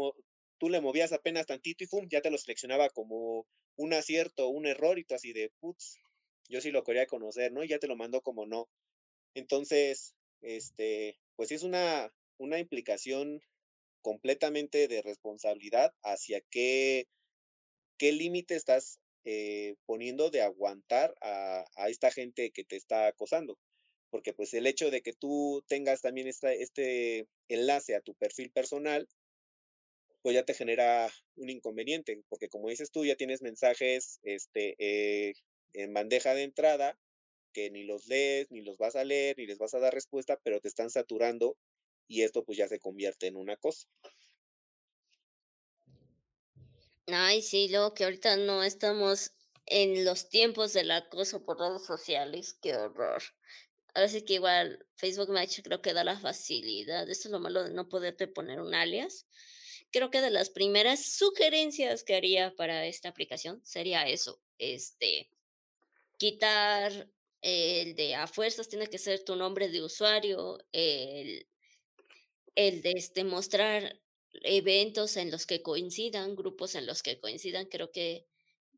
tú 0.58 0.68
le 0.68 0.80
movías 0.80 1.12
apenas 1.12 1.46
tantito 1.46 1.84
y 1.84 1.86
¡fum! 1.86 2.06
ya 2.08 2.20
te 2.20 2.30
lo 2.30 2.38
seleccionaba 2.38 2.88
como 2.90 3.46
un 3.76 3.92
acierto, 3.92 4.48
un 4.48 4.66
error 4.66 4.98
y 4.98 5.04
tú 5.04 5.14
así 5.14 5.32
de, 5.32 5.50
putz, 5.60 5.96
yo 6.48 6.60
sí 6.60 6.70
lo 6.70 6.84
quería 6.84 7.06
conocer, 7.06 7.52
¿no? 7.52 7.64
Y 7.64 7.68
ya 7.68 7.78
te 7.78 7.88
lo 7.88 7.96
mandó 7.96 8.20
como 8.20 8.46
no. 8.46 8.68
Entonces, 9.34 10.14
este, 10.42 11.18
pues 11.36 11.50
es 11.52 11.62
una, 11.62 12.12
una 12.38 12.58
implicación 12.58 13.40
completamente 14.02 14.86
de 14.86 15.02
responsabilidad 15.02 15.92
hacia 16.02 16.40
qué, 16.50 17.06
qué 17.98 18.12
límite 18.12 18.54
estás 18.54 19.00
eh, 19.24 19.76
poniendo 19.86 20.30
de 20.30 20.42
aguantar 20.42 21.14
a, 21.22 21.64
a, 21.76 21.88
esta 21.88 22.10
gente 22.10 22.50
que 22.50 22.64
te 22.64 22.76
está 22.76 23.06
acosando. 23.06 23.58
Porque 24.14 24.32
pues 24.32 24.54
el 24.54 24.68
hecho 24.68 24.92
de 24.92 25.02
que 25.02 25.12
tú 25.12 25.64
tengas 25.66 26.00
también 26.00 26.28
esta, 26.28 26.52
este 26.52 27.26
enlace 27.48 27.96
a 27.96 28.00
tu 28.00 28.14
perfil 28.14 28.52
personal, 28.52 29.08
pues 30.22 30.34
ya 30.34 30.44
te 30.44 30.54
genera 30.54 31.12
un 31.34 31.50
inconveniente, 31.50 32.22
porque 32.28 32.48
como 32.48 32.68
dices 32.68 32.92
tú, 32.92 33.04
ya 33.04 33.16
tienes 33.16 33.42
mensajes 33.42 34.20
este, 34.22 34.76
eh, 34.78 35.34
en 35.72 35.92
bandeja 35.92 36.32
de 36.32 36.44
entrada 36.44 36.96
que 37.52 37.72
ni 37.72 37.82
los 37.82 38.06
lees, 38.06 38.52
ni 38.52 38.60
los 38.60 38.78
vas 38.78 38.94
a 38.94 39.02
leer, 39.02 39.36
ni 39.36 39.46
les 39.46 39.58
vas 39.58 39.74
a 39.74 39.80
dar 39.80 39.92
respuesta, 39.92 40.38
pero 40.44 40.60
te 40.60 40.68
están 40.68 40.90
saturando 40.90 41.56
y 42.06 42.22
esto 42.22 42.44
pues 42.44 42.56
ya 42.56 42.68
se 42.68 42.78
convierte 42.78 43.26
en 43.26 43.34
una 43.34 43.56
cosa. 43.56 43.88
Ay, 47.08 47.42
sí, 47.42 47.66
luego 47.68 47.94
que 47.94 48.04
ahorita 48.04 48.36
no 48.36 48.62
estamos 48.62 49.32
en 49.66 50.04
los 50.04 50.28
tiempos 50.28 50.72
del 50.72 50.92
acoso 50.92 51.44
por 51.44 51.58
redes 51.58 51.84
sociales, 51.84 52.56
qué 52.62 52.76
horror. 52.76 53.22
Ahora 53.94 54.08
sí 54.08 54.22
que 54.24 54.34
igual 54.34 54.86
Facebook 54.96 55.30
Match 55.30 55.60
creo 55.62 55.80
que 55.80 55.92
da 55.94 56.02
la 56.04 56.18
facilidad, 56.18 57.08
eso 57.08 57.28
es 57.28 57.32
lo 57.32 57.38
malo 57.40 57.62
de 57.62 57.70
no 57.70 57.88
poderte 57.88 58.26
poner 58.26 58.60
un 58.60 58.74
alias, 58.74 59.26
creo 59.92 60.10
que 60.10 60.20
de 60.20 60.30
las 60.30 60.50
primeras 60.50 61.04
sugerencias 61.04 62.02
que 62.02 62.16
haría 62.16 62.54
para 62.56 62.86
esta 62.86 63.08
aplicación 63.08 63.64
sería 63.64 64.08
eso, 64.08 64.42
este, 64.58 65.30
quitar 66.18 67.08
el 67.42 67.94
de 67.94 68.14
a 68.16 68.26
fuerzas 68.26 68.68
tiene 68.68 68.88
que 68.88 68.98
ser 68.98 69.24
tu 69.24 69.36
nombre 69.36 69.68
de 69.68 69.82
usuario, 69.82 70.58
el, 70.72 71.46
el 72.56 72.82
de 72.82 72.92
este, 72.96 73.22
mostrar 73.22 74.00
eventos 74.42 75.16
en 75.16 75.30
los 75.30 75.46
que 75.46 75.62
coincidan, 75.62 76.34
grupos 76.34 76.74
en 76.74 76.86
los 76.86 77.02
que 77.02 77.20
coincidan, 77.20 77.66
creo 77.66 77.92
que 77.92 78.26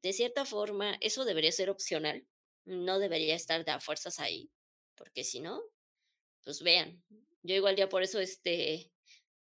de 0.02 0.12
cierta 0.12 0.44
forma 0.44 0.98
eso 1.01 1.24
debería 1.24 1.52
ser 1.52 1.70
opcional, 1.70 2.26
no 2.66 2.98
debería 2.98 3.34
estar 3.34 3.64
de 3.64 3.72
a 3.72 3.80
fuerzas 3.80 4.18
ahí, 4.20 4.51
porque 4.97 5.24
si 5.24 5.40
no, 5.40 5.62
pues 6.44 6.62
vean, 6.62 7.05
yo 7.43 7.55
igual 7.55 7.77
ya 7.77 7.89
por 7.89 8.02
eso 8.02 8.20
este 8.20 8.93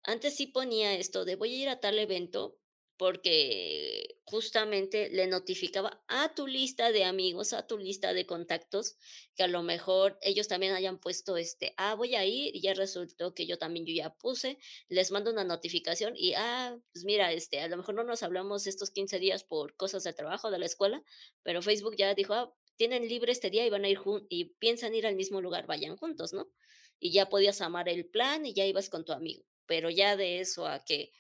Antes 0.03 0.37
sí 0.37 0.47
ponía 0.47 0.95
esto 0.95 1.25
de 1.25 1.37
voy 1.37 1.55
a 1.55 1.63
ir 1.63 1.69
a 1.69 1.81
tal 1.81 1.99
evento, 1.99 2.59
porque 2.97 4.19
justamente 4.25 5.09
le 5.11 5.27
notificaba 5.27 6.03
a 6.09 6.35
tu 6.35 6.47
lista 6.47 6.93
de 6.93 7.05
amigos, 7.05 7.53
a 7.55 7.67
tu 7.67 7.79
lista 7.79 8.13
de 8.13 8.27
contactos, 8.27 8.97
que 9.37 9.43
a 9.43 9.49
lo 9.49 9.63
mejor 9.63 10.19
ellos 10.23 10.49
también 10.49 10.75
hayan 10.75 10.99
puesto 10.99 11.37
este, 11.39 11.75
ah, 11.79 11.95
voy 11.95 12.15
a 12.15 12.27
ir, 12.27 12.55
y 12.57 12.61
ya 12.61 12.75
resultó 12.75 13.35
que 13.35 13.47
yo 13.47 13.59
también 13.59 13.87
yo 13.87 13.95
ya 13.95 14.15
puse, 14.15 14.59
les 14.89 15.11
mando 15.13 15.31
una 15.31 15.45
notificación 15.45 16.15
y, 16.17 16.35
ah, 16.35 16.77
pues 16.93 17.05
mira, 17.05 17.33
este, 17.33 17.61
a 17.61 17.69
lo 17.69 17.79
mejor 17.79 17.95
no 17.95 18.05
nos 18.05 18.23
hablamos 18.23 18.67
estos 18.67 18.91
15 18.91 19.19
días 19.19 19.45
por 19.45 19.77
cosas 19.77 20.05
de 20.05 20.13
trabajo 20.13 20.51
de 20.51 20.59
la 20.59 20.67
escuela, 20.67 21.03
pero 21.43 21.63
Facebook 21.63 21.97
ya 21.97 22.15
dijo, 22.15 22.35
ah, 22.35 22.55
tienen 22.81 23.07
libre 23.07 23.31
este 23.31 23.51
día 23.51 23.67
y 23.67 23.69
van 23.69 23.85
a 23.85 23.91
ir 23.91 23.99
y 24.31 24.55
piensan 24.55 24.95
ir 24.95 25.07
al 25.07 25.15
mismo 25.15 25.43
lugar, 25.43 25.67
vayan 25.67 25.99
juntos, 25.99 26.33
¿no? 26.33 26.51
Y 26.99 27.13
ya 27.13 27.29
podías 27.29 27.61
amar 27.61 27.91
el 27.91 28.07
plan 28.07 28.47
y 28.47 28.55
ya 28.55 28.65
ibas 28.65 28.89
con 28.89 29.05
tu 29.05 29.13
amigo, 29.13 29.45
pero 29.67 29.91
ya 29.91 30.17
de 30.17 30.41
eso 30.41 30.67
a 30.67 30.83
que 30.83 31.13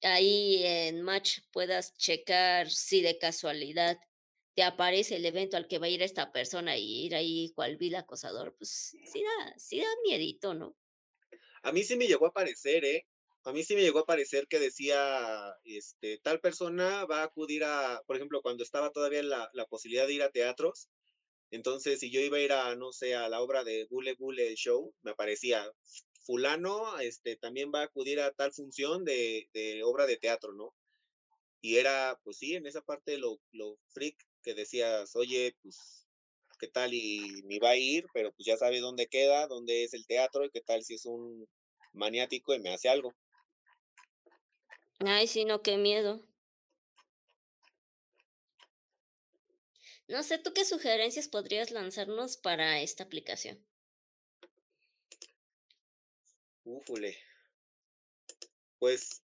ahí 0.00 0.62
en 0.64 1.02
Match 1.02 1.40
puedas 1.52 1.98
checar 1.98 2.70
si 2.70 3.02
de 3.02 3.18
casualidad 3.18 3.98
te 4.54 4.62
aparece 4.62 5.16
el 5.16 5.26
evento 5.26 5.58
al 5.58 5.68
que 5.68 5.78
va 5.78 5.84
a 5.84 5.90
ir 5.90 6.00
esta 6.00 6.32
persona 6.32 6.78
y 6.78 7.04
ir 7.04 7.14
ahí 7.14 7.52
cual 7.54 7.76
vil 7.76 7.96
acosador, 7.96 8.56
pues 8.56 8.70
sí 8.70 9.22
da 9.22 9.58
sí 9.58 9.80
da 9.80 9.86
miedito, 10.02 10.54
¿no? 10.54 10.78
A 11.62 11.72
mí 11.72 11.84
sí 11.84 11.94
me 11.94 12.06
llegó 12.06 12.24
a 12.24 12.30
aparecer, 12.30 12.86
¿eh? 12.86 13.06
A 13.44 13.52
mí 13.52 13.62
sí 13.62 13.74
me 13.74 13.82
llegó 13.82 13.98
a 13.98 14.02
aparecer 14.02 14.46
que 14.48 14.58
decía, 14.58 15.54
este, 15.64 16.18
tal 16.18 16.40
persona 16.40 17.04
va 17.04 17.20
a 17.20 17.24
acudir 17.24 17.64
a, 17.64 18.02
por 18.06 18.16
ejemplo, 18.16 18.40
cuando 18.42 18.62
estaba 18.64 18.90
todavía 18.90 19.22
la, 19.22 19.50
la 19.52 19.66
posibilidad 19.66 20.06
de 20.06 20.14
ir 20.14 20.22
a 20.22 20.30
teatros, 20.30 20.88
entonces 21.50 22.00
si 22.00 22.10
yo 22.10 22.20
iba 22.20 22.38
a 22.38 22.40
ir 22.40 22.52
a, 22.52 22.74
no 22.76 22.92
sé, 22.92 23.14
a 23.14 23.28
la 23.28 23.42
obra 23.42 23.64
de 23.64 23.86
Bule 23.90 24.14
Bule 24.14 24.54
Show, 24.56 24.94
me 25.02 25.12
aparecía 25.12 25.70
fulano 26.24 26.98
este, 27.00 27.36
también 27.36 27.70
va 27.74 27.80
a 27.80 27.84
acudir 27.84 28.20
a 28.20 28.32
tal 28.32 28.52
función 28.52 29.04
de, 29.04 29.48
de 29.52 29.82
obra 29.84 30.06
de 30.06 30.16
teatro, 30.16 30.52
¿no? 30.54 30.74
Y 31.60 31.76
era, 31.76 32.18
pues 32.24 32.38
sí, 32.38 32.54
en 32.54 32.66
esa 32.66 32.82
parte 32.82 33.18
lo, 33.18 33.40
lo 33.52 33.78
freak 33.88 34.16
que 34.42 34.54
decías, 34.54 35.16
oye, 35.16 35.56
pues, 35.62 36.06
¿qué 36.60 36.68
tal? 36.68 36.94
Y 36.94 37.42
ni 37.44 37.58
va 37.58 37.70
a 37.70 37.76
ir, 37.76 38.06
pero 38.14 38.32
pues 38.32 38.46
ya 38.46 38.56
sabe 38.56 38.80
dónde 38.80 39.06
queda, 39.06 39.46
dónde 39.48 39.84
es 39.84 39.94
el 39.94 40.06
teatro, 40.06 40.44
y 40.44 40.50
qué 40.50 40.60
tal 40.60 40.82
si 40.84 40.94
es 40.94 41.06
un 41.06 41.46
maniático 41.92 42.54
y 42.54 42.60
me 42.60 42.72
hace 42.74 42.88
algo. 42.88 43.14
Ay, 45.00 45.26
sí, 45.26 45.44
no, 45.44 45.62
qué 45.62 45.76
miedo. 45.76 46.22
No 50.06 50.22
sé, 50.22 50.38
¿tú 50.38 50.52
qué 50.52 50.64
sugerencias 50.64 51.28
podrías 51.28 51.70
lanzarnos 51.70 52.36
para 52.36 52.80
esta 52.80 53.04
aplicación? 53.04 53.64
Újule. 56.64 57.16
Pues, 58.78 59.22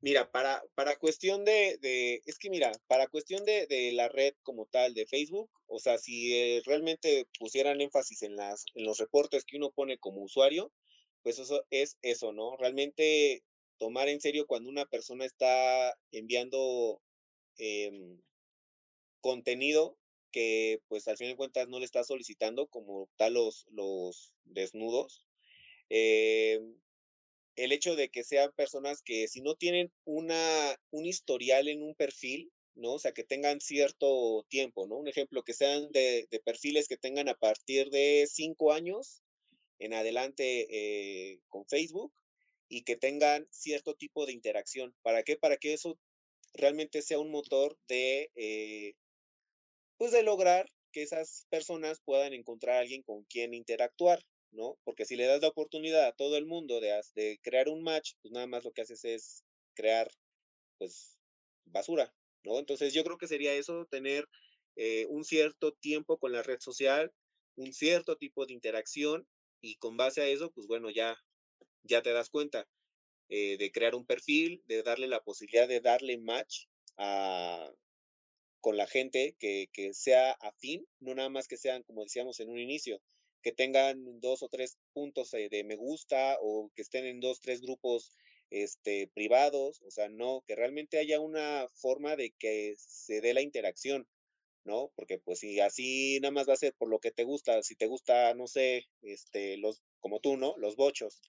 mira, 0.00 0.30
para, 0.30 0.62
para 0.74 0.98
cuestión 0.98 1.44
de, 1.44 1.78
de, 1.80 2.20
es 2.26 2.38
que 2.38 2.50
mira, 2.50 2.72
para 2.88 3.06
cuestión 3.06 3.44
de, 3.44 3.66
de 3.66 3.92
la 3.92 4.08
red 4.08 4.34
como 4.42 4.66
tal 4.66 4.92
de 4.94 5.06
Facebook, 5.06 5.50
o 5.66 5.78
sea, 5.78 5.98
si 5.98 6.34
eh, 6.34 6.62
realmente 6.66 7.28
pusieran 7.38 7.80
énfasis 7.80 8.22
en 8.22 8.36
las, 8.36 8.64
en 8.74 8.84
los 8.84 8.98
reportes 8.98 9.44
que 9.44 9.56
uno 9.56 9.70
pone 9.70 9.98
como 9.98 10.22
usuario, 10.22 10.72
pues 11.22 11.38
eso 11.38 11.64
es 11.70 11.96
eso, 12.02 12.32
¿no? 12.32 12.56
Realmente 12.56 13.44
tomar 13.82 14.08
en 14.08 14.20
serio 14.20 14.46
cuando 14.46 14.70
una 14.70 14.86
persona 14.86 15.24
está 15.24 15.98
enviando 16.12 17.02
em, 17.58 18.16
contenido 19.20 19.98
que 20.30 20.78
pues 20.86 21.08
al 21.08 21.16
fin 21.16 21.26
de 21.26 21.36
cuentas 21.36 21.66
no 21.66 21.80
le 21.80 21.84
está 21.84 22.04
solicitando 22.04 22.68
como 22.68 23.08
tal 23.16 23.34
los, 23.34 23.66
los 23.72 24.32
desnudos, 24.44 25.26
eh, 25.90 26.60
el 27.56 27.72
hecho 27.72 27.96
de 27.96 28.08
que 28.08 28.22
sean 28.22 28.52
personas 28.52 29.02
que 29.02 29.26
si 29.26 29.40
no 29.40 29.56
tienen 29.56 29.92
una, 30.04 30.76
un 30.92 31.04
historial 31.04 31.66
en 31.66 31.82
un 31.82 31.96
perfil, 31.96 32.52
¿no? 32.76 32.92
O 32.92 32.98
sea, 33.00 33.10
que 33.10 33.24
tengan 33.24 33.60
cierto 33.60 34.46
tiempo, 34.48 34.86
¿no? 34.86 34.96
Un 34.96 35.08
ejemplo, 35.08 35.42
que 35.42 35.54
sean 35.54 35.90
de, 35.90 36.28
de 36.30 36.38
perfiles 36.38 36.86
que 36.86 36.96
tengan 36.96 37.28
a 37.28 37.34
partir 37.34 37.90
de 37.90 38.28
cinco 38.30 38.72
años 38.72 39.24
en 39.80 39.92
adelante 39.92 40.68
eh, 40.70 41.40
con 41.48 41.66
Facebook 41.66 42.12
y 42.72 42.84
que 42.84 42.96
tengan 42.96 43.46
cierto 43.50 43.94
tipo 43.94 44.24
de 44.24 44.32
interacción. 44.32 44.94
¿Para 45.02 45.22
qué? 45.22 45.36
Para 45.36 45.58
que 45.58 45.74
eso 45.74 45.98
realmente 46.54 47.02
sea 47.02 47.18
un 47.18 47.30
motor 47.30 47.76
de, 47.86 48.30
eh, 48.34 48.94
pues 49.98 50.10
de 50.10 50.22
lograr 50.22 50.70
que 50.90 51.02
esas 51.02 51.46
personas 51.50 52.00
puedan 52.02 52.32
encontrar 52.32 52.76
a 52.76 52.80
alguien 52.80 53.02
con 53.02 53.24
quien 53.24 53.52
interactuar. 53.52 54.24
¿no? 54.52 54.78
Porque 54.84 55.04
si 55.04 55.16
le 55.16 55.26
das 55.26 55.42
la 55.42 55.48
oportunidad 55.48 56.06
a 56.06 56.12
todo 56.12 56.38
el 56.38 56.46
mundo 56.46 56.80
de, 56.80 56.98
de 57.14 57.38
crear 57.42 57.68
un 57.68 57.82
match, 57.82 58.12
pues 58.22 58.32
nada 58.32 58.46
más 58.46 58.64
lo 58.64 58.72
que 58.72 58.82
haces 58.82 59.04
es 59.04 59.44
crear, 59.74 60.10
pues, 60.78 61.18
basura, 61.66 62.14
¿no? 62.42 62.58
Entonces 62.58 62.94
yo 62.94 63.04
creo 63.04 63.18
que 63.18 63.28
sería 63.28 63.54
eso, 63.54 63.86
tener 63.90 64.26
eh, 64.76 65.06
un 65.10 65.24
cierto 65.24 65.72
tiempo 65.72 66.18
con 66.18 66.32
la 66.32 66.42
red 66.42 66.60
social, 66.60 67.12
un 67.56 67.72
cierto 67.74 68.16
tipo 68.16 68.46
de 68.46 68.54
interacción 68.54 69.26
y 69.60 69.76
con 69.76 69.98
base 69.98 70.22
a 70.22 70.26
eso, 70.26 70.50
pues 70.52 70.66
bueno, 70.66 70.90
ya, 70.90 71.18
ya 71.84 72.02
te 72.02 72.12
das 72.12 72.30
cuenta 72.30 72.68
eh, 73.28 73.56
de 73.58 73.72
crear 73.72 73.94
un 73.94 74.06
perfil, 74.06 74.62
de 74.66 74.82
darle 74.82 75.06
la 75.08 75.22
posibilidad 75.22 75.68
de 75.68 75.80
darle 75.80 76.18
match 76.18 76.66
a, 76.96 77.70
con 78.60 78.76
la 78.76 78.86
gente 78.86 79.36
que, 79.38 79.68
que 79.72 79.94
sea 79.94 80.32
afín, 80.32 80.86
no 81.00 81.14
nada 81.14 81.28
más 81.28 81.48
que 81.48 81.56
sean, 81.56 81.82
como 81.82 82.04
decíamos 82.04 82.40
en 82.40 82.50
un 82.50 82.58
inicio, 82.58 83.00
que 83.42 83.52
tengan 83.52 84.20
dos 84.20 84.42
o 84.42 84.48
tres 84.48 84.78
puntos 84.92 85.32
de 85.32 85.64
me 85.64 85.76
gusta 85.76 86.38
o 86.40 86.70
que 86.74 86.82
estén 86.82 87.04
en 87.06 87.20
dos, 87.20 87.40
tres 87.40 87.60
grupos 87.60 88.12
este, 88.50 89.10
privados, 89.14 89.80
o 89.82 89.90
sea, 89.90 90.08
no, 90.08 90.42
que 90.46 90.54
realmente 90.54 90.98
haya 90.98 91.20
una 91.20 91.66
forma 91.74 92.16
de 92.16 92.32
que 92.38 92.74
se 92.78 93.20
dé 93.20 93.34
la 93.34 93.42
interacción, 93.42 94.06
¿no? 94.64 94.92
Porque 94.94 95.18
pues 95.18 95.40
si 95.40 95.58
así 95.60 96.20
nada 96.20 96.32
más 96.32 96.48
va 96.48 96.52
a 96.52 96.56
ser 96.56 96.74
por 96.74 96.88
lo 96.88 97.00
que 97.00 97.10
te 97.10 97.24
gusta, 97.24 97.62
si 97.62 97.74
te 97.76 97.86
gusta, 97.86 98.34
no 98.34 98.46
sé, 98.46 98.86
este, 99.02 99.56
los, 99.56 99.82
como 100.00 100.20
tú, 100.20 100.36
¿no? 100.36 100.54
Los 100.58 100.76
bochos. 100.76 101.20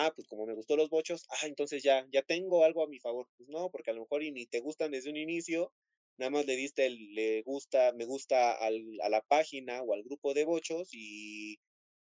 Ah, 0.00 0.12
pues 0.14 0.28
como 0.28 0.46
me 0.46 0.54
gustó 0.54 0.76
los 0.76 0.90
bochos, 0.90 1.26
ah, 1.28 1.46
entonces 1.46 1.82
ya, 1.82 2.06
ya 2.12 2.22
tengo 2.22 2.62
algo 2.64 2.84
a 2.84 2.88
mi 2.88 3.00
favor. 3.00 3.26
Pues 3.36 3.48
no, 3.48 3.68
porque 3.70 3.90
a 3.90 3.94
lo 3.94 4.02
mejor 4.02 4.22
y 4.22 4.30
ni 4.30 4.46
te 4.46 4.60
gustan 4.60 4.92
desde 4.92 5.10
un 5.10 5.16
inicio, 5.16 5.72
nada 6.18 6.30
más 6.30 6.46
le 6.46 6.54
diste 6.54 6.86
el 6.86 7.14
le 7.14 7.42
gusta, 7.42 7.92
me 7.94 8.04
gusta 8.04 8.52
al, 8.52 8.80
a 9.02 9.08
la 9.08 9.22
página 9.22 9.82
o 9.82 9.94
al 9.94 10.04
grupo 10.04 10.34
de 10.34 10.44
bochos 10.44 10.90
y 10.92 11.58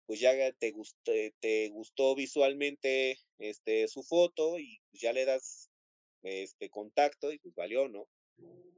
pues 0.05 0.21
ya 0.21 0.31
te 0.53 0.71
gustó, 0.71 1.11
te 1.41 1.69
gustó 1.69 2.15
visualmente 2.15 3.17
este, 3.39 3.87
su 3.89 4.03
foto 4.03 4.57
y 4.57 4.79
pues 4.91 5.01
ya 5.01 5.11
le 5.11 5.25
das 5.25 5.69
este 6.23 6.69
contacto 6.69 7.33
y 7.33 7.39
pues 7.39 7.53
valió, 7.55 7.89
¿no? 7.89 8.07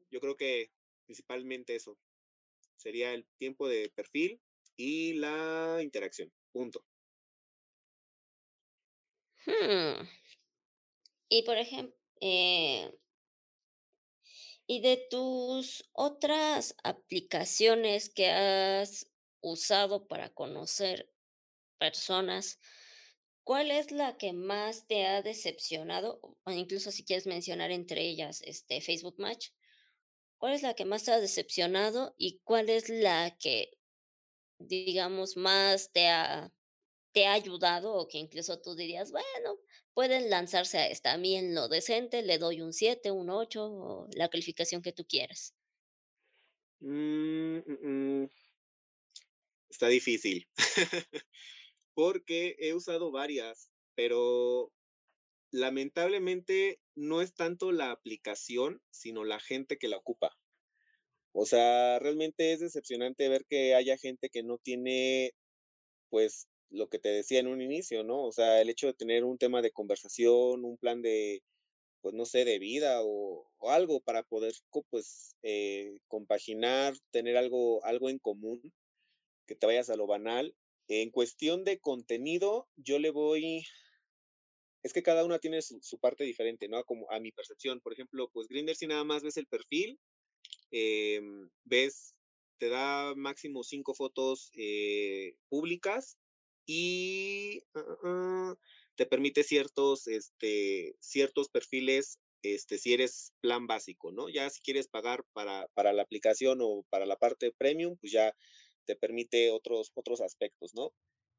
Yo 0.09 0.19
creo 0.21 0.35
que 0.35 0.71
principalmente 1.05 1.75
eso 1.75 1.97
sería 2.77 3.13
el 3.13 3.27
tiempo 3.37 3.67
de 3.67 3.91
perfil 3.95 4.41
y 4.75 5.13
la 5.13 5.79
interacción. 5.83 6.31
Punto. 6.51 6.83
Hmm. 9.45 10.07
Y 11.29 11.43
por 11.43 11.57
ejemplo, 11.57 11.95
eh, 12.21 12.91
y 14.67 14.81
de 14.81 15.07
tus 15.09 15.89
otras 15.91 16.75
aplicaciones 16.83 18.09
que 18.09 18.29
has 18.29 19.11
usado 19.41 20.07
para 20.07 20.29
conocer 20.29 21.11
personas, 21.77 22.59
¿cuál 23.43 23.71
es 23.71 23.91
la 23.91 24.17
que 24.17 24.31
más 24.31 24.87
te 24.87 25.05
ha 25.05 25.21
decepcionado? 25.21 26.21
O 26.45 26.51
incluso 26.51 26.91
si 26.91 27.03
quieres 27.03 27.27
mencionar 27.27 27.71
entre 27.71 28.01
ellas, 28.01 28.41
este, 28.43 28.79
Facebook 28.79 29.15
Match. 29.17 29.49
¿Cuál 30.37 30.53
es 30.53 30.61
la 30.61 30.73
que 30.73 30.85
más 30.85 31.03
te 31.03 31.11
ha 31.11 31.19
decepcionado 31.19 32.15
y 32.17 32.39
cuál 32.43 32.69
es 32.69 32.89
la 32.89 33.37
que, 33.37 33.77
digamos, 34.59 35.35
más 35.35 35.91
te 35.91 36.07
ha 36.07 36.51
te 37.13 37.27
ha 37.27 37.33
ayudado 37.33 37.93
o 37.93 38.07
que 38.07 38.17
incluso 38.17 38.59
tú 38.59 38.75
dirías, 38.75 39.11
bueno, 39.11 39.59
pueden 39.93 40.29
lanzarse 40.29 40.79
a 40.79 40.87
esta. 40.87 41.13
A 41.13 41.17
mí 41.17 41.35
en 41.35 41.55
lo 41.55 41.67
decente 41.67 42.23
le 42.23 42.37
doy 42.37 42.61
un 42.61 42.73
7, 42.73 43.11
un 43.11 43.29
8 43.29 43.65
o 43.65 44.07
la 44.15 44.29
calificación 44.29 44.81
que 44.81 44.93
tú 44.93 45.05
quieras. 45.07 45.55
Mm, 46.79 47.57
mm, 47.59 48.23
mm. 48.23 48.29
Está 49.69 49.87
difícil. 49.87 50.47
Porque 51.95 52.55
he 52.59 52.73
usado 52.73 53.11
varias, 53.11 53.69
pero 53.95 54.71
lamentablemente 55.51 56.79
no 56.95 57.21
es 57.21 57.35
tanto 57.35 57.71
la 57.71 57.91
aplicación, 57.91 58.81
sino 58.89 59.23
la 59.23 59.39
gente 59.39 59.77
que 59.77 59.87
la 59.87 59.97
ocupa. 59.97 60.35
O 61.31 61.45
sea, 61.45 61.99
realmente 61.99 62.53
es 62.53 62.59
decepcionante 62.59 63.29
ver 63.29 63.45
que 63.47 63.75
haya 63.75 63.97
gente 63.97 64.29
que 64.29 64.43
no 64.43 64.57
tiene, 64.57 65.33
pues, 66.09 66.47
lo 66.73 66.89
que 66.89 66.99
te 66.99 67.09
decía 67.09 67.39
en 67.39 67.47
un 67.47 67.61
inicio, 67.61 68.03
¿no? 68.03 68.23
O 68.23 68.31
sea, 68.31 68.61
el 68.61 68.69
hecho 68.69 68.87
de 68.87 68.93
tener 68.93 69.23
un 69.23 69.37
tema 69.37 69.61
de 69.61 69.71
conversación, 69.71 70.65
un 70.65 70.77
plan 70.77 71.01
de, 71.01 71.43
pues 72.01 72.15
no 72.15 72.25
sé, 72.25 72.45
de 72.45 72.59
vida 72.59 73.01
o, 73.03 73.47
algo 73.69 74.01
para 74.01 74.23
poder, 74.23 74.53
pues, 74.89 75.35
eh, 75.43 75.97
compaginar, 76.07 76.95
tener 77.11 77.37
algo, 77.37 77.83
algo 77.85 78.09
en 78.09 78.19
común, 78.19 78.73
que 79.47 79.55
te 79.55 79.67
vayas 79.67 79.89
a 79.89 79.95
lo 79.95 80.07
banal. 80.07 80.55
En 80.87 81.11
cuestión 81.11 81.63
de 81.63 81.79
contenido, 81.79 82.67
yo 82.75 82.99
le 82.99 83.11
voy 83.11 83.63
es 84.83 84.91
que 84.91 85.03
cada 85.03 85.23
una 85.23 85.39
tiene 85.39 85.61
su, 85.61 85.97
parte 85.99 86.25
diferente, 86.25 86.67
¿no? 86.67 86.83
Como 86.83 87.09
a 87.09 87.19
mi 87.19 87.31
percepción. 87.31 87.79
Por 87.79 87.93
ejemplo, 87.93 88.29
pues 88.33 88.49
Grinder 88.49 88.75
si 88.75 88.85
nada 88.85 89.05
más 89.05 89.23
ves 89.23 89.37
el 89.37 89.47
perfil, 89.47 89.97
em, 90.71 91.49
ves, 91.63 92.15
te 92.57 92.67
da 92.67 93.15
máximo 93.15 93.63
cinco 93.63 93.93
fotos 93.93 94.51
eh, 94.55 95.35
públicas 95.47 96.17
y 96.65 97.59
ah, 97.75 97.85
ah, 97.87 97.97
ah, 98.03 98.55
te 98.95 99.05
permite 99.05 99.43
ciertos, 99.43 100.07
este, 100.07 100.95
ciertos 100.99 101.49
perfiles 101.49 102.19
este, 102.43 102.77
si 102.77 102.93
eres 102.93 103.33
plan 103.41 103.67
básico, 103.67 104.11
¿no? 104.11 104.29
Ya 104.29 104.49
si 104.49 104.61
quieres 104.61 104.87
pagar 104.87 105.23
para, 105.33 105.67
para 105.73 105.93
la 105.93 106.03
aplicación 106.03 106.59
o 106.61 106.83
para 106.89 107.05
la 107.05 107.15
parte 107.15 107.51
premium, 107.57 107.97
pues 107.97 108.11
ya 108.11 108.35
te 108.85 108.95
permite 108.95 109.49
otros, 109.51 109.91
otros 109.95 110.21
aspectos, 110.21 110.73
¿no? 110.75 110.93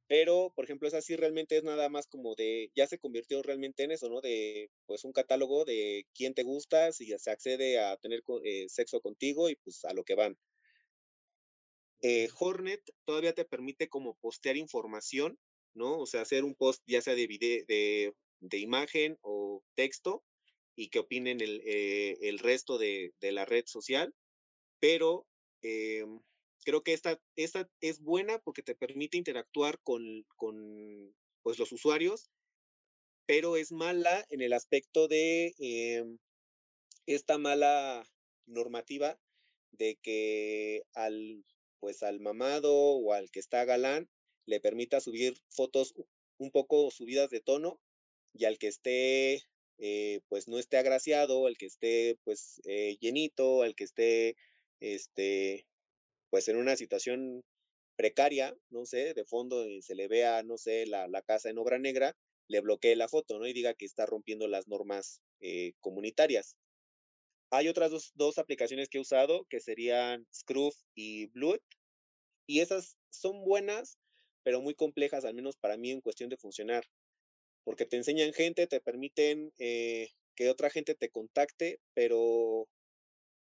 Pero, 0.06 0.52
por 0.54 0.64
ejemplo, 0.64 0.88
es 0.88 0.94
así, 0.94 1.16
realmente 1.16 1.56
es 1.56 1.64
nada 1.64 1.88
más 1.88 2.06
como 2.06 2.34
de, 2.34 2.70
ya 2.74 2.86
se 2.86 2.98
convirtió 2.98 3.42
realmente 3.42 3.84
en 3.84 3.90
eso, 3.92 4.08
¿no? 4.08 4.20
De, 4.20 4.70
pues, 4.86 5.04
un 5.04 5.12
catálogo 5.12 5.64
de 5.64 6.06
quién 6.14 6.34
te 6.34 6.42
gusta, 6.42 6.92
si 6.92 7.06
se 7.18 7.30
accede 7.30 7.78
a 7.78 7.96
tener 7.96 8.22
eh, 8.44 8.66
sexo 8.68 9.00
contigo 9.00 9.48
y 9.48 9.56
pues 9.56 9.84
a 9.84 9.94
lo 9.94 10.04
que 10.04 10.14
van. 10.14 10.36
Eh, 12.02 12.28
Hornet 12.38 12.82
todavía 13.04 13.32
te 13.32 13.44
permite 13.44 13.88
como 13.88 14.14
postear 14.16 14.56
información, 14.56 15.38
¿no? 15.74 15.98
O 15.98 16.06
sea, 16.06 16.22
hacer 16.22 16.44
un 16.44 16.54
post 16.54 16.82
ya 16.86 17.00
sea 17.00 17.14
de, 17.14 17.26
video, 17.26 17.64
de, 17.66 18.14
de 18.40 18.58
imagen 18.58 19.18
o 19.22 19.62
texto 19.74 20.22
y 20.76 20.88
que 20.88 20.98
opinen 21.00 21.40
el, 21.40 21.62
eh, 21.64 22.16
el 22.20 22.38
resto 22.38 22.78
de, 22.78 23.14
de, 23.20 23.32
la 23.32 23.44
red 23.44 23.64
social, 23.66 24.14
pero 24.80 25.26
em, 25.62 26.20
creo 26.64 26.82
que 26.82 26.92
esta, 26.92 27.20
esta 27.36 27.68
es 27.80 28.00
buena 28.00 28.38
porque 28.40 28.62
te 28.62 28.74
permite 28.74 29.16
interactuar 29.16 29.78
con, 29.82 30.24
con 30.36 31.14
pues, 31.42 31.58
los 31.58 31.72
usuarios, 31.72 32.30
pero 33.26 33.56
es 33.56 33.72
mala 33.72 34.26
en 34.30 34.42
el 34.42 34.52
aspecto 34.52 35.08
de 35.08 35.54
em, 35.58 36.18
esta 37.06 37.38
mala 37.38 38.04
normativa 38.46 39.18
de 39.72 39.96
que 40.02 40.82
al 40.94 41.44
pues 41.84 42.02
al 42.02 42.18
mamado 42.18 42.72
o 42.74 43.12
al 43.12 43.30
que 43.30 43.40
está 43.40 43.62
galán 43.66 44.08
le 44.46 44.58
permita 44.58 45.00
subir 45.00 45.34
fotos 45.50 45.92
un 46.38 46.50
poco 46.50 46.90
subidas 46.90 47.28
de 47.28 47.40
tono 47.40 47.78
y 48.32 48.46
al 48.46 48.56
que 48.56 48.68
esté 48.68 49.42
eh, 49.76 50.20
pues 50.30 50.48
no 50.48 50.58
esté 50.58 50.78
agraciado, 50.78 51.46
el 51.46 51.58
que 51.58 51.66
esté 51.66 52.18
pues 52.24 52.62
eh, 52.64 52.96
llenito, 53.02 53.64
el 53.64 53.74
que 53.74 53.84
esté 53.84 54.34
este 54.80 55.66
pues 56.30 56.48
en 56.48 56.56
una 56.56 56.74
situación 56.76 57.44
precaria, 57.96 58.56
no 58.70 58.86
sé, 58.86 59.12
de 59.12 59.26
fondo 59.26 59.62
se 59.82 59.94
le 59.94 60.08
vea, 60.08 60.42
no 60.42 60.56
sé, 60.56 60.86
la, 60.86 61.20
casa 61.20 61.50
en 61.50 61.58
obra 61.58 61.78
negra, 61.78 62.16
le 62.48 62.60
bloquee 62.60 62.96
la 62.96 63.08
foto, 63.08 63.38
¿no? 63.38 63.46
Y 63.46 63.52
diga 63.52 63.74
que 63.74 63.84
está 63.84 64.06
rompiendo 64.06 64.48
las 64.48 64.68
normas 64.68 65.20
eh, 65.40 65.74
comunitarias. 65.80 66.56
Hay 67.56 67.68
otras 67.68 67.92
dos, 67.92 68.10
dos, 68.16 68.38
aplicaciones 68.38 68.88
que 68.88 68.98
he 68.98 69.00
usado, 69.00 69.46
que 69.48 69.60
serían 69.60 70.26
Scruff 70.34 70.74
y 70.96 71.26
Blood, 71.26 71.60
y 72.48 72.60
esas 72.60 72.96
son 73.10 73.44
buenas, 73.44 73.96
pero 74.42 74.60
muy 74.60 74.74
complejas, 74.74 75.24
al 75.24 75.34
menos 75.34 75.56
para 75.56 75.76
mí, 75.76 75.92
en 75.92 76.00
cuestión 76.00 76.28
de 76.30 76.36
funcionar, 76.36 76.84
porque 77.62 77.86
te 77.86 77.96
enseñan 77.96 78.32
gente, 78.32 78.66
te 78.66 78.80
permiten 78.80 79.52
eh, 79.58 80.08
que 80.34 80.50
otra 80.50 80.68
gente 80.68 80.96
te 80.96 81.10
contacte, 81.10 81.78
pero 81.94 82.68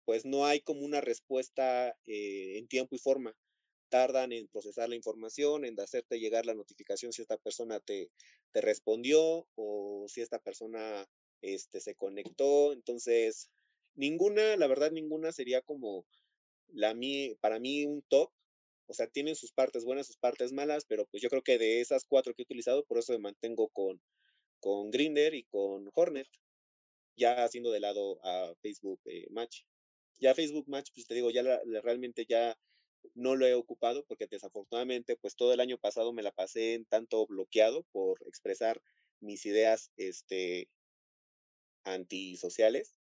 pues 0.04 0.24
no 0.24 0.44
hay 0.44 0.60
como 0.60 0.80
una 0.80 1.00
respuesta 1.00 1.96
eh, 2.06 2.58
en 2.58 2.66
tiempo 2.66 2.96
y 2.96 2.98
forma. 2.98 3.36
Tardan 3.90 4.32
en 4.32 4.48
procesar 4.48 4.88
la 4.88 4.96
información, 4.96 5.64
en 5.64 5.78
hacerte 5.78 6.18
llegar 6.18 6.46
la 6.46 6.54
notificación 6.54 7.12
si 7.12 7.22
esta 7.22 7.38
persona 7.38 7.78
te, 7.78 8.10
te 8.50 8.60
respondió 8.60 9.46
o 9.54 10.06
si 10.08 10.20
esta 10.20 10.40
persona 10.40 11.06
este, 11.42 11.80
se 11.80 11.94
conectó. 11.94 12.72
Entonces, 12.72 13.50
ninguna, 14.00 14.56
la 14.56 14.66
verdad, 14.66 14.90
ninguna 14.90 15.30
sería 15.30 15.60
como 15.60 16.06
la 16.68 16.96
para 17.40 17.60
mí 17.60 17.84
un 17.84 18.02
top. 18.08 18.30
O 18.86 18.94
sea, 18.94 19.06
tienen 19.06 19.36
sus 19.36 19.52
partes 19.52 19.84
buenas, 19.84 20.08
sus 20.08 20.16
partes 20.16 20.52
malas, 20.52 20.84
pero 20.84 21.06
pues 21.06 21.22
yo 21.22 21.28
creo 21.28 21.42
que 21.42 21.58
de 21.58 21.80
esas 21.80 22.04
cuatro 22.04 22.34
que 22.34 22.42
he 22.42 22.44
utilizado, 22.44 22.84
por 22.84 22.98
eso 22.98 23.12
me 23.12 23.18
mantengo 23.20 23.68
con, 23.68 24.00
con 24.58 24.90
Grinder 24.90 25.34
y 25.34 25.44
con 25.44 25.88
Hornet, 25.94 26.26
ya 27.16 27.44
haciendo 27.44 27.70
de 27.70 27.80
lado 27.80 28.18
a 28.24 28.54
Facebook 28.62 29.00
eh, 29.04 29.26
Match. 29.30 29.62
Ya 30.18 30.34
Facebook 30.34 30.68
Match, 30.68 30.90
pues 30.94 31.06
te 31.06 31.14
digo, 31.14 31.30
ya 31.30 31.42
realmente 31.82 32.26
ya 32.26 32.58
no 33.14 33.36
lo 33.36 33.46
he 33.46 33.54
ocupado 33.54 34.04
porque 34.06 34.26
desafortunadamente 34.26 35.16
pues 35.16 35.36
todo 35.36 35.52
el 35.52 35.60
año 35.60 35.78
pasado 35.78 36.12
me 36.12 36.22
la 36.22 36.32
pasé 36.32 36.74
en 36.74 36.84
tanto 36.84 37.26
bloqueado 37.26 37.84
por 37.92 38.18
expresar 38.26 38.82
mis 39.20 39.46
ideas 39.46 39.90
este 39.96 40.68
antisociales 41.84 42.94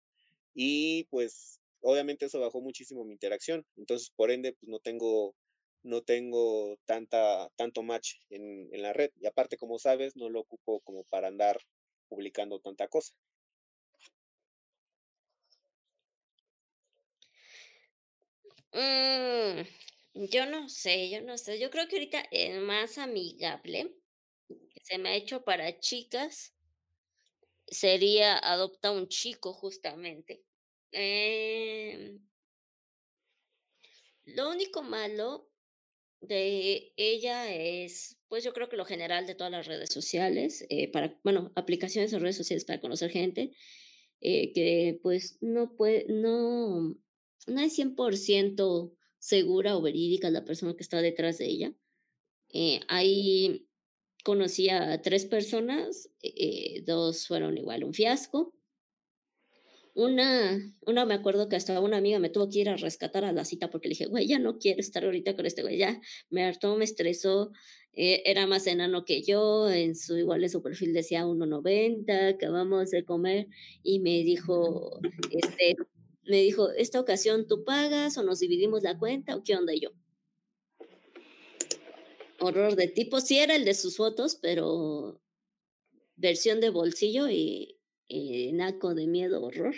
y 0.59 1.05
pues 1.05 1.61
obviamente 1.81 2.25
eso 2.25 2.39
bajó 2.39 2.61
muchísimo 2.61 3.05
mi 3.05 3.13
interacción 3.13 3.63
entonces 3.77 4.09
por 4.15 4.31
ende 4.31 4.53
pues 4.53 4.69
no 4.69 4.79
tengo 4.79 5.35
no 5.84 6.01
tengo 6.01 6.77
tanta 6.85 7.49
tanto 7.55 7.84
match 7.84 8.15
en, 8.31 8.67
en 8.73 8.81
la 8.81 8.91
red 8.93 9.11
y 9.21 9.27
aparte 9.27 9.57
como 9.57 9.77
sabes 9.79 10.15
no 10.15 10.29
lo 10.29 10.41
ocupo 10.41 10.81
como 10.81 11.03
para 11.05 11.27
andar 11.27 11.59
publicando 12.09 12.59
tanta 12.59 12.88
cosa 12.88 13.13
Mm, 18.73 19.63
yo 20.31 20.45
no 20.45 20.69
sé, 20.69 21.09
yo 21.09 21.21
no 21.21 21.38
sé. 21.38 21.59
Yo 21.59 21.69
creo 21.71 21.88
que 21.88 21.95
ahorita 21.97 22.23
el 22.31 22.61
más 22.61 22.97
amigable 22.97 23.95
que 24.47 24.81
se 24.84 24.97
me 24.97 25.09
ha 25.09 25.15
hecho 25.15 25.43
para 25.43 25.79
chicas 25.79 26.55
sería 27.67 28.38
Adopta 28.38 28.91
un 28.91 29.07
chico, 29.07 29.53
justamente. 29.53 30.47
Em 30.91 32.27
lo 34.27 34.49
único 34.51 34.84
malo 34.84 35.49
de 36.22 36.93
ella 36.97 37.51
es, 37.53 38.19
pues 38.27 38.43
yo 38.43 38.53
creo 38.53 38.68
que 38.69 38.76
lo 38.76 38.85
general 38.85 39.26
de 39.26 39.35
todas 39.35 39.51
las 39.51 39.68
redes 39.68 39.89
sociales, 39.89 40.65
eh, 40.69 40.91
para, 40.91 41.19
bueno, 41.23 41.51
aplicaciones 41.55 42.11
de 42.11 42.19
redes 42.19 42.35
sociales 42.35 42.65
para 42.65 42.81
conocer 42.81 43.09
gente, 43.09 43.53
eh, 44.19 44.51
que 44.53 44.99
pues 45.01 45.38
no 45.41 45.76
puede, 45.76 46.05
no, 46.09 46.97
no 47.47 47.61
es 47.61 47.73
100% 47.77 48.93
segura 49.19 49.77
o 49.77 49.81
verídica 49.81 50.30
la 50.30 50.43
persona 50.43 50.76
que 50.76 50.84
está 50.84 51.01
detrás 51.01 51.38
de 51.38 51.45
ella. 51.45 51.73
Eh, 52.49 52.81
ahí 52.89 53.69
conocí 54.23 54.69
a 54.69 55.01
tres 55.01 55.26
personas, 55.26 56.09
eh, 56.22 56.84
dos 56.85 57.27
fueron 57.27 57.57
igual 57.57 57.84
un 57.85 57.93
fiasco. 57.93 58.56
Una, 59.98 60.60
una 60.86 61.06
me 61.07 61.15
acuerdo 61.15 61.49
que 61.49 61.56
hasta 61.56 61.80
una 61.80 61.98
amiga 61.98 62.19
me 62.19 62.30
tuvo 62.30 62.52
que 62.52 62.60
ir 62.60 62.69
a 62.69 62.78
rescatar 62.78 63.26
a 63.26 63.32
la 63.32 63.45
cita 63.45 63.72
porque 63.72 63.88
le 63.88 63.94
dije, 63.94 64.06
güey, 64.06 64.28
ya 64.28 64.38
no 64.38 64.60
quiero 64.60 64.80
estar 64.80 65.03
ahorita 65.03 65.36
con 65.36 65.48
este 65.48 65.64
güey, 65.64 65.80
ya 65.80 65.99
me 66.30 66.44
hartó, 66.44 66.78
me 66.78 66.84
estresó, 66.84 67.52
eh, 67.94 68.22
era 68.26 68.45
más 68.45 68.68
enano 68.68 69.06
que 69.06 69.24
yo, 69.24 69.72
en 69.72 69.95
su, 69.95 70.15
igual 70.15 70.44
en 70.44 70.52
su 70.52 70.61
perfil 70.61 70.94
decía 70.94 71.26
1.90, 71.26 72.36
acabamos 72.36 72.91
de 72.91 73.06
comer 73.06 73.48
y 73.82 73.99
me 73.99 74.22
dijo, 74.22 74.99
este, 75.32 75.76
me 76.28 76.44
dijo, 76.44 76.69
esta 76.74 76.99
ocasión 76.99 77.48
tú 77.48 77.64
pagas 77.64 78.19
o 78.19 78.24
nos 78.24 78.40
dividimos 78.40 78.84
la 78.84 78.99
cuenta 78.99 79.36
o 79.36 79.44
qué 79.44 79.56
onda 79.56 79.74
yo. 79.74 79.94
Horror 82.40 82.76
de 82.76 82.88
tipo, 82.88 83.19
sí 83.19 83.40
era 83.40 83.56
el 83.56 83.65
de 83.65 83.74
sus 83.74 83.98
fotos, 83.98 84.38
pero 84.40 85.19
versión 86.18 86.61
de 86.61 86.69
bolsillo 86.69 87.28
y, 87.30 87.76
naco 88.53 88.95
de 88.95 89.07
miedo, 89.07 89.43
horror. 89.43 89.75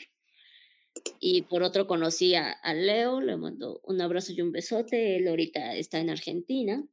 Y 1.19 1.43
por 1.43 1.63
otro 1.63 1.87
conocí 1.87 2.35
a, 2.35 2.57
Leo, 2.73 3.21
le 3.21 3.37
mando 3.37 3.79
un 3.83 4.01
abrazo 4.01 4.33
y 4.33 4.41
un 4.41 4.51
besote. 4.51 5.17
Él 5.17 5.27
ahorita 5.27 5.75
está 5.75 5.99
en 5.99 6.09
Argentina 6.09 6.83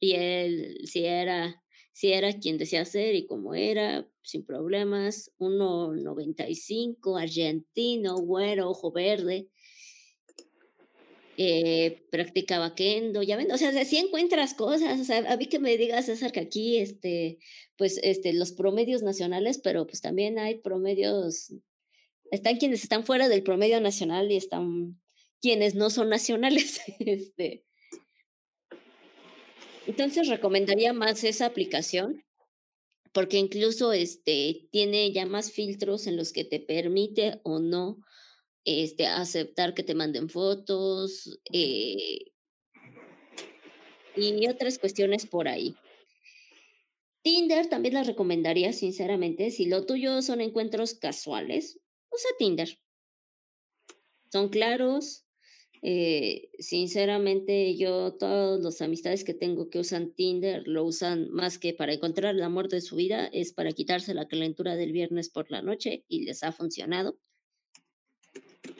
y 0.00 0.12
él 0.12 0.78
sí 0.84 1.04
era 1.04 1.64
si 1.94 2.12
era 2.12 2.32
quien 2.32 2.58
decía 2.58 2.84
ser 2.84 3.14
y 3.14 3.26
cómo 3.26 3.54
era, 3.54 4.06
sin 4.22 4.44
problemas, 4.44 5.30
1,95, 5.38 7.22
argentino, 7.22 8.16
güero, 8.16 8.68
ojo 8.68 8.90
verde, 8.90 9.48
eh, 11.36 12.06
practicaba 12.10 12.74
kendo, 12.74 13.22
ya 13.22 13.36
ven, 13.36 13.50
o 13.50 13.58
sea, 13.58 13.84
si 13.84 13.96
encuentras 13.96 14.54
cosas, 14.54 15.00
o 15.00 15.04
sea, 15.04 15.18
a 15.32 15.36
mí 15.36 15.46
que 15.46 15.58
me 15.58 15.76
digas, 15.76 16.06
César, 16.06 16.30
que 16.30 16.40
aquí, 16.40 16.78
este, 16.78 17.38
pues, 17.76 17.98
este, 18.02 18.32
los 18.32 18.52
promedios 18.52 19.02
nacionales, 19.02 19.58
pero 19.58 19.86
pues 19.86 20.00
también 20.00 20.38
hay 20.38 20.60
promedios, 20.60 21.52
están 22.30 22.56
quienes 22.58 22.82
están 22.84 23.04
fuera 23.04 23.28
del 23.28 23.42
promedio 23.42 23.80
nacional 23.80 24.30
y 24.30 24.36
están 24.36 25.00
quienes 25.40 25.74
no 25.74 25.90
son 25.90 26.08
nacionales, 26.08 26.80
este, 27.00 27.64
entonces 29.86 30.28
recomendaría 30.28 30.92
más 30.92 31.24
esa 31.24 31.46
aplicación, 31.46 32.24
porque 33.12 33.38
incluso 33.38 33.92
este, 33.92 34.68
tiene 34.70 35.12
ya 35.12 35.26
más 35.26 35.52
filtros 35.52 36.06
en 36.06 36.16
los 36.16 36.32
que 36.32 36.44
te 36.44 36.60
permite 36.60 37.40
o 37.42 37.58
no 37.58 37.98
este, 38.64 39.06
aceptar 39.06 39.74
que 39.74 39.82
te 39.82 39.94
manden 39.94 40.28
fotos 40.28 41.38
eh 41.52 42.30
y 44.16 44.46
otras 44.46 44.78
cuestiones 44.78 45.26
por 45.26 45.48
ahí. 45.48 45.74
Tinder 47.22 47.68
también 47.68 47.94
la 47.94 48.02
recomendaría, 48.02 48.72
sinceramente. 48.72 49.50
Si 49.50 49.66
lo 49.66 49.86
tuyo 49.86 50.20
son 50.22 50.40
encuentros 50.40 50.94
casuales, 50.94 51.80
usa 52.10 52.30
Tinder. 52.38 52.78
Son 54.30 54.48
claros. 54.50 55.24
Eh, 55.80 56.50
sinceramente, 56.58 57.76
yo, 57.76 58.14
todas 58.14 58.60
las 58.62 58.80
amistades 58.80 59.24
que 59.24 59.34
tengo 59.34 59.68
que 59.68 59.78
usan 59.78 60.12
Tinder, 60.12 60.66
lo 60.66 60.84
usan 60.84 61.30
más 61.30 61.58
que 61.58 61.74
para 61.74 61.92
encontrar 61.92 62.34
el 62.34 62.42
amor 62.42 62.68
de 62.68 62.80
su 62.80 62.96
vida, 62.96 63.26
es 63.26 63.52
para 63.52 63.72
quitarse 63.72 64.14
la 64.14 64.28
calentura 64.28 64.76
del 64.76 64.92
viernes 64.92 65.28
por 65.30 65.50
la 65.50 65.62
noche 65.62 66.04
y 66.08 66.24
les 66.24 66.42
ha 66.42 66.52
funcionado. 66.52 67.18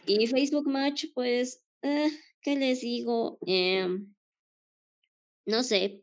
Y 0.06 0.26
Facebook 0.26 0.68
Match, 0.68 1.06
pues, 1.14 1.64
eh, 1.82 2.10
¿qué 2.42 2.56
les 2.56 2.80
digo? 2.80 3.38
Em, 3.46 4.14
no 5.46 5.62
sé. 5.62 6.02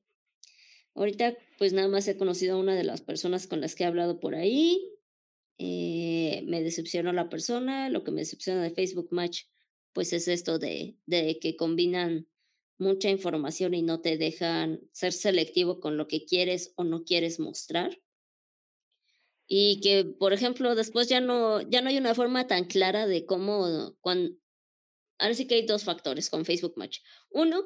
Ahorita, 0.94 1.38
pues 1.58 1.74
nada 1.74 1.88
más 1.88 2.08
he 2.08 2.18
conocido 2.18 2.56
a 2.56 2.60
una 2.60 2.76
de 2.76 2.84
las 2.84 3.02
personas 3.02 3.48
con 3.48 3.62
las 3.62 3.76
que 3.76 3.84
he 3.84 3.88
hablado 3.88 4.20
por 4.20 4.36
ahí. 4.36 4.90
Eh, 5.58 6.44
me 6.48 6.62
decepcionó 6.62 7.14
la 7.14 7.30
persona. 7.30 7.90
Lo 7.90 8.03
que 8.03 8.12
me 8.12 8.22
decepciona 8.22 8.64
de 8.64 8.72
Facebook 8.72 9.10
Match, 9.12 9.44
pues 9.94 10.14
es 10.14 10.28
esto 10.28 10.60
de, 10.60 10.98
de 11.06 11.40
que 11.40 11.56
combinan 11.56 12.28
mucha 12.78 13.10
información 13.10 13.74
y 13.76 13.84
no 13.84 14.02
te 14.02 14.18
dejan 14.18 14.82
ser 14.91 15.14
selectivo 15.14 15.80
con 15.80 15.98
lo 15.98 16.08
que 16.08 16.26
quieres 16.26 16.74
o 16.76 16.84
no 16.84 17.03
quieres 17.03 17.40
mostrar. 17.40 17.98
Y 19.53 19.82
que, 19.82 20.06
por 20.06 20.32
ejemplo, 20.32 20.76
después 20.76 21.10
ya 21.10 21.19
no, 21.19 21.60
ya 21.60 21.82
no 21.82 21.90
hay 21.90 21.98
una 21.98 22.15
forma 22.15 22.48
tan 22.48 22.64
clara 22.64 23.06
de 23.06 23.26
cómo, 23.26 23.98
cuando, 23.99 24.34
ahora 25.19 25.34
sí 25.34 25.45
que 25.45 25.56
hay 25.56 25.65
dos 25.65 25.84
factores 25.84 26.30
con 26.30 26.45
Facebook 26.45 26.76
Match. 26.78 26.99
Uno, 27.30 27.61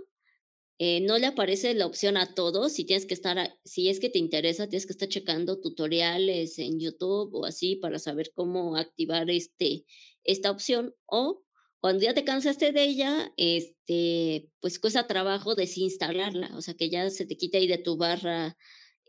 eh, 0.80 1.02
no 1.02 1.20
le 1.20 1.28
aparece 1.28 1.76
la 1.76 1.86
opción 1.86 2.18
a 2.18 2.34
todos. 2.34 2.74
Si 2.74 2.86
tienes 2.86 3.06
que 3.06 3.14
estar, 3.14 3.56
si 3.64 3.90
es 3.90 4.00
que 4.00 4.10
te 4.10 4.18
interesa, 4.18 4.68
tienes 4.68 4.88
que 4.88 4.94
estar 4.94 5.08
checando 5.10 5.62
tutoriales 5.62 6.58
en 6.58 6.80
YouTube 6.80 7.36
o 7.36 7.46
así 7.46 7.76
para 7.76 8.00
saber 8.00 8.32
cómo 8.34 8.78
activar 8.78 9.30
este, 9.30 9.86
esta 10.24 10.50
opción. 10.50 10.96
O 11.06 11.44
cuando 11.82 12.04
ya 12.04 12.16
te 12.16 12.26
cansaste 12.26 12.72
de 12.72 12.84
ella, 12.84 13.32
este, 13.38 14.50
pues 14.60 14.80
cuesta 14.80 15.06
trabajo 15.06 15.54
desinstalarla. 15.54 16.58
O 16.58 16.64
sea, 16.64 16.74
que 16.74 16.90
ya 16.90 17.12
se 17.12 17.28
te 17.28 17.38
quite 17.38 17.60
ahí 17.60 17.68
de 17.68 17.78
tu 17.78 17.96
barra 17.96 18.58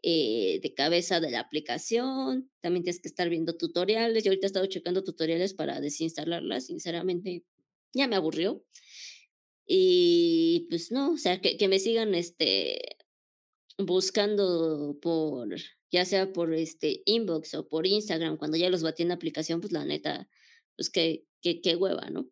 eh, 0.09 0.61
de 0.63 0.73
cabeza 0.73 1.19
de 1.19 1.33
la 1.33 1.41
aplicación. 1.41 2.49
También 2.61 2.85
tienes 2.85 3.01
que 3.01 3.09
estar 3.09 3.29
viendo 3.29 3.57
tutoriales. 3.57 4.23
Yo 4.23 4.31
ahorita 4.31 4.47
he 4.47 4.49
estado 4.49 4.67
checando 4.67 5.03
tutoriales 5.03 5.53
para 5.53 5.81
desinstalarla. 5.81 6.61
Sinceramente, 6.61 7.45
ya 7.93 8.07
me 8.07 8.15
aburrió. 8.15 8.65
Y 9.67 10.69
pues 10.71 10.93
no, 10.93 11.15
o 11.15 11.17
sea, 11.17 11.41
que, 11.41 11.57
que 11.57 11.67
me 11.67 11.81
sigan 11.81 12.15
este, 12.15 12.79
buscando 13.79 14.97
por, 15.03 15.57
ya 15.91 16.05
sea 16.05 16.33
por 16.33 16.55
este 16.55 17.03
inbox 17.05 17.55
o 17.55 17.69
por 17.69 17.85
Instagram, 17.85 18.37
cuando 18.37 18.57
ya 18.57 18.71
los 18.71 18.85
batí 18.85 19.03
en 19.03 19.09
la 19.09 19.15
aplicación, 19.15 19.61
pues 19.61 19.73
la 19.73 19.85
neta, 19.85 20.29
pues 20.77 20.89
qué, 20.89 21.27
qué, 21.43 21.61
qué 21.61 21.75
hueva, 21.75 22.11
¿no? 22.11 22.31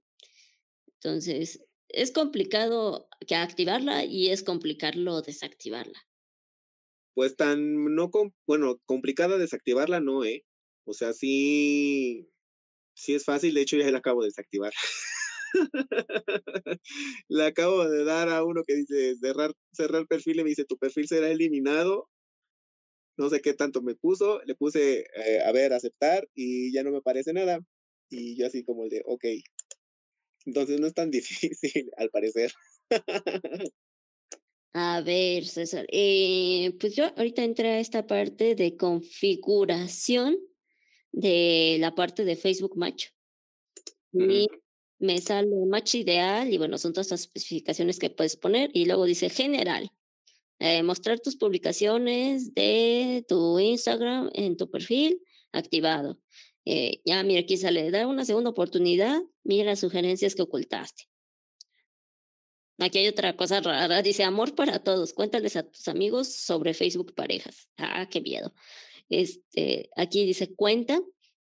Entonces, 1.02 1.60
es 1.88 2.12
complicado 2.12 3.08
que 3.26 3.34
activarla 3.34 4.04
y 4.04 4.28
es 4.28 4.44
complicado 4.44 5.22
desactivarla. 5.22 5.98
Pues 7.14 7.36
tan, 7.36 7.94
no, 7.94 8.10
bueno, 8.46 8.80
complicada 8.86 9.38
desactivarla, 9.38 10.00
no, 10.00 10.24
¿eh? 10.24 10.44
O 10.84 10.94
sea, 10.94 11.12
sí, 11.12 12.28
sí 12.94 13.14
es 13.14 13.24
fácil, 13.24 13.54
de 13.54 13.62
hecho 13.62 13.76
ya 13.78 13.90
la 13.92 13.98
acabo 13.98 14.22
de 14.22 14.28
desactivar. 14.28 14.72
Le 17.28 17.44
acabo 17.46 17.88
de 17.88 18.04
dar 18.04 18.28
a 18.30 18.44
uno 18.44 18.62
que 18.66 18.76
dice 18.76 19.16
cerrar, 19.16 19.52
cerrar 19.72 20.06
perfil 20.06 20.40
y 20.40 20.44
me 20.44 20.50
dice 20.50 20.64
tu 20.64 20.78
perfil 20.78 21.08
será 21.08 21.30
eliminado. 21.30 22.08
No 23.16 23.28
sé 23.30 23.40
qué 23.40 23.54
tanto 23.54 23.82
me 23.82 23.94
puso, 23.94 24.40
le 24.44 24.54
puse 24.54 25.00
eh, 25.16 25.40
a 25.44 25.52
ver, 25.52 25.72
aceptar 25.72 26.28
y 26.34 26.72
ya 26.72 26.82
no 26.82 26.90
me 26.90 27.02
parece 27.02 27.32
nada. 27.32 27.60
Y 28.10 28.36
yo 28.36 28.46
así 28.46 28.64
como 28.64 28.88
de, 28.88 29.02
ok. 29.06 29.24
Entonces 30.46 30.80
no 30.80 30.86
es 30.86 30.94
tan 30.94 31.10
difícil, 31.10 31.90
al 31.96 32.10
parecer. 32.10 32.52
A 34.74 35.00
ver, 35.00 35.46
César, 35.46 35.86
eh, 35.90 36.76
pues 36.80 36.94
yo 36.96 37.06
ahorita 37.16 37.42
entré 37.42 37.70
a 37.70 37.80
esta 37.80 38.06
parte 38.06 38.54
de 38.54 38.76
configuración 38.76 40.36
de 41.12 41.76
la 41.80 41.94
parte 41.94 42.24
de 42.24 42.36
Facebook 42.36 42.76
Match 42.76 43.06
me 45.04 45.20
sale 45.20 45.50
match 45.66 45.96
ideal 45.96 46.52
y 46.52 46.58
bueno, 46.58 46.78
son 46.78 46.92
todas 46.92 47.10
las 47.10 47.20
especificaciones 47.20 47.98
que 47.98 48.10
puedes 48.10 48.36
poner 48.36 48.70
y 48.72 48.86
luego 48.86 49.04
dice 49.04 49.28
general. 49.28 49.90
Eh, 50.60 50.82
mostrar 50.82 51.20
tus 51.20 51.36
publicaciones 51.36 52.54
de 52.54 53.24
tu 53.28 53.58
Instagram 53.58 54.30
en 54.34 54.56
tu 54.56 54.70
perfil 54.70 55.20
activado. 55.52 56.18
Eh, 56.64 57.02
ya, 57.04 57.22
mira, 57.22 57.40
aquí 57.40 57.56
sale, 57.56 57.90
da 57.90 58.06
una 58.06 58.24
segunda 58.24 58.50
oportunidad, 58.50 59.20
mira 59.42 59.66
las 59.66 59.80
sugerencias 59.80 60.34
que 60.34 60.42
ocultaste. 60.42 61.04
Aquí 62.78 62.98
hay 62.98 63.08
otra 63.08 63.36
cosa 63.36 63.60
rara, 63.60 64.02
dice 64.02 64.24
amor 64.24 64.54
para 64.54 64.82
todos, 64.82 65.12
cuéntales 65.12 65.56
a 65.56 65.62
tus 65.62 65.86
amigos 65.88 66.34
sobre 66.34 66.74
Facebook 66.74 67.14
parejas. 67.14 67.68
Ah, 67.76 68.08
qué 68.10 68.20
miedo. 68.20 68.52
Este, 69.08 69.90
aquí 69.96 70.24
dice 70.26 70.54
cuenta, 70.54 71.00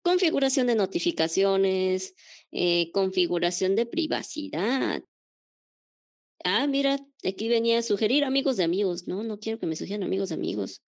configuración 0.03 0.67
de 0.67 0.75
notificaciones, 0.75 2.15
eh, 2.51 2.91
configuración 2.93 3.77
de 3.77 3.87
privacidad. 3.87 5.03
Ah, 6.45 6.67
mira, 6.67 6.99
aquí 7.25 7.49
venía 7.49 7.79
a 7.79 7.83
sugerir 7.83 8.25
amigos 8.25 8.57
de 8.57 8.65
amigos. 8.65 9.07
No, 9.07 9.23
no 9.23 9.39
quiero 9.39 9.59
que 9.59 9.67
me 9.67 9.77
sugieran 9.77 10.03
amigos 10.03 10.31
de 10.31 10.35
amigos. 10.35 10.83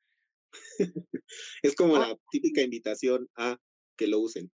es 1.63 1.75
como 1.77 1.97
ah. 1.97 2.09
la 2.09 2.19
típica 2.31 2.63
invitación 2.63 3.29
a 3.37 3.59
que 3.97 4.07
lo 4.07 4.21
usen. 4.21 4.51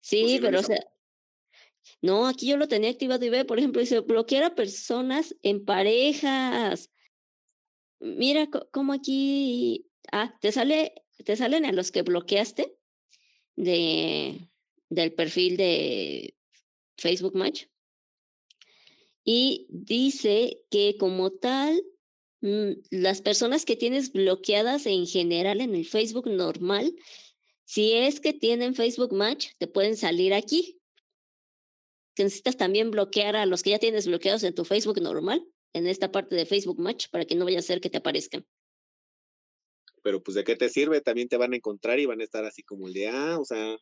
Sí, 0.00 0.38
pero 0.40 0.60
o 0.60 0.62
sea, 0.62 0.84
no, 2.02 2.26
aquí 2.26 2.48
yo 2.48 2.56
lo 2.56 2.68
tenía 2.68 2.90
activado 2.90 3.24
y 3.24 3.30
ve, 3.30 3.44
por 3.44 3.58
ejemplo, 3.58 3.80
dice 3.80 4.00
bloquear 4.00 4.44
a 4.44 4.54
personas 4.54 5.34
en 5.42 5.64
parejas. 5.64 6.90
Mira 8.00 8.48
cómo 8.72 8.92
aquí, 8.92 9.86
ah, 10.12 10.34
te 10.40 10.52
sale, 10.52 10.92
te 11.24 11.36
salen 11.36 11.64
a 11.64 11.72
los 11.72 11.90
que 11.90 12.02
bloqueaste 12.02 12.76
de, 13.56 14.48
del 14.88 15.12
perfil 15.14 15.56
de 15.56 16.36
Facebook 16.96 17.34
Match. 17.34 17.64
Y 19.24 19.66
dice 19.70 20.62
que 20.70 20.96
como 20.98 21.32
tal, 21.32 21.82
mm, 22.42 22.72
las 22.90 23.22
personas 23.22 23.64
que 23.64 23.76
tienes 23.76 24.12
bloqueadas 24.12 24.86
en 24.86 25.06
general 25.06 25.60
en 25.60 25.74
el 25.74 25.86
Facebook 25.86 26.28
normal, 26.28 26.94
si 27.64 27.94
es 27.94 28.20
que 28.20 28.32
tienen 28.32 28.76
Facebook 28.76 29.12
Match, 29.12 29.48
te 29.58 29.66
pueden 29.66 29.96
salir 29.96 30.32
aquí. 30.32 30.78
Necesitas 32.24 32.56
también 32.56 32.90
bloquear 32.90 33.36
a 33.36 33.46
los 33.46 33.62
que 33.62 33.70
ya 33.70 33.78
tienes 33.78 34.06
bloqueados 34.06 34.42
en 34.44 34.54
tu 34.54 34.64
Facebook 34.64 35.00
normal, 35.00 35.46
en 35.72 35.86
esta 35.86 36.10
parte 36.10 36.36
de 36.36 36.46
Facebook 36.46 36.78
Match, 36.80 37.08
para 37.10 37.24
que 37.24 37.34
no 37.34 37.44
vaya 37.44 37.58
a 37.58 37.62
ser 37.62 37.80
que 37.80 37.90
te 37.90 37.98
aparezcan 37.98 38.46
pero 40.06 40.22
pues 40.22 40.36
de 40.36 40.44
qué 40.44 40.54
te 40.54 40.68
sirve, 40.68 41.00
también 41.00 41.28
te 41.28 41.36
van 41.36 41.52
a 41.52 41.56
encontrar 41.56 41.98
y 41.98 42.06
van 42.06 42.20
a 42.20 42.22
estar 42.22 42.44
así 42.44 42.62
como 42.62 42.86
el 42.86 42.92
de, 42.92 43.08
ah, 43.08 43.40
o 43.40 43.44
sea. 43.44 43.76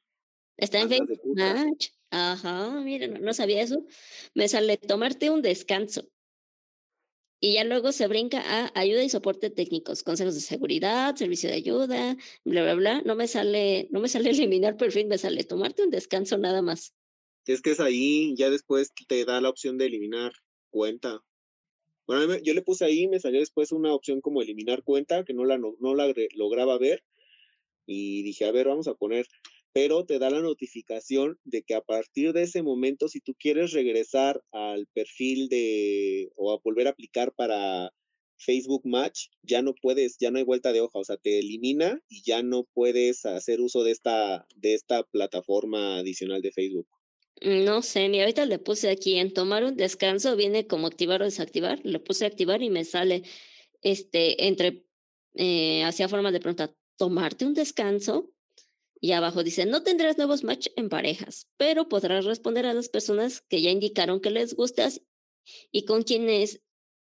Está 0.57 0.81
en 0.81 0.89
Facebook 0.89 1.21
Match. 1.37 1.91
Ajá, 2.09 2.81
mira, 2.81 3.09
no, 3.09 3.35
sabía 3.35 3.61
eso. 3.61 3.85
Me 4.33 4.49
sale 4.49 4.79
tomarte 4.79 5.29
un 5.29 5.43
descanso. 5.43 6.09
Y 7.43 7.53
ya 7.53 7.65
luego 7.65 7.93
se 7.93 8.07
brinca 8.07 8.41
a 8.41 8.73
ayuda 8.75 9.05
y 9.05 9.11
soporte 9.11 9.51
técnicos, 9.51 10.03
consejos 10.03 10.35
de 10.35 10.41
seguridad, 10.41 11.15
servicio 11.15 11.51
de 11.51 11.57
ayuda, 11.57 12.17
bla, 12.43 12.63
bla, 12.63 12.75
bla. 12.75 13.03
No 13.03 13.17
me 13.17 13.29
sale, 13.29 13.89
no 13.91 14.01
me 14.01 14.09
sale 14.09 14.31
eliminar 14.49 14.79
perfil, 14.79 15.09
me 15.09 15.19
sale 15.19 15.45
tomarte 15.45 15.83
un 15.83 15.91
descanso 15.91 16.39
nada 16.39 16.63
más. 16.63 16.95
Es 17.47 17.61
que 17.61 17.71
es 17.71 17.81
ahí, 17.81 18.35
ya 18.37 18.51
después 18.51 18.93
te 19.07 19.25
da 19.25 19.41
la 19.41 19.51
opción 19.51 19.77
de 19.77 19.87
eliminar 19.87 20.33
cuenta. 20.71 21.21
Bueno, 22.07 22.37
yo 22.43 22.55
le 22.55 22.63
puse 22.63 22.85
ahí, 22.85 23.09
me 23.09 23.21
salió 23.21 23.41
después 23.41 23.73
una 23.73 23.95
opción 23.95 24.21
como 24.21 24.43
eliminar 24.43 24.83
cuenta, 24.83 25.25
que 25.25 25.35
no 25.35 25.45
la, 25.45 25.59
no, 25.59 25.95
la 25.95 26.13
lograba 26.35 26.79
ver. 26.79 27.03
Y 27.87 28.23
dije, 28.23 28.47
a 28.47 28.53
ver, 28.53 28.69
vamos 28.69 28.89
a 28.89 28.95
poner, 28.95 29.27
pero 29.73 30.05
te 30.07 30.19
da 30.19 30.31
la 30.31 30.41
notificación 30.41 31.39
de 31.45 31.63
que 31.63 31.75
a 31.75 31.81
partir 31.83 32.33
de 32.33 32.43
ese 32.43 32.63
momento, 32.63 33.09
si 33.09 33.21
tú 33.21 33.35
quieres 33.39 33.73
regresar 33.73 34.43
al 34.53 34.87
perfil 34.95 35.49
de 35.49 36.31
o 36.37 36.53
a 36.53 36.59
volver 36.63 36.87
a 36.87 36.91
aplicar 36.91 37.33
para 37.35 37.93
Facebook 38.37 38.83
Match, 38.85 39.29
ya 39.43 39.63
no 39.63 39.75
puedes, 39.75 40.17
ya 40.19 40.31
no 40.31 40.39
hay 40.39 40.45
vuelta 40.45 40.73
de 40.73 40.81
hoja, 40.81 40.99
o 40.99 41.05
sea, 41.05 41.17
te 41.17 41.39
elimina 41.39 42.01
y 42.09 42.23
ya 42.23 42.43
no 42.43 42.65
puedes 42.75 43.25
hacer 43.27 43.61
uso 43.61 43.85
de 43.85 43.93
esta, 43.93 44.47
de 44.57 44.75
esta 44.75 45.03
plataforma 45.05 45.99
adicional 45.99 46.43
de 46.43 46.53
Facebook. 46.53 46.87
No 47.41 47.83
sé, 47.83 48.07
ahorita 48.07 48.47
le 48.47 48.59
puse 48.59 48.91
aquí 48.91 49.19
en 49.19 49.33
tomar 49.33 49.65
un 49.65 49.77
descanso, 49.77 50.37
viene 50.37 50.67
como 50.67 50.87
activar 50.87 51.21
o 51.23 51.25
desactivar, 51.25 51.81
le 51.85 51.99
puse 51.99 52.27
activar 52.27 52.63
y 52.63 52.71
me 52.71 52.85
sale 52.85 53.25
este 53.83 54.47
entre 54.47 54.87
eh, 55.35 55.83
hacia 55.85 56.09
forma 56.09 56.33
de 56.33 56.41
pregunta, 56.41 56.75
tomarte 56.97 57.45
un 57.45 57.55
descanso. 57.55 58.31
Y 59.01 59.13
abajo 59.13 59.43
dice, 59.43 59.67
no 59.67 59.83
tendrás 59.83 60.17
nuevos 60.17 60.45
match 60.45 60.69
en 60.77 60.89
parejas, 60.89 61.51
pero 61.59 61.89
podrás 61.89 62.25
responder 62.25 62.65
a 62.65 62.73
las 62.73 62.89
personas 62.89 63.43
que 63.43 63.61
ya 63.61 63.71
indicaron 63.71 64.21
que 64.21 64.31
les 64.31 64.55
gustas 64.55 65.03
y 65.71 65.85
con 65.85 66.05
quienes 66.05 66.63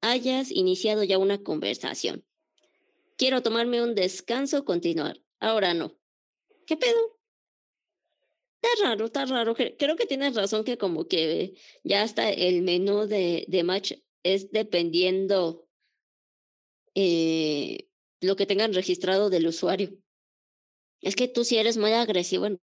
hayas 0.00 0.50
iniciado 0.50 1.04
ya 1.04 1.18
una 1.18 1.42
conversación. 1.42 2.24
quiero 3.18 3.42
tomarme 3.42 3.82
un 3.82 3.94
descanso, 3.94 4.64
continuar. 4.64 5.20
Ahora 5.38 5.74
no. 5.74 5.94
¿Qué 6.66 6.76
pedo? 6.76 7.21
Está 8.62 8.84
raro, 8.84 9.06
está 9.06 9.26
raro. 9.26 9.54
Creo 9.54 9.96
que 9.96 10.06
tienes 10.06 10.36
razón 10.36 10.64
que 10.64 10.78
como 10.78 11.08
que 11.08 11.54
ya 11.82 12.02
hasta 12.02 12.30
el 12.30 12.62
menú 12.62 13.06
de, 13.06 13.44
de 13.48 13.64
match 13.64 13.94
es 14.22 14.52
dependiendo 14.52 15.66
eh, 16.94 17.88
lo 18.20 18.36
que 18.36 18.46
tengan 18.46 18.72
registrado 18.72 19.30
del 19.30 19.48
usuario. 19.48 19.98
Es 21.00 21.16
que 21.16 21.26
tú 21.26 21.44
sí 21.44 21.58
eres 21.58 21.76
muy 21.76 21.92
agresivo 21.92 22.46
en 22.46 22.60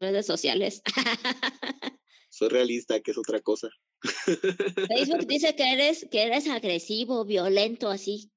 redes 0.00 0.24
sociales. 0.24 0.82
Soy 2.30 2.48
realista, 2.48 3.00
que 3.00 3.10
es 3.10 3.18
otra 3.18 3.40
cosa. 3.40 3.68
Facebook 4.00 5.26
dice 5.28 5.54
que 5.54 5.72
eres, 5.72 6.06
que 6.10 6.22
eres 6.22 6.48
agresivo, 6.48 7.24
violento, 7.24 7.90
así. 7.90 8.30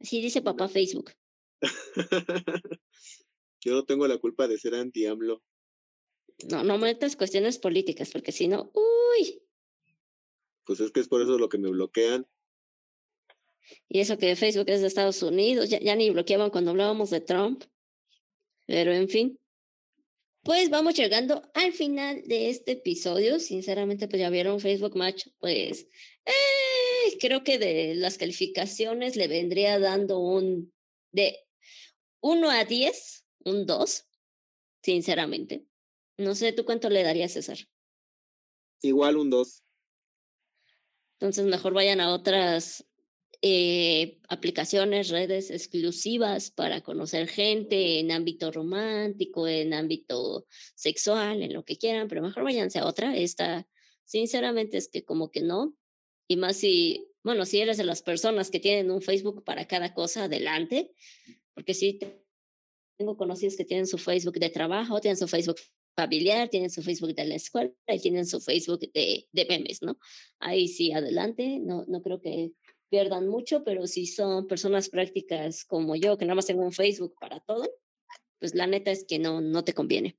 Así 0.00 0.20
dice 0.20 0.42
papá 0.42 0.68
Facebook. 0.68 1.12
Yo 3.64 3.72
no 3.72 3.84
tengo 3.84 4.06
la 4.06 4.18
culpa 4.18 4.46
de 4.46 4.58
ser 4.58 4.74
anti-AMLO. 4.74 5.42
No, 6.50 6.62
no 6.62 6.78
metas 6.78 7.16
cuestiones 7.16 7.58
políticas, 7.58 8.10
porque 8.10 8.32
si 8.32 8.48
no, 8.48 8.70
uy. 8.74 9.42
Pues 10.64 10.80
es 10.80 10.90
que 10.90 11.00
es 11.00 11.08
por 11.08 11.22
eso 11.22 11.38
lo 11.38 11.48
que 11.48 11.58
me 11.58 11.70
bloquean. 11.70 12.26
Y 13.88 14.00
eso 14.00 14.18
que 14.18 14.36
Facebook 14.36 14.68
es 14.68 14.80
de 14.80 14.86
Estados 14.86 15.22
Unidos, 15.22 15.70
ya, 15.70 15.80
ya 15.80 15.96
ni 15.96 16.10
bloqueaban 16.10 16.50
cuando 16.50 16.70
hablábamos 16.72 17.10
de 17.10 17.20
Trump. 17.20 17.64
Pero 18.66 18.92
en 18.92 19.08
fin. 19.08 19.38
Pues 20.42 20.70
vamos 20.70 20.94
llegando 20.94 21.42
al 21.54 21.72
final 21.72 22.22
de 22.26 22.50
este 22.50 22.72
episodio. 22.72 23.40
Sinceramente, 23.40 24.06
pues 24.06 24.20
ya 24.20 24.30
vieron 24.30 24.60
Facebook 24.60 24.96
Match, 24.96 25.26
pues 25.38 25.88
eh, 26.24 27.18
creo 27.18 27.42
que 27.42 27.58
de 27.58 27.96
las 27.96 28.18
calificaciones 28.18 29.16
le 29.16 29.26
vendría 29.26 29.78
dando 29.80 30.20
un 30.20 30.72
de 31.10 31.38
1 32.20 32.50
a 32.50 32.64
10, 32.64 33.26
un 33.44 33.66
2, 33.66 34.06
sinceramente. 34.82 35.64
No 36.18 36.34
sé, 36.34 36.52
¿tú 36.52 36.64
cuánto 36.64 36.88
le 36.88 37.02
darías, 37.02 37.32
César? 37.32 37.58
Igual 38.82 39.16
un 39.16 39.30
2. 39.30 39.62
Entonces 41.18 41.46
mejor 41.46 41.72
vayan 41.72 42.00
a 42.00 42.12
otras 42.12 42.86
eh, 43.42 44.18
aplicaciones, 44.28 45.10
redes 45.10 45.50
exclusivas 45.50 46.50
para 46.50 46.80
conocer 46.80 47.28
gente 47.28 48.00
en 48.00 48.10
ámbito 48.10 48.50
romántico, 48.50 49.46
en 49.46 49.74
ámbito 49.74 50.46
sexual, 50.74 51.42
en 51.42 51.52
lo 51.52 51.64
que 51.64 51.76
quieran, 51.76 52.08
pero 52.08 52.22
mejor 52.22 52.44
váyanse 52.44 52.78
a 52.78 52.86
otra. 52.86 53.16
Esta, 53.16 53.66
sinceramente, 54.04 54.78
es 54.78 54.88
que 54.88 55.04
como 55.04 55.30
que 55.30 55.42
no. 55.42 55.76
Y 56.28 56.36
más 56.36 56.56
si, 56.56 57.08
bueno, 57.22 57.44
si 57.44 57.60
eres 57.60 57.76
de 57.76 57.84
las 57.84 58.02
personas 58.02 58.50
que 58.50 58.60
tienen 58.60 58.90
un 58.90 59.02
Facebook 59.02 59.44
para 59.44 59.66
cada 59.66 59.94
cosa, 59.94 60.24
adelante, 60.24 60.92
porque 61.54 61.74
sí 61.74 61.98
tengo 62.96 63.16
conocidos 63.16 63.56
que 63.56 63.64
tienen 63.64 63.86
su 63.86 63.98
Facebook 63.98 64.38
de 64.38 64.50
trabajo, 64.50 65.00
tienen 65.00 65.18
su 65.18 65.28
Facebook 65.28 65.56
familiar, 65.96 66.48
tienen 66.48 66.70
su 66.70 66.82
Facebook 66.82 67.14
de 67.14 67.24
la 67.24 67.34
escuela 67.34 67.72
y 67.88 67.98
tienen 67.98 68.26
su 68.26 68.40
Facebook 68.40 68.80
de, 68.92 69.26
de 69.32 69.46
memes, 69.46 69.82
¿no? 69.82 69.98
Ahí 70.38 70.68
sí, 70.68 70.92
adelante, 70.92 71.58
no, 71.58 71.84
no 71.88 72.02
creo 72.02 72.20
que 72.20 72.52
pierdan 72.88 73.26
mucho, 73.26 73.64
pero 73.64 73.86
si 73.86 74.06
son 74.06 74.46
personas 74.46 74.88
prácticas 74.88 75.64
como 75.64 75.96
yo, 75.96 76.16
que 76.16 76.24
nada 76.24 76.36
más 76.36 76.46
tengo 76.46 76.62
un 76.62 76.72
Facebook 76.72 77.14
para 77.18 77.40
todo, 77.40 77.68
pues 78.38 78.54
la 78.54 78.66
neta 78.66 78.90
es 78.90 79.04
que 79.04 79.18
no, 79.18 79.40
no 79.40 79.64
te 79.64 79.72
conviene. 79.72 80.16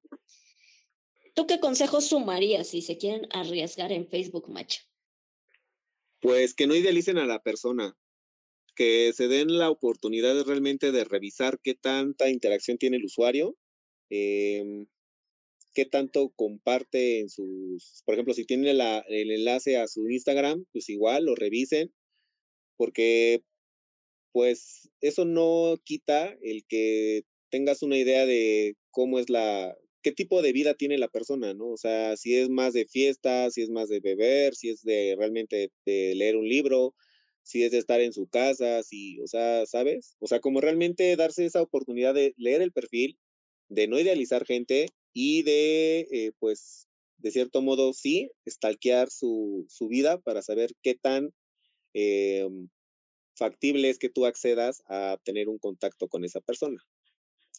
¿Tú 1.33 1.45
qué 1.45 1.59
consejos 1.59 2.07
sumarías 2.07 2.67
si 2.67 2.81
se 2.81 2.97
quieren 2.97 3.27
arriesgar 3.31 3.91
en 3.91 4.07
Facebook 4.07 4.49
Match? 4.49 4.79
Pues 6.19 6.55
que 6.55 6.65
no 6.65 6.75
idealicen 6.75 7.19
a 7.19 7.27
la 7.27 7.43
persona, 7.43 7.95
que 8.75 9.13
se 9.13 9.27
den 9.27 9.57
la 9.57 9.69
oportunidad 9.69 10.43
realmente 10.45 10.91
de 10.91 11.03
revisar 11.03 11.59
qué 11.61 11.75
tanta 11.75 12.29
interacción 12.29 12.79
tiene 12.79 12.97
el 12.97 13.05
usuario, 13.05 13.55
em, 14.09 14.87
qué 15.77 15.85
tanto 15.85 16.33
comparte 16.35 17.19
en 17.19 17.29
sus, 17.29 18.01
por 18.03 18.15
ejemplo, 18.15 18.33
si 18.33 18.45
tiene 18.45 18.73
la, 18.73 19.05
el 19.09 19.29
enlace 19.29 19.77
a 19.77 19.87
su 19.87 20.09
Instagram, 20.09 20.65
pues 20.71 20.89
igual 20.89 21.25
lo 21.25 21.35
revisen, 21.35 21.93
porque 22.77 23.43
pues 24.31 24.89
eso 25.01 25.23
no 25.23 25.75
quita 25.83 26.35
el 26.41 26.65
que 26.67 27.25
tengas 27.51 27.83
una 27.83 27.95
idea 27.95 28.25
de 28.25 28.75
cómo 28.89 29.19
es 29.19 29.29
la, 29.29 29.77
qué 30.01 30.11
tipo 30.11 30.41
de 30.41 30.51
vida 30.51 30.73
tiene 30.73 30.97
la 30.97 31.09
persona, 31.09 31.53
¿no? 31.53 31.67
O 31.67 31.77
sea, 31.77 32.17
si 32.17 32.35
es 32.35 32.49
más 32.49 32.73
de 32.73 32.87
fiesta, 32.87 33.51
si 33.51 33.61
es 33.61 33.69
más 33.69 33.87
de 33.87 33.99
beber, 33.99 34.55
si 34.55 34.69
es 34.69 34.81
de 34.81 35.15
realmente 35.15 35.69
de 35.85 36.15
leer 36.15 36.37
un 36.37 36.49
libro, 36.49 36.95
si 37.43 37.63
es 37.63 37.71
de 37.71 37.77
estar 37.77 38.01
en 38.01 38.13
su 38.13 38.25
casa, 38.25 38.81
si, 38.81 39.19
o 39.21 39.27
sea, 39.27 39.67
¿sabes? 39.67 40.15
O 40.17 40.25
sea, 40.25 40.39
como 40.39 40.59
realmente 40.59 41.15
darse 41.15 41.45
esa 41.45 41.61
oportunidad 41.61 42.15
de 42.15 42.33
leer 42.35 42.63
el 42.63 42.71
perfil, 42.71 43.19
de 43.69 43.87
no 43.87 43.99
idealizar 43.99 44.43
gente 44.43 44.87
y 45.19 45.41
de, 45.41 46.07
eh, 46.11 46.31
pues, 46.37 46.87
de 47.17 47.31
cierto 47.31 47.63
modo, 47.63 47.91
sí, 47.91 48.29
stalkear 48.47 49.09
su, 49.09 49.65
su 49.67 49.87
vida 49.87 50.19
para 50.19 50.43
saber 50.43 50.73
qué 50.83 50.93
tan 50.93 51.33
eh, 51.95 52.47
factible 53.35 53.89
es 53.89 53.97
que 53.97 54.09
tú 54.09 54.27
accedas 54.27 54.83
a 54.87 55.17
tener 55.23 55.49
un 55.49 55.57
contacto 55.57 56.07
con 56.07 56.23
esa 56.23 56.39
persona 56.39 56.77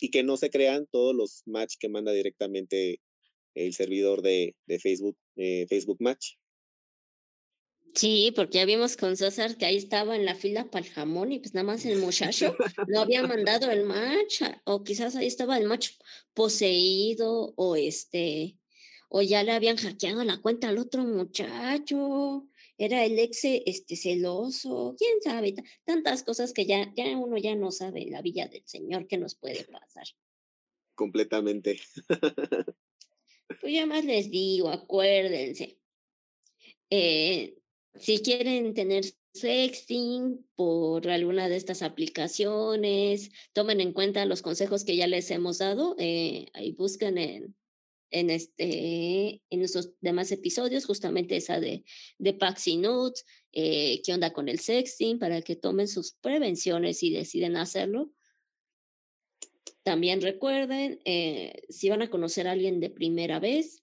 y 0.00 0.12
que 0.12 0.22
no 0.22 0.36
se 0.36 0.50
crean 0.50 0.86
todos 0.86 1.16
los 1.16 1.42
match 1.46 1.74
que 1.80 1.88
manda 1.88 2.12
directamente 2.12 3.00
el 3.54 3.74
servidor 3.74 4.22
de, 4.22 4.54
de 4.66 4.78
Facebook, 4.78 5.18
eh, 5.34 5.66
Facebook 5.68 5.96
Match. 5.98 6.34
Sí, 7.94 8.32
porque 8.34 8.58
ya 8.58 8.64
vimos 8.64 8.96
con 8.96 9.16
César 9.16 9.56
que 9.56 9.66
ahí 9.66 9.76
estaba 9.76 10.14
en 10.14 10.24
la 10.24 10.34
fila 10.34 10.70
para 10.70 10.86
el 10.86 10.92
jamón 10.92 11.32
y 11.32 11.38
pues 11.40 11.54
nada 11.54 11.64
más 11.64 11.84
el 11.84 11.98
muchacho 11.98 12.54
no 12.86 13.00
había 13.00 13.22
mandado 13.26 13.70
el 13.70 13.84
match 13.84 14.42
o 14.64 14.84
quizás 14.84 15.16
ahí 15.16 15.26
estaba 15.26 15.56
el 15.56 15.66
match 15.66 15.92
poseído 16.34 17.54
o 17.56 17.76
este 17.76 18.56
o 19.08 19.22
ya 19.22 19.42
le 19.42 19.52
habían 19.52 19.76
hackeado 19.76 20.22
la 20.22 20.36
cuenta 20.38 20.68
al 20.68 20.78
otro 20.78 21.02
muchacho 21.02 22.46
era 22.78 23.04
el 23.04 23.18
ex 23.18 23.40
este, 23.42 23.96
celoso, 23.96 24.94
quién 24.96 25.20
sabe, 25.20 25.54
tantas 25.84 26.22
cosas 26.22 26.52
que 26.52 26.64
ya, 26.64 26.92
ya 26.94 27.16
uno 27.16 27.36
ya 27.36 27.56
no 27.56 27.72
sabe 27.72 28.06
la 28.06 28.22
villa 28.22 28.46
del 28.46 28.62
Señor 28.64 29.08
que 29.08 29.18
nos 29.18 29.34
puede 29.34 29.64
pasar. 29.64 30.06
Completamente. 30.94 31.80
pues 33.60 33.72
ya 33.72 33.84
más 33.84 34.04
les 34.04 34.30
digo, 34.30 34.68
acuérdense. 34.68 35.80
Eh, 36.88 37.57
si 38.00 38.20
quieren 38.20 38.74
tener 38.74 39.04
sexting 39.34 40.44
por 40.56 41.08
alguna 41.08 41.48
de 41.48 41.56
estas 41.56 41.82
aplicaciones, 41.82 43.30
tomen 43.52 43.80
en 43.80 43.92
cuenta 43.92 44.24
los 44.24 44.42
consejos 44.42 44.84
que 44.84 44.96
ya 44.96 45.06
les 45.06 45.30
hemos 45.30 45.58
dado. 45.58 45.94
Eh, 45.98 46.46
ahí 46.54 46.72
busquen 46.72 47.18
en, 47.18 47.56
en, 48.10 48.30
este, 48.30 49.42
en 49.50 49.58
nuestros 49.58 49.92
demás 50.00 50.32
episodios, 50.32 50.86
justamente 50.86 51.36
esa 51.36 51.60
de, 51.60 51.84
de 52.18 52.32
Paxi 52.32 52.76
Notes, 52.76 53.24
eh, 53.52 54.00
qué 54.04 54.12
onda 54.12 54.32
con 54.32 54.48
el 54.48 54.58
sexting, 54.58 55.18
para 55.18 55.42
que 55.42 55.56
tomen 55.56 55.88
sus 55.88 56.12
prevenciones 56.12 57.02
y 57.02 57.10
deciden 57.10 57.56
hacerlo. 57.56 58.12
También 59.82 60.20
recuerden, 60.20 61.00
eh, 61.04 61.62
si 61.68 61.88
van 61.88 62.02
a 62.02 62.10
conocer 62.10 62.46
a 62.46 62.52
alguien 62.52 62.80
de 62.80 62.90
primera 62.90 63.38
vez, 63.40 63.82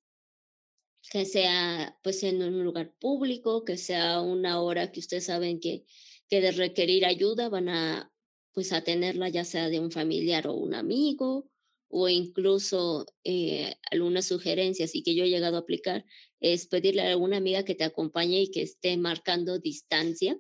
que 1.12 1.26
sea 1.26 1.98
pues 2.04 2.24
en 2.24 2.42
un 2.42 2.64
lugar 2.64 2.94
público, 3.00 3.64
que 3.64 3.78
sea 3.78 4.22
una 4.22 4.62
hora 4.62 4.92
que 4.92 5.00
ustedes 5.00 5.26
saben 5.26 5.60
que, 5.60 5.86
que 6.30 6.42
de 6.42 6.52
requerir 6.52 7.06
ayuda 7.06 7.50
van 7.50 7.70
a 7.70 8.12
pues 8.54 8.72
a 8.72 8.84
tenerla 8.84 9.28
ya 9.30 9.44
sea 9.44 9.70
de 9.70 9.80
un 9.82 9.92
familiar 9.92 10.48
o 10.48 10.54
un 10.54 10.74
amigo, 10.74 11.50
o 11.90 12.08
incluso 12.08 13.06
eh, 13.24 13.76
algunas 13.92 14.26
sugerencias 14.26 14.96
y 14.96 15.04
que 15.04 15.14
yo 15.14 15.26
he 15.26 15.30
llegado 15.30 15.58
a 15.58 15.60
aplicar 15.60 16.06
es 16.40 16.66
pedirle 16.68 17.02
a 17.02 17.10
alguna 17.10 17.38
amiga 17.38 17.64
que 17.64 17.76
te 17.76 17.84
acompañe 17.84 18.42
y 18.42 18.52
que 18.52 18.62
esté 18.62 18.98
marcando 18.98 19.60
distancia 19.60 20.40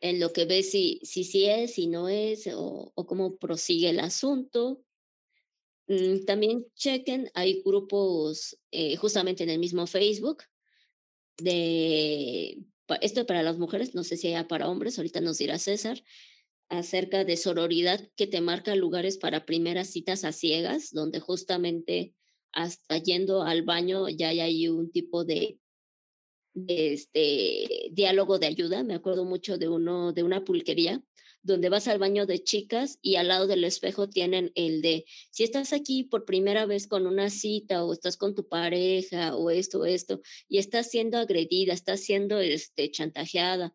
en 0.00 0.20
lo 0.20 0.32
que 0.32 0.44
ve 0.44 0.62
si 0.62 1.00
si, 1.02 1.46
es, 1.46 1.74
si 1.74 1.86
no 1.86 2.08
es 2.08 2.48
o 2.52 2.92
cómo 3.06 3.36
prosigue 3.36 3.90
el 3.90 4.00
asunto. 4.00 4.84
Mm, 5.88 6.24
también 6.24 6.66
chequen, 6.74 7.30
hay 7.34 7.62
grupos 7.64 8.58
eh, 8.70 8.96
justamente 8.96 9.42
en 9.42 9.50
el 9.50 9.58
mismo 9.58 9.86
Facebook 9.86 10.44
de, 11.38 12.62
esto 13.00 13.26
para 13.26 13.42
las 13.42 13.58
mujeres, 13.58 13.94
no 13.94 14.04
sé 14.04 14.16
si 14.16 14.28
hay 14.28 14.44
para 14.44 14.68
hombres, 14.68 14.98
ahorita 14.98 15.20
nos 15.20 15.38
dirá 15.38 15.58
César, 15.58 16.02
acerca 16.68 17.24
de 17.24 17.36
sororidad 17.36 18.08
que 18.16 18.26
te 18.26 18.40
marca 18.40 18.74
lugares 18.74 19.18
para 19.18 19.44
primeras 19.44 19.88
citas 19.88 20.24
a 20.24 20.32
ciegas, 20.32 20.90
donde 20.92 21.20
justamente 21.20 22.14
hasta 22.52 22.98
yendo 22.98 23.42
al 23.42 23.62
baño 23.62 24.08
ya 24.08 24.28
hay 24.28 24.68
un 24.68 24.90
tipo 24.90 25.24
de, 25.24 25.58
este 26.54 27.88
diálogo 27.92 28.38
de 28.38 28.46
ayuda. 28.46 28.84
Me 28.84 28.94
acuerdo 28.94 29.24
mucho 29.24 29.58
de 29.58 29.68
uno 29.68 30.12
de 30.12 30.22
una 30.22 30.44
pulquería 30.44 31.02
donde 31.42 31.68
vas 31.68 31.88
al 31.88 31.98
baño 31.98 32.26
de 32.26 32.42
chicas 32.42 32.98
y 33.02 33.16
al 33.16 33.28
lado 33.28 33.46
del 33.46 33.64
espejo 33.64 34.08
tienen 34.08 34.52
el 34.54 34.82
de 34.82 35.04
si 35.30 35.44
estás 35.44 35.72
aquí 35.72 36.04
por 36.04 36.24
primera 36.24 36.66
vez 36.66 36.86
con 36.86 37.06
una 37.06 37.30
cita 37.30 37.84
o 37.84 37.92
estás 37.92 38.16
con 38.16 38.34
tu 38.34 38.48
pareja 38.48 39.36
o 39.36 39.50
esto 39.50 39.84
esto 39.84 40.20
y 40.48 40.58
estás 40.58 40.90
siendo 40.90 41.18
agredida, 41.18 41.72
estás 41.72 42.00
siendo 42.00 42.40
este 42.40 42.90
chantajeada, 42.90 43.74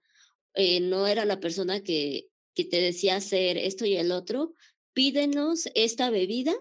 eh, 0.54 0.80
no 0.80 1.08
era 1.08 1.26
la 1.26 1.40
persona 1.40 1.82
que 1.82 2.30
que 2.58 2.66
te 2.66 2.82
decía 2.82 3.18
hacer 3.18 3.56
esto 3.56 3.86
y 3.86 3.98
el 3.98 4.12
otro, 4.12 4.56
pídenos 4.94 5.70
esta 5.76 6.10
bebida 6.10 6.56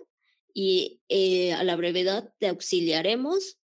y 0.53 1.01
eh, 1.09 1.55
a 1.55 1.65
la 1.65 1.75
brevedad 1.75 2.35
te 2.39 2.49
auxiliaremos 2.49 3.57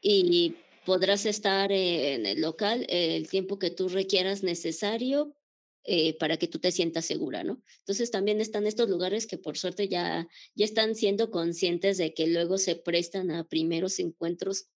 y 0.00 0.54
podrás 0.86 1.26
estar 1.26 1.70
en 1.70 2.24
el 2.24 2.40
local 2.40 2.86
el 2.88 3.28
tiempo 3.28 3.58
que 3.58 3.68
tú 3.68 3.90
requieras 3.90 4.42
necesario 4.42 5.36
eh, 5.84 6.16
para 6.18 6.36
que 6.36 6.46
tú 6.46 6.60
te 6.60 6.70
sientas 6.70 7.06
segura, 7.06 7.42
¿no? 7.42 7.60
Entonces 7.80 8.10
también 8.10 8.40
están 8.40 8.66
estos 8.66 8.88
lugares 8.88 9.26
que 9.26 9.38
por 9.38 9.58
suerte 9.58 9.88
ya, 9.88 10.28
ya 10.54 10.64
están 10.64 10.94
siendo 10.94 11.30
conscientes 11.30 11.98
de 11.98 12.14
que 12.14 12.28
luego 12.28 12.58
se 12.58 12.76
prestan 12.76 13.30
a 13.32 13.44
primeros 13.44 13.98
encuentros 13.98 14.68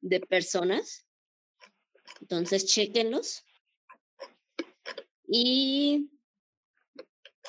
de 0.00 0.20
personas. 0.20 1.06
Entonces, 2.20 2.66
chequenlos. 2.66 3.44
Y, 5.26 6.10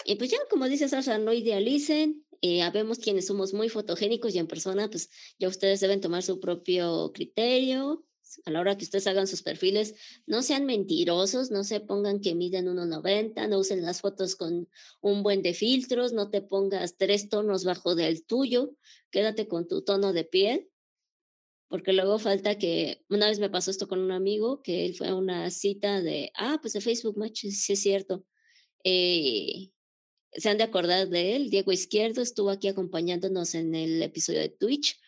y 0.06 0.16
pues 0.16 0.32
ya, 0.32 0.38
como 0.50 0.68
dices, 0.68 0.92
Sasha, 0.92 1.18
no 1.18 1.34
idealicen. 1.34 2.26
Eh, 2.42 2.62
habemos 2.62 3.00
quienes 3.00 3.28
somos 3.28 3.54
muy 3.54 3.70
fotogénicos 3.70 4.36
y 4.36 4.40
en 4.40 4.48
persona, 4.48 4.90
pues 4.90 5.10
ya 5.40 5.48
ustedes 5.48 5.80
deben 5.80 6.02
tomar 6.02 6.24
su 6.24 6.40
propio 6.40 7.12
criterio 7.14 8.05
a 8.46 8.52
la 8.52 8.60
hora 8.60 8.78
que 8.78 8.86
ustedes 8.86 9.08
hagan 9.08 9.28
sus 9.28 9.42
perfiles, 9.42 9.96
no 10.26 10.42
sean 10.42 10.66
mentirosos, 10.66 11.52
no 11.52 11.64
se 11.64 11.80
pongan 11.80 12.20
que 12.22 12.36
miden 12.36 12.68
1,90, 12.68 13.48
no 13.48 13.60
usen 13.60 13.84
las 13.84 14.02
fotos 14.02 14.36
con 14.36 14.70
un 15.02 15.24
buen 15.24 15.42
de 15.42 15.54
filtros, 15.54 16.14
no 16.14 16.30
te 16.30 16.42
pongas 16.42 16.98
tres 16.98 17.30
tonos 17.30 17.64
bajo 17.64 17.96
del 17.96 18.26
tuyo, 18.26 18.76
quédate 19.12 19.48
con 19.48 19.68
tu 19.68 19.84
tono 19.84 20.14
de 20.14 20.24
piel, 20.24 20.70
porque 21.68 21.94
luego 21.94 22.20
falta 22.20 22.58
que, 22.58 23.04
una 23.10 23.28
vez 23.28 23.40
me 23.40 23.50
pasó 23.50 23.72
esto 23.72 23.88
con 23.88 24.00
un 24.00 24.12
amigo, 24.12 24.62
que 24.62 24.86
él 24.86 24.96
fue 24.96 25.08
a 25.08 25.16
una 25.16 25.50
cita 25.50 26.02
de, 26.02 26.32
ah, 26.36 26.60
pues 26.62 26.74
de 26.74 26.82
Facebook 26.82 27.18
Match, 27.18 27.46
sí 27.48 27.74
es 27.74 27.82
cierto. 27.82 28.26
Eh, 28.84 29.72
se 30.32 30.50
han 30.50 30.58
de 30.58 30.64
acordar 30.64 31.10
de 31.10 31.36
él, 31.36 31.50
Diego 31.50 31.72
Izquierdo 31.72 32.22
estuvo 32.22 32.50
aquí 32.50 32.68
acompañándonos 32.68 33.56
en 33.56 33.74
el 33.74 34.02
episodio 34.04 34.42
de 34.42 34.50
Twitch 34.50 35.00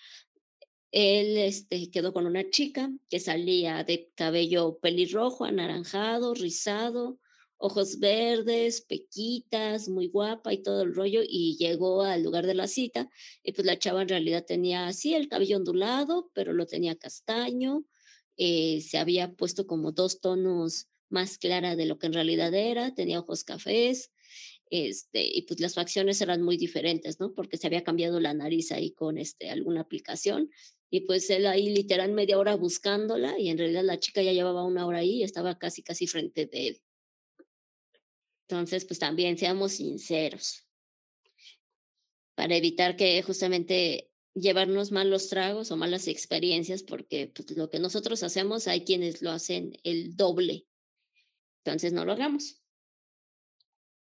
él 0.92 1.38
este, 1.38 1.92
quedó 1.92 2.14
con 2.14 2.26
una 2.26 2.50
chica 2.50 2.92
que 3.10 3.20
salía 3.20 3.84
de 3.84 4.12
cabello 4.16 4.80
pelirrojo, 4.80 5.46
anaranjado, 5.46 6.34
rizado, 6.34 7.20
ojos 7.58 8.00
verdes, 8.00 8.82
pequitas, 8.82 9.90
muy 9.90 10.08
guapa 10.08 10.54
y 10.54 10.62
todo 10.62 10.84
el 10.84 10.94
rollo, 10.94 11.22
y 11.28 11.58
llegó 11.58 12.04
al 12.04 12.24
lugar 12.24 12.46
de 12.46 12.54
la 12.54 12.68
cita, 12.68 13.10
y 13.44 13.52
pues 13.52 13.66
la 13.66 13.80
chava 13.80 14.02
en 14.02 14.10
realidad 14.10 14.46
tenía 14.46 14.88
así 14.88 15.14
el 15.14 15.28
cabello 15.28 15.58
ondulado, 15.58 16.32
pero 16.34 16.54
lo 16.54 16.66
tenía 16.68 16.96
castaño, 16.96 17.86
eh, 18.38 18.82
se 18.82 18.98
había 18.98 19.34
puesto 19.34 19.66
como 19.66 19.92
dos 19.92 20.22
tonos 20.22 20.88
más 21.10 21.38
clara 21.38 21.76
de 21.76 21.86
lo 21.86 21.98
que 21.98 22.08
en 22.08 22.14
realidad 22.14 22.54
era, 22.54 22.94
tenía 22.94 23.20
ojos 23.20 23.44
cafés, 23.44 24.12
este, 24.70 25.26
y 25.26 25.44
pues 25.44 25.60
las 25.60 25.76
facciones 25.76 26.22
eran 26.22 26.42
muy 26.42 26.58
diferentes, 26.58 27.20
¿no? 27.20 27.34
Porque 27.34 27.58
se 27.58 27.68
había 27.68 27.84
cambiado 27.84 28.20
la 28.20 28.34
nariz 28.34 28.72
ahí 28.72 28.92
con 28.92 29.18
este, 29.18 29.50
alguna 29.50 29.82
aplicación 29.82 30.50
y 30.90 31.02
pues 31.02 31.30
él 31.30 31.46
ahí 31.46 31.70
literal 31.70 32.12
media 32.14 32.38
hora 32.38 32.56
buscándola 32.56 33.38
y 33.38 33.50
en 33.50 33.58
realidad 33.58 33.84
la 33.84 34.00
chica 34.00 34.22
ya 34.22 34.32
llevaba 34.32 34.64
una 34.64 34.86
hora 34.86 35.00
ahí 35.00 35.20
y 35.20 35.24
estaba 35.24 35.58
casi, 35.58 35.84
casi 35.84 36.08
frente 36.08 36.46
de 36.46 36.68
él. 36.68 36.82
Entonces, 38.48 38.86
pues 38.86 39.00
también 39.00 39.38
seamos 39.38 39.74
sinceros 39.74 40.64
para 42.36 42.56
evitar 42.56 42.96
que 42.96 43.22
justamente 43.24 44.10
llevarnos 44.34 44.92
malos 44.92 45.28
tragos 45.28 45.72
o 45.72 45.76
malas 45.76 46.08
experiencias, 46.08 46.84
porque 46.84 47.32
pues, 47.34 47.52
lo 47.58 47.70
que 47.70 47.80
nosotros 47.80 48.24
hacemos 48.24 48.68
hay 48.68 48.86
quienes 48.86 49.22
lo 49.22 49.32
hacen 49.32 49.78
el 49.84 50.16
doble. 50.16 50.66
Entonces, 51.66 51.92
no 51.92 52.06
lo 52.06 52.14
hagamos. 52.14 52.62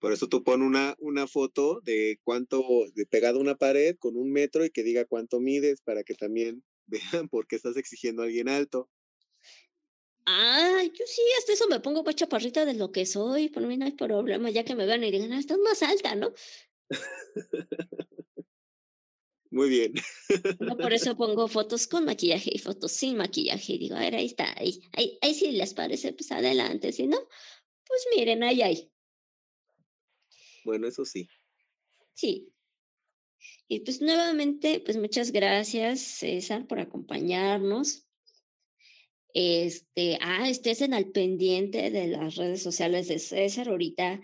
Por 0.05 0.13
eso 0.13 0.29
tú 0.29 0.45
pon 0.45 0.61
una, 0.61 0.95
una 0.99 1.27
foto 1.27 1.81
de 1.81 2.21
cuánto, 2.23 2.63
de 2.95 3.07
pegado 3.07 3.39
a 3.39 3.41
una 3.41 3.55
pared 3.55 3.97
con 3.99 4.19
un 4.19 4.31
metro 4.31 4.63
y 4.63 4.69
que 4.69 4.83
diga 4.83 5.07
cuánto 5.07 5.41
mides 5.41 5.81
para 5.81 6.03
que 6.03 6.13
también 6.13 6.63
vean 7.23 7.31
por 7.31 7.47
qué 7.47 7.57
estás 7.57 7.79
exigiendo 7.79 8.21
a 8.21 8.27
alguien 8.27 8.51
alto. 8.51 8.91
Ah, 10.27 10.83
yo 10.83 11.07
sí, 11.07 11.23
hasta 11.39 11.55
eso 11.55 11.69
me 11.69 11.81
pongo 11.81 12.03
más 12.03 12.17
chaparrita 12.17 12.67
de 12.67 12.75
lo 12.75 12.93
que 12.93 13.07
soy, 13.07 13.49
por 13.49 13.67
mí 13.67 13.79
no 13.79 13.87
hay 13.87 13.93
problema, 13.93 14.51
ya 14.51 14.63
que 14.63 14.75
me 14.75 14.85
vean 14.85 15.05
y 15.05 15.11
digan, 15.11 15.33
ah, 15.33 15.39
estás 15.39 15.57
más 15.57 15.83
alta, 15.83 16.15
¿no? 16.15 16.35
Muy 19.51 19.71
bien. 19.71 19.95
No, 20.61 20.77
por 20.77 20.93
eso 20.93 21.17
pongo 21.17 21.49
fotos 21.49 21.87
con 21.87 22.05
maquillaje 22.05 22.51
y 22.53 22.59
fotos 22.59 22.93
sin 22.93 23.17
maquillaje. 23.17 23.73
Y 23.73 23.79
digo, 23.79 23.97
a 23.97 24.01
ver, 24.01 24.17
ahí 24.17 24.27
está, 24.27 24.53
ahí, 24.59 24.83
ahí, 24.93 25.17
ahí 25.23 25.33
sí 25.33 25.51
les 25.53 25.73
parece, 25.73 26.13
pues 26.13 26.31
adelante. 26.31 26.93
Si 26.93 27.07
no, 27.07 27.17
pues 27.87 28.07
miren, 28.15 28.43
ahí 28.43 28.61
hay. 28.61 28.94
Bueno, 30.65 30.89
eso 30.89 31.05
sí. 31.05 31.29
Sí. 32.15 32.49
Y 33.69 33.81
pues 33.81 34.01
nuevamente, 34.01 34.81
pues 34.81 34.97
muchas 34.97 35.33
gracias, 35.33 36.01
César, 36.01 36.67
por 36.67 36.81
acompañarnos. 36.81 38.07
Este, 39.35 40.19
ah, 40.21 40.49
estén 40.49 40.95
al 40.95 41.11
pendiente 41.11 41.91
de 41.91 42.07
las 42.07 42.37
redes 42.37 42.63
sociales 42.63 43.09
de 43.09 43.19
César. 43.19 43.69
Ahorita, 43.69 44.21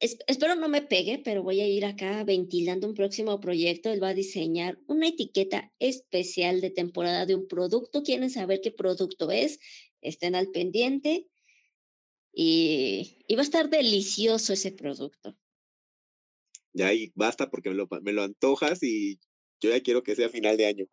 espero 0.00 0.56
no 0.56 0.68
me 0.68 0.82
pegue, 0.82 1.18
pero 1.24 1.42
voy 1.42 1.60
a 1.60 1.68
ir 1.68 1.84
acá 1.84 2.24
ventilando 2.24 2.88
un 2.88 2.94
próximo 2.94 3.40
proyecto. 3.40 3.90
Él 3.90 4.02
va 4.02 4.08
a 4.08 4.14
diseñar 4.14 4.78
una 4.86 5.08
etiqueta 5.08 5.72
especial 5.78 6.60
de 6.60 6.70
temporada 6.70 7.24
de 7.24 7.36
un 7.36 7.46
producto. 7.46 8.02
¿Quieren 8.02 8.30
saber 8.30 8.60
qué 8.60 8.72
producto 8.72 9.30
es? 9.30 9.60
Estén 10.00 10.34
al 10.34 10.48
pendiente. 10.48 11.28
Y, 12.34 13.16
va 13.34 13.40
a 13.40 13.42
estar 13.42 13.70
delicioso 13.70 14.52
ese 14.52 14.72
producto. 14.72 15.36
Ya 16.72 16.92
y 16.92 17.12
basta 17.14 17.50
porque 17.50 17.70
me 17.70 17.76
lo, 17.76 17.88
me 18.02 18.12
lo 18.12 18.22
antojas 18.22 18.82
y 18.82 19.20
yo 19.60 19.70
ya 19.70 19.80
quiero 19.80 20.02
que 20.02 20.16
sea 20.16 20.28
final 20.28 20.56
de 20.56 20.66
año. 20.66 20.86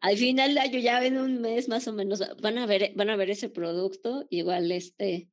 Al 0.00 0.16
final 0.16 0.54
de 0.54 0.60
año, 0.60 0.78
ya 0.78 1.04
en 1.04 1.18
un 1.18 1.40
mes 1.40 1.68
más 1.68 1.88
o 1.88 1.92
menos, 1.92 2.22
van 2.40 2.58
a 2.58 2.66
ver, 2.66 2.92
van 2.94 3.10
a 3.10 3.16
ver 3.16 3.30
ese 3.30 3.48
producto. 3.48 4.26
Igual 4.30 4.70
este, 4.70 5.28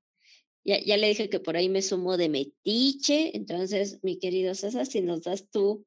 ya, 0.66 0.84
ya 0.84 0.98
le 0.98 1.08
dije 1.08 1.30
que 1.30 1.40
por 1.40 1.56
ahí 1.56 1.70
me 1.70 1.82
sumo 1.82 2.18
de 2.18 2.30
metiche. 2.30 3.38
Entonces, 3.38 4.00
mi 4.04 4.18
querido 4.18 4.56
César, 4.56 4.86
si 4.86 5.02
nos 5.02 5.22
das 5.22 5.50
tu 5.50 5.86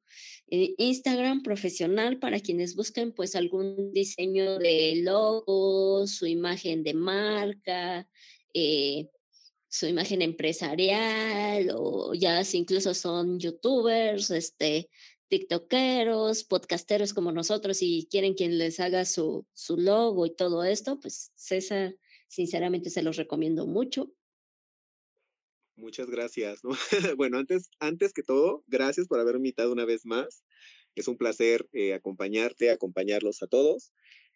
eh, 0.50 0.74
Instagram 0.78 1.42
profesional 1.42 2.18
para 2.18 2.40
quienes 2.40 2.74
busquen 2.74 3.12
pues 3.12 3.36
algún 3.36 3.92
diseño 3.92 4.58
de 4.58 5.00
logo, 5.02 6.06
su 6.06 6.26
imagen 6.26 6.82
de 6.82 6.94
marca, 6.94 8.08
eh, 8.54 9.08
su 9.68 9.86
imagen 9.86 10.22
empresarial 10.22 11.70
o 11.76 12.14
ya 12.14 12.42
si 12.44 12.58
incluso 12.58 12.94
son 12.94 13.38
youtubers, 13.38 14.30
este, 14.30 14.88
tiktokeros, 15.28 16.44
podcasteros 16.44 17.12
como 17.12 17.32
nosotros 17.32 17.82
y 17.82 18.08
quieren 18.10 18.34
quien 18.34 18.58
les 18.58 18.80
haga 18.80 19.04
su, 19.04 19.46
su 19.52 19.76
logo 19.76 20.26
y 20.26 20.34
todo 20.34 20.64
esto, 20.64 20.98
pues 20.98 21.32
César, 21.34 21.96
sinceramente 22.28 22.90
se 22.90 23.02
los 23.02 23.16
recomiendo 23.16 23.66
mucho. 23.66 24.10
Muchas 25.78 26.10
gracias. 26.10 26.60
bueno, 27.16 27.38
antes, 27.38 27.70
antes 27.78 28.12
que 28.12 28.24
todo, 28.24 28.64
gracias 28.66 29.06
por 29.06 29.20
haber 29.20 29.36
invitado 29.36 29.72
una 29.72 29.84
vez 29.84 30.04
más. 30.04 30.42
Es 30.96 31.06
un 31.06 31.16
placer 31.16 31.68
eh, 31.72 31.94
acompañarte, 31.94 32.70
acompañarlos 32.70 33.44
a 33.44 33.46
todos. 33.46 33.92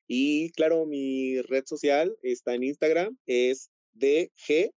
Y 0.06 0.52
claro, 0.52 0.86
mi 0.86 1.42
red 1.42 1.64
social 1.66 2.16
está 2.22 2.54
en 2.54 2.62
Instagram, 2.62 3.18
es 3.26 3.72
dg 3.92 4.70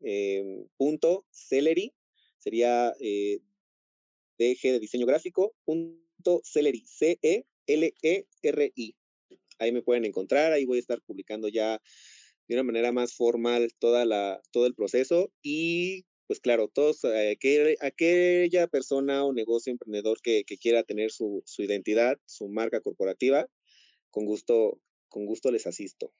eh, 0.00 0.64
punto 0.76 1.24
celery, 1.30 1.94
sería 2.38 2.92
eh, 2.98 3.38
dg 4.38 4.60
de 4.60 4.80
diseño 4.80 5.06
gráfico, 5.06 5.54
punto 5.64 6.40
celery, 6.42 6.84
C-E-L-E-R-I. 6.84 7.46
Ahí 9.60 9.72
me 9.72 9.82
pueden 9.82 10.04
encontrar, 10.04 10.52
ahí 10.52 10.64
voy 10.64 10.78
a 10.78 10.80
estar 10.80 11.00
publicando 11.02 11.46
ya 11.46 11.80
de 12.48 12.54
una 12.54 12.64
manera 12.64 12.90
más 12.90 13.14
formal 13.14 13.70
toda 13.78 14.04
la, 14.04 14.40
todo 14.50 14.66
el 14.66 14.74
proceso 14.74 15.30
y 15.42 16.06
pues 16.28 16.40
claro, 16.40 16.68
todos, 16.68 17.02
eh, 17.04 17.38
aquella 17.80 18.66
persona 18.68 19.24
o 19.24 19.32
negocio 19.32 19.72
emprendedor 19.72 20.20
que, 20.20 20.44
quiera 20.44 20.82
tener 20.82 21.10
su, 21.10 21.42
su, 21.46 21.62
identidad, 21.62 22.18
su 22.26 22.48
marca 22.48 22.80
corporativa, 22.82 23.48
con 24.10 24.26
gusto, 24.26 24.78
con 25.08 25.24
gusto 25.24 25.50
les 25.50 25.66
asisto. 25.66 26.12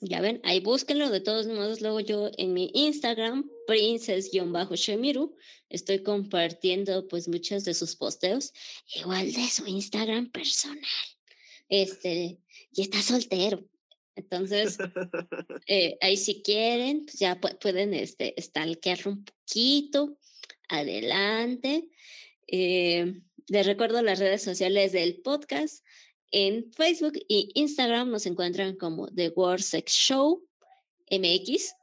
Ya 0.00 0.20
ven, 0.20 0.40
ahí 0.44 0.60
búsquenlo. 0.60 1.10
De 1.10 1.20
todos 1.20 1.46
modos, 1.46 1.80
luego 1.80 2.00
yo 2.00 2.30
en 2.36 2.52
mi 2.52 2.70
Instagram, 2.74 3.50
princess-shemiru, 3.66 5.34
estoy 5.70 6.02
compartiendo 6.02 7.08
pues 7.08 7.28
muchos 7.28 7.64
de 7.64 7.72
sus 7.72 7.96
posteos, 7.96 8.52
igual 8.94 9.32
de 9.32 9.48
su 9.48 9.66
Instagram 9.66 10.30
personal. 10.30 10.78
Este, 11.70 12.38
y 12.72 12.82
está 12.82 13.00
soltero. 13.00 13.64
Entonces, 14.18 14.78
eh, 15.66 15.96
ahí 16.00 16.16
si 16.16 16.42
quieren, 16.42 17.04
pues 17.04 17.18
ya 17.20 17.40
pueden 17.40 17.94
este, 17.94 18.34
stalkearlo 18.38 19.12
un 19.12 19.24
poquito. 19.24 20.18
Adelante. 20.68 21.88
Eh, 22.48 23.22
les 23.46 23.66
recuerdo 23.66 24.02
las 24.02 24.18
redes 24.18 24.42
sociales 24.42 24.92
del 24.92 25.20
podcast. 25.22 25.84
En 26.30 26.70
Facebook 26.72 27.14
y 27.28 27.52
Instagram 27.54 28.10
nos 28.10 28.26
encuentran 28.26 28.76
como 28.76 29.08
The 29.08 29.28
World 29.30 29.62
Sex 29.62 29.92
Show 29.92 30.44
MX. 31.10 31.74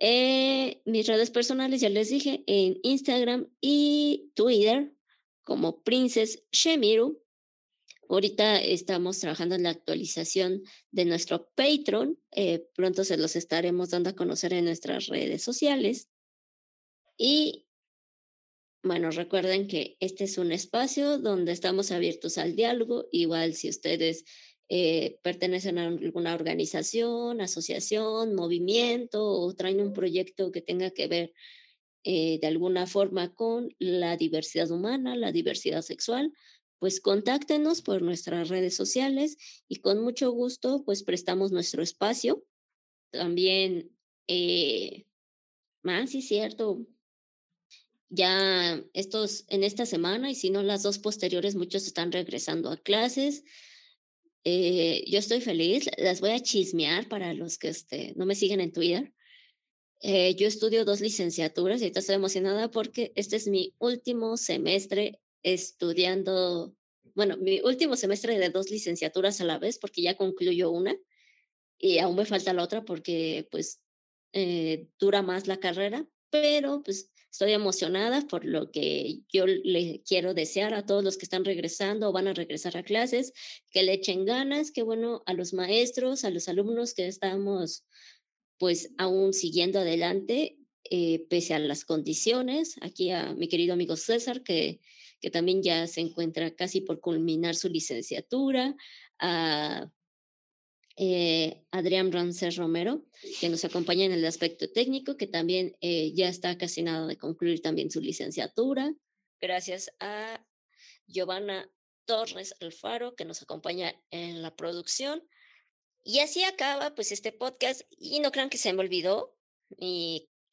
Eh, 0.00 0.80
mis 0.84 1.06
redes 1.06 1.30
personales, 1.30 1.80
ya 1.80 1.88
les 1.88 2.10
dije, 2.10 2.44
en 2.46 2.78
Instagram 2.82 3.48
y 3.60 4.30
Twitter 4.34 4.92
como 5.44 5.82
Princess 5.82 6.44
Shemiru. 6.52 7.20
Ahorita 8.08 8.60
estamos 8.60 9.20
trabajando 9.20 9.54
en 9.54 9.64
la 9.64 9.70
actualización 9.70 10.62
de 10.90 11.04
nuestro 11.04 11.50
Patreon. 11.54 12.18
Eh, 12.30 12.66
pronto 12.74 13.04
se 13.04 13.18
los 13.18 13.36
estaremos 13.36 13.90
dando 13.90 14.10
a 14.10 14.16
conocer 14.16 14.54
en 14.54 14.64
nuestras 14.64 15.06
redes 15.06 15.42
sociales. 15.42 16.08
Y 17.18 17.66
bueno, 18.82 19.10
recuerden 19.10 19.68
que 19.68 19.96
este 20.00 20.24
es 20.24 20.38
un 20.38 20.52
espacio 20.52 21.18
donde 21.18 21.52
estamos 21.52 21.90
abiertos 21.90 22.38
al 22.38 22.56
diálogo. 22.56 23.08
Igual 23.12 23.54
si 23.54 23.68
ustedes 23.68 24.24
eh, 24.70 25.18
pertenecen 25.22 25.78
a 25.78 25.88
alguna 25.88 26.34
organización, 26.34 27.42
asociación, 27.42 28.34
movimiento 28.34 29.22
o 29.22 29.54
traen 29.54 29.80
un 29.80 29.92
proyecto 29.92 30.50
que 30.50 30.62
tenga 30.62 30.90
que 30.90 31.08
ver 31.08 31.34
eh, 32.04 32.38
de 32.40 32.46
alguna 32.46 32.86
forma 32.86 33.34
con 33.34 33.74
la 33.78 34.16
diversidad 34.16 34.70
humana, 34.70 35.16
la 35.16 35.32
diversidad 35.32 35.82
sexual, 35.82 36.32
pues 36.78 37.00
contáctenos 37.00 37.82
por 37.82 38.02
nuestras 38.02 38.48
redes 38.48 38.76
sociales 38.76 39.36
y 39.68 39.76
con 39.76 40.02
mucho 40.02 40.30
gusto 40.30 40.84
pues 40.84 41.02
prestamos 41.02 41.52
nuestro 41.52 41.82
espacio. 41.82 42.44
También, 43.10 43.90
eh, 44.26 45.06
más, 45.82 46.10
sí, 46.10 46.22
cierto, 46.22 46.86
ya 48.10 48.82
estos, 48.92 49.44
en 49.48 49.64
esta 49.64 49.86
semana 49.86 50.30
y 50.30 50.34
si 50.34 50.50
no 50.50 50.62
las 50.62 50.82
dos 50.82 50.98
posteriores, 50.98 51.54
muchos 51.56 51.86
están 51.86 52.12
regresando 52.12 52.70
a 52.70 52.76
clases. 52.76 53.44
Eh, 54.44 55.04
yo 55.06 55.18
estoy 55.18 55.40
feliz, 55.40 55.90
las 55.98 56.20
voy 56.20 56.30
a 56.30 56.40
chismear 56.40 57.08
para 57.08 57.34
los 57.34 57.58
que 57.58 57.68
este, 57.68 58.14
no 58.16 58.24
me 58.24 58.34
siguen 58.34 58.60
en 58.60 58.72
Twitter. 58.72 59.12
Eh, 60.00 60.36
yo 60.36 60.46
estudio 60.46 60.84
dos 60.84 61.00
licenciaturas 61.00 61.80
y 61.80 61.84
ahorita 61.84 62.00
estoy 62.00 62.14
emocionada 62.14 62.70
porque 62.70 63.12
este 63.16 63.36
es 63.36 63.48
mi 63.48 63.74
último 63.78 64.36
semestre 64.36 65.20
estudiando, 65.52 66.74
bueno, 67.14 67.36
mi 67.36 67.60
último 67.60 67.96
semestre 67.96 68.38
de 68.38 68.50
dos 68.50 68.70
licenciaturas 68.70 69.40
a 69.40 69.44
la 69.44 69.58
vez 69.58 69.78
porque 69.78 70.02
ya 70.02 70.16
concluyo 70.16 70.70
una 70.70 70.96
y 71.78 71.98
aún 71.98 72.16
me 72.16 72.24
falta 72.24 72.52
la 72.52 72.62
otra 72.62 72.84
porque 72.84 73.48
pues 73.50 73.80
eh, 74.32 74.88
dura 74.98 75.22
más 75.22 75.46
la 75.46 75.58
carrera, 75.58 76.06
pero 76.30 76.82
pues 76.82 77.10
Estoy 77.30 77.52
emocionada 77.52 78.26
por 78.26 78.44
lo 78.44 78.70
que 78.70 79.20
yo 79.32 79.46
le 79.46 80.02
quiero 80.02 80.32
desear 80.32 80.72
a 80.72 80.86
todos 80.86 81.04
los 81.04 81.18
que 81.18 81.26
están 81.26 81.44
regresando 81.44 82.08
o 82.08 82.12
van 82.12 82.26
a 82.26 82.32
regresar 82.32 82.76
a 82.76 82.82
clases, 82.82 83.32
que 83.70 83.82
le 83.82 83.92
echen 83.92 84.24
ganas, 84.24 84.70
que 84.70 84.82
bueno, 84.82 85.22
a 85.26 85.34
los 85.34 85.52
maestros, 85.52 86.24
a 86.24 86.30
los 86.30 86.48
alumnos 86.48 86.94
que 86.94 87.06
estamos 87.06 87.84
pues 88.58 88.92
aún 88.98 89.34
siguiendo 89.34 89.78
adelante, 89.78 90.58
eh, 90.90 91.26
pese 91.28 91.54
a 91.54 91.58
las 91.58 91.84
condiciones. 91.84 92.74
Aquí 92.80 93.10
a 93.10 93.34
mi 93.34 93.46
querido 93.46 93.74
amigo 93.74 93.94
César, 93.94 94.42
que, 94.42 94.80
que 95.20 95.30
también 95.30 95.62
ya 95.62 95.86
se 95.86 96.00
encuentra 96.00 96.54
casi 96.54 96.80
por 96.80 97.00
culminar 97.00 97.54
su 97.54 97.68
licenciatura, 97.68 98.76
a 99.18 99.90
eh, 101.00 101.64
Adrián 101.70 102.10
Rances 102.10 102.56
Romero, 102.56 103.04
que 103.40 103.48
nos 103.48 103.64
acompaña 103.64 104.04
en 104.04 104.12
el 104.12 104.24
aspecto 104.24 104.68
técnico, 104.70 105.16
que 105.16 105.28
también 105.28 105.76
eh, 105.80 106.12
ya 106.12 106.28
está 106.28 106.58
casi 106.58 106.82
nada 106.82 107.06
de 107.06 107.16
concluir 107.16 107.62
también 107.62 107.90
su 107.90 108.00
licenciatura. 108.00 108.92
Gracias 109.40 109.92
a 110.00 110.44
Giovanna 111.06 111.70
Torres 112.04 112.54
Alfaro, 112.60 113.14
que 113.14 113.24
nos 113.24 113.42
acompaña 113.42 113.94
en 114.10 114.42
la 114.42 114.56
producción. 114.56 115.22
Y 116.02 116.18
así 116.18 116.42
acaba 116.42 116.94
pues 116.96 117.12
este 117.12 117.30
podcast 117.30 117.82
y 117.90 118.18
no 118.18 118.32
crean 118.32 118.50
que 118.50 118.58
se 118.58 118.72
me 118.72 118.80
olvidó. 118.80 119.36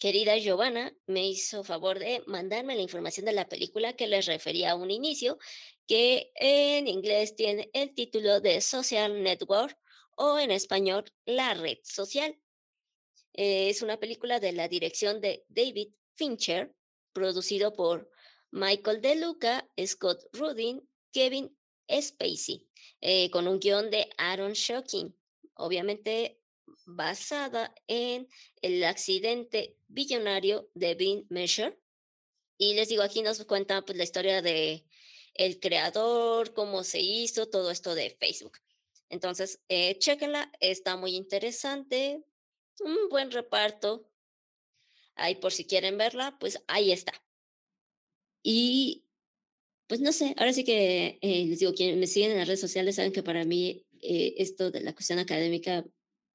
Querida 0.06 0.38
Giovanna 0.38 0.96
me 1.08 1.28
hizo 1.28 1.64
favor 1.64 1.98
de 1.98 2.22
mandarme 2.28 2.76
la 2.76 2.84
información 2.84 3.26
de 3.26 3.32
la 3.32 3.50
película 3.50 3.94
que 3.94 4.06
les 4.06 4.28
refería 4.28 4.70
a 4.70 4.76
un 4.76 4.92
inicio, 4.92 5.40
que 5.88 6.32
en 6.36 6.88
inglés 6.88 7.36
tiene 7.36 7.72
el 7.74 7.96
título 7.96 8.40
de 8.40 8.62
Social 8.62 9.24
Network 9.24 9.76
o 10.16 10.38
en 10.38 10.52
español 10.52 11.06
La 11.26 11.56
red 11.56 11.80
social. 11.82 12.38
Es 13.34 13.82
una 13.82 13.98
película 13.98 14.40
de 14.40 14.52
la 14.52 14.68
dirección 14.68 15.22
de 15.22 15.44
David 15.48 15.88
Fincher, 16.14 16.72
producido 17.12 17.74
por 17.74 18.08
Michael 18.52 19.02
De 19.02 19.16
Luca, 19.16 19.68
Scott 19.88 20.22
Rudin, 20.34 20.88
Kevin 21.14 21.58
Spacey, 21.90 22.70
eh, 23.02 23.32
con 23.32 23.48
un 23.48 23.60
guion 23.60 23.90
de 23.90 24.08
Aaron 24.20 24.54
Shocking, 24.54 25.18
obviamente 25.56 26.40
basada 26.86 27.74
en 27.88 28.28
el 28.62 28.84
accidente 28.84 29.76
billonario 29.88 30.70
de 30.74 30.96
Bean 30.96 31.26
Measure. 31.30 31.78
Y 32.58 32.74
les 32.76 32.90
digo, 32.90 33.04
aquí 33.04 33.22
nos 33.22 33.44
cuenta 33.46 33.84
pues, 33.84 33.98
la 33.98 34.04
historia 34.04 34.42
de 34.42 34.86
el 35.34 35.60
creador, 35.60 36.54
cómo 36.54 36.84
se 36.84 37.02
hizo 37.02 37.50
todo 37.50 37.70
esto 37.70 37.94
de 37.94 38.12
Facebook. 38.12 38.60
Entonces, 39.10 39.62
eh, 39.68 39.98
chéquenla, 40.00 40.52
está 40.60 40.96
muy 40.96 41.16
interesante, 41.16 42.24
un 42.80 43.10
buen 43.10 43.32
reparto. 43.32 44.10
Ahí 45.16 45.36
por 45.36 45.52
si 45.52 45.66
quieren 45.66 45.98
verla, 45.98 46.38
pues 46.40 46.62
ahí 46.68 46.92
está. 46.92 47.14
Y 48.44 49.06
pues 49.88 50.02
no 50.02 50.12
sé, 50.12 50.34
ahora 50.38 50.54
sí 50.54 50.64
que 50.64 51.20
eh, 51.22 51.46
les 51.46 51.60
digo, 51.60 51.74
quienes 51.74 51.98
me 51.98 52.08
siguen 52.08 52.32
en 52.32 52.38
las 52.38 52.48
redes 52.48 52.62
sociales 52.62 52.96
saben 52.96 53.12
que 53.12 53.24
para 53.24 53.44
mí 53.44 53.86
eh, 54.02 54.36
esto 54.38 54.72
de 54.72 54.82
la 54.82 54.94
cuestión 54.94 55.20
académica 55.20 55.86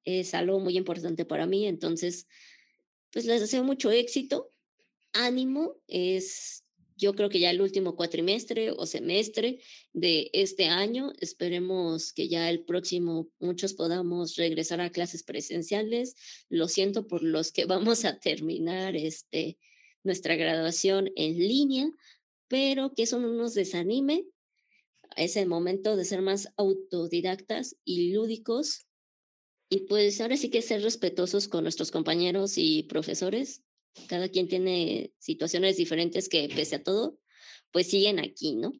es 0.05 0.33
algo 0.33 0.59
muy 0.59 0.77
importante 0.77 1.25
para 1.25 1.45
mí, 1.45 1.67
entonces, 1.67 2.27
pues 3.11 3.25
les 3.25 3.41
deseo 3.41 3.63
mucho 3.63 3.91
éxito, 3.91 4.49
ánimo, 5.13 5.75
es 5.87 6.61
yo 7.01 7.15
creo 7.15 7.29
que 7.29 7.39
ya 7.39 7.49
el 7.49 7.61
último 7.61 7.95
cuatrimestre 7.95 8.69
o 8.69 8.85
semestre 8.85 9.59
de 9.91 10.29
este 10.33 10.65
año. 10.65 11.11
Esperemos 11.19 12.13
que 12.13 12.29
ya 12.29 12.47
el 12.47 12.63
próximo 12.63 13.27
muchos 13.39 13.73
podamos 13.73 14.35
regresar 14.35 14.81
a 14.81 14.91
clases 14.91 15.23
presenciales. 15.23 16.15
Lo 16.47 16.67
siento 16.67 17.07
por 17.07 17.23
los 17.23 17.51
que 17.51 17.65
vamos 17.95 18.05
a 18.05 18.19
terminar 18.19 18.95
este, 18.95 19.57
nuestra 20.03 20.35
graduación 20.35 21.09
en 21.15 21.39
línea, 21.39 21.91
pero 22.47 22.93
que 22.93 23.03
eso 23.03 23.19
no 23.19 23.33
nos 23.33 23.55
desanime. 23.55 24.25
Es 25.17 25.35
el 25.37 25.47
momento 25.47 25.95
de 25.95 26.05
ser 26.05 26.21
más 26.21 26.49
autodidactas 26.55 27.75
y 27.83 28.13
lúdicos. 28.13 28.85
Y 29.73 29.85
pues 29.87 30.19
ahora 30.19 30.35
sí 30.35 30.49
que 30.49 30.61
ser 30.61 30.81
respetuosos 30.81 31.47
con 31.47 31.63
nuestros 31.63 31.91
compañeros 31.91 32.57
y 32.57 32.83
profesores 32.83 33.63
cada 34.07 34.27
quien 34.29 34.47
tiene 34.47 35.13
situaciones 35.17 35.77
diferentes 35.77 36.29
que 36.29 36.49
pese 36.53 36.75
a 36.75 36.83
todo, 36.83 37.17
pues 37.71 37.87
siguen 37.87 38.19
aquí, 38.19 38.55
¿no? 38.55 38.73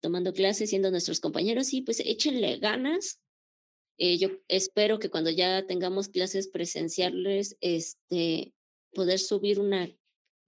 Tomando 0.00 0.32
clases, 0.32 0.70
siendo 0.70 0.90
nuestros 0.90 1.20
compañeros 1.20 1.72
y 1.72 1.82
pues 1.82 2.00
échenle 2.00 2.58
ganas. 2.58 3.20
Eh, 3.96 4.18
yo 4.18 4.30
espero 4.48 4.98
que 4.98 5.08
cuando 5.08 5.30
ya 5.30 5.66
tengamos 5.66 6.08
clases 6.08 6.48
presenciales, 6.48 7.56
este, 7.60 8.52
poder 8.92 9.20
subir 9.20 9.60
una, 9.60 9.88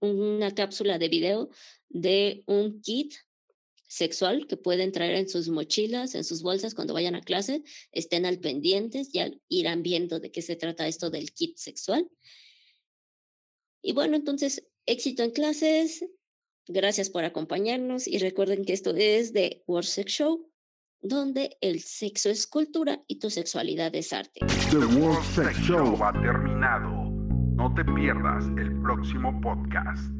una 0.01 0.53
cápsula 0.53 0.99
de 0.99 1.07
video 1.07 1.49
de 1.87 2.43
un 2.45 2.81
kit 2.81 3.13
sexual 3.87 4.47
que 4.47 4.57
pueden 4.57 4.91
traer 4.91 5.15
en 5.15 5.29
sus 5.29 5.49
mochilas, 5.49 6.15
en 6.15 6.23
sus 6.23 6.43
bolsas 6.43 6.75
cuando 6.75 6.93
vayan 6.93 7.15
a 7.15 7.21
clase, 7.21 7.63
estén 7.91 8.25
al 8.25 8.39
pendientes, 8.39 9.11
ya 9.11 9.31
irán 9.47 9.81
viendo 9.81 10.19
de 10.19 10.31
qué 10.31 10.41
se 10.41 10.55
trata 10.55 10.87
esto 10.87 11.09
del 11.09 11.31
kit 11.31 11.57
sexual. 11.57 12.07
Y 13.81 13.93
bueno, 13.93 14.15
entonces, 14.15 14.67
éxito 14.85 15.23
en 15.23 15.31
clases. 15.31 16.05
Gracias 16.67 17.09
por 17.09 17.23
acompañarnos 17.23 18.07
y 18.07 18.17
recuerden 18.17 18.65
que 18.65 18.73
esto 18.73 18.93
es 18.93 19.31
de 19.31 19.63
World 19.67 19.87
Sex 19.87 20.11
Show, 20.11 20.51
donde 20.99 21.57
el 21.61 21.79
sexo 21.79 22.29
es 22.29 22.45
cultura 22.45 23.01
y 23.07 23.19
tu 23.19 23.29
sexualidad 23.29 23.95
es 23.95 24.11
arte. 24.11 24.41
The 24.69 24.85
World 24.99 25.23
Sex 25.33 25.57
Show 25.59 25.97
ha 26.03 26.11
terminado. 26.11 27.09
No 27.55 27.73
te 27.73 27.85
pierdas 27.85 28.45
el 28.57 28.81
próximo 28.81 29.39
podcast. 29.39 30.11